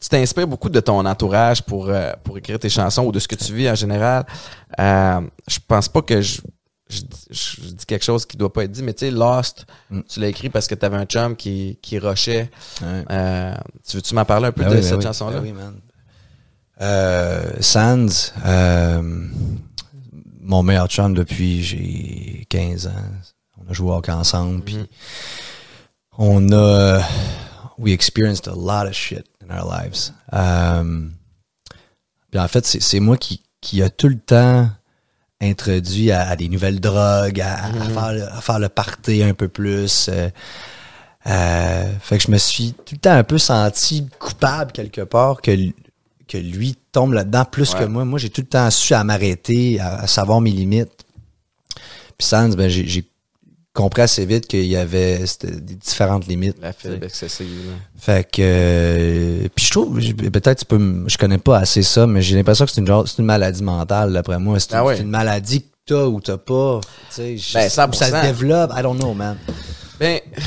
tu 0.01 0.09
t'inspires 0.09 0.47
beaucoup 0.47 0.69
de 0.69 0.79
ton 0.79 1.05
entourage 1.05 1.61
pour 1.61 1.87
euh, 1.89 2.11
pour 2.23 2.37
écrire 2.37 2.57
tes 2.59 2.69
chansons 2.69 3.05
ou 3.05 3.11
de 3.11 3.19
ce 3.19 3.27
que 3.27 3.35
tu 3.35 3.53
vis 3.53 3.69
en 3.69 3.75
général. 3.75 4.25
Euh, 4.79 5.21
je 5.47 5.59
pense 5.67 5.87
pas 5.87 6.01
que 6.01 6.21
je 6.21 6.41
je, 6.89 6.99
dis- 7.03 7.27
je 7.29 7.61
dis 7.69 7.85
quelque 7.85 8.03
chose 8.03 8.25
qui 8.25 8.35
doit 8.35 8.51
pas 8.51 8.65
être 8.65 8.71
dit, 8.71 8.83
mais 8.83 8.93
tu 8.93 9.05
sais, 9.05 9.11
Lost, 9.11 9.65
Mm. 9.89 10.01
tu 10.09 10.19
l'as 10.19 10.27
écrit 10.27 10.49
parce 10.49 10.67
que 10.67 10.75
tu 10.75 10.85
avais 10.85 10.97
un 10.97 11.05
chum 11.05 11.37
qui, 11.37 11.79
qui 11.81 11.97
rushait. 11.99 12.51
Euh, 12.83 13.55
tu 13.87 13.95
veux-tu 13.95 14.13
m'en 14.13 14.25
parler 14.25 14.47
un 14.47 14.51
peu 14.51 14.63
Ben 14.63 14.71
de 14.71 14.75
oui, 14.75 14.81
ben 14.81 14.87
cette 14.87 14.97
oui, 14.97 15.03
chanson-là? 15.03 15.37
ben 15.39 15.43
oui, 15.43 15.53
man. 15.53 15.79
Euh, 16.81 17.53
Sands, 17.61 18.33
euh, 18.45 19.01
mon 20.41 20.63
meilleur 20.63 20.87
chum 20.87 21.13
depuis 21.13 21.63
j'ai 21.63 22.45
15 22.49 22.87
ans. 22.87 22.91
On 23.65 23.69
a 23.69 23.73
joué 23.73 23.91
au 23.91 23.93
hockey 23.95 24.11
ensemble, 24.11 24.61
puis 24.61 24.75
Mhm. 24.77 24.87
on 26.17 26.51
a 26.51 27.01
we 27.81 27.91
experienced 27.93 28.47
a 28.47 28.55
lot 28.55 28.87
of 28.87 28.93
shit 28.93 29.25
in 29.43 29.49
our 29.51 29.65
lives. 29.65 30.13
Euh, 30.33 31.07
en 32.35 32.47
fait, 32.47 32.65
c'est 32.65 32.99
moi 32.99 33.17
qui 33.17 33.41
qui 33.61 33.81
a 33.83 33.89
tout 33.89 34.07
le 34.07 34.17
temps 34.17 34.69
introduit 35.41 36.11
à, 36.11 36.29
à 36.29 36.35
des 36.35 36.47
nouvelles 36.49 36.79
drogues, 36.79 37.41
à, 37.41 37.65
à 37.65 37.71
faire, 37.89 38.13
le- 38.13 38.23
à 38.31 38.41
faire 38.41 38.59
le 38.59 38.69
party 38.69 39.21
un 39.23 39.33
peu 39.33 39.47
plus. 39.47 40.07
euh, 40.09 40.29
euh, 41.27 41.93
fait 41.99 42.17
que 42.17 42.23
je 42.23 42.31
me 42.31 42.37
suis 42.39 42.73
tout 42.73 42.95
le 42.95 42.99
temps 42.99 43.11
un 43.13 43.23
peu 43.23 43.37
senti 43.37 44.07
coupable 44.19 44.71
quelque 44.71 45.01
part 45.01 45.41
que, 45.41 45.51
que 46.27 46.37
lui 46.37 46.75
tombe 46.91 47.13
là-dedans 47.13 47.45
plus 47.45 47.73
Ouais. 47.73 47.79
que 47.81 47.85
moi. 47.85 48.05
Moi, 48.05 48.17
j'ai 48.17 48.29
tout 48.31 48.41
le 48.41 48.47
temps 48.47 48.69
su 48.71 48.93
à 48.95 49.03
m'arrêter, 49.03 49.79
à, 49.79 50.07
savoir 50.07 50.41
mes 50.41 50.49
limites. 50.51 51.05
Puis 52.17 52.27
Sans, 52.27 52.49
ben, 52.55 52.69
j'ai 52.69 53.03
compris 53.73 54.01
assez 54.01 54.25
vite 54.25 54.47
qu'il 54.47 54.65
y 54.65 54.75
avait 54.75 55.19
des 55.43 55.75
différentes 55.75 56.27
limites. 56.27 56.57
La 56.61 56.73
fibre 56.73 57.03
excessive. 57.03 57.47
Fait 57.97 58.29
que 58.29 58.41
euh, 58.41 59.47
puis 59.55 59.65
je 59.65 59.71
trouve 59.71 59.99
peut-être 59.99 60.59
tu 60.59 60.65
peux 60.65 61.03
je 61.07 61.17
connais 61.17 61.37
pas 61.37 61.59
assez 61.59 61.83
ça 61.83 62.05
mais 62.07 62.21
j'ai 62.21 62.35
l'impression 62.35 62.65
que 62.65 62.71
c'est 62.71 62.81
une 62.81 62.87
genre 62.87 63.07
c'est 63.07 63.19
une 63.19 63.25
maladie 63.25 63.63
mentale 63.63 64.11
d'après 64.13 64.39
moi 64.39 64.59
c'est 64.59 64.73
Ah 64.73 64.83
une, 64.97 65.09
maladie 65.09 65.61
que 65.61 65.67
t'as 65.85 66.05
ou 66.05 66.19
t'as 66.19 66.37
pas 66.37 66.81
tu 67.15 67.37
sais 67.39 67.59
Ben, 67.59 67.67
100%. 67.67 67.93
ça 67.93 68.07
se 68.21 68.27
développe 68.27 68.71
I 68.75 68.81
don't 68.81 68.97
know 68.97 69.13
man 69.13 69.37
Ben, 69.99 70.19
tu 70.35 70.41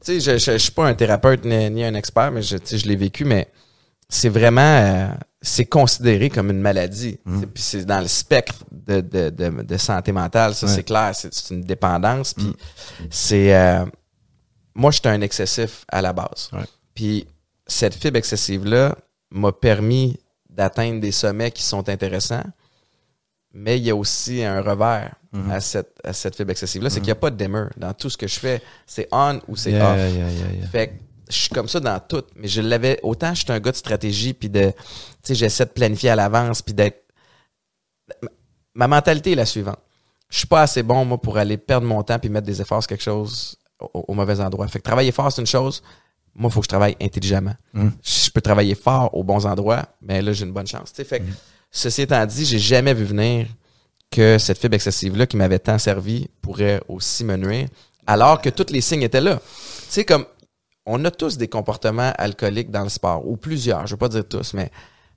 sais, 0.00 0.20
je, 0.20 0.38
je, 0.38 0.52
je 0.52 0.58
suis 0.58 0.72
pas 0.72 0.86
un 0.86 0.94
thérapeute 0.94 1.44
ni, 1.44 1.68
ni 1.70 1.84
un 1.84 1.94
expert, 1.94 2.32
mais 2.32 2.40
je, 2.40 2.56
tu 2.56 2.66
sais, 2.66 2.78
je 2.78 2.88
l'ai 2.88 2.96
vécu, 2.96 3.24
mais 3.26 3.48
c'est 4.08 4.30
vraiment, 4.30 4.60
euh, 4.62 5.08
c'est 5.40 5.66
considéré 5.66 6.30
comme 6.30 6.50
une 6.50 6.60
maladie. 6.60 7.18
Sais, 7.40 7.46
Puis 7.46 7.62
c'est 7.62 7.84
dans 7.84 8.00
le 8.00 8.08
spectre 8.08 8.64
de, 8.72 9.00
de, 9.00 9.30
de, 9.30 9.62
de 9.62 9.76
santé 9.76 10.10
mentale, 10.12 10.54
ça 10.54 10.66
Ouais. 10.66 10.72
c'est 10.74 10.82
clair, 10.82 11.12
c'est 11.14 11.50
une 11.54 11.60
dépendance. 11.62 12.34
Puis 12.34 12.54
c'est, 13.10 13.54
euh, 13.56 13.84
moi 14.74 14.90
j'étais 14.90 15.08
un 15.10 15.20
excessif 15.20 15.84
à 15.88 16.02
la 16.02 16.12
base. 16.12 16.50
Ouais. 16.52 16.64
Puis 16.94 17.26
cette 17.66 17.94
fibre 17.94 18.16
excessive 18.18 18.64
là 18.64 18.96
m'a 19.30 19.52
permis 19.52 20.18
d'atteindre 20.50 21.00
des 21.00 21.12
sommets 21.12 21.50
qui 21.52 21.62
sont 21.62 21.88
intéressants. 21.88 22.44
Mais 23.54 23.78
il 23.78 23.84
y 23.84 23.90
a 23.90 23.96
aussi 23.96 24.42
un 24.44 24.60
revers 24.60 25.14
Mhm. 25.32 25.50
à 25.50 25.60
cette, 25.60 25.90
à 26.04 26.14
cette 26.14 26.36
fibre 26.36 26.50
excessive-là, 26.52 26.88
c'est 26.88 27.00
qu'il 27.00 27.08
n'y 27.08 27.12
a 27.12 27.16
pas 27.16 27.28
de 27.30 27.36
dimmer. 27.36 27.64
Dans 27.76 27.92
tout 27.92 28.08
ce 28.08 28.16
que 28.16 28.26
je 28.26 28.38
fais, 28.38 28.62
c'est 28.86 29.06
on 29.12 29.38
ou 29.46 29.56
c'est 29.56 29.72
Yeah, 29.72 29.92
off. 29.92 29.98
yeah, 29.98 30.08
yeah, 30.08 30.30
yeah. 30.58 30.66
Fait 30.68 30.88
que 30.88 30.92
je 31.30 31.36
suis 31.36 31.48
comme 31.50 31.68
ça 31.68 31.80
dans 31.80 31.98
tout, 32.00 32.22
mais 32.36 32.48
je 32.48 32.60
l'avais 32.60 32.98
autant 33.02 33.34
je 33.34 33.42
suis 33.44 33.52
un 33.52 33.60
gars 33.60 33.72
de 33.72 33.76
stratégie 33.76 34.34
puis 34.34 34.48
de 34.48 34.70
tu 34.70 34.74
sais 35.22 35.34
j'essaie 35.34 35.64
de 35.66 35.70
planifier 35.70 36.10
à 36.10 36.16
l'avance 36.16 36.62
puis 36.62 36.74
d'être 36.74 37.04
ma- 38.74 38.88
mentalité 38.88 39.32
est 39.32 39.36
la 39.36 39.46
suivante. 39.46 39.78
Je 40.30 40.38
suis 40.38 40.46
pas 40.46 40.62
assez 40.62 40.82
bon 40.82 41.04
moi 41.04 41.18
pour 41.18 41.38
aller 41.38 41.56
perdre 41.56 41.86
mon 41.86 42.02
temps 42.02 42.18
puis 42.18 42.28
mettre 42.28 42.46
des 42.46 42.60
efforts 42.60 42.82
sur 42.82 42.88
quelque 42.88 43.02
chose 43.04 43.56
au, 43.80 44.04
au 44.08 44.14
mauvais 44.14 44.40
endroit. 44.40 44.66
Fait 44.68 44.78
que 44.78 44.84
travailler 44.84 45.12
fort 45.12 45.32
c'est 45.32 45.40
une 45.40 45.46
chose, 45.46 45.82
moi 46.34 46.48
il 46.50 46.52
faut 46.52 46.60
que 46.60 46.64
je 46.64 46.68
travaille 46.68 46.96
intelligemment. 47.00 47.54
Mm. 47.72 47.88
Je 48.02 48.30
peux 48.30 48.40
travailler 48.40 48.74
fort 48.74 49.14
aux 49.14 49.24
bons 49.24 49.46
endroits, 49.46 49.86
mais 50.02 50.22
là 50.22 50.32
j'ai 50.32 50.44
une 50.44 50.52
bonne 50.52 50.66
chance, 50.66 50.92
tu 50.92 50.96
sais. 50.96 51.04
Fait 51.04 51.20
que 51.20 51.24
ceci 51.70 52.02
étant 52.02 52.24
dit, 52.26 52.44
j'ai 52.44 52.58
jamais 52.58 52.94
vu 52.94 53.04
venir 53.04 53.46
que 54.10 54.38
cette 54.38 54.58
fibre 54.58 54.74
excessive 54.74 55.16
là 55.16 55.26
qui 55.26 55.36
m'avait 55.36 55.58
tant 55.58 55.78
servi 55.78 56.28
pourrait 56.40 56.80
aussi 56.88 57.24
me 57.24 57.36
nuire 57.36 57.68
alors 58.06 58.40
que 58.40 58.48
tous 58.48 58.72
les 58.72 58.80
signes 58.80 59.02
étaient 59.02 59.20
là. 59.20 59.36
Tu 59.36 59.42
sais 59.90 60.04
comme 60.04 60.24
on 60.88 61.04
a 61.04 61.10
tous 61.10 61.36
des 61.38 61.48
comportements 61.48 62.12
alcooliques 62.18 62.70
dans 62.70 62.82
le 62.82 62.88
sport, 62.88 63.26
ou 63.26 63.36
plusieurs, 63.36 63.86
je 63.86 63.92
veux 63.94 63.98
pas 63.98 64.08
dire 64.08 64.24
tous, 64.28 64.54
mais 64.54 64.70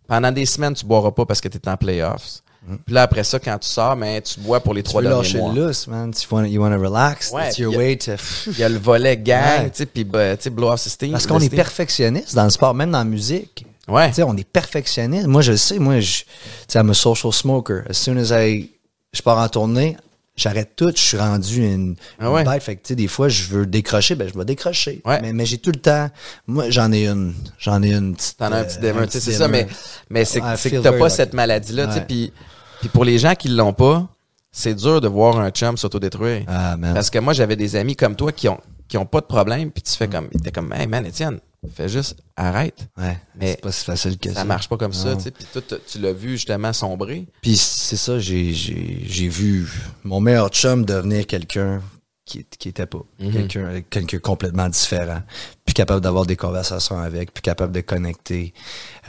pendant 0.07 0.32
des 0.32 0.45
semaines, 0.45 0.74
tu 0.74 0.86
boiras 0.86 1.11
pas 1.11 1.26
parce 1.26 1.41
que 1.41 1.47
tu 1.47 1.57
es 1.57 1.69
en 1.69 1.78
playoffs. 1.78 2.41
Puis 2.86 2.93
là, 2.93 3.01
après 3.03 3.24
ça, 3.24 3.39
quand 3.39 3.57
tu 3.57 3.67
sors, 3.67 3.95
mais 3.95 4.22
tu 4.22 4.39
bois 4.39 4.59
pour 4.59 4.76
les 4.76 4.82
Mm. 4.82 4.84
tu 4.84 4.89
trois 4.89 5.01
veux 5.01 5.07
derniers 5.07 5.24
lâcher 5.24 5.38
mois. 5.39 5.53
le 5.53 5.65
lousse 5.65 5.88
man 5.88 6.11
you 6.13 6.28
wanna, 6.36 6.47
you 6.47 6.61
wanna 6.61 6.78
relax 6.78 7.32
Ouais, 7.32 7.45
that's 7.45 7.57
your 7.57 7.76
way 7.76 7.97
to 7.97 8.11
Il 8.45 8.57
y 8.59 8.63
a 8.63 8.69
le 8.69 8.78
volet 8.78 9.17
gang, 9.17 9.63
Ouais. 9.63 9.69
tu 9.72 9.78
sais, 9.78 9.86
puis 9.88 10.03
bah, 10.03 10.38
tu 10.38 10.43
sais, 10.43 10.49
blow 10.51 10.69
off 10.69 10.80
system. 10.80 11.11
parce 11.11 11.26
qu'on 11.26 11.39
est 11.39 11.49
perfectionniste 11.49 12.36
dans 12.36 12.43
le 12.43 12.51
sport 12.51 12.76
même 12.76 12.91
dans 12.91 12.99
la 12.99 13.03
musique 13.03 13.65
Ouais. 13.88 14.09
Tu 14.09 14.15
sais, 14.15 14.24
on 14.24 14.38
est 14.38 14.47
perfectionniste. 14.47 15.26
Moi, 15.26 15.41
je 15.41 15.51
le 15.53 15.57
sais. 15.57 15.80
Moi, 15.80 15.99
je, 16.01 16.19
tu 16.19 16.26
sais, 16.67 16.80
I'm 16.80 16.89
a 16.91 16.93
social 16.93 17.34
smoker. 17.34 17.82
As 17.89 17.93
soon 17.95 18.15
as 18.17 18.30
I, 18.32 18.69
je 19.11 19.22
pars 19.24 19.39
en 19.39 19.49
tournée, 19.49 19.97
j'arrête 20.36 20.76
tout. 20.76 20.92
Je 20.96 21.02
suis 21.02 21.18
rendu 21.18 21.64
une, 21.66 21.96
Ah 22.20 22.26
une 22.28 22.32
ouais. 22.34 22.44
bête. 22.44 22.64
Fait 22.64 22.76
que, 22.76 22.82
tu 22.82 22.90
sais, 22.90 22.96
des 22.96 23.08
fois, 23.08 23.30
je 23.30 23.44
veux 23.50 23.66
décrocher, 23.66 24.16
ben, 24.16 24.28
je 24.32 24.38
vais 24.38 24.46
décrocher. 24.46 25.02
Ouais. 25.06 25.22
Mais, 25.22 25.34
mais 25.34 25.46
j'ai 25.46 25.58
tout 25.58 25.72
le 25.74 25.80
temps, 25.80 26.10
moi, 26.48 26.70
j'en 26.70 26.92
ai 26.92 27.08
une, 27.08 27.34
j'en 27.60 27.82
ai 27.84 27.94
une 27.94 28.16
petite. 28.16 28.38
T'en 28.38 28.52
as 28.52 28.58
un 28.60 28.64
petit 28.64 28.78
euh, 28.78 28.82
démon, 28.82 29.06
tu 29.06 29.12
sais, 29.12 29.20
c'est 29.20 29.34
ça, 29.34 29.48
mais, 29.48 29.68
mais 30.10 30.26
c'est 30.26 30.42
c'est 30.58 30.72
que 30.72 30.78
t'as 30.78 30.94
pas 30.98 31.10
cette 31.10 31.34
maladie-là, 31.34 31.88
tu 31.88 31.94
sais, 31.94 32.02
puis 32.02 32.34
puis 32.80 32.90
pour 32.90 33.06
les 33.06 33.20
gens 33.20 33.36
qui 33.36 33.48
l'ont 33.48 33.74
pas, 33.74 34.08
c'est 34.52 34.74
dur 34.74 35.02
de 35.02 35.08
voir 35.08 35.40
un 35.40 35.52
chum 35.52 35.78
s'autodétruire. 35.78 36.44
Ah. 36.48 36.76
Parce 36.94 37.10
que 37.12 37.20
moi, 37.20 37.32
j'avais 37.34 37.56
des 37.56 37.76
amis 37.76 37.96
comme 37.96 38.16
toi 38.16 38.32
qui 38.32 38.50
ont 38.50 38.60
qui 38.88 38.98
ont 38.98 39.06
pas 39.06 39.22
de 39.22 39.26
problème, 39.28 39.72
puis 39.72 39.82
tu 39.84 39.94
fais 39.94 40.08
Mm. 40.08 40.12
comme, 40.12 40.28
t'es 40.30 40.52
comme, 40.52 40.74
hey 40.74 40.86
man, 40.88 41.06
Étienne, 41.06 41.40
fais 41.70 41.89
juste, 41.89 42.16
arrête. 42.36 42.88
Ouais. 42.97 43.18
Mais 43.36 43.51
c'est 43.51 43.62
pas 43.62 43.72
si 43.72 43.86
facile 43.86 44.18
que 44.18 44.30
ça. 44.30 44.36
Ça 44.39 44.45
marche 44.45 44.68
pas 44.68 44.78
comme 44.78 44.93
ça, 44.93 45.16
tu 45.16 45.24
sais. 45.24 45.32
Puis 45.32 45.45
toi, 45.53 45.62
t'as- 45.68 45.78
tu 45.78 45.99
l'as 45.99 46.14
vu 46.14 46.32
justement 46.32 46.74
sombrer. 46.74 47.28
Puis 47.41 47.55
c'est 47.57 47.97
ça, 47.97 48.20
j'ai, 48.20 48.53
j'ai, 48.53 49.03
j'ai 49.05 49.28
vu 49.28 49.70
mon 50.03 50.20
meilleur 50.20 50.49
chum 50.49 50.86
devenir 50.86 51.28
quelqu'un 51.28 51.82
qui, 52.26 52.45
qui 52.57 52.70
était 52.70 52.86
pas. 52.86 53.01
Mhm. 53.20 53.32
Quelqu'un, 53.32 53.82
quelqu'un 53.89 54.20
complètement 54.20 54.70
différent. 54.70 55.22
Plus 55.66 55.74
capable 55.74 56.01
d'avoir 56.01 56.26
des 56.26 56.36
conversations 56.36 56.97
avec, 56.99 57.34
plus 57.34 57.41
capable 57.41 57.74
de 57.74 57.82
connecter. 57.82 58.53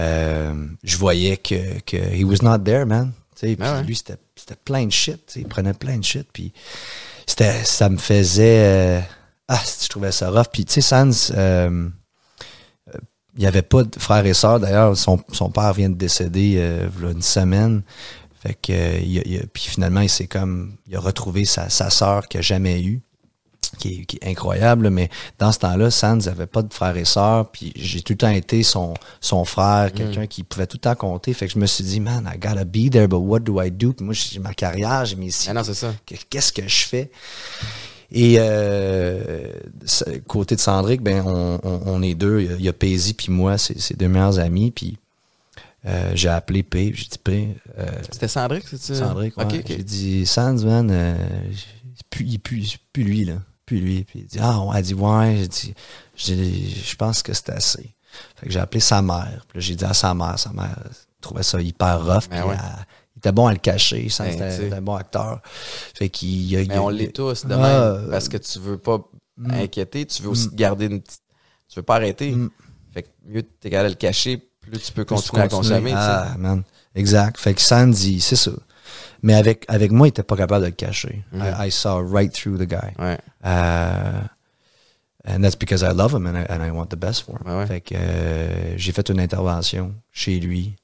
Euh, 0.01 0.67
je 0.83 0.97
voyais 0.97 1.37
que, 1.39 1.81
que 1.81 1.97
he 1.97 2.25
was 2.25 2.43
not 2.43 2.59
there, 2.59 2.85
man. 2.85 3.13
Puis 3.41 3.57
Ah 3.61 3.77
ouais. 3.79 3.83
lui, 3.85 3.97
c'était, 3.97 4.19
c'était 4.37 4.57
plein 4.63 4.87
de 4.87 4.93
shit. 4.93 5.33
Il 5.37 5.47
prenait 5.49 5.73
plein 5.75 5.99
de 5.99 6.05
shit. 6.05 6.29
Puis 6.33 6.53
c'était, 7.27 7.65
ça 7.65 7.89
me 7.89 7.97
faisait... 7.97 8.99
euh, 8.99 9.01
ah, 9.49 9.61
je 9.83 9.89
trouvais 9.89 10.13
ça 10.13 10.31
rough. 10.31 10.47
Puis 10.53 10.65
tu 10.65 10.75
sais, 10.75 10.81
Sans... 10.81 11.33
euh, 11.35 11.89
il 13.37 13.41
n'y 13.41 13.47
avait 13.47 13.63
pas 13.63 13.83
de 13.85 13.99
frères 13.99 14.27
et 14.27 14.35
sœurs. 14.35 14.61
D'ailleurs, 14.61 14.97
son, 14.97 15.19
son 15.33 15.51
père 15.51 15.73
vient 15.73 15.89
de 15.91 15.95
décéder 15.95 16.57
euh, 16.59 16.89
v'là 16.95 17.13
une 17.13 17.23
semaine. 17.23 17.83
Fait 18.43 18.55
que 18.55 18.73
euh, 18.73 18.99
il 19.03 19.19
a- 19.19 19.23
il 19.25 19.39
a- 19.39 19.47
puis 19.53 19.65
finalement, 19.69 20.01
il 20.01 20.09
s'est 20.11 20.27
comme 20.27 20.75
il 20.89 20.97
a 20.97 21.01
retrouvé 21.01 21.45
sa, 21.45 21.69
sa 21.71 21.91
sœur 21.91 22.29
qu'il 22.29 22.39
n'a 22.39 22.43
jamais 22.43 22.83
eue, 22.83 23.01
qui 23.79 24.01
est, 24.01 24.05
qui 24.05 24.19
est 24.21 24.29
incroyable. 24.29 24.91
Mais 24.91 25.09
dans 25.39 25.51
ce 25.53 25.61
temps-là, 25.61 25.91
Sands 25.91 26.17
n'avait 26.17 26.47
pas 26.49 26.61
de 26.63 26.75
frères 26.75 26.97
et 26.97 27.05
sœurs. 27.07 27.51
Puis 27.53 27.73
j'ai 27.77 28.03
tout 28.03 28.13
le 28.15 28.19
temps 28.19 28.29
été 28.31 28.63
son, 28.65 28.95
son 29.21 29.45
frère, 29.47 29.93
quelqu'un 29.95 30.27
qui 30.27 30.43
pouvait 30.43 30.67
tout 30.67 30.77
le 30.77 30.81
temps 30.81 30.95
compter. 30.97 31.33
Fait 31.33 31.47
que 31.47 31.53
je 31.55 31.59
me 31.59 31.67
suis 31.67 31.85
dit, 31.85 32.01
man, 32.01 32.29
I 32.35 32.37
gotta 32.39 32.65
be 32.65 32.91
there, 32.91 33.07
but 33.09 33.21
what 33.21 33.41
do 33.41 33.63
I 33.63 33.71
do? 33.71 33.93
Puis 33.95 34.05
moi, 34.05 34.13
j'ai 34.13 34.41
ma 34.41 34.53
carrière, 34.55 35.05
j'ai 35.07 35.17
mes 35.17 35.31
Ah 35.49 35.55
non, 35.55 35.65
c'est 35.65 35.73
ça. 35.75 35.95
que- 36.05 36.17
qu'est-ce 36.29 36.53
que 36.53 36.69
je 36.69 36.85
fais? 36.87 37.11
Et 38.15 38.37
euh, 38.39 39.47
côté 40.27 40.55
de 40.55 40.61
Sandrick, 40.61 41.01
ben 41.03 41.23
on, 41.27 41.59
on, 41.63 41.81
on 41.87 42.03
est 42.03 42.15
deux. 42.15 42.41
Il 42.43 42.61
y 42.63 42.69
a- 42.69 42.71
a 42.71 42.73
Paisy 42.75 43.15
puis 43.15 43.33
moi, 43.33 43.57
c'est 43.59 43.79
c'est 43.81 43.97
deux 43.99 44.09
meilleurs 44.09 44.39
amis. 44.39 44.71
Puis 44.71 44.99
euh, 45.87 46.13
j'ai 46.15 46.29
appelé 46.29 46.63
P, 46.63 46.93
j'ai 46.95 47.05
dit 47.07 47.19
P, 47.23 47.57
euh, 47.79 47.87
C'était 48.11 48.29
Cendric, 48.29 48.65
c'est 48.69 48.81
ça? 48.81 48.95
Sandrick, 48.95 49.37
ouais. 49.39 49.45
Ok, 49.45 49.55
ok. 49.61 49.65
J'ai 49.69 49.83
dit 49.83 50.27
Sands, 50.27 50.63
man, 50.65 50.91
euh, 50.91 51.17
plus, 52.11 52.25
il 52.27 52.39
pue, 52.39 52.65
c'est 52.65 52.79
plus 52.93 53.03
lui, 53.05 53.25
là. 53.25 53.35
Plus 53.67 53.79
lui. 53.79 54.05
Puis 54.05 54.21
il 54.21 54.27
dit 54.27 54.39
Ah, 54.41 54.61
ouais, 54.61 54.77
elle 54.77 54.83
dit 54.85 54.95
Ouais, 54.95 55.49
j'ai 56.17 56.37
dit, 56.37 56.83
je 56.85 56.95
pense 56.97 57.23
que 57.23 57.33
c'est 57.33 57.51
assez. 57.51 57.95
Fait 58.37 58.47
que 58.47 58.53
j'ai 58.53 58.61
appelé 58.61 58.81
sa 58.81 59.01
mère. 59.01 59.45
Puis 59.49 59.59
là, 59.59 59.61
j'ai 59.61 59.75
dit 59.75 59.85
à 59.85 59.95
sa 59.95 60.13
mère, 60.13 60.39
sa 60.39 60.53
mère 60.53 60.77
trouvait 61.21 61.43
ça 61.43 61.61
hyper 61.63 62.01
rough. 62.05 62.29
Ben 62.31 62.41
puis 62.43 62.51
ouais. 62.51 62.57
elle- 62.59 62.87
il 63.15 63.19
était 63.19 63.33
bon 63.33 63.47
à 63.47 63.53
le 63.53 63.59
cacher. 63.59 64.09
Sands 64.09 64.25
Ben, 64.39 64.73
un 64.75 64.81
bon 64.83 64.95
acteur. 64.95 65.41
Fait 65.95 66.09
qu'il 66.09 66.29
il 66.51 66.57
a- 66.57 66.61
il 66.63 66.69
Mais 66.69 66.77
a- 66.77 66.83
on 66.83 66.89
l'est 66.89 67.13
tous 67.15 67.45
de 67.47 67.55
Ah, 67.55 67.57
même. 67.57 67.67
euh, 67.67 68.11
Parce 68.11 68.29
que 68.29 68.37
tu 68.39 68.59
veux 68.59 68.79
pas 68.79 68.99
Mm. 69.37 69.51
inquiéter, 69.53 70.05
tu 70.07 70.23
veux 70.23 70.29
aussi 70.31 70.51
te 70.51 70.55
garder 70.55 70.87
une 70.87 71.01
petite. 71.01 71.21
Tu 71.69 71.79
veux 71.79 71.83
pas 71.83 71.97
arrêter. 71.97 72.33
Mm. 72.33 72.51
Fait 72.93 73.03
que 73.03 73.09
mieux 73.27 73.43
t'es 73.43 73.71
capable 73.71 73.89
de 73.89 73.95
le 73.95 73.99
cacher, 73.99 74.37
plus 74.61 74.79
tu 74.79 74.93
peux 74.93 75.05
Plus 75.05 75.17
tu 75.17 75.23
continuer 75.31 75.43
à 75.43 75.49
consommer. 75.49 75.93
Ah, 75.95 76.35
man. 76.39 76.63
Exact. 76.95 77.39
Fait 77.41 77.55
que 77.55 77.61
Sandy, 77.63 78.21
c'est 78.21 78.37
ça. 78.37 78.51
Mais 79.23 79.35
avec, 79.35 79.65
avec 79.69 79.91
moi, 79.93 80.09
il 80.09 80.11
était 80.11 80.23
pas 80.23 80.37
capable 80.37 80.63
de 80.65 80.71
le 80.71 80.75
cacher. 80.75 81.25
Mhm. 81.33 81.43
I, 81.61 81.69
I 81.69 81.71
saw 81.71 82.03
right 82.05 82.33
through 82.33 82.59
the 82.59 82.67
guy. 82.69 82.93
Ouais. 82.99 83.19
Uh, 83.45 84.27
and 85.25 85.41
that's 85.43 85.57
because 85.57 85.83
I 85.83 85.93
love 85.95 86.13
him 86.13 86.27
and 86.27 86.37
I, 86.37 86.45
and 86.51 86.63
I 86.67 86.71
want 86.71 86.87
the 86.89 86.97
best 86.97 87.23
for 87.23 87.37
him. 87.41 87.47
Ouais. 87.59 87.67
Fait 87.67 87.81
que 87.81 87.95
euh, 87.97 88.77
j'ai 88.77 88.93
fait 88.93 89.09
une 89.09 89.21
intervention 89.21 89.95
chez 90.11 90.39
lui. 90.41 90.75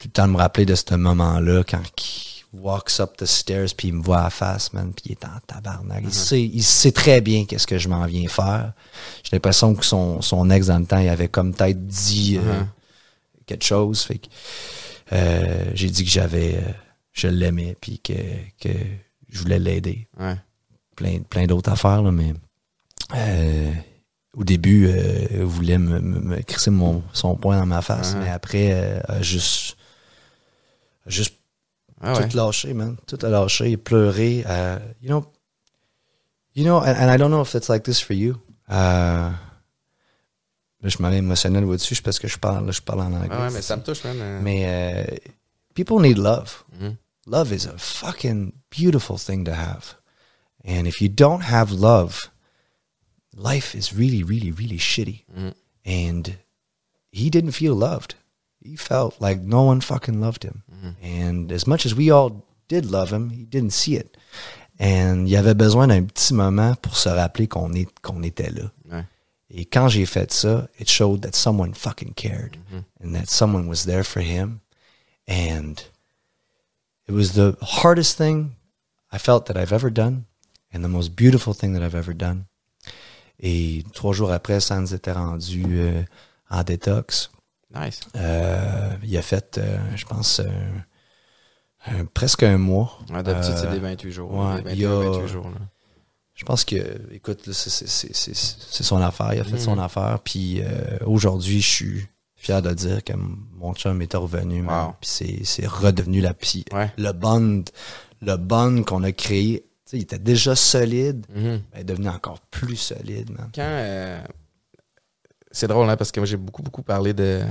Tout 0.00 0.08
le 0.08 0.12
temps 0.12 0.26
de 0.26 0.32
me 0.32 0.38
rappeler 0.38 0.66
de 0.66 0.74
ce 0.74 0.94
moment-là 0.96 1.62
quand 1.62 1.82
il 1.98 2.30
walks 2.52 2.98
up 2.98 3.16
the 3.16 3.26
stairs 3.26 3.68
puis 3.76 3.88
il 3.88 3.94
me 3.94 4.02
voit 4.02 4.18
à 4.20 4.24
la 4.24 4.30
face, 4.30 4.72
man, 4.72 4.92
puis 4.92 5.04
il 5.06 5.12
est 5.12 5.24
en 5.24 5.38
tabarnak. 5.46 6.02
Uh-huh. 6.02 6.08
Il, 6.08 6.12
sait, 6.14 6.42
il 6.42 6.62
sait 6.64 6.90
très 6.90 7.20
bien 7.20 7.44
qu'est-ce 7.44 7.66
que 7.66 7.78
je 7.78 7.88
m'en 7.88 8.04
viens 8.06 8.26
faire. 8.28 8.72
J'ai 9.22 9.36
l'impression 9.36 9.74
que 9.74 9.84
son, 9.84 10.20
son 10.20 10.50
ex, 10.50 10.66
dans 10.66 10.78
le 10.80 10.86
temps, 10.86 10.98
il 10.98 11.08
avait 11.08 11.28
comme 11.28 11.54
peut-être 11.54 11.86
dit 11.86 12.38
euh, 12.38 12.60
Uh-huh. 12.60 12.66
quelque 13.46 13.64
chose. 13.64 14.02
Fait 14.02 14.18
que 14.18 14.26
euh, 15.12 15.70
j'ai 15.74 15.88
dit 15.90 16.04
que 16.04 16.10
j'avais... 16.10 16.56
euh, 16.56 16.72
je 17.12 17.26
l'aimais 17.28 17.76
puis 17.80 17.98
que, 18.00 18.12
que 18.60 18.68
je 19.28 19.38
voulais 19.40 19.58
l'aider 19.58 20.08
Ouais. 20.18 20.36
plein, 20.96 21.18
plein 21.28 21.46
d'autres 21.46 21.70
affaires, 21.70 22.02
là, 22.02 22.10
mais 22.12 22.32
euh, 23.16 23.72
au 24.36 24.44
début, 24.44 24.86
euh, 24.88 25.26
il 25.32 25.42
voulait 25.42 25.78
me, 25.78 26.00
me, 26.00 26.20
me 26.20 26.42
crisser 26.42 26.70
mon, 26.70 27.02
son 27.12 27.34
poing 27.36 27.58
dans 27.58 27.66
ma 27.66 27.82
face, 27.82 28.14
Uh-huh. 28.14 28.18
mais 28.20 28.30
après, 28.30 28.70
euh, 28.72 29.00
a 29.08 29.22
juste, 29.22 29.76
juste 31.06 31.36
Ah 32.00 32.14
ouais. 32.14 32.28
tout 32.28 32.36
lâché, 32.36 32.72
man. 32.74 32.96
Tout 33.06 33.18
a 33.22 33.28
lâché, 33.28 33.76
pleuré. 33.76 34.42
euh, 34.46 34.78
you 35.02 35.08
know, 35.08 35.24
you 36.54 36.64
know, 36.64 36.78
and, 36.78 36.96
and 36.96 37.10
I 37.10 37.16
don't 37.18 37.30
know 37.30 37.42
if 37.42 37.54
it's 37.54 37.68
like 37.68 37.84
this 37.84 38.00
for 38.00 38.14
you. 38.14 38.36
Euh, 38.70 39.30
là, 39.30 40.88
je 40.88 40.96
m'avais 41.00 41.18
émotionnel 41.18 41.64
là-dessus, 41.66 41.96
c'est 41.96 42.02
parce 42.04 42.18
que 42.18 42.28
je 42.28 42.38
parle, 42.38 42.64
là, 42.66 42.72
je 42.72 42.80
parle 42.80 43.00
en 43.00 43.12
anglais. 43.12 43.28
Ah 43.30 43.46
ouais, 43.46 43.50
mais 43.52 43.62
ça 43.62 43.76
me 43.76 43.82
touche, 43.82 44.02
man. 44.04 44.16
euh. 44.18 44.40
Mais 44.42 44.62
euh, 44.66 45.16
people 45.74 46.00
need 46.00 46.16
love. 46.18 46.64
Mhm. 46.80 46.96
Love 47.26 47.52
is 47.52 47.66
a 47.66 47.76
fucking 47.76 48.52
beautiful 48.70 49.18
thing 49.18 49.44
to 49.44 49.52
have. 49.52 49.96
And 50.66 50.86
if 50.86 51.00
you 51.00 51.08
don't 51.08 51.42
have 51.42 51.70
love, 51.70 52.30
life 53.36 53.74
is 53.74 53.92
really, 53.94 54.22
really, 54.22 54.50
really 54.52 54.78
shitty. 54.78 55.24
Mhm. 55.36 55.52
And 55.86 56.22
he 57.12 57.28
didn't 57.30 57.52
feel 57.52 57.74
loved. 57.74 58.14
He 58.62 58.76
felt 58.76 59.20
like 59.20 59.40
no 59.40 59.62
one 59.62 59.80
fucking 59.80 60.20
loved 60.20 60.44
him. 60.44 60.62
And 61.02 61.50
as 61.52 61.66
much 61.66 61.86
as 61.86 61.94
we 61.94 62.10
all 62.10 62.44
did 62.68 62.86
love 62.86 63.10
him, 63.10 63.30
he 63.30 63.44
didn't 63.44 63.72
see 63.72 63.96
it. 63.96 64.16
And 64.78 65.26
il 65.28 65.36
avait 65.36 65.54
besoin 65.56 65.88
d'un 65.88 66.04
petit 66.06 66.32
moment 66.32 66.74
pour 66.80 66.96
se 66.96 67.08
rappeler 67.08 67.48
qu'on 67.48 67.74
est, 67.74 67.88
qu'on 68.00 68.22
était 68.22 68.50
là. 68.50 68.70
Ouais. 68.90 69.04
Et 69.50 69.64
quand 69.64 69.88
j'ai 69.88 70.06
fait 70.06 70.32
ça, 70.32 70.68
it 70.78 70.88
showed 70.88 71.22
that 71.22 71.34
someone 71.34 71.74
fucking 71.74 72.14
cared 72.14 72.56
and 73.02 73.14
that 73.14 73.28
someone 73.28 73.66
was 73.68 73.84
there 73.84 74.04
for 74.04 74.20
him. 74.22 74.60
And 75.26 75.82
it 77.08 77.12
was 77.12 77.32
the 77.32 77.56
hardest 77.60 78.16
thing 78.16 78.52
I 79.12 79.18
felt 79.18 79.46
that 79.46 79.56
I've 79.56 79.72
ever 79.72 79.90
done 79.90 80.24
and 80.72 80.84
the 80.84 80.88
most 80.88 81.16
beautiful 81.16 81.52
thing 81.52 81.72
that 81.72 81.82
I've 81.82 81.96
ever 81.96 82.14
done. 82.14 82.46
Et 83.40 83.84
trois 83.92 84.12
jours 84.14 84.32
après, 84.32 84.60
Sans 84.60 84.92
était 84.92 85.12
rendu 85.12 85.64
euh, 85.66 86.02
en 86.48 86.62
détox. 86.62 87.30
Nice. 87.74 88.00
Euh, 88.16 88.90
il 89.04 89.16
a 89.16 89.22
fait, 89.22 89.58
euh, 89.58 89.78
je 89.96 90.04
pense, 90.04 90.40
euh, 90.40 92.04
presque 92.14 92.42
un 92.42 92.58
mois. 92.58 92.98
Ouais, 93.10 93.22
D'habitude, 93.22 93.54
c'est 93.56 93.70
des 93.70 93.78
28 93.78 94.10
jours. 94.12 94.32
ouais, 94.32 94.62
des 94.62 94.72
il 94.72 94.80
y 94.80 94.84
21, 94.84 95.00
a- 95.00 95.10
28 95.10 95.28
jours. 95.32 95.46
Là. 95.50 95.60
Je 96.34 96.44
pense 96.44 96.64
que, 96.64 96.76
écoute, 97.12 97.52
c'est- 97.52 97.86
son 98.82 99.00
affaire. 99.02 99.34
Il 99.34 99.40
a 99.40 99.44
fait 99.44 99.52
Mhm. 99.52 99.58
son 99.58 99.78
affaire. 99.78 100.18
Puis 100.24 100.62
aujourd'hui, 101.04 101.60
je 101.60 101.68
suis 101.68 102.08
fier 102.34 102.62
de 102.62 102.72
dire 102.72 103.04
que 103.04 103.12
mon 103.14 103.74
chum 103.74 104.00
est 104.00 104.14
revenu. 104.14 104.62
Wow. 104.66 104.94
Puis 105.00 105.44
c'est- 105.44 105.66
redevenu 105.66 106.20
la 106.22 106.32
Ouais. 106.72 106.90
Le 106.96 107.12
bond, 107.12 107.62
le 108.22 108.36
bond 108.36 108.82
qu'on 108.84 109.02
a 109.02 109.12
créé, 109.12 109.66
il 109.92 110.00
était 110.02 110.18
déjà 110.18 110.56
solide, 110.56 111.26
Mhm. 111.34 111.60
il 111.74 111.80
est 111.80 111.84
devenu 111.84 112.08
encore 112.08 112.40
plus 112.50 112.76
solide, 112.76 113.30
man. 113.30 113.50
Quand. 113.54 114.22
C'est 115.50 115.66
drôle, 115.68 115.88
hein, 115.88 115.96
parce 115.96 116.12
que 116.12 116.20
moi, 116.20 116.26
j'ai 116.26 116.36
beaucoup, 116.36 116.62
beaucoup 116.62 116.82
parlé 116.82 117.12
de, 117.12 117.42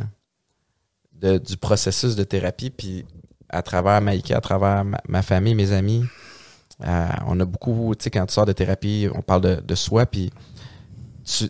de- 1.14 1.38
du 1.38 1.58
processus 1.58 2.16
de 2.16 2.24
thérapie. 2.24 2.70
Puis 2.70 3.06
à 3.50 3.62
travers 3.62 4.02
Maïka, 4.02 4.38
à 4.38 4.42
travers 4.42 4.84
ma, 4.86 5.00
ma 5.08 5.22
famille, 5.22 5.56
mes 5.56 5.72
amis, 5.72 6.06
euh, 6.86 7.08
on 7.28 7.40
a 7.40 7.46
beaucoup. 7.46 7.94
Tu 7.98 8.04
sais, 8.06 8.10
quand 8.10 8.26
tu 8.26 8.34
sors 8.34 8.46
de 8.46 8.54
thérapie, 8.54 9.08
on 9.14 9.22
parle 9.22 9.42
de, 9.42 9.56
de 9.56 9.76
soi. 9.76 10.06
Puis 10.06 10.32
tu. 11.26 11.50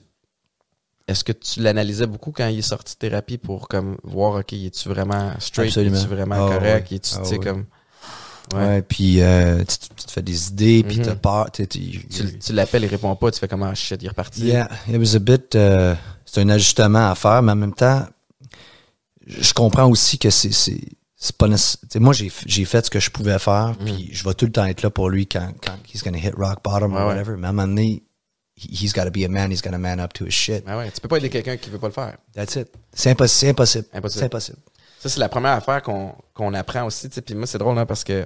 Est-ce 1.07 1.23
que 1.23 1.31
tu 1.31 1.59
l'analysais 1.61 2.05
beaucoup 2.05 2.31
quand 2.31 2.47
il 2.47 2.59
est 2.59 2.61
sorti 2.61 2.93
de 2.93 2.99
thérapie 2.99 3.39
pour 3.39 3.67
comme 3.67 3.97
voir, 4.03 4.35
OK, 4.35 4.53
es-tu 4.53 4.89
vraiment 4.89 5.31
straight, 5.39 5.75
es-tu 5.75 5.89
vraiment 6.07 6.35
Ah, 6.35 6.49
correct, 6.59 6.91
ouais. 6.91 6.97
es-tu, 6.97 7.11
Ah, 7.15 7.21
tu 7.23 7.29
sais, 7.29 7.37
ouais. 7.37 7.43
comme. 7.43 7.65
Ouais, 8.53 8.81
puis 8.83 9.21
euh, 9.21 9.59
tu, 9.59 9.77
tu 9.95 10.05
te 10.05 10.11
fais 10.11 10.21
des 10.23 10.47
idées, 10.49 10.83
puis 10.83 10.99
t'as 11.01 11.15
peur. 11.15 11.51
Tu, 11.51 11.67
tu- 11.67 12.39
Tu, 12.39 12.53
l'appelles, 12.53 12.83
il 12.83 12.87
répond 12.87 13.15
pas, 13.15 13.29
tu 13.31 13.39
fais 13.39 13.47
comment, 13.47 13.73
shit, 13.75 14.01
il 14.01 14.05
est 14.05 14.09
reparti. 14.09 14.45
Yeah, 14.47 14.69
it 14.87 14.97
was 14.97 15.15
a 15.15 15.19
bit. 15.19 15.53
euh, 15.55 15.93
c'est 16.31 16.41
un 16.41 16.49
ajustement 16.49 17.09
à 17.11 17.15
faire, 17.15 17.41
mais 17.41 17.51
en 17.51 17.55
même 17.55 17.73
temps, 17.73 18.05
je 19.25 19.53
comprends 19.53 19.89
aussi 19.89 20.17
que 20.17 20.29
c'est 20.29 20.51
c'est 20.51 20.79
c'est 21.15 21.35
pas 21.35 21.47
Moi, 21.95 22.13
j'ai 22.13 22.31
j'ai 22.45 22.65
fait 22.65 22.85
ce 22.85 22.89
que 22.89 22.99
je 22.99 23.09
pouvais 23.09 23.39
faire, 23.39 23.75
puis 23.83 24.09
je 24.13 24.23
vais 24.23 24.33
tout 24.33 24.45
le 24.45 24.51
temps 24.51 24.65
être 24.65 24.81
là 24.83 24.89
pour 24.89 25.09
lui 25.09 25.27
quand 25.27 25.51
quand 25.61 25.75
he's 25.93 26.03
gonna 26.03 26.17
hit 26.17 26.33
rock 26.35 26.63
bottom 26.63 26.93
or 26.93 26.99
ouais. 27.01 27.05
whatever. 27.07 27.35
Mais 27.37 27.47
à 27.47 27.49
un 27.49 27.53
moment 27.53 27.67
donné, 27.67 28.03
he- 28.55 28.69
he's 28.83 28.93
got 28.93 29.03
to 29.05 29.11
be 29.11 29.23
a 29.25 29.27
man. 29.27 29.51
He's 29.51 29.61
got 29.61 29.71
to 29.71 29.77
man 29.77 29.99
up 29.99 30.13
to 30.13 30.25
his 30.25 30.31
shit. 30.31 30.63
Ah 30.65 30.77
ouais, 30.77 30.89
tu 30.91 31.01
peux 31.01 31.07
pas 31.09 31.17
aider 31.17 31.29
quelqu'un 31.29 31.57
qui 31.57 31.69
veut 31.69 31.79
pas 31.79 31.87
le 31.87 31.93
faire. 31.93 32.17
That's 32.33 32.55
it. 32.55 32.69
C'est 32.93 33.09
impossible. 33.11 33.37
C'est 33.41 33.49
impossible. 33.49 33.85
Impossible. 33.93 34.19
C'est 34.19 34.25
impossible. 34.25 34.57
Ça, 34.99 35.09
c'est 35.09 35.19
la 35.19 35.29
première 35.29 35.51
affaire 35.53 35.81
qu'on 35.81 36.13
qu'on 36.33 36.53
apprend 36.53 36.85
aussi. 36.85 37.09
Puis 37.09 37.35
moi, 37.35 37.47
c'est 37.47 37.57
drôle 37.57 37.77
hein, 37.77 37.85
parce 37.85 38.03
que 38.05 38.25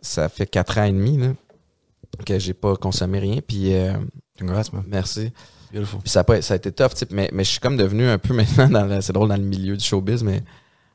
ça 0.00 0.28
fait 0.28 0.46
quatre 0.46 0.78
ans 0.78 0.84
et 0.84 0.92
demi 0.92 1.16
là, 1.18 1.28
que 2.26 2.38
j'ai 2.38 2.54
pas 2.54 2.76
consommé 2.76 3.18
rien. 3.20 3.38
Puis 3.46 3.72
euh, 3.74 3.92
Congrats, 4.38 4.64
man. 4.72 4.82
merci. 4.88 5.32
Beautiful. 5.74 6.00
Puis 6.00 6.10
ça 6.10 6.20
a, 6.20 6.24
pas, 6.24 6.40
ça 6.40 6.54
a 6.54 6.56
été 6.56 6.70
tough, 6.72 6.92
sais, 6.94 7.06
mais, 7.10 7.28
mais 7.32 7.42
je 7.44 7.50
suis 7.50 7.60
comme 7.60 7.76
devenu 7.76 8.06
un 8.06 8.18
peu 8.18 8.32
maintenant, 8.34 8.68
dans 8.68 8.86
le- 8.86 9.00
c'est 9.00 9.12
drôle, 9.12 9.28
dans 9.28 9.36
le 9.36 9.42
milieu 9.42 9.76
du 9.76 9.84
showbiz, 9.84 10.22
mais 10.22 10.42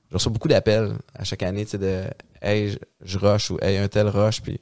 je 0.10 0.16
reçois 0.16 0.32
beaucoup 0.32 0.48
d'appels 0.48 0.94
à 1.14 1.24
chaque 1.24 1.44
année, 1.44 1.66
tu 1.66 1.72
sais, 1.72 1.78
de 1.78 2.04
«Hey, 2.42 2.72
je, 2.72 2.78
je 3.02 3.18
rush» 3.20 3.50
ou 3.52 3.58
«Hey, 3.62 3.78
un 3.78 3.88
tel 3.90 4.08
rush», 4.08 4.42
puis 4.44 4.60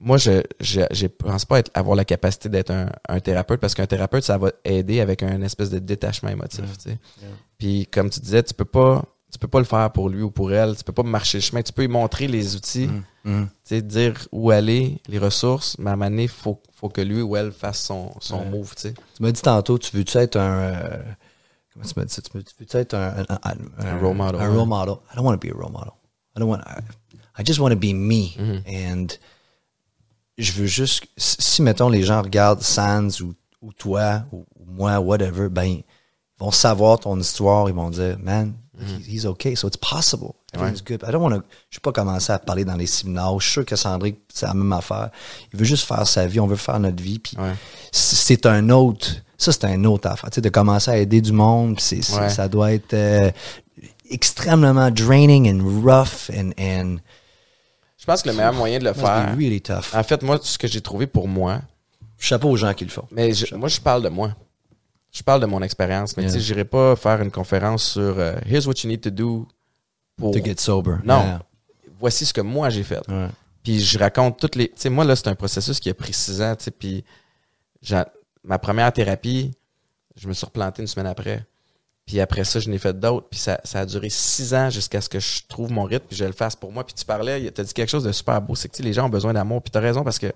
moi, 0.00 0.16
je 0.16 0.40
je, 0.60 0.80
je 0.90 1.06
pense 1.06 1.44
pas 1.44 1.58
être, 1.58 1.70
avoir 1.74 1.94
la 1.94 2.06
capacité 2.06 2.48
d'être 2.48 2.70
un, 2.70 2.88
un 3.08 3.20
thérapeute, 3.20 3.60
parce 3.60 3.74
qu'un 3.74 3.86
thérapeute, 3.86 4.24
ça 4.24 4.38
va 4.38 4.50
aider 4.64 5.00
avec 5.00 5.22
un 5.22 5.42
espèce 5.42 5.68
de 5.70 5.78
détachement 5.78 6.30
émotif, 6.30 6.64
tu 6.78 6.90
sais. 6.90 6.98
Puis 7.58 7.86
comme 7.92 8.08
tu 8.08 8.20
disais, 8.20 8.42
tu 8.42 8.54
peux 8.54 8.64
pas 8.64 9.04
tu 9.30 9.38
peux 9.38 9.48
pas 9.48 9.58
le 9.58 9.64
faire 9.64 9.90
pour 9.92 10.08
lui 10.08 10.22
ou 10.22 10.30
pour 10.30 10.52
elle, 10.52 10.76
tu 10.76 10.84
peux 10.84 10.92
pas 10.92 11.02
marcher 11.02 11.38
le 11.38 11.42
chemin, 11.42 11.62
tu 11.62 11.72
peux 11.72 11.82
lui 11.82 11.88
montrer 11.88 12.26
les 12.28 12.56
outils, 12.56 12.88
Mhm. 13.24 13.46
tu 13.48 13.50
sais, 13.64 13.82
dire 13.82 14.14
où 14.32 14.50
aller, 14.50 15.00
les 15.08 15.18
ressources, 15.18 15.76
mais 15.78 15.90
à 15.90 15.92
un 15.92 15.96
moment 15.96 16.10
donné, 16.10 16.26
faut, 16.28 16.60
faut 16.72 16.88
que 16.88 17.00
lui 17.00 17.22
ou 17.22 17.36
elle 17.36 17.52
fasse 17.52 17.82
son, 17.82 18.12
son 18.20 18.38
Ouais. 18.40 18.50
move, 18.50 18.74
tu 18.74 18.82
sais. 18.82 18.94
Tu 19.16 19.22
m'as 19.22 19.30
dit 19.32 19.40
tantôt, 19.42 19.78
tu 19.78 19.96
veux-tu 19.96 20.16
être 20.18 20.36
un. 20.36 20.58
euh, 20.60 21.02
comment 21.72 21.84
tu 21.86 21.92
m'as 21.96 22.04
dit 22.04 22.12
ça? 22.14 22.22
Tu 22.22 22.30
veux- 22.36 22.42
tu 22.42 22.54
veux-tu 22.58 22.76
être 22.76 22.94
un, 22.94 23.24
un, 23.28 23.38
un- 23.44 23.86
Un 23.86 23.98
role 24.00 24.16
model, 24.16 24.40
Un 24.40 24.50
ouais. 24.50 24.56
role 24.56 24.68
model. 24.68 24.94
I 25.12 25.16
don't 25.16 25.24
want 25.26 25.36
to 25.38 25.46
be 25.48 25.52
a 25.52 25.56
role 25.56 25.72
model. 25.72 25.92
I 26.36 26.40
don't 26.40 26.48
want. 26.48 26.60
I, 26.66 26.80
I 27.40 27.44
just 27.46 27.58
want 27.60 27.70
to 27.70 27.76
be 27.76 27.92
me. 27.94 28.34
Mhm. 28.38 28.62
And 28.66 29.06
je 30.38 30.52
veux 30.52 30.66
juste. 30.66 31.04
Si, 31.16 31.36
si, 31.38 31.62
mettons, 31.62 31.88
les 31.88 32.02
gens 32.02 32.22
regardent 32.22 32.62
Sans 32.62 33.20
ou, 33.20 33.34
ou 33.60 33.72
toi 33.72 34.22
ou, 34.32 34.46
ou 34.58 34.64
moi, 34.66 34.98
whatever, 35.00 35.48
ben, 35.48 35.64
ils 35.64 35.84
vont 36.38 36.50
savoir 36.50 36.98
ton 37.00 37.18
histoire. 37.18 37.68
Ils 37.68 37.74
vont 37.74 37.90
dire, 37.90 38.18
man, 38.18 38.54
he- 38.80 39.14
he's 39.16 39.26
okay. 39.26 39.54
So 39.56 39.68
it's 39.68 39.76
possible. 39.76 40.34
Everything's 40.52 40.82
good. 40.82 41.02
I 41.06 41.12
don't 41.12 41.22
want 41.22 41.30
to. 41.36 41.42
Je 41.70 41.76
vais 41.76 41.80
pas 41.82 41.92
commencer 41.92 42.32
à 42.32 42.38
parler 42.38 42.64
dans 42.64 42.76
les 42.76 42.86
séminaires. 42.86 43.38
Je 43.38 43.44
suis 43.44 43.52
sûr 43.52 43.64
que 43.64 43.76
Sandrick, 43.76 44.18
c'est 44.32 44.46
la 44.46 44.54
même 44.54 44.72
affaire. 44.72 45.10
Il 45.52 45.58
veut 45.58 45.64
juste 45.64 45.86
faire 45.86 46.06
sa 46.06 46.26
vie. 46.26 46.40
On 46.40 46.46
veut 46.46 46.56
faire 46.56 46.80
notre 46.80 47.02
vie. 47.02 47.18
Puis 47.18 47.36
Ouais. 47.38 47.52
c'est 47.92 48.46
un 48.46 48.68
autre 48.70 49.08
ça 49.38 49.52
c'est 49.52 49.64
un 49.64 49.84
autre 49.84 50.06
affaire 50.06 50.28
tu 50.28 50.34
sais 50.34 50.40
de 50.42 50.50
commencer 50.50 50.90
à 50.90 50.98
aider 50.98 51.22
du 51.22 51.32
monde 51.32 51.76
puis 51.76 51.82
c'est 52.02 52.14
Ouais. 52.20 52.28
ça 52.28 52.46
doit 52.46 52.72
être 52.74 52.92
euh, 52.92 53.30
extrêmement 54.10 54.90
draining 54.90 55.48
and 55.50 55.64
rough 55.82 56.30
and 56.36 56.50
and 56.58 56.96
Je 57.98 58.04
pense 58.04 58.22
que 58.22 58.28
le 58.28 58.34
meilleur 58.34 58.52
moyen 58.52 58.78
de 58.78 58.84
le 58.84 58.92
faire. 58.92 59.34
really 59.36 59.60
tough. 59.60 59.94
En 59.94 60.02
fait, 60.02 60.22
moi, 60.22 60.38
ce 60.42 60.58
que 60.58 60.66
j'ai 60.68 60.80
trouvé 60.80 61.06
pour 61.06 61.28
moi, 61.28 61.60
Chapeau 62.18 62.50
aux 62.50 62.56
gens 62.56 62.74
qui 62.74 62.84
le 62.84 62.90
font. 62.90 63.06
mais 63.10 63.32
je- 63.32 63.54
moi, 63.54 63.68
je 63.68 63.80
parle 63.80 64.02
de 64.02 64.08
moi. 64.10 64.34
Je 65.12 65.22
parle 65.22 65.40
de 65.40 65.46
mon 65.46 65.60
expérience. 65.62 66.16
Mais 66.16 66.22
Yeah. 66.24 66.32
tu 66.32 66.38
sais, 66.38 66.44
j'irai 66.44 66.64
pas 66.64 66.94
faire 66.96 67.20
une 67.20 67.30
conférence 67.30 67.84
sur 67.84 68.18
euh, 68.18 68.36
Here's 68.46 68.66
what 68.66 68.74
you 68.84 68.88
need 68.88 69.00
to 69.00 69.10
do 69.10 69.46
pour. 70.16 70.32
To 70.32 70.42
get 70.44 70.56
sober. 70.60 70.96
Non. 71.04 71.22
Yeah. 71.24 71.42
Voici 71.98 72.24
ce 72.24 72.32
que 72.32 72.40
moi 72.40 72.70
j'ai 72.70 72.84
fait. 72.84 73.06
Ouais. 73.08 73.28
Puis 73.62 73.80
je 73.80 73.98
raconte 73.98 74.38
toutes 74.38 74.54
les. 74.56 74.68
Tu 74.68 74.74
sais, 74.76 74.88
moi, 74.90 75.04
là, 75.04 75.16
c'est 75.16 75.28
un 75.28 75.34
processus 75.34 75.80
qui 75.80 75.90
a 75.90 75.94
pris 75.94 76.12
six 76.12 76.40
ans. 76.40 76.54
Tu 76.56 76.64
sais, 76.64 76.70
puis 76.70 77.04
ma 78.44 78.58
première 78.58 78.92
thérapie, 78.92 79.50
je 80.16 80.28
me 80.28 80.32
suis 80.32 80.46
replanté 80.46 80.80
une 80.82 80.88
semaine 80.88 81.06
après. 81.06 81.44
Puis 82.06 82.18
après 82.20 82.44
ça, 82.44 82.58
je 82.58 82.70
n'ai 82.70 82.78
fait 82.78 82.98
d'autres. 82.98 83.28
Puis 83.28 83.38
ça, 83.38 83.60
ça 83.64 83.80
a 83.80 83.86
duré 83.86 84.08
six 84.10 84.54
ans 84.54 84.70
jusqu'à 84.70 85.00
ce 85.00 85.08
que 85.08 85.20
je 85.20 85.42
trouve 85.48 85.70
mon 85.70 85.84
rythme 85.84 86.06
puis 86.08 86.16
je 86.16 86.24
le 86.24 86.32
fasse 86.32 86.56
pour 86.56 86.72
moi. 86.72 86.84
Puis 86.84 86.94
tu 86.94 87.04
parlais, 87.04 87.52
tu 87.52 87.60
as 87.60 87.64
dit 87.64 87.72
quelque 87.74 87.88
chose 87.90 88.04
de 88.04 88.12
super 88.12 88.40
beau. 88.40 88.54
C'est 88.54 88.68
que 88.68 88.74
tu 88.74 88.78
sais, 88.78 88.82
les 88.82 88.92
gens 88.92 89.06
ont 89.06 89.10
besoin 89.10 89.32
d'amour. 89.32 89.62
Puis 89.62 89.70
tu 89.70 89.78
as 89.78 89.80
raison 89.80 90.02
parce 90.02 90.18
que 90.18 90.32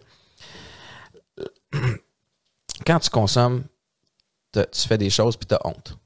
quand 2.86 2.98
tu 3.00 3.10
consommes, 3.10 3.64
tu 4.62 4.88
fais 4.88 4.98
des 4.98 5.10
choses 5.10 5.36
puis 5.36 5.46
tu 5.46 5.54
as 5.54 5.66
honte. 5.66 5.96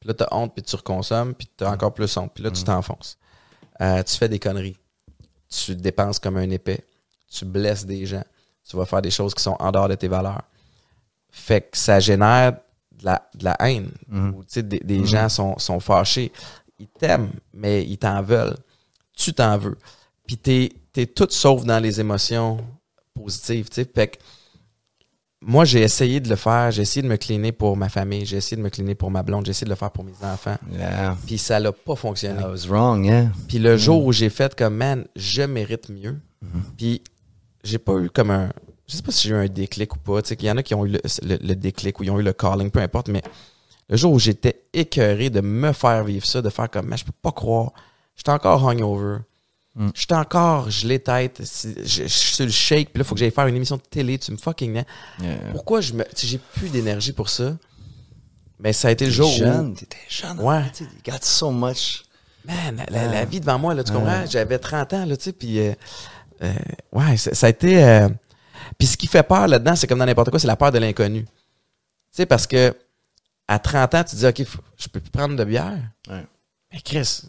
Puis 0.00 0.08
là, 0.08 0.14
tu 0.14 0.24
as 0.24 0.34
honte 0.34 0.54
puis 0.54 0.62
tu 0.62 0.76
reconsommes 0.76 1.34
puis 1.34 1.48
tu 1.56 1.64
as 1.64 1.70
encore 1.70 1.94
plus 1.94 2.14
honte. 2.16 2.32
Puis 2.34 2.44
là, 2.44 2.50
tu 2.50 2.62
t'enfonces. 2.64 3.16
Euh, 3.80 4.02
tu 4.02 4.16
fais 4.16 4.28
des 4.28 4.38
conneries. 4.38 4.76
Tu 5.48 5.74
dépenses 5.74 6.18
comme 6.18 6.36
un 6.36 6.50
épais. 6.50 6.84
Tu 7.30 7.44
blesses 7.44 7.86
des 7.86 8.06
gens. 8.06 8.24
Tu 8.68 8.76
vas 8.76 8.84
faire 8.86 9.02
des 9.02 9.10
choses 9.10 9.34
qui 9.34 9.42
sont 9.42 9.56
en 9.58 9.70
dehors 9.72 9.88
de 9.88 9.94
tes 9.94 10.08
valeurs. 10.08 10.42
Fait 11.30 11.60
que 11.62 11.76
ça 11.76 12.00
génère 12.00 12.52
de 12.92 13.04
la, 13.04 13.28
de 13.34 13.44
la 13.44 13.56
haine. 13.60 13.90
Tu 14.10 14.44
sais, 14.46 14.62
des, 14.62 14.80
des 14.80 15.04
gens 15.04 15.28
sont, 15.28 15.58
sont 15.58 15.80
fâchés. 15.80 16.32
Ils 16.78 16.88
t'aiment, 16.88 17.32
mais 17.52 17.84
ils 17.84 17.98
t'en 17.98 18.22
veulent. 18.22 18.56
Tu 19.16 19.32
t'en 19.34 19.58
veux. 19.58 19.76
Puis 20.26 20.36
t'es, 20.38 20.72
t'es 20.92 21.06
tout 21.06 21.28
sauf 21.30 21.64
dans 21.64 21.78
les 21.78 22.00
émotions 22.00 22.64
positives. 23.14 23.68
tu 23.68 23.82
sais. 23.82 23.90
Fait 23.92 24.08
que 24.08 24.18
moi, 25.46 25.64
j'ai 25.64 25.82
essayé 25.82 26.20
de 26.20 26.28
le 26.28 26.36
faire. 26.36 26.70
J'ai 26.70 26.82
essayé 26.82 27.02
de 27.02 27.08
me 27.08 27.16
cleaner 27.16 27.52
pour 27.52 27.76
ma 27.76 27.88
famille. 27.88 28.24
J'ai 28.26 28.38
essayé 28.38 28.56
de 28.56 28.62
me 28.62 28.70
cleaner 28.70 28.94
pour 28.94 29.10
ma 29.10 29.22
blonde. 29.22 29.44
J'ai 29.44 29.50
essayé 29.50 29.66
de 29.66 29.70
le 29.70 29.76
faire 29.76 29.90
pour 29.90 30.02
mes 30.04 30.12
enfants. 30.22 30.56
Yeah. 30.72 31.16
Puis 31.26 31.38
ça 31.38 31.60
l'a 31.60 31.72
pas 31.72 31.94
fonctionné. 31.96 32.40
I 32.40 32.44
was 32.44 32.66
wrong, 32.68 33.04
yeah. 33.04 33.26
Puis 33.48 33.58
le 33.58 33.76
jour 33.76 34.04
où 34.04 34.12
j'ai 34.12 34.30
fait 34.30 34.54
comme 34.54 34.76
man, 34.76 35.04
je 35.16 35.42
mérite 35.42 35.88
mieux. 35.90 36.18
Puis 36.76 37.02
j'ai 37.62 37.78
pas 37.78 37.94
eu 37.98 38.10
comme 38.10 38.30
un 38.30 38.50
je 38.86 38.96
sais 38.96 39.02
pas 39.02 39.12
si 39.12 39.28
j'ai 39.28 39.34
eu 39.34 39.38
un 39.38 39.46
déclic 39.46 39.94
ou 39.96 39.98
pas, 39.98 40.20
tu 40.20 40.28
sais 40.28 40.36
qu'il 40.36 40.46
y 40.46 40.50
en 40.50 40.58
a 40.58 40.62
qui 40.62 40.74
ont 40.74 40.84
eu 40.84 40.90
le, 40.90 41.00
le- 41.22 41.38
le 41.40 41.54
déclic 41.56 41.98
ou 42.00 42.04
ils 42.04 42.10
ont 42.10 42.20
eu 42.20 42.22
le 42.22 42.34
calling, 42.34 42.70
peu 42.70 42.80
importe, 42.80 43.08
mais 43.08 43.22
le 43.88 43.96
jour 43.96 44.12
où 44.12 44.18
j'étais 44.18 44.60
écœuré 44.74 45.30
de 45.30 45.40
me 45.40 45.72
faire 45.72 46.04
vivre 46.04 46.26
ça, 46.26 46.42
de 46.42 46.50
faire 46.50 46.68
comme 46.70 46.86
man, 46.88 46.98
je 46.98 47.04
peux 47.06 47.12
pas 47.22 47.32
croire, 47.32 47.72
j'étais 48.14 48.30
encore 48.30 48.68
hungover. 48.68 49.20
Mm. 49.76 49.88
J'étais 49.94 50.14
encore 50.14 50.70
gelé 50.70 51.00
tête, 51.00 51.42
je 51.42 51.68
je 51.84 52.06
suis 52.06 52.34
sur 52.36 52.44
le 52.44 52.50
shake, 52.52 52.92
puis 52.92 52.98
là 52.98 53.04
faut 53.04 53.14
que 53.14 53.18
j'aille 53.18 53.32
faire 53.32 53.46
une 53.48 53.56
émission 53.56 53.76
de 53.76 53.82
télé, 53.82 54.18
tu 54.18 54.30
me 54.30 54.36
fucking. 54.36 54.84
Yeah. 55.20 55.36
Pourquoi 55.52 55.80
je 55.80 55.92
me 55.94 56.04
j'ai 56.16 56.38
plus 56.38 56.68
d'énergie 56.68 57.12
pour 57.12 57.28
ça 57.28 57.56
Mais 58.60 58.72
ça 58.72 58.88
a 58.88 58.90
été 58.92 59.04
le 59.06 59.10
jour 59.10 59.28
où 59.32 59.36
jeune, 59.36 59.74
t'étais 59.74 59.96
jeune. 60.08 60.38
Ouais. 60.40 60.62
Tu 60.72 60.84
got 61.04 61.18
so 61.22 61.50
much. 61.50 62.04
Man, 62.44 62.76
la, 62.88 63.04
la- 63.06 63.12
la 63.12 63.24
vie 63.24 63.40
devant 63.40 63.58
moi, 63.58 63.74
là, 63.74 63.82
tu 63.82 63.90
Ouais. 63.92 63.98
comprends? 63.98 64.26
J'avais 64.26 64.58
30 64.58 64.92
ans, 64.92 65.04
là, 65.06 65.16
tu 65.16 65.24
sais, 65.24 65.32
puis... 65.32 65.58
euh, 65.60 65.72
euh, 66.42 66.52
ouais, 66.92 67.16
ça, 67.16 67.34
ça 67.34 67.46
a 67.46 67.50
été... 67.50 67.82
euh, 67.82 68.08
puis 68.78 68.86
ce 68.86 68.96
qui 68.96 69.06
fait 69.06 69.22
peur 69.22 69.48
là-dedans, 69.48 69.74
c'est 69.76 69.86
comme 69.86 69.98
dans 69.98 70.04
n'importe 70.06 70.30
quoi, 70.30 70.38
c'est 70.38 70.46
la 70.46 70.56
peur 70.56 70.70
de 70.70 70.78
l'inconnu. 70.78 71.24
Tu 71.24 71.30
sais, 72.12 72.26
parce 72.26 72.46
que 72.46 72.76
à 73.48 73.58
30 73.58 73.94
ans, 73.94 74.04
tu 74.04 74.10
te 74.10 74.16
dis, 74.16 74.26
OK, 74.26 74.44
faut- 74.44 74.60
je 74.76 74.88
peux 74.88 75.00
plus 75.00 75.10
prendre 75.10 75.34
de 75.36 75.44
bière. 75.44 75.78
Ouais. 76.08 76.24
Mais 76.72 76.80
Chris, 76.80 77.22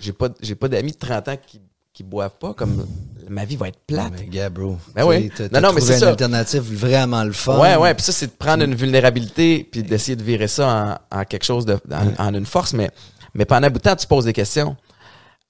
j'ai 0.00 0.12
pas, 0.12 0.28
pas 0.28 0.68
d'amis 0.68 0.92
de 0.92 0.98
30 0.98 1.28
ans 1.28 1.36
qui, 1.46 1.60
qui 1.92 2.02
boivent 2.02 2.36
pas, 2.38 2.52
comme 2.54 2.86
ma 3.28 3.44
vie 3.44 3.56
va 3.56 3.68
être 3.68 3.78
plate. 3.86 4.12
Mais 4.18 4.26
gars, 4.26 4.50
bro. 4.50 4.76
Ben 4.94 5.04
oui. 5.06 5.30
Non, 5.52 5.60
non, 5.60 5.72
mais 5.72 5.80
c'est 5.80 5.98
une 5.98 6.04
alternative 6.08 6.62
vraiment 6.62 7.24
le 7.24 7.32
fun. 7.32 7.58
Ouais, 7.58 7.76
ouais, 7.76 7.94
puis 7.94 8.04
ça, 8.04 8.12
c'est 8.12 8.26
de 8.26 8.32
prendre 8.32 8.62
une 8.64 8.74
vulnérabilité 8.74 9.66
puis 9.70 9.82
d'essayer 9.82 10.14
de 10.16 10.22
virer 10.22 10.48
ça 10.48 10.98
en, 11.12 11.18
en 11.20 11.24
quelque 11.24 11.44
chose 11.44 11.64
de, 11.64 11.78
en, 11.90 12.26
en 12.26 12.34
une 12.34 12.46
force, 12.46 12.72
mais, 12.74 12.90
mais 13.34 13.44
pendant 13.44 13.66
un 13.66 13.70
bout 13.70 13.78
de 13.78 13.82
temps, 13.84 13.96
tu 13.96 14.06
poses 14.06 14.24
des 14.26 14.32
questions. 14.32 14.76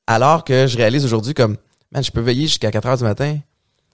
Alors 0.06 0.44
que 0.44 0.66
je 0.66 0.76
réalise 0.76 1.04
aujourd'hui 1.04 1.34
comme, 1.34 1.56
man, 1.92 2.02
je 2.04 2.10
peux 2.10 2.20
veiller 2.20 2.46
jusqu'à 2.46 2.70
4 2.70 2.86
heures 2.86 2.96
du 2.98 3.04
matin, 3.04 3.38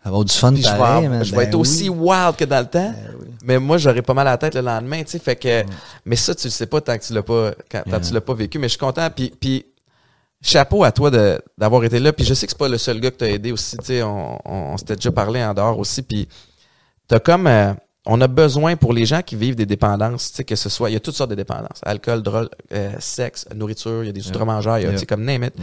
Avoir 0.05 0.24
du 0.24 0.33
fun 0.35 0.53
puis 0.53 0.62
je 0.62 0.69
vais, 0.69 0.77
pareil, 0.77 1.05
avoir- 1.07 1.11
man. 1.19 1.24
je 1.24 1.31
vais 1.31 1.37
Ben 1.39 1.43
être 1.49 1.55
aussi 1.55 1.89
oui. 1.89 1.97
wild 2.11 2.37
que 2.37 2.45
dans 2.45 2.59
le 2.61 2.66
temps, 2.66 2.91
Ben 2.93 3.15
oui. 3.20 3.27
mais 3.45 3.59
moi, 3.59 3.79
j'aurais 3.79 4.03
pas 4.03 4.15
mal 4.15 4.27
à 4.27 4.33
la 4.33 4.37
tête 4.39 4.55
le 4.55 4.61
lendemain, 4.61 5.03
tu 5.05 5.12
sais, 5.12 5.19
fait 5.20 5.37
que, 5.37 5.62
mais 6.05 6.16
ça, 6.16 6.35
tu 6.35 6.49
le 6.49 6.51
sais 6.51 6.66
pas 6.66 6.81
tant 6.81 6.99
que 6.99 7.05
tu 7.05 7.12
l'as 7.15 7.23
pas, 7.23 7.53
quand, 7.70 7.83
tant 7.85 7.91
Yeah. 7.91 8.01
tu 8.01 8.12
l'as 8.15 8.20
pas 8.20 8.35
vécu, 8.35 8.59
mais 8.59 8.66
je 8.66 8.73
suis 8.73 8.79
content, 8.81 9.09
puis, 9.15 9.33
puis 9.41 9.65
chapeau 10.43 10.82
à 10.85 10.93
toi 10.93 11.10
de, 11.10 11.40
d'avoir 11.56 11.85
été 11.85 11.98
là, 12.01 12.12
puis 12.12 12.24
je 12.24 12.35
sais 12.35 12.47
que 12.47 12.52
c'est 12.52 12.59
pas 12.59 12.69
le 12.69 12.78
seul 12.78 13.01
gars 13.01 13.10
que 13.10 13.16
t'as 13.16 13.28
aidé 13.28 13.52
aussi, 13.52 13.77
tu 13.78 13.85
sais, 13.86 14.02
on, 14.02 14.35
on, 14.44 14.73
on 14.73 14.77
s'était 14.77 14.97
déjà 14.97 15.12
parlé 15.12 15.43
en 15.43 15.55
dehors 15.55 15.78
aussi, 15.78 16.02
puis 16.02 16.28
t'as 17.09 17.20
comme, 17.20 17.47
euh, 17.47 17.73
on 18.06 18.20
a 18.20 18.27
besoin 18.27 18.74
pour 18.74 18.93
les 18.93 19.06
gens 19.06 19.23
qui 19.23 19.36
vivent 19.36 19.55
des 19.55 19.66
dépendances, 19.66 20.31
tu 20.31 20.36
sais, 20.39 20.44
que 20.44 20.56
ce 20.56 20.69
soit, 20.69 20.90
il 20.90 20.94
y 20.94 20.97
a 20.97 21.01
toutes 21.01 21.14
sortes 21.14 21.31
de 21.31 21.36
dépendances, 21.36 21.81
alcool, 21.85 22.23
drogue, 22.23 22.48
euh, 22.73 22.93
sexe, 22.98 23.47
nourriture, 23.55 24.02
il 24.02 24.06
y 24.06 24.10
a 24.10 24.12
des 24.12 24.27
outre-mangeurs, 24.28 24.78
il 24.78 24.85
y 24.85 24.86
a, 24.86 24.94
tu 24.98 25.06
comme 25.06 25.24
name 25.24 25.44
it, 25.44 25.55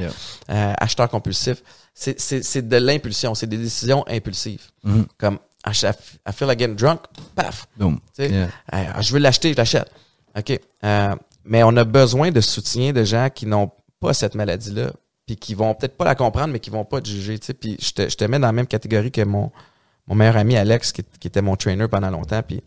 euh, 0.49 0.73
acheteur 0.80 1.10
compulsif, 1.10 1.61
c'est, 1.93 2.18
c'est, 2.19 2.41
c'est 2.41 2.65
de 2.68 2.77
l'impulsion, 2.77 3.35
c'est 3.35 3.47
des 3.47 3.57
décisions 3.57 4.06
impulsives, 4.07 4.68
Mhm. 4.85 5.06
comme, 5.18 5.39
I, 5.68 5.72
I 5.72 6.31
feel 6.31 6.47
like 6.47 6.57
getting 6.60 6.76
drunk, 6.77 7.01
paf, 7.35 7.68
tu 7.77 8.23
Yeah. 8.23 8.47
Ah, 8.72 9.01
je 9.01 9.11
veux 9.11 9.19
l'acheter, 9.19 9.51
je 9.51 9.57
l'achète. 9.57 9.91
OK. 10.38 10.57
Euh, 10.85 11.15
mais 11.43 11.64
on 11.64 11.76
a 11.76 11.84
besoin 11.84 12.31
de 12.31 12.39
soutien 12.39 12.93
de 12.93 13.03
gens 13.03 13.27
qui 13.34 13.45
n'ont 13.45 13.69
pas 13.99 14.13
cette 14.13 14.35
maladie-là, 14.35 14.91
puis 15.26 15.35
qui 15.35 15.53
vont 15.53 15.73
peut-être 15.76 15.97
pas 15.97 16.05
la 16.05 16.15
comprendre, 16.15 16.53
mais 16.53 16.59
qui 16.59 16.69
vont 16.69 16.85
pas 16.85 17.01
te 17.01 17.07
juger. 17.07 17.38
tu 17.39 17.47
sais. 17.47 17.53
Puis 17.53 17.77
je 17.80 17.91
te, 17.91 18.09
je 18.09 18.15
te 18.15 18.23
mets 18.26 18.39
dans 18.39 18.47
la 18.47 18.53
même 18.53 18.67
catégorie 18.67 19.11
que 19.11 19.21
mon, 19.23 19.51
mon 20.07 20.15
meilleur 20.15 20.38
ami 20.38 20.55
Alex, 20.57 20.91
qui, 20.91 21.03
qui 21.19 21.27
était 21.27 21.41
mon 21.41 21.55
trainer 21.55 21.88
pendant 21.88 22.09
longtemps. 22.09 22.41
Puis 22.41 22.63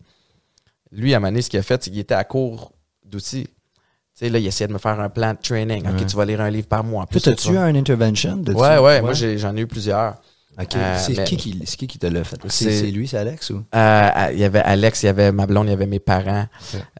lui, 0.91 1.13
à 1.13 1.17
un 1.17 1.19
moment 1.19 1.31
donné, 1.31 1.41
ce 1.41 1.49
qu'il 1.49 1.59
a 1.59 1.63
fait, 1.63 1.83
c'est 1.83 1.89
qu'il 1.89 1.99
était 1.99 2.13
à 2.13 2.23
court 2.23 2.71
d'outils. 3.05 3.45
Tu 3.47 4.25
sais, 4.25 4.29
là, 4.29 4.37
il 4.37 4.45
essayait 4.45 4.67
de 4.67 4.73
me 4.73 4.77
faire 4.77 4.99
un 4.99 5.09
plan 5.09 5.33
de 5.33 5.39
training. 5.39 5.87
OK, 5.87 5.99
Ouais. 5.99 6.05
tu 6.05 6.15
vas 6.15 6.25
lire 6.25 6.39
un 6.41 6.49
livre 6.51 6.67
par 6.67 6.83
mois. 6.83 7.07
Plus 7.07 7.19
t'as-tu 7.21 7.49
eu 7.53 7.57
un 7.57 7.73
intervention? 7.75 8.37
de 8.37 8.53
Ouais, 8.53 8.77
ouais, 8.77 9.01
moi, 9.01 9.13
j'ai- 9.13 9.37
j'en 9.39 9.55
ai 9.57 9.61
eu 9.61 9.67
plusieurs. 9.67 10.21
OK. 10.61 10.75
Euh, 10.75 10.97
c'est, 10.99 11.23
qui 11.23 11.35
qui, 11.35 11.59
qui 11.61 11.87
qui 11.87 11.97
te 11.97 12.05
l'a 12.05 12.23
fait? 12.23 12.39
C'est, 12.47 12.91
lui, 12.91 13.07
c'est 13.07 13.17
Alex 13.17 13.49
ou? 13.49 13.63
Euh, 13.73 14.09
il 14.33 14.37
y 14.37 14.43
avait 14.43 14.59
Alex, 14.59 15.01
il 15.01 15.07
y 15.07 15.09
avait 15.09 15.31
ma 15.31 15.47
blonde, 15.47 15.65
il 15.65 15.71
y 15.71 15.73
avait 15.73 15.87
mes 15.87 15.99
parents, 15.99 16.45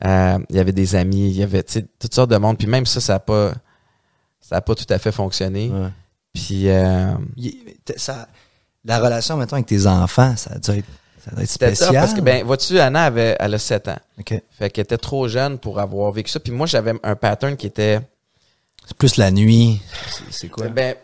euh, 0.04 0.40
il 0.50 0.56
y 0.56 0.60
avait 0.60 0.72
des 0.72 0.96
amis, 0.96 1.30
il 1.30 1.38
y 1.38 1.44
avait 1.44 1.62
tu 1.62 1.86
toutes 2.00 2.16
sortes 2.16 2.32
de 2.32 2.38
monde. 2.38 2.58
Puis 2.58 2.66
même 2.66 2.88
ça, 2.88 3.00
ça 3.00 3.14
a 3.14 3.20
pas, 3.20 3.54
ça 4.54 4.58
a 4.58 4.62
pas 4.62 4.76
tout 4.76 4.86
à 4.88 5.00
fait 5.00 5.12
fonctionné. 5.12 5.72
Ouais. 5.72 5.90
Puis 6.32 6.70
euh, 6.70 7.16
ça, 7.98 8.28
la 8.86 9.00
relation, 9.00 9.36
maintenant 9.36 9.56
avec 9.56 9.66
tes 9.66 9.88
enfants, 9.88 10.36
ça 10.38 10.60
doit 10.60 10.76
être, 10.76 10.86
ça 11.26 11.32
doit 11.32 11.42
être 11.42 11.50
c'était 11.50 11.74
spécial. 11.74 11.94
ça 11.94 12.00
parce 12.00 12.14
que 12.14 12.22
ben, 12.22 12.46
vois-tu, 12.46 12.80
Anna 12.80 13.06
avait, 13.06 13.36
elle 13.40 13.56
a 13.56 13.58
7 13.58 13.88
ans, 13.88 13.98
OK. 14.20 14.40
fait 14.52 14.70
qu'elle 14.70 14.84
était 14.84 15.00
trop 15.00 15.28
jeune 15.28 15.58
pour 15.58 15.80
avoir 15.80 16.12
vécu 16.12 16.30
ça. 16.30 16.40
Puis 16.40 16.52
moi, 16.52 16.68
j'avais 16.68 16.94
un 17.02 17.16
pattern 17.16 17.58
qui 17.58 17.66
était, 17.66 18.00
C'est 18.86 18.96
plus 18.96 19.18
la 19.18 19.32
nuit. 19.32 19.82
C'est, 20.30 20.50
quoi? 20.50 20.68
ben, 20.68 20.96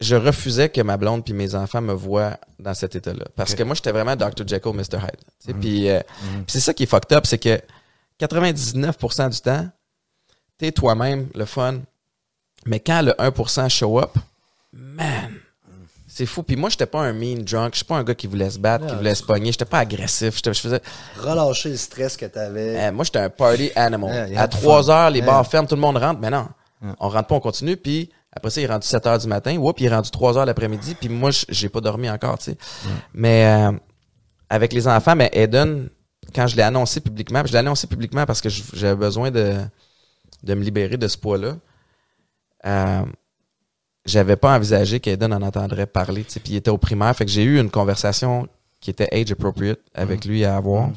je 0.00 0.16
refusais 0.16 0.70
que 0.70 0.80
ma 0.80 0.96
blonde 0.96 1.22
puis 1.22 1.34
mes 1.34 1.54
enfants 1.54 1.82
me 1.82 1.92
voient 1.92 2.38
dans 2.58 2.72
cet 2.72 2.96
état-là. 2.96 3.26
Parce 3.36 3.54
que 3.54 3.62
moi, 3.62 3.74
j'étais 3.74 3.92
vraiment 3.92 4.16
Dr. 4.16 4.46
Jekyll, 4.46 4.72
Mr. 4.72 5.00
Hyde. 5.02 5.60
Puis 5.60 5.90
euh, 5.90 6.00
puis 6.00 6.44
c'est 6.46 6.60
ça 6.60 6.72
qui 6.72 6.84
est 6.84 6.86
fucked 6.86 7.12
up, 7.14 7.26
c'est 7.26 7.36
que 7.38 7.60
99% 8.18 9.28
du 9.28 9.40
temps, 9.40 9.68
t'es 10.64 10.72
toi-même, 10.72 11.28
le 11.34 11.44
fun. 11.44 11.76
Mais 12.66 12.80
quand 12.80 13.02
le 13.02 13.12
1% 13.12 13.68
show 13.68 13.98
up, 14.00 14.12
man, 14.72 15.34
c'est 16.08 16.24
fou. 16.26 16.42
Puis 16.42 16.56
moi, 16.56 16.70
j'étais 16.70 16.86
pas 16.86 17.00
un 17.00 17.12
mean 17.12 17.42
drunk. 17.42 17.72
Je 17.74 17.78
suis 17.78 17.84
pas 17.84 17.96
un 17.96 18.04
gars 18.04 18.14
qui 18.14 18.26
voulait 18.26 18.48
se 18.48 18.58
battre, 18.58 18.86
qui 18.86 18.94
voulait 18.94 19.14
se 19.14 19.22
pogner. 19.22 19.52
J'étais 19.52 19.64
pas 19.66 19.80
agressif. 19.80 20.40
Je 20.44 20.52
faisais, 20.52 20.80
Relâcher 21.18 21.68
le 21.70 21.76
stress 21.76 22.16
que 22.16 22.24
t'avais. 22.26 22.78
euh, 22.78 22.92
moi, 22.92 23.04
j'étais 23.04 23.18
un 23.18 23.28
party 23.30 23.70
animal. 23.76 24.30
Yeah, 24.30 24.40
à 24.40 24.44
had 24.44 24.50
3 24.50 24.82
fun. 24.84 24.92
heures, 24.92 25.10
les 25.10 25.18
Yeah. 25.18 25.26
bars 25.26 25.46
ferment, 25.46 25.66
tout 25.68 25.74
le 25.74 25.80
monde 25.82 25.98
rentre. 25.98 26.20
Mais 26.20 26.30
non, 26.30 26.46
Yeah. 26.82 26.96
on 27.00 27.08
rentre 27.10 27.26
pas, 27.28 27.34
on 27.34 27.40
continue. 27.40 27.76
Puis 27.76 28.10
après 28.32 28.50
ça, 28.50 28.60
il 28.60 28.64
est 28.64 28.68
rendu 28.68 28.86
7 28.86 29.06
heures 29.06 29.18
du 29.18 29.26
matin. 29.26 29.56
Oups, 29.58 29.78
il 29.80 29.86
est 29.86 29.94
rendu 29.94 30.10
3 30.10 30.38
heures 30.38 30.46
l'après-midi. 30.46 30.94
Puis 30.98 31.08
moi, 31.10 31.30
j'ai 31.50 31.68
pas 31.68 31.80
dormi 31.82 32.08
encore, 32.08 32.38
tu 32.38 32.52
sais. 32.52 32.56
Mais 33.12 33.44
euh, 33.46 33.72
avec 34.48 34.72
les 34.72 34.88
enfants, 34.88 35.16
mais 35.16 35.28
Eden, 35.34 35.88
quand 36.34 36.46
je 36.46 36.56
l'ai 36.56 36.62
annoncé 36.62 37.00
publiquement, 37.00 37.40
puis 37.40 37.48
je 37.48 37.52
l'ai 37.54 37.58
annoncé 37.58 37.86
publiquement 37.86 38.24
parce 38.24 38.40
que 38.40 38.48
j'avais 38.48 38.96
besoin 38.96 39.30
de, 39.30 39.56
de 40.44 40.54
me 40.54 40.62
libérer 40.62 40.96
de 40.96 41.08
ce 41.08 41.18
poids-là. 41.18 41.56
Euh, 42.66 43.02
j'avais 44.06 44.36
pas 44.36 44.54
envisagé 44.56 45.00
qu'Eden 45.00 45.32
en 45.32 45.42
entendrait 45.42 45.86
parler, 45.86 46.24
puis 46.24 46.40
il 46.46 46.56
était 46.56 46.70
au 46.70 46.78
primaire, 46.78 47.14
fait 47.16 47.24
que 47.24 47.30
j'ai 47.30 47.42
eu 47.42 47.58
une 47.58 47.70
conversation 47.70 48.46
qui 48.80 48.90
était 48.90 49.08
age 49.14 49.32
appropriate 49.32 49.80
avec 49.94 50.24
lui 50.24 50.44
à 50.44 50.56
avoir. 50.56 50.90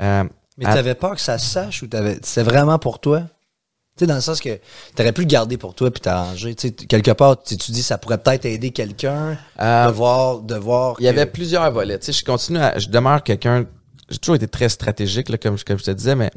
Euh, 0.00 0.24
Mais 0.58 0.66
à- 0.66 0.74
t'avais 0.74 0.94
peur 0.96 1.14
que 1.14 1.20
ça 1.20 1.38
se 1.38 1.46
sache 1.48 1.82
ou 1.82 1.86
t'avais, 1.86 2.18
c'était 2.22 2.42
vraiment 2.42 2.78
pour 2.78 2.98
toi? 3.00 3.20
Tu 3.96 4.00
sais, 4.00 4.06
dans 4.06 4.14
le 4.14 4.20
sens 4.22 4.40
que 4.40 4.58
t'aurais 4.96 5.12
pu 5.12 5.20
le 5.20 5.26
garder 5.26 5.58
pour 5.58 5.74
toi 5.74 5.90
puis 5.90 6.00
t'arranger. 6.00 6.54
Tu 6.54 6.68
sais, 6.68 6.74
quelque 6.74 7.10
part, 7.10 7.40
tu 7.42 7.56
tu 7.58 7.72
dis 7.72 7.82
ça 7.82 7.98
pourrait 7.98 8.16
peut-être 8.18 8.46
aider 8.46 8.70
quelqu'un 8.70 9.36
Euh, 9.60 9.86
de 9.86 9.92
voir, 9.92 10.40
de 10.40 10.54
voir. 10.56 10.96
Il 10.98 11.02
y 11.02 11.06
que- 11.06 11.10
avait 11.10 11.26
plusieurs 11.26 11.70
volets. 11.70 11.98
Tu 11.98 12.06
sais, 12.06 12.12
je 12.12 12.24
continue 12.24 12.58
à, 12.58 12.78
je 12.78 12.88
demeure 12.88 13.22
quelqu'un, 13.22 13.66
j'ai 14.08 14.18
toujours 14.18 14.36
été 14.36 14.48
très 14.48 14.68
stratégique, 14.70 15.28
là, 15.28 15.36
comme, 15.38 15.58
je- 15.58 15.64
comme 15.64 15.78
je 15.78 15.84
te 15.84 15.90
disais, 15.90 16.16
mais 16.16 16.30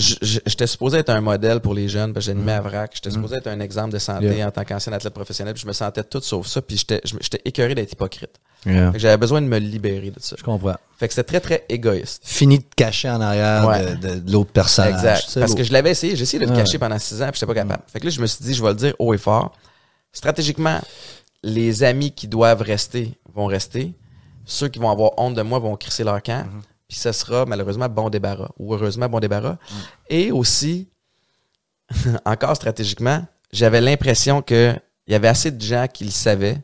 j'étais 0.00 0.66
supposé 0.66 0.98
être 0.98 1.10
un 1.10 1.20
modèle 1.20 1.60
pour 1.60 1.74
les 1.74 1.88
jeunes, 1.88 2.12
parce 2.12 2.26
que 2.26 2.32
j'animais 2.32 2.52
à 2.52 2.60
VRAC. 2.60 2.92
J'étais 2.94 3.10
supposé 3.10 3.36
être 3.36 3.46
un 3.48 3.60
exemple 3.60 3.92
de 3.92 3.98
santé 3.98 4.26
Yeah. 4.26 4.48
en 4.48 4.50
tant 4.50 4.64
qu'ancien 4.64 4.92
athlète 4.92 5.12
professionnel, 5.14 5.54
puis 5.54 5.62
je 5.62 5.66
me 5.68 5.72
sentais 5.72 6.02
tout 6.04 6.20
sauf 6.20 6.46
ça, 6.46 6.62
puis 6.62 6.76
j'étais 6.76 7.00
j'étais 7.04 7.40
écœuré 7.44 7.74
d'être 7.74 7.92
hypocrite. 7.92 8.30
Yeah. 8.66 8.92
J'avais 8.96 9.16
besoin 9.16 9.40
de 9.42 9.46
me 9.46 9.58
libérer 9.58 10.10
de 10.10 10.20
ça. 10.20 10.36
Je 10.38 10.42
comprends. 10.44 10.76
Fait 10.98 11.08
que 11.08 11.14
c'était 11.14 11.38
très, 11.38 11.40
très 11.40 11.64
égoïste. 11.68 12.22
Fini 12.24 12.58
de 12.58 12.64
cacher 12.76 13.08
en 13.10 13.20
arrière 13.20 13.66
Ouais. 13.66 13.94
de, 13.96 14.08
de- 14.08 14.18
de 14.20 14.32
l'autre 14.32 14.52
personnage. 14.52 14.92
Exact. 14.94 15.38
Parce 15.40 15.54
que 15.54 15.62
je 15.64 15.72
l'avais 15.72 15.90
essayé, 15.92 16.14
j'ai 16.16 16.22
essayé 16.22 16.38
de 16.44 16.50
le 16.50 16.54
Ouais. 16.56 16.62
cacher 16.64 16.78
pendant 16.78 16.98
six 16.98 17.22
ans, 17.22 17.26
puis 17.30 17.34
j'étais 17.40 17.46
pas 17.46 17.54
capable. 17.54 17.82
Fait 17.86 18.00
que 18.00 18.04
là, 18.04 18.10
je 18.10 18.20
me 18.20 18.26
suis 18.26 18.44
dit, 18.44 18.54
je 18.54 18.62
vais 18.62 18.68
le 18.68 18.74
dire 18.74 18.94
haut 18.98 19.14
et 19.14 19.18
fort. 19.18 19.52
Stratégiquement, 20.12 20.80
les 21.42 21.82
amis 21.84 22.12
qui 22.12 22.28
doivent 22.28 22.62
rester 22.62 23.12
vont 23.34 23.46
rester. 23.46 23.92
Ceux 24.44 24.68
qui 24.68 24.78
vont 24.78 24.90
avoir 24.90 25.12
honte 25.18 25.34
de 25.34 25.42
moi 25.42 25.58
vont 25.58 25.76
crisser 25.76 26.04
leur 26.04 26.22
camp. 26.22 26.44
Mm-hmm. 26.44 26.62
Puis 26.90 26.98
ce 26.98 27.12
sera 27.12 27.46
malheureusement 27.46 27.88
bon 27.88 28.10
débarras 28.10 28.50
ou 28.58 28.74
heureusement 28.74 29.08
bon 29.08 29.20
débarras. 29.20 29.52
Mm. 29.52 29.74
Et 30.08 30.32
aussi, 30.32 30.88
encore 32.24 32.56
stratégiquement, 32.56 33.24
j'avais 33.52 33.80
l'impression 33.80 34.42
que 34.42 34.74
il 35.06 35.12
y 35.12 35.14
avait 35.14 35.28
assez 35.28 35.52
de 35.52 35.62
gens 35.62 35.86
qui 35.86 36.02
le 36.04 36.10
savaient 36.10 36.58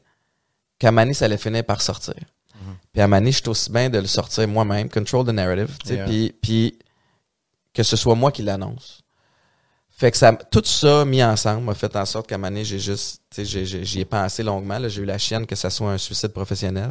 qu'à 0.80 0.90
Mané, 0.90 1.14
ça 1.14 1.26
allait 1.26 1.38
finir 1.38 1.64
par 1.64 1.80
sortir. 1.80 2.14
Mm-hmm. 2.16 2.74
Puis 2.92 3.02
à 3.02 3.06
Mané, 3.06 3.30
je 3.30 3.36
suis 3.38 3.48
aussi 3.48 3.70
bien 3.70 3.88
de 3.88 3.98
le 3.98 4.08
sortir 4.08 4.48
moi-même, 4.48 4.88
control 4.90 5.24
the 5.24 5.30
narrative, 5.30 5.70
Yeah. 5.86 6.04
puis, 6.06 6.34
puis 6.42 6.78
que 7.72 7.84
ce 7.84 7.94
soit 7.94 8.16
moi 8.16 8.32
qui 8.32 8.42
l'annonce. 8.42 9.02
Fait 9.90 10.10
que 10.10 10.16
ça, 10.16 10.32
tout 10.32 10.62
ça 10.64 11.04
mis 11.04 11.22
ensemble 11.22 11.62
m'a 11.62 11.74
fait 11.74 11.94
en 11.94 12.04
sorte 12.04 12.26
qu'à 12.26 12.36
Mané, 12.36 12.64
j'ai 12.64 12.80
juste, 12.80 13.22
j'y 13.38 14.00
ai 14.00 14.04
pensé 14.04 14.42
longuement. 14.42 14.80
là. 14.80 14.88
J'ai 14.88 15.02
eu 15.02 15.06
la 15.06 15.18
chienne 15.18 15.46
que 15.46 15.54
ça 15.54 15.70
soit 15.70 15.92
un 15.92 15.98
suicide 15.98 16.32
professionnel. 16.32 16.90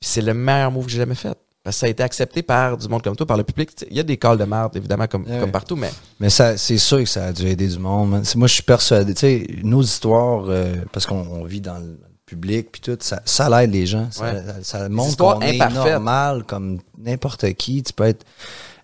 Puis 0.00 0.08
c'est 0.10 0.22
le 0.22 0.32
meilleur 0.32 0.70
move 0.70 0.86
que 0.86 0.92
j'ai 0.92 0.98
jamais 0.98 1.16
fait. 1.16 1.36
Parce 1.68 1.76
que 1.76 1.80
ça 1.80 1.86
a 1.86 1.90
été 1.90 2.02
accepté 2.02 2.40
par 2.42 2.78
du 2.78 2.88
monde 2.88 3.02
comme 3.02 3.14
toi, 3.14 3.26
par 3.26 3.36
le 3.36 3.44
public. 3.44 3.72
Il 3.90 3.96
y 3.98 4.00
a 4.00 4.02
des 4.02 4.16
calls 4.16 4.38
de 4.38 4.44
merde, 4.44 4.74
évidemment, 4.74 5.06
comme, 5.06 5.26
partout, 5.52 5.76
mais 5.76 5.90
Mais 6.18 6.30
ça, 6.30 6.56
c'est 6.56 6.78
sûr 6.78 6.96
que 7.00 7.04
ça 7.04 7.26
a 7.26 7.32
dû 7.32 7.46
aider 7.46 7.68
du 7.68 7.78
monde. 7.78 8.22
Moi, 8.36 8.48
je 8.48 8.54
suis 8.54 8.62
persuadé. 8.62 9.12
Tu 9.12 9.20
sais, 9.20 9.46
nos 9.62 9.82
histoires, 9.82 10.46
euh, 10.48 10.76
parce 10.92 11.04
qu'on 11.04 11.26
on 11.30 11.44
vit 11.44 11.60
dans 11.60 11.76
le 11.76 11.98
public 12.24 12.68
puis 12.72 12.80
tout, 12.80 12.96
ça, 13.00 13.20
ça 13.26 13.50
l'aide 13.50 13.70
les 13.70 13.84
gens. 13.84 14.08
Ça, 14.10 14.24
Ouais. 14.24 14.42
ça, 14.62 14.78
ça 14.80 14.88
montre 14.88 15.14
qu'on 15.18 15.40
est 15.42 15.58
normal 15.58 16.44
comme 16.44 16.78
n'importe 16.96 17.52
qui. 17.52 17.82
Tu 17.82 17.92
peux 17.92 18.04
être. 18.04 18.24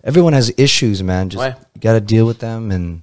Everyone 0.03 0.35
has 0.35 0.51
issues, 0.59 1.01
man. 1.03 1.31
Just 1.31 1.43
Ouais. 1.43 1.55
gotta 1.81 1.99
deal 1.99 2.21
with 2.21 2.37
them 2.37 2.71
and. 2.71 2.99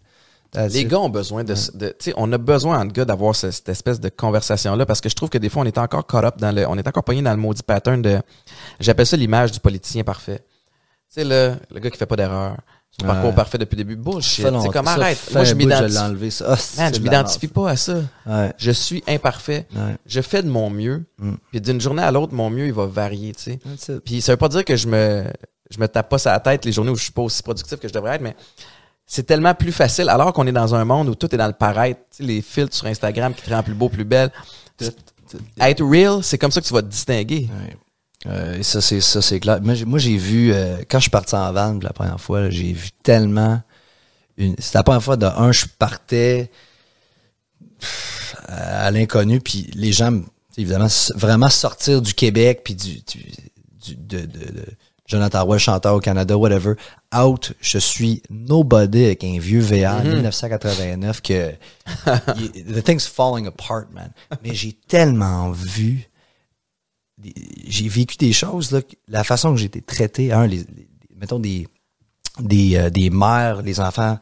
Les 0.55 0.85
gars 0.85 1.01
ont 1.01 1.09
besoin 1.09 1.45
de, 1.45 1.55
de 1.75 1.89
tu 1.89 1.95
sais, 2.11 2.15
on 2.17 2.31
a 2.33 2.39
besoin 2.39 2.81
entre 2.81 2.93
gars 2.93 3.05
d'avoir 3.07 3.35
ce- 3.35 3.51
cette 3.51 3.69
espèce 3.71 4.01
de 4.01 4.09
conversation 4.11 4.77
là 4.77 4.85
parce 4.85 5.01
que 5.01 5.09
je 5.09 5.15
trouve 5.15 5.31
que 5.31 5.39
des 5.39 5.49
fois 5.49 5.63
on 5.63 5.67
est 5.67 5.79
encore 5.79 6.07
caught 6.07 6.25
up 6.25 6.35
dans 6.39 6.53
le, 6.55 6.67
on 6.69 6.77
est 6.77 6.87
encore 6.87 7.05
pogné 7.05 7.23
dans 7.23 7.31
le 7.31 7.39
maudit 7.39 7.63
pattern 7.63 8.03
de, 8.03 8.21
j'appelle 8.79 9.07
ça 9.07 9.17
l'image 9.17 9.53
du 9.53 9.61
politicien 9.61 10.05
parfait. 10.05 10.41
Tu 11.09 11.21
sais 11.21 11.25
le, 11.25 11.55
le 11.71 11.81
gars 11.81 11.91
qui 11.91 11.97
fait 11.97 12.07
pas 12.07 12.17
d'erreur, 12.17 12.57
son 13.01 13.07
Ouais. 13.07 13.13
parcours 13.15 13.35
parfait 13.35 13.57
depuis 13.57 13.77
le 13.77 13.85
début, 13.85 13.97
bullshit. 13.97 14.45
C'est 14.61 14.69
comme 14.69 14.87
arrête. 14.89 15.19
Moi 15.33 15.45
je 15.45 15.55
m'identifie. 15.55 16.43
Ah, 16.47 16.57
man, 16.77 16.95
je 16.95 17.01
m'identifie 17.01 17.49
pas 17.49 17.71
à 17.71 17.77
ça. 17.77 18.03
Ouais. 18.27 18.53
Je 18.59 18.71
suis 18.71 19.03
imparfait. 19.09 19.67
Ouais. 19.75 19.97
Je 20.05 20.21
fais 20.21 20.43
de 20.43 20.49
mon 20.51 20.69
mieux. 20.69 21.03
Mm. 21.19 21.33
Puis 21.51 21.61
d'une 21.63 21.81
journée 21.81 22.03
à 22.03 22.11
l'autre, 22.11 22.35
mon 22.35 22.51
mieux 22.51 22.67
il 22.67 22.75
va 22.75 22.85
varier, 22.85 23.33
tu 23.33 23.59
sais. 23.79 24.01
Puis 24.05 24.21
ça 24.21 24.33
veut 24.33 24.37
pas 24.37 24.49
dire 24.51 24.67
que 24.67 24.77
je 24.77 24.87
me 24.89 25.25
je 25.71 25.79
me 25.81 25.89
tape 25.89 26.11
pas 26.11 26.19
la 26.27 26.39
tête 26.41 26.67
les 26.67 26.73
journées 26.73 26.91
où 26.91 26.97
je 26.97 27.05
suis 27.05 27.13
pas 27.13 27.23
aussi 27.23 27.43
productif 27.43 27.79
que 27.79 27.89
je 27.89 27.95
devrais 27.95 28.17
être, 28.17 28.21
mais 28.21 28.37
c'est 29.07 29.25
tellement 29.25 29.55
plus 29.55 29.73
facile 29.73 30.09
alors 30.09 30.33
qu'on 30.33 30.47
est 30.47 30.53
dans 30.53 30.75
un 30.75 30.85
monde 30.85 31.09
où 31.09 31.15
tout 31.15 31.35
est 31.35 31.39
dans 31.39 31.47
le 31.47 31.53
paraître. 31.53 32.01
Tu 32.11 32.19
sais, 32.19 32.23
les 32.23 32.41
filtres 32.43 32.75
sur 32.75 32.87
Instagram 32.87 33.35
qui 33.35 33.43
te 33.43 33.51
rendent 33.51 33.65
plus 33.65 33.75
beau, 33.75 33.89
plus 33.89 34.05
belle. 34.05 34.31
Être 35.61 35.85
real, 35.85 36.23
c'est 36.23 36.39
comme 36.39 36.51
ça 36.51 36.61
que 36.61 36.67
tu 36.67 36.73
vas 36.75 36.83
te 36.83 36.89
distinguer. 36.89 37.49
Ouais. 37.51 37.77
Euh, 38.27 38.59
et 38.59 38.63
ça, 38.63 38.81
c'est 38.81 39.01
ça, 39.01 39.21
c'est 39.21 39.41
clair. 39.41 39.61
Moi, 39.63 39.75
j'ai, 39.75 39.85
moi, 39.85 39.99
j'ai 39.99 40.17
vu, 40.17 40.53
euh, 40.53 40.77
quand 40.89 40.99
je 40.99 41.03
suis 41.03 41.11
parti 41.11 41.35
en 41.35 41.53
van 41.53 41.79
la 41.83 41.93
première 41.93 42.21
fois, 42.21 42.51
j'ai 42.51 42.73
vu 42.73 42.91
tellement. 43.03 43.61
Une, 44.37 44.55
c'était 44.59 44.79
la 44.79 44.85
première 44.85 45.03
fois 45.03 45.17
de 45.17 45.27
un, 45.27 45.53
je 45.53 45.67
partais 45.79 46.51
à 48.47 48.91
l'inconnu, 48.91 49.41
puis 49.41 49.71
les 49.75 49.93
gens, 49.93 50.11
me- 50.11 50.25
évidemment, 50.57 50.87
vraiment 51.15 51.49
sortir 51.49 52.01
du 52.01 52.15
Québec, 52.15 52.61
puis 52.65 52.75
du, 52.75 52.95
du, 53.01 53.25
du- 53.85 53.97
de, 53.97 54.19
de, 54.21 54.27
de 54.53 54.65
Jonathan 55.13 55.45
Roy, 55.45 55.59
chanteur 55.59 55.95
au 55.95 56.01
Canada, 56.01 56.37
whatever, 56.37 56.75
out, 57.15 57.53
je 57.61 57.79
suis 57.79 58.23
nobody 58.31 59.05
avec 59.05 59.23
un 59.25 59.39
vieux 59.39 59.61
VR 59.61 60.03
1989 60.05 61.21
que 61.23 61.53
the 62.73 62.83
thing's 62.83 63.07
falling 63.07 63.47
apart, 63.47 63.87
man. 63.93 64.11
Mais 64.43 64.55
j'ai 64.55 64.73
tellement 64.73 65.51
vu 65.51 66.09
j'ai 67.69 67.89
vécu 67.89 68.17
des 68.17 68.33
choses 68.33 68.73
là, 68.73 68.81
la 69.07 69.23
façon 69.23 69.53
que 69.53 69.59
j'ai 69.59 69.67
été 69.67 69.81
traité 69.81 70.29
les, 70.49 70.57
les- 70.57 70.89
mettons 71.17 71.39
des 71.39 71.69
des 72.41 72.77
euh, 72.77 72.91
des 72.91 73.11
mères 73.11 73.63
les 73.63 73.79
enfants 73.79 74.19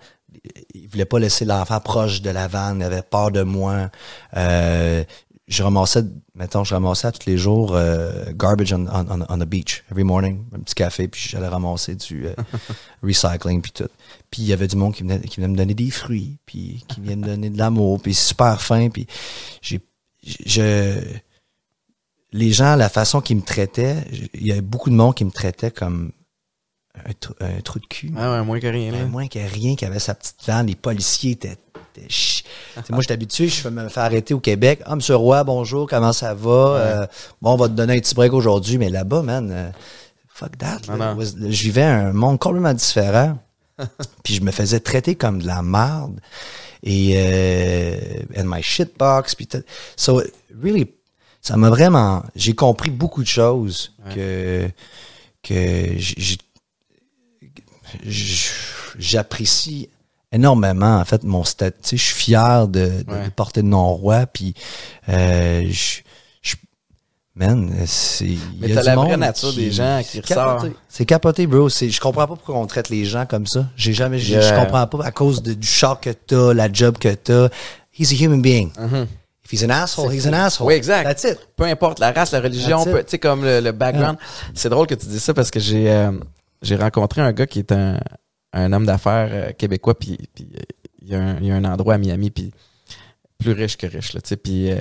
ils 0.75 0.87
voulaient 0.89 1.07
pas 1.07 1.19
laisser 1.19 1.45
l'enfant 1.47 1.81
proche 1.81 2.21
de 2.21 2.29
la 2.31 2.47
vanne 2.47 2.81
ils 2.81 2.85
avaient 2.85 3.01
peur 3.03 3.31
de 3.31 3.43
moi 3.43 3.91
euh, 4.37 5.03
je 5.51 5.63
ramassais 5.63 6.05
mettons 6.35 6.65
je 6.65 6.73
ramassais 6.75 7.09
à 7.09 7.13
tous 7.13 7.27
les 7.27 7.37
jours 7.37 7.75
euh, 7.75 8.33
garbage 8.35 8.73
on, 8.73 8.87
on, 8.87 9.21
on- 9.29 9.39
the 9.39 9.45
beach 9.45 9.85
every 9.91 10.05
morning 10.05 10.45
un 10.55 10.61
petit 10.61 10.75
café 10.75 11.09
puis 11.09 11.21
j'allais 11.29 11.49
ramasser 11.49 11.97
du 11.97 12.27
euh, 12.29 12.35
recycling 13.03 13.61
puis 13.61 13.73
tout 13.73 13.89
puis 14.31 14.43
il 14.43 14.49
y 14.49 14.53
avait 14.53 14.69
du 14.69 14.77
monde 14.77 14.95
qui 14.95 15.03
venait 15.03 15.21
qui 15.21 15.37
venait 15.37 15.49
me 15.53 15.57
donner 15.57 15.75
des 15.75 15.91
fruits 15.91 16.39
puis 16.47 16.85
qui 16.89 17.01
venait 17.01 17.17
me 17.17 17.27
donner 17.27 17.51
de 17.51 17.59
l'amour 17.59 18.01
puis 18.01 18.15
super 18.15 18.63
fin 18.63 18.89
puis 18.89 19.07
j'ai 19.61 19.81
je 20.47 21.03
les 22.33 22.53
gens, 22.53 22.77
la 22.77 22.89
façon 22.89 23.21
qu'ils 23.21 23.39
me 23.39 23.43
traitaient, 23.43 24.05
il 24.35 24.47
y 24.47 24.53
avait 24.53 24.61
beaucoup 24.61 24.89
de 24.91 24.95
monde 24.95 25.17
qui 25.17 25.25
me 25.25 25.33
traitait 25.33 25.73
comme 25.73 26.13
un, 27.05 27.13
trou- 27.19 27.35
un 27.41 27.61
trou 27.61 27.81
de 27.81 27.87
cul. 27.87 28.13
Ah 28.17 28.31
ouais, 28.39 28.45
moins 28.45 28.61
que 28.61 28.67
rien. 28.69 28.93
Là. 28.93 29.05
moins 29.07 29.27
que 29.27 29.39
rien 29.41 29.75
qui 29.75 29.85
avait 29.85 29.99
sa 29.99 30.15
petite 30.15 30.37
vanne. 30.47 30.67
Les 30.69 30.77
policiers 30.77 31.33
étaient. 31.33 31.57
étaient 31.97 32.07
moi, 32.91 33.01
j'étais 33.01 33.15
habitué, 33.15 33.49
je 33.49 33.69
me 33.69 33.89
fais 33.89 34.01
arrêter 34.01 34.35
au 34.35 34.41
Québec. 34.41 34.81
Ah, 34.85 34.97
monsieur 34.97 35.17
Roy, 35.17 35.43
bonjour, 35.45 35.89
comment 35.89 36.13
ça 36.13 36.35
va? 36.35 36.51
Euh, 36.51 37.07
bon, 37.43 37.53
on 37.53 37.57
va 37.57 37.69
te 37.69 37.75
donner 37.75 37.97
un 37.97 37.99
petit 38.01 38.15
break 38.15 38.33
aujourd'hui, 38.33 38.79
mais 38.79 38.89
là-bas, 38.91 39.23
man, 39.23 39.51
euh, 39.53 39.71
fuck 40.29 40.57
that. 40.59 40.79
Je 41.51 41.63
vivais 41.63 41.83
un 41.83 42.13
monde 42.13 42.39
complètement 42.39 42.75
différent. 42.75 43.39
puis 44.25 44.35
je 44.35 44.43
me 44.43 44.51
faisais 44.51 44.81
traiter 44.81 45.15
comme 45.15 45.41
de 45.41 45.47
la 45.47 45.63
merde. 45.63 46.21
Et 46.83 47.13
euh, 47.17 47.97
and 48.37 48.45
my 48.45 48.63
shitbox. 48.63 49.35
Puis. 49.35 49.49
So, 49.97 50.23
really, 50.63 50.93
ça 51.43 51.57
m'a 51.57 51.69
vraiment... 51.71 52.23
J'ai 52.37 52.55
compris 52.55 52.91
beaucoup 52.91 53.23
de 53.23 53.29
choses 53.29 53.93
que 54.15 54.69
que 55.43 55.95
j'ai- 55.97 56.37
j'apprécie 58.99 59.89
énormément 60.33 60.99
en 60.99 61.05
fait 61.05 61.25
mon 61.25 61.45
statut. 61.45 61.77
Tu 61.83 61.89
sais, 61.91 61.97
Je 61.97 62.03
suis 62.05 62.15
fier 62.15 62.69
de, 62.69 63.03
de 63.07 63.11
Ouais. 63.13 63.31
porter 63.35 63.63
le 63.63 63.69
nom 63.69 63.95
roi. 63.95 64.27
Puis 64.27 64.55
euh, 65.09 65.69
je, 65.71 66.01
man, 67.35 67.73
c'est. 67.87 68.37
Mais 68.61 68.75
t'as 68.75 68.83
la 68.83 68.97
vraie 68.97 69.17
nature 69.17 69.53
des 69.55 69.71
gens 69.71 70.03
qui 70.09 70.21
ressort. 70.21 70.67
C'est 70.89 71.05
capoté, 71.07 71.47
bro. 71.47 71.69
C'est, 71.69 71.89
je 71.91 72.01
comprends 72.01 72.27
pas 72.27 72.35
pourquoi 72.37 72.57
on 72.57 72.67
traite 72.67 72.89
les 72.91 73.05
gens 73.05 73.27
comme 73.27 73.47
ça. 73.47 73.67
J'ai 73.77 73.93
jamais, 73.93 74.19
Yeah. 74.21 74.41
je 74.43 74.55
comprends 74.55 74.87
pas 74.87 75.05
à 75.05 75.11
cause 75.11 75.43
de- 75.43 75.55
du 75.55 75.67
char 75.67 76.01
que 76.01 76.11
t'as, 76.11 76.53
la 76.55 76.71
job 76.73 76.99
que 76.99 77.15
t'as. 77.15 77.49
He's 77.99 78.13
a 78.13 78.15
human 78.25 78.41
being. 78.43 78.71
If 79.45 79.53
he's 79.53 79.65
an 79.65 79.71
asshole, 79.71 80.13
he's 80.13 80.27
an 80.27 80.33
asshole. 80.35 80.67
Mm-hmm. 80.67 80.69
Oui, 80.69 80.75
exact. 80.75 81.05
That's 81.05 81.25
it. 81.25 81.39
Peu 81.57 81.65
importe 81.65 81.99
la 81.99 82.13
race, 82.13 82.31
la 82.33 82.41
religion, 82.41 82.85
tu 82.85 82.91
sais, 83.07 83.19
comme 83.19 83.43
le, 83.45 83.61
le 83.61 83.73
background. 83.73 84.17
C'est 84.55 84.69
drôle 84.69 84.87
que 84.87 84.95
tu 84.95 85.07
dis 85.07 85.19
ça 85.19 85.35
parce 85.35 85.51
que 85.51 85.59
j'ai 85.59 85.91
euh, 85.91 86.13
j'ai 86.63 86.77
rencontré 86.77 87.21
un 87.21 87.33
gars 87.33 87.47
qui 87.47 87.59
est 87.59 87.73
un, 87.73 87.99
un 88.53 88.73
homme 88.73 88.87
d'affaires 88.87 89.29
euh, 89.33 89.53
québécois, 89.53 89.99
puis, 89.99 90.19
puis 90.35 90.49
euh, 90.55 90.63
il, 91.03 91.09
y 91.09 91.15
a 91.15 91.21
un, 91.21 91.37
il 91.39 91.47
y 91.47 91.51
a 91.51 91.57
un 91.57 91.65
endroit 91.65 91.95
à 91.95 91.99
Miami, 91.99 92.31
puis 92.31 92.53
plus 93.39 93.53
riche 93.53 93.77
que 93.77 93.87
riche, 93.87 94.13
là, 94.13 94.21
puis 94.43 94.71
euh, 94.71 94.77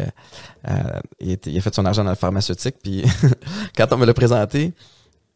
euh, 0.68 1.00
il, 1.20 1.58
a 1.58 1.62
fait 1.62 1.74
son 1.74 1.86
argent 1.86 2.04
dans 2.04 2.10
le 2.10 2.16
pharmaceutique, 2.16 2.76
puis 2.84 3.04
quand 3.78 3.92
on 3.94 3.98
me 3.98 4.06
l'a 4.06 4.14
présenté, 4.14 4.74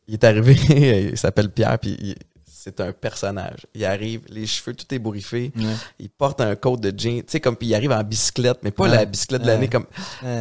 il 0.07 0.15
est 0.15 0.23
arrivé, 0.23 1.09
il 1.11 1.17
s'appelle 1.17 1.49
Pierre, 1.49 1.79
puis 1.79 2.15
c'est 2.45 2.79
un 2.79 2.91
personnage. 2.91 3.65
Il 3.73 3.83
arrive, 3.85 4.21
les 4.29 4.45
cheveux 4.45 4.73
tout 4.73 4.93
ébouriffés, 4.93 5.51
il 5.99 6.09
porte 6.09 6.41
un 6.41 6.55
coat 6.55 6.77
de 6.77 6.93
jean, 6.97 7.19
tu 7.19 7.25
sais, 7.27 7.39
comme 7.39 7.55
puis 7.55 7.67
il 7.67 7.75
arrive 7.75 7.91
en 7.91 8.03
bicyclette, 8.03 8.59
mais 8.63 8.71
pas 8.71 8.83
Ouais. 8.83 8.89
la 8.89 9.05
bicyclette 9.05 9.41
de 9.41 9.47
l'année 9.47 9.67
Ouais. 9.67 9.69
comme. 9.69 9.85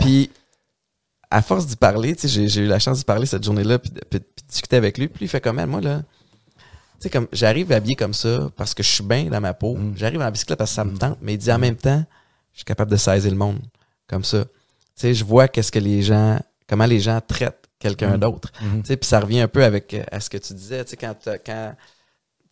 Puis 0.01 0.31
à 1.31 1.41
force 1.41 1.67
d'y 1.67 1.77
parler, 1.77 2.15
tu 2.15 2.29
sais, 2.29 2.49
j'ai, 2.49 2.61
eu 2.63 2.67
la 2.67 2.79
chance 2.79 2.99
d'y 2.99 3.05
parler 3.05 3.27
cette 3.27 3.43
journée-là, 3.45 3.79
puis 3.79 3.91
de, 3.91 4.01
puis 4.09 4.21
de 4.21 4.25
discuter 4.49 4.77
avec 4.77 4.99
lui, 4.99 5.09
puis 5.09 5.25
il 5.25 5.29
fait 5.29 5.41
comme 5.41 5.59
elle, 5.59 5.69
moi 5.69 5.81
là. 5.81 6.03
Tu 7.03 7.09
sais, 7.09 7.11
comme 7.11 7.27
j'arrive 7.33 7.73
habillé 7.73 7.97
comme 7.97 8.15
ça 8.15 8.49
parce 8.57 8.75
que 8.75 8.83
je 8.85 8.89
suis 8.89 9.03
bien 9.03 9.25
dans 9.25 9.41
ma 9.41 9.55
peau. 9.55 9.75
Mm. 9.75 9.95
J'arrive 9.97 10.21
en 10.23 10.31
bicyclette 10.31 10.59
parce 10.59 10.71
que 10.71 10.77
ça 10.77 10.85
me 10.85 10.97
tente, 10.97 11.19
mais 11.21 11.35
il 11.35 11.39
dit 11.39 11.51
en 11.51 11.59
même 11.59 11.75
temps, 11.77 12.05
je 12.53 12.59
suis 12.59 12.65
capable 12.65 12.91
de 12.93 12.97
saisir 12.97 13.31
le 13.31 13.37
monde 13.37 13.59
comme 14.09 14.23
ça. 14.25 14.45
Tu 14.45 14.51
sais, 14.95 15.15
je 15.15 15.25
vois 15.25 15.49
qu'est-ce 15.49 15.73
que 15.73 15.79
les 15.81 16.03
gens, 16.03 16.39
comment 16.69 16.87
les 16.87 17.01
gens 17.01 17.21
traitent 17.27 17.69
quelqu'un 17.81 18.17
Mm. 18.17 18.21
d'autre. 18.21 18.53
Mhm. 18.63 18.83
Tu 18.83 18.87
sais, 18.89 18.97
puis 18.97 19.09
ça 19.09 19.19
revient 19.19 19.41
un 19.41 19.49
peu 19.49 19.65
avec 19.65 19.93
euh, 19.95 20.05
à 20.13 20.21
ce 20.21 20.31
que 20.31 20.39
tu 20.39 20.55
disais, 20.55 20.85
tu 20.85 20.91
sais, 20.91 20.97
quand, 20.97 21.15
quand 21.45 21.75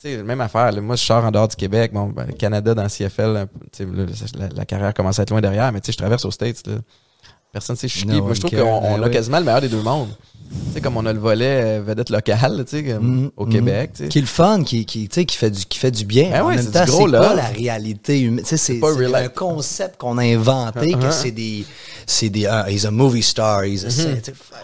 tu 0.00 0.08
sais, 0.08 0.22
même 0.24 0.40
affaire, 0.40 0.72
là, 0.72 0.80
moi 0.80 0.96
je 0.96 1.04
sors 1.04 1.24
en 1.24 1.30
dehors 1.30 1.46
du 1.46 1.54
Québec, 1.54 1.92
bon, 1.92 2.08
ben, 2.08 2.32
Canada 2.32 2.74
dans 2.74 2.82
le 2.82 2.88
CFL, 2.88 3.46
tu 3.70 3.86
sais, 3.86 4.26
la, 4.36 4.48
la 4.48 4.64
carrière 4.64 4.92
commence 4.94 5.18
à 5.20 5.22
être 5.22 5.30
loin 5.30 5.40
derrière, 5.40 5.70
mais 5.70 5.80
tu 5.80 5.86
sais, 5.86 5.92
je 5.92 5.98
traverse 5.98 6.24
aux 6.24 6.30
States, 6.32 6.66
là. 6.66 6.74
Personne 7.52 7.74
sait 7.76 7.88
chuter. 7.88 8.06
No 8.14 8.24
Moi, 8.24 8.34
je 8.34 8.40
trouve 8.40 8.52
qu'on 8.58 8.62
on 8.64 8.96
Ben 8.98 9.04
a 9.04 9.10
quasiment 9.10 9.38
le 9.38 9.44
meilleur 9.44 9.60
des 9.60 9.68
deux 9.68 9.82
mondes. 9.82 10.10
Tu 10.66 10.74
sais, 10.74 10.80
comme 10.80 10.96
on 10.96 11.06
a 11.06 11.12
le 11.12 11.18
volet 11.18 11.78
euh, 11.78 11.82
vedette 11.84 12.10
locale, 12.10 12.64
tu 12.64 12.76
sais, 12.78 12.84
comme 12.84 13.22
Mhm, 13.22 13.30
au. 13.36 13.46
Québec, 13.46 13.90
sais. 13.94 14.08
Qui 14.08 14.18
est 14.18 14.22
le 14.22 14.26
fun, 14.26 14.62
qui, 14.64 14.84
qui, 14.84 15.08
tu 15.08 15.14
sais, 15.20 15.24
qui, 15.24 15.36
fait, 15.36 15.50
du, 15.50 15.64
qui 15.64 15.78
fait 15.78 15.90
du 15.90 16.04
bien. 16.04 16.30
Ben 16.30 16.42
en 16.42 16.46
ouais, 16.48 16.56
même 16.56 16.66
temps, 16.70 16.84
c'est 16.86 17.10
pas 17.10 17.34
la 17.34 17.44
réalité 17.46 18.20
humaine. 18.20 18.44
C'est 18.44 18.80
un 19.14 19.28
concept 19.28 19.96
qu'on 19.98 20.18
a 20.18 20.22
inventé, 20.24 20.92
que 20.92 20.98
Uh-huh. 20.98 21.10
c'est 21.12 21.30
des... 21.30 21.64
C'est 22.06 22.28
des... 22.30 22.46
ah, 22.46 22.66
he's 22.68 22.84
a 22.84 22.90
movie 22.90 23.22
star, 23.22 23.64
he's 23.64 23.84
a... 23.84 23.90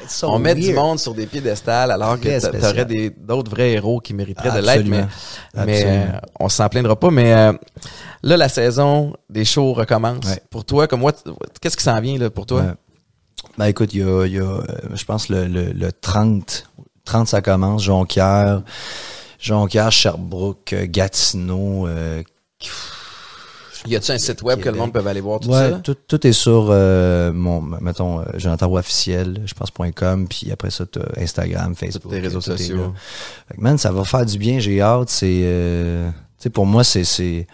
so 0.08 0.28
Mhm. 0.28 0.34
on 0.34 0.38
met 0.40 0.54
du 0.54 0.72
monde 0.74 0.98
sur 0.98 1.14
des 1.14 1.26
piédestals 1.26 1.90
alors 1.92 2.18
que 2.20 2.60
t'aurais 2.60 2.84
des 2.84 3.10
d'autres 3.10 3.50
vrais 3.50 3.72
héros 3.72 4.00
qui 4.00 4.14
mériteraient 4.14 4.50
de 4.60 4.64
l'être, 4.66 4.68
Absolument. 4.80 5.06
mais, 5.54 5.64
mais 5.66 5.84
euh, 5.86 6.04
on 6.40 6.48
s'en 6.48 6.68
plaindra 6.68 6.96
pas. 6.96 7.10
Mais 7.10 7.32
euh, 7.32 7.52
là, 8.22 8.36
la 8.36 8.48
saison 8.48 9.14
des 9.30 9.44
shows 9.44 9.72
recommence. 9.74 10.24
Ouais. 10.26 10.40
Pour 10.50 10.64
toi, 10.64 10.86
comme 10.88 11.00
moi, 11.00 11.12
qu'est-ce 11.60 11.76
qui 11.76 11.84
s'en 11.84 12.00
vient 12.00 12.18
là 12.18 12.30
pour 12.30 12.46
toi? 12.46 12.60
Ouais. 12.62 12.72
Ben 13.58 13.66
écoute, 13.66 13.94
il 13.94 14.00
y 14.00 14.02
a, 14.02 14.26
il 14.26 14.32
y 14.32 14.38
a 14.38 14.42
euh, 14.42 14.62
je 14.94 15.04
pense, 15.04 15.28
le, 15.28 15.46
le, 15.46 15.72
le 15.72 15.92
30, 15.92 16.70
30 17.04 17.28
ça 17.28 17.40
commence, 17.40 17.82
Jonquière, 17.84 18.62
Jonquière, 19.40 19.92
Sherbrooke, 19.92 20.72
euh, 20.72 20.86
Gatineau, 20.88 21.86
euh, 21.86 22.22
Y 23.86 23.96
a-tu 23.96 24.10
un 24.10 24.18
site 24.18 24.42
web 24.42 24.60
que 24.60 24.68
le 24.68 24.76
monde 24.76 24.92
peut 24.92 25.06
aller 25.06 25.20
voir 25.20 25.38
tout 25.38 25.48
ouais, 25.48 25.70
ça? 25.70 25.78
tout, 25.78 25.94
tout 25.94 26.26
est 26.26 26.32
sur 26.32 26.68
euh, 26.70 27.32
mon, 27.32 27.60
mettons, 27.60 28.20
euh, 28.20 28.24
Jonathan 28.34 28.68
Roy 28.68 28.80
officiel, 28.80 29.42
je 29.46 29.54
pense, 29.54 29.70
point 29.70 29.92
.com, 29.92 30.26
puis 30.28 30.50
après 30.50 30.70
ça, 30.70 30.84
t'as 30.86 31.02
Instagram, 31.20 31.74
Facebook. 31.76 32.10
tes 32.10 32.20
réseaux 32.20 32.40
sociaux. 32.40 32.94
Fait 33.48 33.56
que, 33.56 33.60
man, 33.60 33.78
ça 33.78 33.92
va 33.92 34.04
faire 34.04 34.26
du 34.26 34.38
bien, 34.38 34.58
j'ai 34.58 34.80
hâte, 34.80 35.08
c'est, 35.08 35.42
euh, 35.44 36.08
tu 36.10 36.14
sais, 36.38 36.50
pour 36.50 36.66
moi, 36.66 36.82
c'est, 36.82 37.04
c'est, 37.04 37.46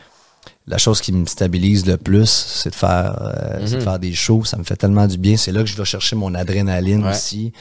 la 0.69 0.79
chose 0.79 1.01
qui 1.01 1.13
me 1.13 1.27
stabilise 1.27 1.87
le 1.87 1.97
plus, 1.97 2.29
c'est 2.29 2.71
de 2.71 2.75
faire, 2.77 3.19
euh, 3.21 3.63
c'est 3.67 3.73
de 3.73 3.77
Mhm. 3.79 3.83
faire 3.83 3.99
des 3.99 4.13
shows. 4.13 4.45
Ça 4.45 4.57
me 4.57 4.63
fait 4.65 4.77
tellement 4.77 5.07
du 5.09 5.19
bien. 5.19 5.37
C'est 5.37 5.51
là 5.51 5.61
que 5.61 5.67
je 5.67 5.77
vais 5.77 5.85
chercher 5.85 6.15
mon 6.15 6.35
adrénaline 6.37 7.03
Ouais. 7.05 7.11
aussi. 7.11 7.53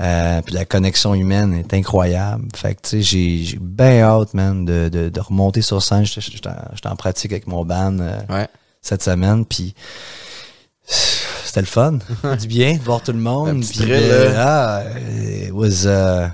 Euh, 0.00 0.42
puis 0.42 0.54
la 0.54 0.64
connexion 0.64 1.14
humaine 1.14 1.54
est 1.54 1.72
incroyable. 1.74 2.46
Fait 2.56 2.74
que 2.74 2.80
tu 2.82 2.88
sais, 2.88 3.02
j'ai, 3.02 3.44
j'ai 3.44 3.58
bien 3.60 4.00
hâte, 4.02 4.34
man, 4.34 4.64
de, 4.64 4.88
de, 4.88 5.08
de 5.10 5.20
remonter 5.20 5.62
sur 5.62 5.80
scène. 5.82 6.04
J'étais, 6.04 6.20
j'étais 6.22 6.48
en, 6.48 6.54
j'étais 6.74 6.88
en 6.88 6.96
pratique 6.96 7.30
avec 7.30 7.46
mon 7.46 7.64
band 7.64 7.98
euh, 8.00 8.18
Ouais. 8.28 8.48
cette 8.82 9.02
semaine. 9.04 9.44
Puis 9.44 9.74
c'était 11.44 11.60
le 11.60 11.66
fun. 11.66 11.98
du 12.40 12.48
bien 12.48 12.74
de 12.76 12.82
voir 12.82 13.00
tout 13.02 13.12
le 13.12 13.18
monde. 13.18 13.48
Un 13.48 13.60
petit 13.60 13.78
puis 13.82 13.90
là. 13.90 14.32
ah, 14.36 14.82
it 15.44 15.52
was, 15.52 15.86
euh, 15.86 16.26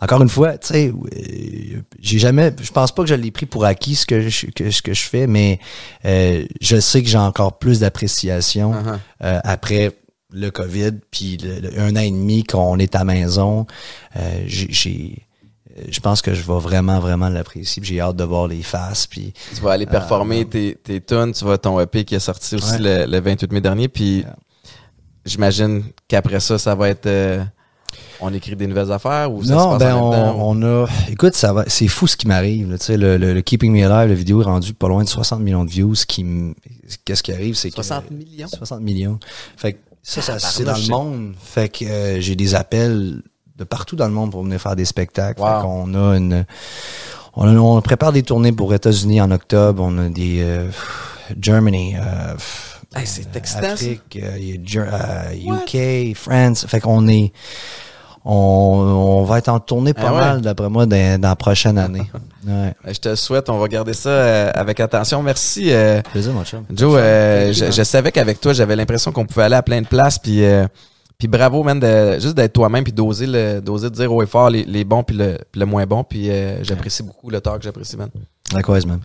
encore 0.00 0.22
une 0.22 0.28
fois, 0.28 0.56
tu 0.58 0.68
sais, 0.68 0.88
euh, 0.92 1.80
j'ai 2.00 2.18
jamais, 2.18 2.52
je 2.60 2.70
pense 2.72 2.92
pas 2.92 3.02
que 3.02 3.08
je 3.08 3.14
l'ai 3.14 3.30
pris 3.30 3.46
pour 3.46 3.64
acquis 3.64 3.94
ce 3.96 4.06
que 4.06 4.28
je, 4.28 4.46
que, 4.46 4.70
ce 4.70 4.80
que 4.82 4.94
je 4.94 5.02
fais, 5.02 5.26
mais 5.26 5.58
euh, 6.04 6.44
je 6.60 6.80
sais 6.80 7.02
que 7.02 7.08
j'ai 7.08 7.18
encore 7.18 7.58
plus 7.58 7.80
d'appréciation 7.80 8.72
Uh-huh. 8.72 8.98
euh, 9.24 9.40
après 9.44 9.92
le 10.32 10.50
COVID, 10.50 10.92
puis 11.10 11.36
le- 11.38 11.60
le- 11.60 11.80
un 11.80 11.96
an 11.96 12.00
et 12.00 12.10
demi 12.10 12.44
qu'on 12.44 12.78
est 12.78 12.94
à 12.94 13.04
maison. 13.04 13.66
Euh, 14.16 14.42
j'ai, 14.46 15.26
euh, 15.76 15.82
je 15.90 16.00
pense 16.00 16.22
que 16.22 16.34
je 16.34 16.42
vais 16.42 16.58
vraiment, 16.60 17.00
vraiment 17.00 17.28
l'apprécier. 17.28 17.82
J'ai 17.84 18.00
hâte 18.00 18.16
de 18.16 18.24
voir 18.24 18.46
les 18.48 18.62
faces. 18.62 19.06
Puis 19.08 19.32
Tu 19.54 19.60
vas 19.60 19.72
aller 19.72 19.86
performer 19.86 20.44
tes, 20.44 20.76
tes 20.82 21.00
tunes, 21.00 21.32
tu 21.32 21.44
vas 21.44 21.58
ton 21.58 21.78
EP 21.80 22.04
qui 22.04 22.14
est 22.14 22.20
sorti 22.20 22.54
aussi 22.54 22.72
Ouais. 22.80 23.06
le, 23.06 23.10
le 23.10 23.20
28 23.20 23.52
mai 23.52 23.60
dernier, 23.60 23.88
puis 23.88 24.18
Yeah. 24.20 24.36
j'imagine 25.24 25.82
qu'après 26.08 26.40
ça, 26.40 26.58
ça 26.58 26.74
va 26.74 26.88
être... 26.88 27.06
euh, 27.06 27.42
on 28.20 28.32
écrit 28.34 28.56
des 28.56 28.66
nouvelles 28.66 28.92
affaires 28.92 29.32
ou 29.32 29.42
ça 29.42 29.48
se 29.48 29.52
non, 29.54 29.70
passe 29.70 29.78
ben 29.80 29.94
en 29.94 30.08
on, 30.08 30.10
même 30.10 30.22
temps? 30.24 30.36
on 30.38 30.62
a. 30.62 30.86
Écoute, 31.10 31.34
ça 31.34 31.52
va. 31.52 31.64
C'est 31.66 31.88
fou 31.88 32.06
ce 32.06 32.16
qui 32.16 32.26
m'arrive. 32.26 32.70
là. 32.70 32.78
Tu 32.78 32.86
sais, 32.86 32.96
le, 32.96 33.16
le, 33.16 33.34
le 33.34 33.40
Keeping 33.42 33.72
Me 33.72 33.84
Alive, 33.84 34.08
la 34.10 34.14
vidéo 34.14 34.40
est 34.42 34.44
rendue 34.44 34.74
pas 34.74 34.88
loin 34.88 35.02
de 35.04 35.08
60 35.08 35.40
millions 35.40 35.64
de 35.64 35.70
views. 35.70 35.94
Ce 35.94 36.06
qui 36.06 36.24
me- 36.24 36.54
Qu'est-ce 37.04 37.22
qui 37.22 37.32
arrive, 37.32 37.54
c'est 37.54 37.68
que 37.70 37.74
60 37.76 38.10
millions? 38.10 38.48
60 38.48 38.80
millions. 38.80 39.18
Fait 39.56 39.74
que 39.74 39.78
ça, 40.02 40.22
ça 40.22 40.38
c'est 40.38 40.64
dans 40.64 40.76
le 40.76 40.88
monde. 40.88 41.34
Fait 41.42 41.68
que 41.68 41.84
euh, 41.84 42.20
j'ai 42.20 42.34
des 42.36 42.54
appels 42.54 43.22
de 43.56 43.64
partout 43.64 43.96
dans 43.96 44.06
le 44.08 44.12
monde 44.14 44.30
pour 44.30 44.42
venir 44.42 44.60
faire 44.60 44.74
des 44.76 44.84
spectacles. 44.86 45.40
Wow. 45.40 45.46
Fait 45.46 45.62
qu'on 45.62 45.94
a 45.94 46.16
une. 46.16 46.44
On, 47.34 47.46
a- 47.46 47.58
on 47.60 47.80
prépare 47.80 48.12
des 48.12 48.22
tournées 48.22 48.52
pour 48.52 48.74
États-Unis 48.74 49.20
en 49.20 49.30
octobre. 49.30 49.82
On 49.86 49.96
a 49.98 50.08
des 50.08 50.38
euh, 50.40 50.68
Germany. 51.40 51.94
Euh, 51.96 52.34
Hey, 52.94 53.06
c'est 53.06 53.34
excitant. 53.36 53.72
Afrique, 53.72 54.18
euh, 54.22 54.36
il 54.38 54.48
y 54.48 54.52
a 54.52 54.60
Ger- 54.62 54.90
euh, 54.92 56.10
UK, 56.10 56.16
France. 56.16 56.66
Fait 56.66 56.80
qu'on 56.80 57.06
est. 57.08 57.32
On, 58.24 58.32
on 58.32 59.24
va 59.24 59.38
être 59.38 59.48
en 59.48 59.60
tournée 59.60 59.94
pas 59.94 60.08
Ah 60.08 60.12
ouais? 60.12 60.20
mal, 60.20 60.40
d'après 60.42 60.68
moi, 60.68 60.84
dans, 60.84 61.20
dans 61.20 61.28
la 61.28 61.36
prochaine 61.36 61.78
année. 61.78 62.02
Ouais. 62.46 62.74
Ben, 62.82 62.94
Je 62.94 62.98
te 62.98 63.14
souhaite, 63.16 63.50
on 63.50 63.58
va 63.58 63.68
garder 63.68 63.92
ça 63.92 64.08
euh, 64.08 64.50
avec 64.54 64.80
attention. 64.80 65.22
Merci, 65.22 65.70
euh, 65.72 66.00
Plaisir, 66.10 66.32
mon 66.32 66.42
chum. 66.42 66.64
Joe. 66.70 66.94
euh, 66.98 67.52
je, 67.52 67.82
savais 67.82 68.10
qu'avec 68.12 68.40
toi, 68.40 68.54
j'avais 68.54 68.76
l'impression 68.76 69.12
qu'on 69.12 69.26
pouvait 69.26 69.42
aller 69.42 69.56
à 69.56 69.62
plein 69.62 69.82
de 69.82 69.86
places, 69.86 70.18
puis 70.18 70.42
euh, 70.42 70.66
puis 71.18 71.28
bravo, 71.28 71.62
man, 71.62 71.78
de, 71.78 72.14
juste 72.18 72.34
d'être 72.34 72.54
toi-même, 72.54 72.82
puis 72.82 72.94
d'oser 72.94 73.26
le, 73.26 73.60
d'oser 73.60 73.90
dire 73.90 74.10
haut 74.10 74.22
et 74.22 74.26
fort 74.26 74.48
les, 74.48 74.64
les 74.64 74.84
bons 74.84 75.02
puis 75.02 75.16
le, 75.18 75.36
puis 75.52 75.60
le 75.60 75.66
moins 75.66 75.84
bon, 75.84 76.02
puis 76.02 76.30
euh, 76.30 76.64
j'apprécie 76.64 77.02
beaucoup 77.02 77.28
le 77.28 77.42
talk, 77.42 77.60
j'apprécie, 77.62 77.98
man. 77.98 78.08
Likewise, 78.54 78.86
man. 78.86 79.00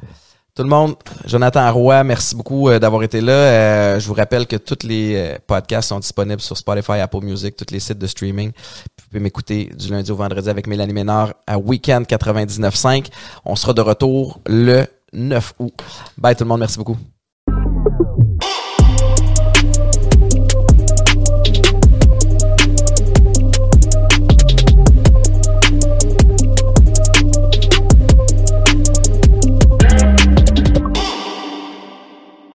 Tout 0.56 0.64
le 0.64 0.70
monde, 0.70 0.96
Jonathan 1.26 1.70
Roy, 1.74 2.02
merci 2.06 2.34
beaucoup 2.34 2.70
euh, 2.70 2.80
d'avoir 2.80 3.04
été 3.04 3.20
là. 3.20 3.34
Euh, 3.34 4.00
je 4.00 4.08
vous 4.08 4.14
rappelle 4.14 4.48
que 4.48 4.56
tous 4.56 4.88
les 4.88 5.16
euh, 5.18 5.38
podcasts 5.46 5.90
sont 5.90 6.00
disponibles 6.00 6.40
sur 6.40 6.56
Spotify, 6.56 6.94
Apple 6.94 7.26
Music, 7.26 7.58
tous 7.58 7.74
les 7.74 7.82
sites 7.82 7.98
de 7.98 8.08
streaming. 8.08 8.54
Vous 8.56 9.08
pouvez 9.10 9.20
m'écouter 9.20 9.70
du 9.78 9.90
lundi 9.90 10.10
au 10.12 10.16
vendredi 10.16 10.50
avec 10.50 10.68
Mélanie 10.68 10.94
Ménard 10.94 11.34
à 11.46 11.58
Weekend 11.58 12.06
99.5. 12.06 13.08
On 13.44 13.58
sera 13.58 13.74
de 13.74 13.82
retour 13.82 14.40
le 14.48 14.86
9 15.12 15.56
août. 15.60 15.74
Bye 16.18 16.38
tout 16.38 16.46
le 16.46 16.48
monde, 16.48 16.62
merci 16.62 16.78
beaucoup. 16.78 16.98